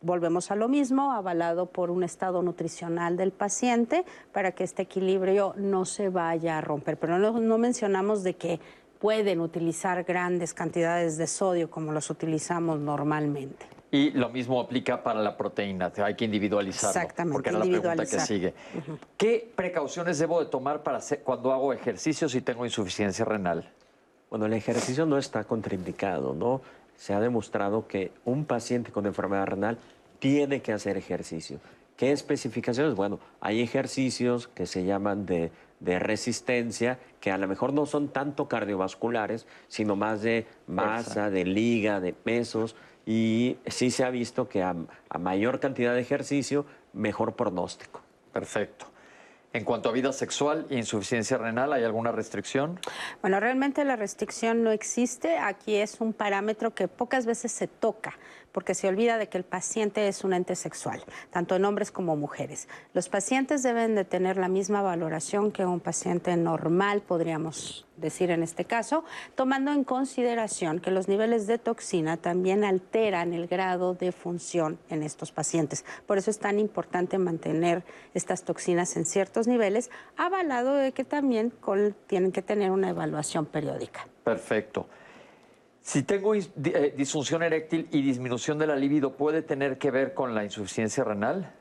volvemos 0.01 0.51
a 0.51 0.57
lo 0.57 0.69
mismo, 0.69 1.13
avalado 1.13 1.67
por 1.67 1.91
un 1.91 2.03
estado 2.03 2.43
nutricional 2.43 3.17
del 3.17 3.33
paciente 3.33 4.05
para 4.33 4.53
que 4.53 4.65
este 4.65 4.83
equilibrio 4.83 5.55
no 5.57 5.85
se 5.85 6.09
vaya 6.09 6.59
a 6.59 6.61
romper. 6.61 6.97
Pero 6.99 7.19
no, 7.19 7.59
mencionamos 7.59 8.23
de 8.23 8.35
que 8.35 8.61
pueden 8.99 9.41
utilizar 9.41 10.05
grandes 10.05 10.55
cantidades 10.55 11.17
de 11.17 11.27
sodio 11.27 11.71
como 11.71 11.93
los 11.93 12.11
utilizamos 12.11 12.79
normalmente. 12.79 13.67
Y 13.91 14.11
lo 14.11 14.29
mismo 14.29 14.61
aplica 14.61 15.03
para 15.03 15.21
la 15.21 15.37
proteína, 15.37 15.93
hay 16.03 16.15
que 16.15 16.25
individualizarlo. 16.25 17.01
Exactamente. 17.01 17.33
Porque 17.33 17.51
era 17.51 17.59
la 17.59 17.65
pregunta 17.65 18.05
que 18.05 18.21
sigue. 18.21 18.55
¿Qué 19.17 19.53
precauciones 19.55 20.19
debo 20.19 20.41
de 20.41 20.47
tomar 20.47 20.83
para 20.83 20.99
hacer, 20.99 21.21
cuando 21.23 21.53
hago 21.53 21.73
ejercicio 21.73 22.29
si 22.29 22.41
tengo 22.41 22.65
insuficiencia 22.65 23.25
renal? 23.25 23.71
Bueno, 24.29 24.47
el 24.47 24.55
ejercicio 24.55 25.07
no 25.07 25.19
está 25.19 25.45
contraindicado, 25.45 26.35
¿no? 26.35 26.61
Se 26.97 27.15
ha 27.15 27.21
demostrado 27.21 27.87
que 27.87 28.13
un 28.25 28.45
paciente 28.45 28.93
con 28.93 29.07
enfermedad 29.07 29.47
renal 29.47 29.79
tiene 30.19 30.63
que 30.63 30.73
hacer 30.73 30.97
ejercicio. 30.97 31.61
¿Qué 31.97 32.13
especificaciones? 32.13 32.95
Bueno, 32.95 33.21
hay 33.41 33.63
ejercicios 33.63 34.49
que 34.49 34.67
se 34.67 34.85
llaman 34.85 35.25
de, 35.25 35.51
resistencia, 35.81 36.99
que 37.21 37.31
a 37.31 37.39
lo 37.39 37.49
mejor 37.49 37.73
no 37.73 37.87
son 37.87 38.09
tanto 38.09 38.49
cardiovasculares, 38.49 39.47
sino 39.69 39.97
más 39.97 40.23
de 40.23 40.47
masa, 40.67 41.31
de 41.31 41.45
liga, 41.45 42.01
de 42.01 42.13
pesos, 42.13 42.77
y 43.07 43.57
sí 43.67 43.91
se 43.91 44.05
ha 44.05 44.11
visto 44.11 44.49
que 44.49 44.63
a 44.63 44.75
mayor 45.19 45.61
cantidad 45.61 45.95
de 45.95 46.01
ejercicio, 46.01 46.67
mejor 46.93 47.35
pronóstico. 47.35 48.01
Perfecto. 48.33 48.87
En 49.57 49.65
cuanto 49.65 49.89
a 49.89 49.93
vida 49.93 50.13
sexual 50.13 50.67
e 50.69 50.77
insuficiencia 50.77 51.39
renal, 51.39 51.73
¿hay 51.73 51.83
alguna 51.83 52.13
restricción? 52.13 52.79
Bueno, 53.23 53.41
realmente 53.41 53.87
la 53.87 53.97
restricción 53.97 54.63
no 54.63 54.71
existe. 54.71 55.39
Aquí 55.39 55.77
es 55.77 55.99
un 56.03 56.13
parámetro 56.13 56.75
que 56.75 56.89
pocas 56.89 57.25
veces 57.25 57.53
se 57.53 57.67
toca 57.67 58.19
porque 58.57 58.75
se 58.75 58.89
olvida 58.89 59.19
de 59.19 59.29
que 59.29 59.37
el 59.37 59.45
paciente 59.45 60.09
es 60.09 60.25
un 60.25 60.33
ente 60.33 60.57
sexual, 60.57 61.05
tanto 61.29 61.57
en 61.57 61.67
hombres 61.67 61.91
como 61.91 62.17
mujeres. 62.17 62.69
Los 62.95 63.11
pacientes 63.11 63.63
deben 63.63 63.95
de 63.95 64.07
tener 64.07 64.39
la 64.39 64.49
misma 64.49 64.81
valoración 64.81 65.53
que 65.53 65.67
un 65.67 65.79
paciente 65.79 66.35
normal, 66.39 67.03
podríamos 67.03 67.87
decir 67.99 68.31
en 68.31 68.43
este 68.43 68.65
caso, 68.65 69.05
tomando 69.35 69.73
en 69.73 69.85
consideración 69.85 70.81
que 70.81 70.91
los 70.91 71.07
niveles 71.07 71.47
de 71.47 71.59
toxina 71.59 72.17
también 72.17 72.65
alteran 72.65 73.35
el 73.35 73.47
grado 73.47 73.93
de 73.93 74.11
función 74.11 74.79
en 74.89 75.03
estos 75.03 75.33
pacientes. 75.33 75.85
Por 76.07 76.17
eso 76.17 76.31
es 76.31 76.39
tan 76.39 76.59
importante 76.59 77.19
mantener 77.19 77.85
estas 78.15 78.43
toxinas 78.43 78.97
en 78.97 79.05
ciertos 79.05 79.47
niveles, 79.47 79.91
avalado 80.17 80.73
de 80.73 80.93
que 80.93 81.05
también 81.05 81.53
tienen 82.07 82.33
que 82.33 82.41
tener 82.41 82.71
una 82.71 82.89
evaluación 82.89 83.45
periódica. 83.45 84.09
Perfecto. 84.25 84.87
Si 85.87 86.03
tengo 86.03 86.35
eh, 86.35 86.95
disfunción 86.97 87.45
eréctil 87.45 87.87
y 87.93 88.03
disminución 88.03 88.59
de 88.59 88.67
la 88.67 88.75
libido, 88.75 89.13
¿puede 89.13 89.43
tener 89.43 89.79
que 89.79 89.93
ver 89.93 90.15
con 90.15 90.35
la 90.35 90.43
insuficiencia 90.43 91.05
renal? 91.05 91.53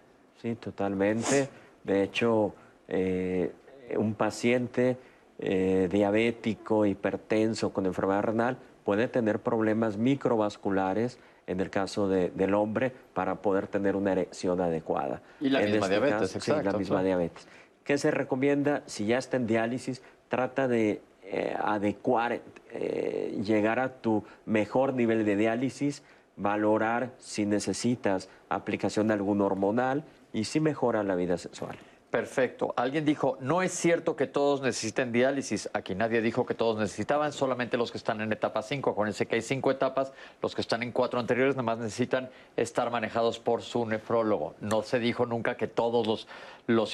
Sí, 0.42 0.56
totalmente. 0.56 1.48
De 1.84 2.02
hecho, 2.02 2.56
eh, 2.88 3.52
un 3.96 4.16
paciente 4.16 4.98
eh, 5.38 5.88
diabético, 5.92 6.88
hipertenso, 6.88 7.72
con 7.72 7.86
enfermedad 7.86 8.24
renal, 8.24 8.58
puede 8.84 9.08
tener 9.08 9.42
problemas 9.42 9.98
microvasculares 9.98 11.20
en 11.46 11.60
el 11.60 11.70
caso 11.70 12.08
del 12.08 12.56
hombre 12.56 12.92
para 13.14 13.44
poder 13.44 13.68
tener 13.68 13.96
una 13.96 14.14
erección 14.14 14.60
adecuada. 14.60 15.22
Y 15.40 15.50
la 15.50 15.60
misma 15.60 15.76
este 15.76 15.90
diabetes, 15.90 16.36
exacto. 16.36 16.62
Sí, 16.62 16.66
la 16.72 16.78
misma 16.80 17.04
diabetes. 17.04 17.48
¿Qué 17.84 18.00
se 18.00 18.10
recomienda? 18.10 18.82
Si 18.88 19.06
ya 19.06 19.20
está 19.20 19.38
en 19.38 19.46
diálisis, 19.46 20.02
trata 20.30 20.68
de 20.68 21.04
eh, 21.26 21.56
adecuar, 21.60 22.42
eh, 22.72 23.42
llegar 23.44 23.80
a 23.80 23.90
tu 23.90 24.24
mejor 24.46 24.94
nivel 24.94 25.26
de 25.26 25.36
diálisis, 25.36 26.04
valorar 26.38 27.14
si 27.18 27.46
necesitas 27.46 28.30
aplicación 28.50 29.08
de 29.08 29.16
algún 29.16 29.42
hormonal 29.42 30.04
y 30.34 30.44
si 30.44 30.60
mejora 30.60 31.04
la 31.04 31.16
vida 31.16 31.38
sexual. 31.38 31.78
Perfecto. 32.16 32.74
Alguien 32.78 33.04
dijo, 33.04 33.38
no 33.42 33.62
es 33.62 33.74
cierto 33.74 34.16
que 34.16 34.26
todos 34.26 34.62
necesiten 34.62 35.12
diálisis. 35.12 35.70
Aquí 35.74 35.96
nadie 35.96 36.22
dijo 36.22 36.46
que 36.46 36.54
todos 36.54 36.80
necesitaban, 36.80 37.34
solamente 37.34 37.76
los 37.76 37.92
que 37.92 37.98
están 37.98 38.22
en 38.22 38.32
etapa 38.32 38.62
5. 38.62 38.92
Acuérdense 38.92 39.26
que 39.26 39.36
hay 39.36 39.42
cinco 39.42 39.70
etapas, 39.70 40.14
los 40.42 40.56
que 40.56 40.62
están 40.62 40.82
en 40.82 40.94
cuatro 40.94 41.20
anteriores 41.20 41.56
nada 41.56 41.64
más 41.64 41.80
necesitan 41.80 42.30
estar 42.56 42.90
manejados 42.90 43.40
por 43.40 43.64
su 43.64 43.86
nefrólogo. 43.86 44.56
No 44.62 44.82
se 44.84 45.00
dijo 45.00 45.26
nunca 45.26 45.58
que 45.58 45.68
todos 45.68 46.08
los, 46.08 46.28
los, 46.68 46.94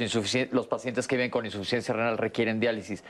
los 0.51 0.67
pacientes 0.67 1.07
que 1.07 1.17
viven 1.17 1.29
con 1.29 1.45
insuficiencia 1.45 1.93
renal 1.93 2.17
requieren 2.17 2.59
diálisis. 2.59 3.03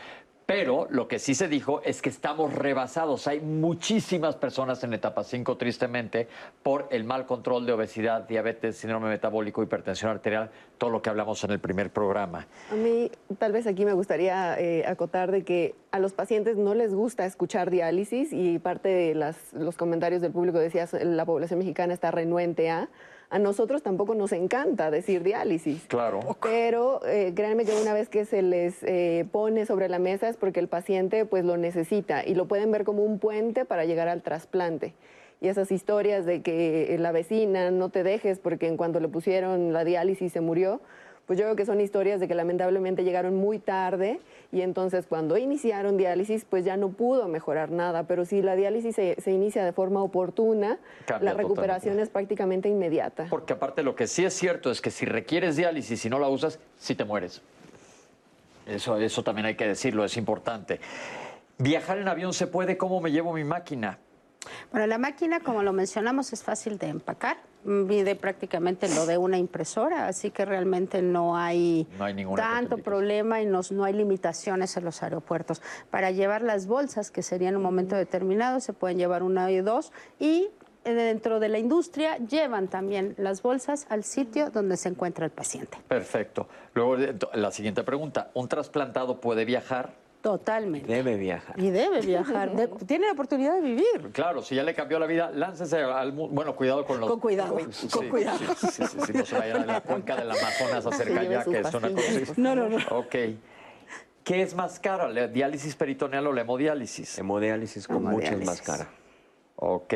Pero 0.45 0.87
lo 0.89 1.07
que 1.07 1.19
sí 1.19 1.33
se 1.33 1.47
dijo 1.47 1.81
es 1.83 2.01
que 2.01 2.09
estamos 2.09 2.53
rebasados. 2.53 3.27
Hay 3.27 3.39
muchísimas 3.39 4.35
personas 4.35 4.83
en 4.83 4.93
etapa 4.93 5.23
5, 5.23 5.55
tristemente, 5.57 6.27
por 6.61 6.87
el 6.91 7.03
mal 7.03 7.25
control 7.25 7.65
de 7.65 7.73
obesidad, 7.73 8.27
diabetes, 8.27 8.77
síndrome 8.77 9.09
metabólico, 9.09 9.63
hipertensión 9.63 10.11
arterial, 10.11 10.51
todo 10.77 10.89
lo 10.89 11.01
que 11.01 11.09
hablamos 11.09 11.43
en 11.43 11.51
el 11.51 11.59
primer 11.59 11.91
programa. 11.91 12.47
A 12.71 12.75
mí, 12.75 13.11
tal 13.37 13.51
vez 13.51 13.67
aquí 13.67 13.85
me 13.85 13.93
gustaría 13.93 14.59
eh, 14.59 14.85
acotar 14.85 15.31
de 15.31 15.43
que 15.43 15.75
a 15.91 15.99
los 15.99 16.13
pacientes 16.13 16.57
no 16.57 16.73
les 16.73 16.93
gusta 16.93 17.25
escuchar 17.25 17.69
diálisis 17.69 18.33
y 18.33 18.59
parte 18.59 18.89
de 18.89 19.33
los 19.53 19.77
comentarios 19.77 20.21
del 20.21 20.31
público 20.31 20.59
decía 20.59 20.87
la 21.03 21.25
población 21.25 21.59
mexicana 21.59 21.93
está 21.93 22.11
renuente 22.11 22.69
a 22.69 22.89
a 23.31 23.39
nosotros 23.39 23.81
tampoco 23.81 24.13
nos 24.13 24.33
encanta 24.33 24.91
decir 24.91 25.23
diálisis. 25.23 25.85
Claro. 25.87 26.19
Pero 26.41 26.99
eh, 27.05 27.31
créanme 27.33 27.63
que 27.63 27.73
una 27.81 27.93
vez 27.93 28.09
que 28.09 28.25
se 28.25 28.41
les 28.41 28.83
eh, 28.83 29.25
pone 29.31 29.65
sobre 29.65 29.87
la 29.87 29.99
mesa 29.99 30.27
es 30.27 30.35
porque 30.35 30.59
el 30.59 30.67
paciente 30.67 31.25
pues 31.25 31.45
lo 31.45 31.55
necesita 31.55 32.25
y 32.25 32.35
lo 32.35 32.47
pueden 32.49 32.71
ver 32.71 32.83
como 32.83 33.03
un 33.03 33.19
puente 33.19 33.63
para 33.63 33.85
llegar 33.85 34.09
al 34.09 34.21
trasplante. 34.21 34.93
Y 35.39 35.47
esas 35.47 35.71
historias 35.71 36.25
de 36.25 36.41
que 36.41 36.95
la 36.99 37.13
vecina 37.13 37.71
no 37.71 37.87
te 37.87 38.03
dejes 38.03 38.37
porque 38.37 38.67
en 38.67 38.75
cuanto 38.75 38.99
le 38.99 39.07
pusieron 39.07 39.71
la 39.71 39.85
diálisis 39.85 40.33
se 40.33 40.41
murió, 40.41 40.81
pues 41.25 41.39
yo 41.39 41.45
creo 41.45 41.55
que 41.55 41.65
son 41.65 41.79
historias 41.79 42.19
de 42.19 42.27
que 42.27 42.35
lamentablemente 42.35 43.03
llegaron 43.03 43.35
muy 43.35 43.59
tarde 43.59 44.19
y 44.51 44.61
entonces 44.61 45.05
cuando 45.07 45.37
iniciaron 45.37 45.97
diálisis 45.97 46.45
pues 46.45 46.65
ya 46.65 46.77
no 46.77 46.89
pudo 46.89 47.27
mejorar 47.27 47.71
nada, 47.71 48.03
pero 48.03 48.25
si 48.25 48.41
la 48.41 48.55
diálisis 48.55 48.95
se, 48.95 49.31
inicia 49.31 49.63
de 49.63 49.71
forma 49.71 50.03
oportuna, 50.03 50.79
la 51.21 51.33
recuperación 51.33 51.99
es 51.99 52.09
prácticamente 52.09 52.69
inmediata. 52.69 53.27
Porque 53.29 53.53
aparte 53.53 53.83
lo 53.83 53.95
que 53.95 54.07
sí 54.07 54.25
es 54.25 54.33
cierto 54.33 54.71
es 54.71 54.81
que 54.81 54.91
si 54.91 55.05
requieres 55.05 55.55
diálisis 55.55 56.05
y 56.05 56.09
no 56.09 56.19
la 56.19 56.27
usas, 56.27 56.59
sí 56.77 56.95
te 56.95 57.05
mueres. 57.05 57.41
Eso, 58.65 58.97
eso 58.97 59.23
también 59.23 59.45
hay 59.47 59.55
que 59.55 59.67
decirlo, 59.67 60.05
es 60.05 60.17
importante. 60.17 60.79
¿Viajar 61.57 61.97
en 61.99 62.07
avión 62.07 62.33
se 62.33 62.47
puede? 62.47 62.77
¿Cómo 62.77 63.01
me 63.01 63.11
llevo 63.11 63.33
mi 63.33 63.43
máquina? 63.43 63.99
Bueno, 64.71 64.87
la 64.87 64.97
máquina, 64.97 65.39
como 65.39 65.63
lo 65.63 65.73
mencionamos, 65.73 66.33
es 66.33 66.43
fácil 66.43 66.77
de 66.77 66.87
empacar. 66.87 67.37
Mide 67.63 68.15
prácticamente 68.15 68.87
lo 68.89 69.05
de 69.05 69.17
una 69.17 69.37
impresora, 69.37 70.07
así 70.07 70.31
que 70.31 70.45
realmente 70.45 71.01
no 71.01 71.37
hay, 71.37 71.87
tanto 72.35 72.79
problema 72.79 73.41
y 73.41 73.45
no, 73.45 73.61
no 73.69 73.83
hay 73.83 73.93
limitaciones 73.93 74.75
en 74.77 74.85
los 74.85 75.03
aeropuertos. 75.03 75.61
Para 75.89 76.11
llevar 76.11 76.41
las 76.41 76.65
bolsas, 76.65 77.11
que 77.11 77.21
serían 77.21 77.51
en 77.53 77.57
un 77.57 77.63
momento 77.63 77.95
determinado, 77.95 78.59
se 78.59 78.73
pueden 78.73 78.97
llevar 78.97 79.21
una 79.21 79.51
y 79.51 79.61
dos, 79.61 79.91
y 80.19 80.49
eh, 80.83 80.93
dentro 80.93 81.39
de 81.39 81.49
la 81.49 81.59
industria 81.59 82.17
llevan 82.17 82.67
también 82.67 83.13
las 83.17 83.43
bolsas 83.43 83.85
al 83.89 84.03
sitio 84.03 84.49
donde 84.49 84.77
se 84.77 84.89
encuentra 84.89 85.25
el 85.25 85.31
paciente. 85.31 85.77
Perfecto. 85.87 86.47
Luego, 86.73 86.97
eh, 86.97 87.15
la 87.33 87.51
siguiente 87.51 87.83
pregunta. 87.83 88.31
¿Un 88.33 88.47
trasplantado 88.47 89.21
puede 89.21 89.45
viajar? 89.45 90.00
Totalmente. 90.21 90.91
Debe 90.91 91.15
viajar. 91.15 91.59
Y 91.59 91.71
debe 91.71 91.99
viajar. 92.01 92.51
De- 92.55 92.67
tiene 92.85 93.07
la 93.07 93.13
oportunidad 93.13 93.55
de 93.55 93.61
vivir. 93.61 94.11
Claro, 94.13 94.41
si 94.43 94.55
ya 94.55 94.63
le 94.63 94.73
cambió 94.75 94.99
la 94.99 95.07
vida, 95.07 95.31
láncese 95.31 95.77
al 95.77 96.13
mundo. 96.13 96.33
Bueno, 96.35 96.55
cuidado 96.55 96.85
con 96.85 96.99
los. 96.99 97.09
Con 97.09 97.19
cuidado, 97.19 97.57
Sí, 97.71 97.87
con 97.89 98.07
cuidado. 98.09 98.37
Sí, 98.37 98.67
sí, 98.71 98.83
sí, 98.85 98.97
sí, 99.07 99.13
no 99.13 99.25
se 99.25 99.37
vayan 99.37 99.63
a 99.63 99.65
la 99.65 99.81
cuenca 99.81 100.15
del 100.15 100.29
Amazonas 100.29 100.83
cerca 100.95 101.21
lleve 101.23 101.33
ya, 101.35 101.43
sus 101.43 101.53
que 101.53 101.59
es 101.61 101.73
una 101.73 101.89
cosa. 101.89 102.33
No, 102.37 102.55
no, 102.55 102.69
no. 102.69 102.77
Ok. 102.91 103.15
¿Qué 104.23 104.43
es 104.43 104.53
más 104.53 104.79
caro, 104.79 105.07
la 105.07 105.27
diálisis 105.27 105.75
peritoneal 105.75 106.27
o 106.27 106.33
la 106.33 106.41
hemodiálisis? 106.41 107.17
Hemodiálisis 107.17 107.87
con 107.87 108.03
mucho 108.03 108.17
es 108.19 108.23
más 108.23 108.31
Hemodiálisis. 108.33 108.61
cara. 108.61 108.89
Ok. 109.55 109.93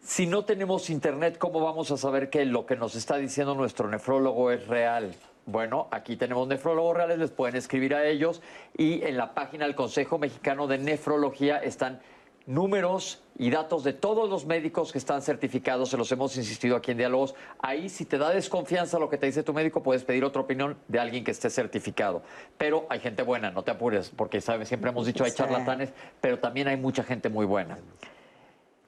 Si 0.00 0.26
no 0.26 0.44
tenemos 0.44 0.88
internet, 0.90 1.38
¿cómo 1.38 1.60
vamos 1.60 1.90
a 1.90 1.96
saber 1.96 2.30
que 2.30 2.44
lo 2.44 2.66
que 2.66 2.76
nos 2.76 2.94
está 2.94 3.16
diciendo 3.16 3.54
nuestro 3.56 3.88
nefrólogo 3.88 4.52
es 4.52 4.66
real? 4.68 5.12
Bueno, 5.46 5.88
aquí 5.90 6.16
tenemos 6.16 6.48
nefrólogos 6.48 6.96
reales, 6.96 7.18
les 7.18 7.30
pueden 7.30 7.56
escribir 7.56 7.94
a 7.94 8.06
ellos 8.06 8.40
y 8.76 9.02
en 9.02 9.18
la 9.18 9.34
página 9.34 9.66
del 9.66 9.74
Consejo 9.74 10.18
Mexicano 10.18 10.66
de 10.66 10.78
Nefrología 10.78 11.58
están 11.58 12.00
números 12.46 13.22
y 13.36 13.50
datos 13.50 13.84
de 13.84 13.92
todos 13.92 14.30
los 14.30 14.46
médicos 14.46 14.92
que 14.92 14.98
están 14.98 15.22
certificados, 15.22 15.90
se 15.90 15.96
los 15.96 16.10
hemos 16.12 16.36
insistido 16.36 16.76
aquí 16.76 16.92
en 16.92 16.98
Diálogos. 16.98 17.34
Ahí, 17.58 17.88
si 17.88 18.04
te 18.04 18.16
da 18.16 18.30
desconfianza 18.30 18.98
lo 18.98 19.10
que 19.10 19.18
te 19.18 19.26
dice 19.26 19.42
tu 19.42 19.52
médico, 19.52 19.82
puedes 19.82 20.04
pedir 20.04 20.24
otra 20.24 20.42
opinión 20.42 20.76
de 20.88 20.98
alguien 20.98 21.24
que 21.24 21.30
esté 21.30 21.50
certificado. 21.50 22.22
Pero 22.56 22.86
hay 22.88 23.00
gente 23.00 23.22
buena, 23.22 23.50
no 23.50 23.64
te 23.64 23.70
apures, 23.70 24.10
porque 24.10 24.40
¿sabes? 24.40 24.68
siempre 24.68 24.90
hemos 24.90 25.06
dicho 25.06 25.24
hay 25.24 25.32
charlatanes, 25.32 25.92
pero 26.20 26.38
también 26.38 26.68
hay 26.68 26.76
mucha 26.76 27.02
gente 27.02 27.28
muy 27.28 27.44
buena. 27.46 27.78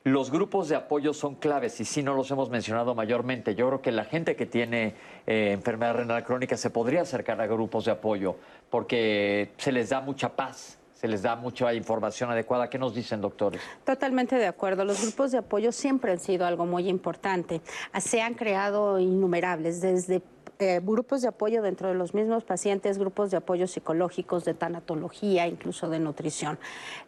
Los 0.07 0.31
grupos 0.31 0.69
de 0.69 0.77
apoyo 0.77 1.12
son 1.12 1.35
claves 1.35 1.81
y 1.81 1.85
sí 1.85 2.01
no 2.01 2.15
los 2.15 2.31
hemos 2.31 2.49
mencionado 2.49 2.95
mayormente. 2.95 3.57
Yo 3.57 3.66
creo 3.66 3.83
que 3.83 3.91
la 3.91 4.05
gente 4.05 4.37
que 4.37 4.47
tiene 4.47 4.95
eh, 5.27 5.51
enfermedad 5.51 5.97
renal 5.97 6.23
crónica 6.23 6.57
se 6.57 6.70
podría 6.70 7.01
acercar 7.01 7.41
a 7.41 7.49
grupos 7.49 7.87
de 7.87 7.91
apoyo 7.91 8.37
porque 8.70 9.51
se 9.57 9.73
les 9.73 9.89
da 9.89 10.01
mucha 10.01 10.37
paz, 10.37 10.78
se 10.95 11.09
les 11.09 11.23
da 11.23 11.35
mucha 11.35 11.74
información 11.74 12.31
adecuada. 12.31 12.70
¿Qué 12.70 12.78
nos 12.78 12.95
dicen, 12.95 13.20
doctores? 13.20 13.61
Totalmente 13.85 14.37
de 14.37 14.47
acuerdo. 14.47 14.85
Los 14.85 15.03
grupos 15.03 15.33
de 15.33 15.39
apoyo 15.39 15.73
siempre 15.73 16.12
han 16.12 16.20
sido 16.20 16.47
algo 16.47 16.66
muy 16.66 16.89
importante. 16.89 17.61
Se 17.99 18.23
han 18.23 18.35
creado 18.35 19.01
innumerables, 19.01 19.81
desde 19.81 20.23
eh, 20.59 20.81
grupos 20.82 21.23
de 21.23 21.28
apoyo 21.28 21.62
dentro 21.62 21.89
de 21.89 21.94
los 21.94 22.14
mismos 22.14 22.44
pacientes, 22.44 22.98
grupos 22.98 23.31
de 23.31 23.39
apoyo 23.39 23.66
psicológicos, 23.66 24.44
de 24.44 24.55
tanatología, 24.55 25.47
incluso 25.47 25.89
de 25.89 25.98
nutrición. 25.98 26.59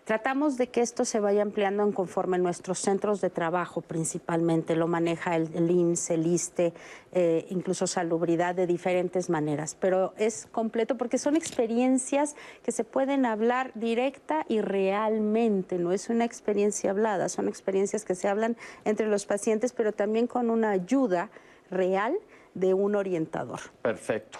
Tratamos 0.04 0.56
de 0.56 0.68
que 0.68 0.80
esto 0.80 1.04
se 1.04 1.20
vaya 1.20 1.42
ampliando 1.42 1.82
en 1.82 1.92
conforme 1.92 2.38
nuestros 2.38 2.78
centros 2.78 3.20
de 3.20 3.30
trabajo 3.30 3.80
principalmente. 3.80 4.76
Lo 4.76 4.86
maneja 4.86 5.36
el, 5.36 5.50
el 5.54 5.68
el 5.68 6.26
ISTE, 6.26 6.72
eh, 7.12 7.46
incluso 7.50 7.86
salubridad 7.86 8.54
de 8.54 8.66
diferentes 8.66 9.30
maneras. 9.30 9.76
Pero 9.78 10.12
es 10.16 10.46
completo 10.50 10.96
porque 10.96 11.18
son 11.18 11.36
experiencias 11.36 12.36
que 12.62 12.72
se 12.72 12.84
pueden 12.84 13.26
hablar 13.26 13.72
directa 13.74 14.44
y 14.48 14.60
realmente. 14.60 15.78
No 15.78 15.92
es 15.92 16.08
una 16.08 16.24
experiencia 16.24 16.90
hablada, 16.90 17.28
son 17.28 17.48
experiencias 17.48 18.04
que 18.04 18.14
se 18.14 18.28
hablan 18.28 18.56
entre 18.84 19.06
los 19.06 19.26
pacientes, 19.26 19.72
pero 19.72 19.92
también 19.92 20.26
con 20.26 20.50
una 20.50 20.70
ayuda 20.70 21.30
real 21.70 22.16
de 22.54 22.74
un 22.74 22.94
orientador. 22.94 23.60
Perfecto. 23.82 24.38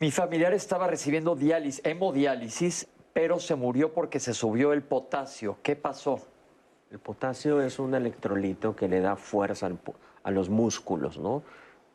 Mi 0.00 0.10
familiar 0.10 0.52
estaba 0.52 0.86
recibiendo 0.86 1.34
diálisis, 1.34 1.84
hemodiálisis, 1.84 2.88
pero 3.12 3.38
se 3.38 3.54
murió 3.54 3.92
porque 3.92 4.20
se 4.20 4.34
subió 4.34 4.72
el 4.72 4.82
potasio. 4.82 5.58
¿Qué 5.62 5.76
pasó? 5.76 6.20
El 6.90 6.98
potasio 6.98 7.60
es 7.62 7.78
un 7.78 7.94
electrolito 7.94 8.76
que 8.76 8.88
le 8.88 9.00
da 9.00 9.16
fuerza 9.16 9.66
al 9.66 9.78
a 10.24 10.30
los 10.30 10.48
músculos, 10.48 11.18
¿no? 11.18 11.42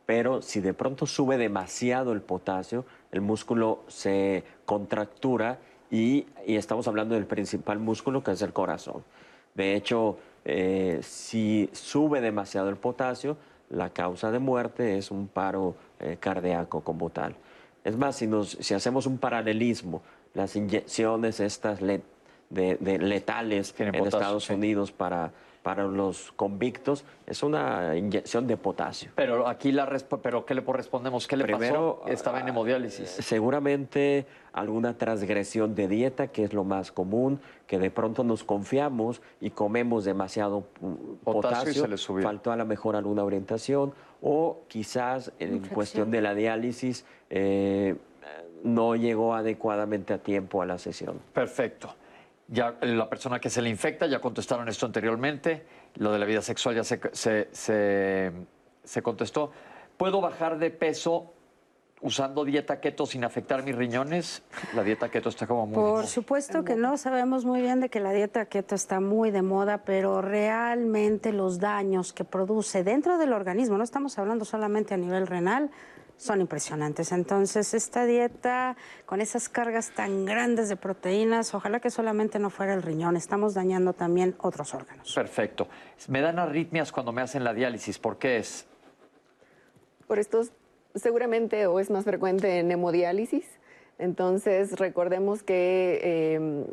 Pero 0.05 0.41
si 0.41 0.61
de 0.61 0.73
pronto 0.73 1.05
sube 1.05 1.37
demasiado 1.37 2.13
el 2.13 2.21
potasio, 2.21 2.85
el 3.11 3.21
músculo 3.21 3.83
se 3.87 4.43
contractura 4.65 5.59
y, 5.91 6.25
y 6.47 6.55
estamos 6.55 6.87
hablando 6.87 7.15
del 7.15 7.25
principal 7.25 7.79
músculo 7.79 8.23
que 8.23 8.31
es 8.31 8.41
el 8.41 8.53
corazón. 8.53 9.03
De 9.53 9.75
hecho, 9.75 10.17
eh, 10.45 10.99
si 11.03 11.69
sube 11.73 12.21
demasiado 12.21 12.69
el 12.69 12.77
potasio, 12.77 13.37
la 13.69 13.89
causa 13.91 14.31
de 14.31 14.39
muerte 14.39 14.97
es 14.97 15.11
un 15.11 15.27
paro 15.27 15.75
eh, 15.99 16.17
cardíaco 16.19 16.81
como 16.81 17.09
tal. 17.09 17.35
Es 17.83 17.95
más, 17.97 18.15
si, 18.17 18.27
nos, 18.27 18.51
si 18.59 18.73
hacemos 18.73 19.05
un 19.05 19.17
paralelismo, 19.17 20.01
las 20.33 20.55
inyecciones 20.55 21.39
estas 21.39 21.81
le- 21.81 22.01
de, 22.49 22.77
de 22.77 22.97
letales 22.97 23.73
en 23.77 23.91
potasio, 23.91 24.05
Estados 24.07 24.45
sí. 24.45 24.53
Unidos 24.53 24.91
para, 24.91 25.31
para 25.63 25.83
los 25.85 26.31
convictos 26.31 27.03
es 27.25 27.43
una 27.43 27.95
inyección 27.95 28.47
de 28.47 28.57
potasio. 28.57 29.11
Pero 29.15 29.47
aquí 29.47 29.71
la 29.71 29.85
pero 30.21 30.45
¿qué 30.45 30.53
le 30.53 30.61
respondemos? 30.61 31.27
¿Qué 31.27 31.35
le 31.37 31.43
Primero, 31.43 31.99
pasó? 31.99 32.11
Estaba 32.11 32.39
en 32.39 32.47
ah, 32.47 32.49
hemodiálisis. 32.49 33.09
Seguramente 33.09 34.25
alguna 34.53 34.97
transgresión 34.97 35.75
de 35.75 35.87
dieta, 35.87 36.27
que 36.27 36.43
es 36.43 36.53
lo 36.53 36.63
más 36.63 36.91
común, 36.91 37.39
que 37.67 37.77
de 37.77 37.91
pronto 37.91 38.23
nos 38.23 38.43
confiamos 38.43 39.21
y 39.41 39.51
comemos 39.51 40.05
demasiado 40.05 40.63
Potasio 41.23 41.23
potasio, 41.23 41.71
y 41.71 41.75
se 41.75 41.87
le 41.87 41.97
subió. 41.97 42.23
faltó 42.23 42.51
a 42.51 42.55
lo 42.55 42.65
mejor 42.65 42.95
alguna 42.95 43.23
orientación, 43.23 43.93
o 44.21 44.61
quizás 44.67 45.31
en 45.39 45.55
Infección. 45.55 45.75
cuestión 45.75 46.11
de 46.11 46.21
la 46.21 46.33
diálisis 46.33 47.05
eh, 47.29 47.95
no 48.63 48.95
llegó 48.95 49.35
adecuadamente 49.35 50.13
a 50.13 50.17
tiempo 50.17 50.61
a 50.61 50.65
la 50.65 50.77
sesión. 50.77 51.19
Perfecto. 51.33 51.93
Ya 52.51 52.75
la 52.81 53.07
persona 53.09 53.39
que 53.39 53.49
se 53.49 53.61
le 53.61 53.69
infecta, 53.69 54.07
ya 54.07 54.19
contestaron 54.19 54.67
esto 54.69 54.85
anteriormente. 54.85 55.65
Lo 55.95 56.11
de 56.11 56.19
la 56.19 56.25
vida 56.25 56.41
sexual 56.41 56.75
ya 56.75 56.83
se, 56.83 56.99
se, 57.13 57.47
se- 57.51 58.31
se 58.83 59.01
contestó. 59.03 59.51
¿Puedo 59.97 60.19
bajar 60.21 60.57
de 60.57 60.71
peso 60.71 61.33
usando 62.01 62.45
dieta 62.45 62.79
keto 62.79 63.05
sin 63.05 63.23
afectar 63.23 63.61
mis 63.63 63.75
riñones? 63.75 64.41
La 64.73 64.83
dieta 64.83 65.09
keto 65.09 65.29
está 65.29 65.45
como 65.45 65.67
muy... 65.67 65.75
Por 65.75 66.07
supuesto 66.07 66.63
que 66.63 66.75
no, 66.75 66.97
sabemos 66.97 67.45
muy 67.45 67.61
bien 67.61 67.81
de 67.81 67.89
que 67.89 67.99
la 67.99 68.13
dieta 68.13 68.45
keto 68.45 68.73
está 68.73 68.99
muy 68.99 69.29
de 69.31 69.41
moda, 69.41 69.79
pero 69.83 70.21
realmente 70.21 71.33
los 71.33 71.59
daños 71.59 72.13
que 72.13 72.23
produce 72.23 72.83
dentro 72.83 73.17
del 73.17 73.33
organismo, 73.33 73.77
no 73.77 73.83
estamos 73.83 74.17
hablando 74.17 74.45
solamente 74.45 74.93
a 74.93 74.97
nivel 74.97 75.27
renal, 75.27 75.69
son 76.19 76.41
impresionantes. 76.41 77.13
Entonces, 77.13 77.73
esta 77.73 78.05
dieta 78.05 78.75
con 79.05 79.21
esas 79.21 79.47
cargas 79.47 79.91
tan 79.91 80.25
grandes 80.25 80.67
de 80.67 80.75
proteínas, 80.75 81.55
ojalá 81.55 81.79
que 81.79 81.89
solamente 81.89 82.39
no 82.39 82.49
fuera 82.49 82.73
el 82.73 82.83
riñón, 82.83 83.15
estamos 83.15 83.53
dañando 83.53 83.93
también 83.93 84.35
otros 84.39 84.73
órganos. 84.73 85.13
Perfecto. 85.13 85.69
Me 86.09 86.19
dan 86.19 86.37
arritmias 86.37 86.91
cuando 86.91 87.13
me 87.13 87.21
hacen 87.21 87.45
la 87.45 87.53
diálisis. 87.53 87.97
¿Por 87.97 88.17
qué 88.17 88.37
es? 88.37 88.67
Por 90.07 90.19
estos, 90.19 90.51
seguramente 90.93 91.67
o 91.67 91.79
es 91.79 91.89
más 91.89 92.03
frecuente 92.03 92.59
en 92.59 92.69
hemodiálisis. 92.69 93.45
Entonces, 93.97 94.77
recordemos 94.77 95.41
que 95.41 96.01
eh, 96.03 96.65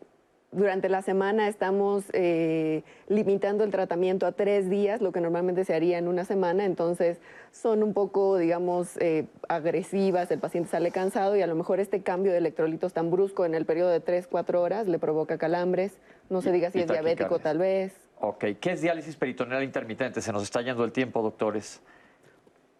durante 0.56 0.88
la 0.88 1.02
semana 1.02 1.48
estamos 1.48 2.06
eh, 2.14 2.82
limitando 3.08 3.62
el 3.62 3.70
tratamiento 3.70 4.26
a 4.26 4.32
tres 4.32 4.70
días, 4.70 5.02
lo 5.02 5.12
que 5.12 5.20
normalmente 5.20 5.64
se 5.66 5.74
haría 5.74 5.98
en 5.98 6.08
una 6.08 6.24
semana. 6.24 6.64
Entonces, 6.64 7.20
son 7.52 7.82
un 7.82 7.92
poco, 7.92 8.38
digamos, 8.38 8.96
eh, 8.96 9.26
agresivas, 9.48 10.30
el 10.30 10.40
paciente 10.40 10.70
sale 10.70 10.90
cansado 10.90 11.36
y 11.36 11.42
a 11.42 11.46
lo 11.46 11.54
mejor 11.54 11.78
este 11.78 12.02
cambio 12.02 12.32
de 12.32 12.38
electrolitos 12.38 12.94
tan 12.94 13.10
brusco 13.10 13.44
en 13.44 13.54
el 13.54 13.66
periodo 13.66 13.90
de 13.90 14.00
tres, 14.00 14.26
cuatro 14.26 14.62
horas 14.62 14.88
le 14.88 14.98
provoca 14.98 15.36
calambres. 15.36 15.98
No 16.30 16.40
se 16.40 16.50
diga 16.52 16.70
si 16.70 16.80
es 16.80 16.86
diabético 16.88 17.38
tal 17.38 17.58
vez. 17.58 17.94
Ok. 18.20 18.44
¿Qué 18.58 18.72
es 18.72 18.80
diálisis 18.80 19.14
peritoneal 19.14 19.62
intermitente? 19.62 20.22
Se 20.22 20.32
nos 20.32 20.42
está 20.42 20.62
yendo 20.62 20.84
el 20.84 20.92
tiempo, 20.92 21.20
doctores. 21.20 21.82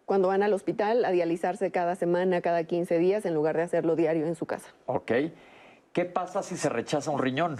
Cuando 0.05 0.29
van 0.29 0.41
al 0.41 0.53
hospital 0.53 1.05
a 1.05 1.11
dializarse 1.11 1.69
cada 1.69 1.95
semana, 1.95 2.41
cada 2.41 2.63
15 2.63 2.97
días, 2.97 3.25
en 3.25 3.35
lugar 3.35 3.55
de 3.55 3.63
hacerlo 3.63 3.95
diario 3.95 4.25
en 4.25 4.33
su 4.33 4.47
casa. 4.47 4.73
Ok. 4.87 5.11
¿Qué 5.97 6.05
pasa 6.05 6.43
si 6.43 6.57
se 6.57 6.69
rechaza 6.69 7.09
un 7.09 7.17
riñón? 7.17 7.57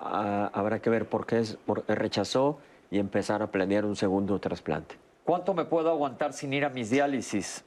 Ah, 0.00 0.50
habrá 0.52 0.80
que 0.80 0.90
ver 0.90 1.08
por 1.08 1.26
qué 1.26 1.38
es- 1.38 1.54
por 1.54 1.84
qué 1.84 1.94
rechazó 1.94 2.58
y 2.90 2.98
empezar 2.98 3.40
a 3.40 3.52
planear 3.52 3.84
un 3.84 3.94
segundo 3.94 4.40
trasplante. 4.40 4.96
¿Cuánto 5.22 5.54
me 5.54 5.64
puedo 5.64 5.88
aguantar 5.88 6.32
sin 6.32 6.52
ir 6.52 6.64
a 6.64 6.70
mis 6.70 6.90
diálisis? 6.90 7.64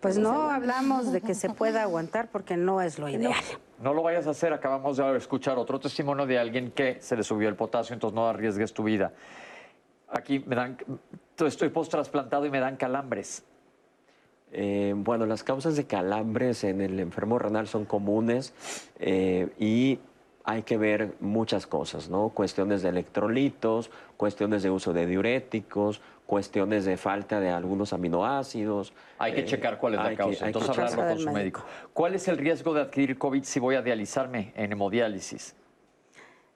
Pues 0.00 0.16
no 0.16 0.48
hablamos 0.50 1.12
de 1.12 1.20
que 1.20 1.34
se 1.34 1.50
pueda 1.50 1.82
aguantar 1.82 2.30
porque 2.30 2.56
no 2.56 2.80
es 2.80 2.98
lo 2.98 3.10
ideal. 3.10 3.34
No 3.78 3.92
lo 3.92 4.02
vayas 4.02 4.26
a 4.26 4.30
hacer, 4.30 4.54
acabamos 4.54 4.96
de 4.96 5.16
escuchar 5.18 5.58
otro 5.58 5.78
testimonio 5.78 6.24
de 6.24 6.38
alguien 6.38 6.70
que 6.70 6.98
se 7.02 7.14
le 7.14 7.24
subió 7.24 7.50
el 7.50 7.56
potasio, 7.56 7.92
entonces 7.92 8.14
no 8.14 8.26
arriesgues 8.26 8.72
tu 8.72 8.84
vida. 8.84 9.12
Aquí 10.08 10.42
me 10.46 10.56
dan, 10.56 10.78
estoy 11.44 11.68
post-trasplantado 11.68 12.46
y 12.46 12.50
me 12.50 12.58
dan 12.58 12.76
calambres. 12.76 13.44
Eh, 14.56 14.94
bueno, 14.96 15.26
las 15.26 15.42
causas 15.42 15.74
de 15.76 15.84
calambres 15.84 16.62
en 16.64 16.80
el 16.80 17.00
enfermo 17.00 17.38
renal 17.40 17.66
son 17.66 17.84
comunes 17.84 18.54
eh, 19.00 19.48
y 19.58 19.98
hay 20.44 20.62
que 20.62 20.76
ver 20.76 21.14
muchas 21.20 21.66
cosas, 21.66 22.08
¿no? 22.08 22.28
Cuestiones 22.28 22.82
de 22.82 22.90
electrolitos, 22.90 23.90
cuestiones 24.16 24.62
de 24.62 24.70
uso 24.70 24.92
de 24.92 25.06
diuréticos, 25.06 26.00
cuestiones 26.26 26.84
de 26.84 26.96
falta 26.96 27.40
de 27.40 27.50
algunos 27.50 27.92
aminoácidos. 27.92 28.92
Hay 29.18 29.32
que 29.32 29.40
Eh, 29.40 29.44
checar 29.44 29.78
cuál 29.78 29.94
es 29.94 29.98
la 30.00 30.04
hay 30.06 30.10
que- 30.12 30.16
causa, 30.18 30.38
que 30.40 30.46
entonces 30.46 30.70
hablarlo 30.70 31.08
con 31.08 31.18
su 31.18 31.30
médico. 31.32 31.64
¿Cuál 31.92 32.14
es 32.14 32.28
el 32.28 32.38
riesgo 32.38 32.72
de 32.74 32.82
adquirir 32.82 33.18
COVID 33.18 33.42
si 33.42 33.58
voy 33.58 33.74
a 33.74 33.82
dializarme 33.82 34.52
en 34.54 34.70
hemodiálisis? 34.72 35.56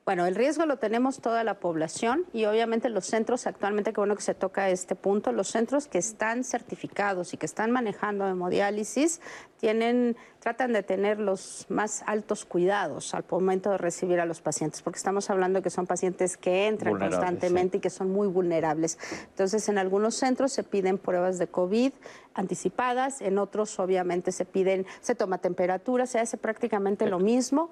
Bueno, 0.09 0.25
el 0.25 0.37
riesgo 0.37 0.65
lo 0.65 0.79
tenemos 0.79 1.21
toda 1.21 1.45
la 1.45 1.61
población 1.61 2.25
y 2.33 2.47
obviamente 2.47 2.89
los 2.89 3.05
centros, 3.05 3.47
actualmente, 3.47 3.93
que 3.93 4.01
bueno 4.01 4.17
que 4.17 4.23
se 4.23 4.33
toca 4.33 4.71
este 4.71 4.95
punto, 4.95 5.33
los 5.33 5.49
centros 5.49 5.87
que 5.87 5.99
están 5.99 6.45
certificados 6.45 7.35
y 7.35 7.37
que 7.37 7.45
están 7.45 7.73
manejando 7.73 8.27
hemodiálisis 8.27 9.21
tienen, 9.59 10.17
tratan 10.39 10.73
de 10.73 10.83
tener 10.83 11.21
los 11.21 11.67
más 11.69 12.03
altos 12.07 12.47
cuidados 12.47 13.13
al 13.13 13.23
momento 13.31 13.71
de 13.73 13.77
recibir 13.77 14.19
a 14.19 14.25
los 14.25 14.41
pacientes, 14.41 14.81
porque 14.81 14.97
estamos 14.97 15.29
hablando 15.29 15.61
que 15.61 15.69
son 15.69 15.87
pacientes 15.87 16.39
que 16.39 16.69
entran 16.69 16.99
constantemente 16.99 17.77
y 17.77 17.81
que 17.81 17.91
son 17.91 18.11
muy 18.11 18.29
vulnerables. 18.29 18.99
Entonces, 19.25 19.69
en 19.69 19.77
algunos 19.77 20.15
centros 20.15 20.53
se 20.53 20.65
piden 20.65 20.97
pruebas 20.97 21.39
de 21.39 21.49
COVID 21.49 21.93
anticipadas, 22.33 23.21
en 23.21 23.37
otros 23.37 23.79
obviamente 23.79 24.33
se 24.33 24.47
piden, 24.47 24.87
se 25.03 25.15
toma 25.15 25.37
temperatura, 25.37 26.07
se 26.07 26.19
hace 26.19 26.39
prácticamente 26.39 27.07
lo 27.07 27.19
mismo 27.19 27.69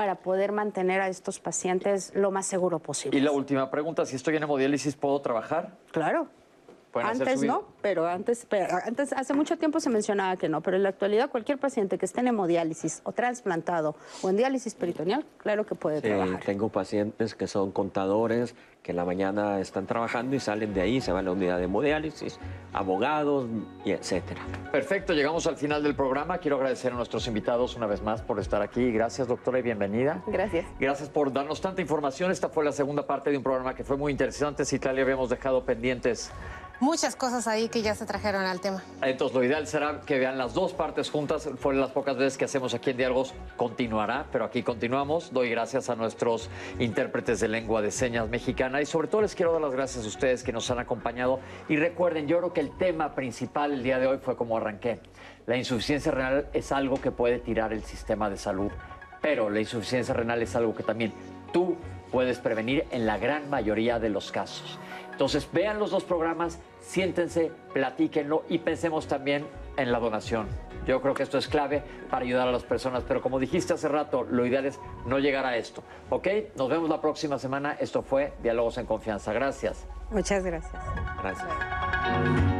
para 0.00 0.14
poder 0.14 0.50
mantener 0.50 1.02
a 1.02 1.08
estos 1.08 1.40
pacientes 1.40 2.10
lo 2.14 2.30
más 2.30 2.46
seguro 2.46 2.78
posible. 2.78 3.18
Y 3.18 3.20
la 3.20 3.32
última 3.32 3.70
pregunta, 3.70 4.06
si 4.06 4.16
estoy 4.16 4.34
en 4.34 4.44
hemodiálisis, 4.44 4.96
¿puedo 4.96 5.20
trabajar? 5.20 5.76
Claro. 5.92 6.26
Antes 6.94 7.42
no, 7.42 7.64
pero 7.82 8.06
antes, 8.06 8.46
antes, 8.84 9.12
hace 9.12 9.32
mucho 9.34 9.56
tiempo 9.58 9.80
se 9.80 9.90
mencionaba 9.90 10.36
que 10.36 10.48
no, 10.48 10.60
pero 10.60 10.76
en 10.76 10.82
la 10.82 10.88
actualidad 10.88 11.30
cualquier 11.30 11.58
paciente 11.58 11.98
que 11.98 12.06
esté 12.06 12.20
en 12.20 12.28
hemodiálisis 12.28 13.00
o 13.04 13.12
trasplantado 13.12 13.94
o 14.22 14.30
en 14.30 14.36
diálisis 14.36 14.74
peritoneal, 14.74 15.24
claro 15.38 15.64
que 15.64 15.74
puede 15.74 16.00
trabajar. 16.00 16.40
Tengo 16.44 16.68
pacientes 16.68 17.34
que 17.34 17.46
son 17.46 17.70
contadores, 17.70 18.54
que 18.82 18.92
en 18.92 18.96
la 18.96 19.04
mañana 19.04 19.60
están 19.60 19.86
trabajando 19.86 20.34
y 20.34 20.40
salen 20.40 20.72
de 20.72 20.80
ahí, 20.80 21.00
se 21.00 21.12
van 21.12 21.26
a 21.26 21.30
la 21.30 21.32
unidad 21.32 21.58
de 21.58 21.64
hemodiálisis, 21.64 22.38
abogados, 22.72 23.46
y 23.84 23.92
etcétera. 23.92 24.40
Perfecto, 24.72 25.12
llegamos 25.12 25.46
al 25.46 25.56
final 25.56 25.82
del 25.82 25.94
programa. 25.94 26.38
Quiero 26.38 26.56
agradecer 26.56 26.92
a 26.92 26.96
nuestros 26.96 27.26
invitados 27.26 27.76
una 27.76 27.86
vez 27.86 28.02
más 28.02 28.22
por 28.22 28.38
estar 28.38 28.62
aquí. 28.62 28.90
Gracias, 28.90 29.28
doctora, 29.28 29.58
y 29.58 29.62
bienvenida. 29.62 30.22
Gracias. 30.26 30.66
Gracias 30.78 31.08
por 31.08 31.32
darnos 31.32 31.60
tanta 31.60 31.82
información. 31.82 32.30
Esta 32.30 32.48
fue 32.48 32.64
la 32.64 32.72
segunda 32.72 33.06
parte 33.06 33.30
de 33.30 33.36
un 33.36 33.42
programa 33.42 33.74
que 33.74 33.84
fue 33.84 33.96
muy 33.96 34.12
interesante. 34.12 34.64
Si 34.64 34.76
Italia 34.76 35.02
habíamos 35.02 35.28
dejado 35.28 35.64
pendientes 35.64 36.30
muchas 36.80 37.14
cosas 37.14 37.46
ahí 37.46 37.68
que 37.68 37.82
ya 37.82 37.94
se 37.94 38.06
trajeron 38.06 38.44
al 38.44 38.60
tema. 38.60 38.82
Entonces, 39.02 39.36
lo 39.36 39.44
ideal 39.44 39.66
será 39.66 40.00
que 40.00 40.18
vean 40.18 40.38
las 40.38 40.54
dos 40.54 40.72
partes 40.72 41.10
juntas. 41.10 41.48
Fueron 41.58 41.80
las 41.80 41.90
pocas 41.90 42.16
veces 42.16 42.36
que 42.36 42.46
hacemos 42.46 42.74
aquí 42.74 42.90
en 42.90 42.96
Diálogos. 42.96 43.34
Continuará, 43.56 44.26
pero 44.32 44.44
aquí 44.44 44.62
continuamos. 44.62 45.32
Doy 45.32 45.50
gracias 45.50 45.90
a 45.90 45.96
nuestros 45.96 46.50
intérpretes 46.78 47.40
de 47.40 47.48
lengua 47.48 47.82
de 47.82 47.90
señas 47.90 48.28
mexicana 48.28 48.80
y 48.80 48.86
sobre 48.86 49.08
todo 49.08 49.22
les 49.22 49.34
quiero 49.34 49.52
dar 49.52 49.60
las 49.60 49.72
gracias 49.72 50.04
a 50.04 50.08
ustedes 50.08 50.42
que 50.42 50.52
nos 50.52 50.70
han 50.70 50.78
acompañado. 50.78 51.40
Y 51.68 51.76
recuerden, 51.76 52.26
yo 52.26 52.38
creo 52.38 52.52
que 52.52 52.60
el 52.60 52.76
tema 52.76 53.14
principal 53.14 53.72
el 53.72 53.82
día 53.82 53.98
de 53.98 54.06
hoy 54.06 54.18
fue 54.18 54.36
como 54.36 54.56
arranqué. 54.56 55.00
La 55.46 55.56
insuficiencia 55.56 56.12
renal 56.12 56.48
es 56.52 56.72
algo 56.72 57.00
que 57.00 57.10
puede 57.10 57.38
tirar 57.38 57.72
el 57.72 57.84
sistema 57.84 58.30
de 58.30 58.36
salud, 58.36 58.70
pero 59.20 59.50
la 59.50 59.60
insuficiencia 59.60 60.14
renal 60.14 60.42
es 60.42 60.54
algo 60.54 60.74
que 60.74 60.82
también 60.82 61.12
tú 61.52 61.76
puedes 62.10 62.38
prevenir 62.38 62.86
en 62.90 63.06
la 63.06 63.18
gran 63.18 63.48
mayoría 63.50 63.98
de 63.98 64.10
los 64.10 64.32
casos. 64.32 64.78
Entonces, 65.20 65.46
vean 65.52 65.78
los 65.78 65.90
dos 65.90 66.02
programas, 66.02 66.58
siéntense, 66.80 67.52
platíquenlo 67.74 68.44
y 68.48 68.56
pensemos 68.56 69.06
también 69.06 69.46
en 69.76 69.92
la 69.92 69.98
donación. 69.98 70.48
Yo 70.86 71.02
creo 71.02 71.12
que 71.12 71.24
esto 71.24 71.36
es 71.36 71.46
clave 71.46 71.82
para 72.08 72.24
ayudar 72.24 72.48
a 72.48 72.50
las 72.50 72.62
personas, 72.62 73.04
pero 73.06 73.20
como 73.20 73.38
dijiste 73.38 73.74
hace 73.74 73.86
rato, 73.88 74.22
lo 74.22 74.46
ideal 74.46 74.64
es 74.64 74.80
no 75.04 75.18
llegar 75.18 75.44
a 75.44 75.58
esto. 75.58 75.82
¿Ok? 76.08 76.26
Nos 76.56 76.70
vemos 76.70 76.88
la 76.88 77.02
próxima 77.02 77.38
semana. 77.38 77.76
Esto 77.78 78.00
fue 78.00 78.32
Diálogos 78.42 78.78
en 78.78 78.86
Confianza. 78.86 79.34
Gracias. 79.34 79.86
Muchas 80.10 80.42
gracias. 80.42 80.82
Gracias. 81.22 82.59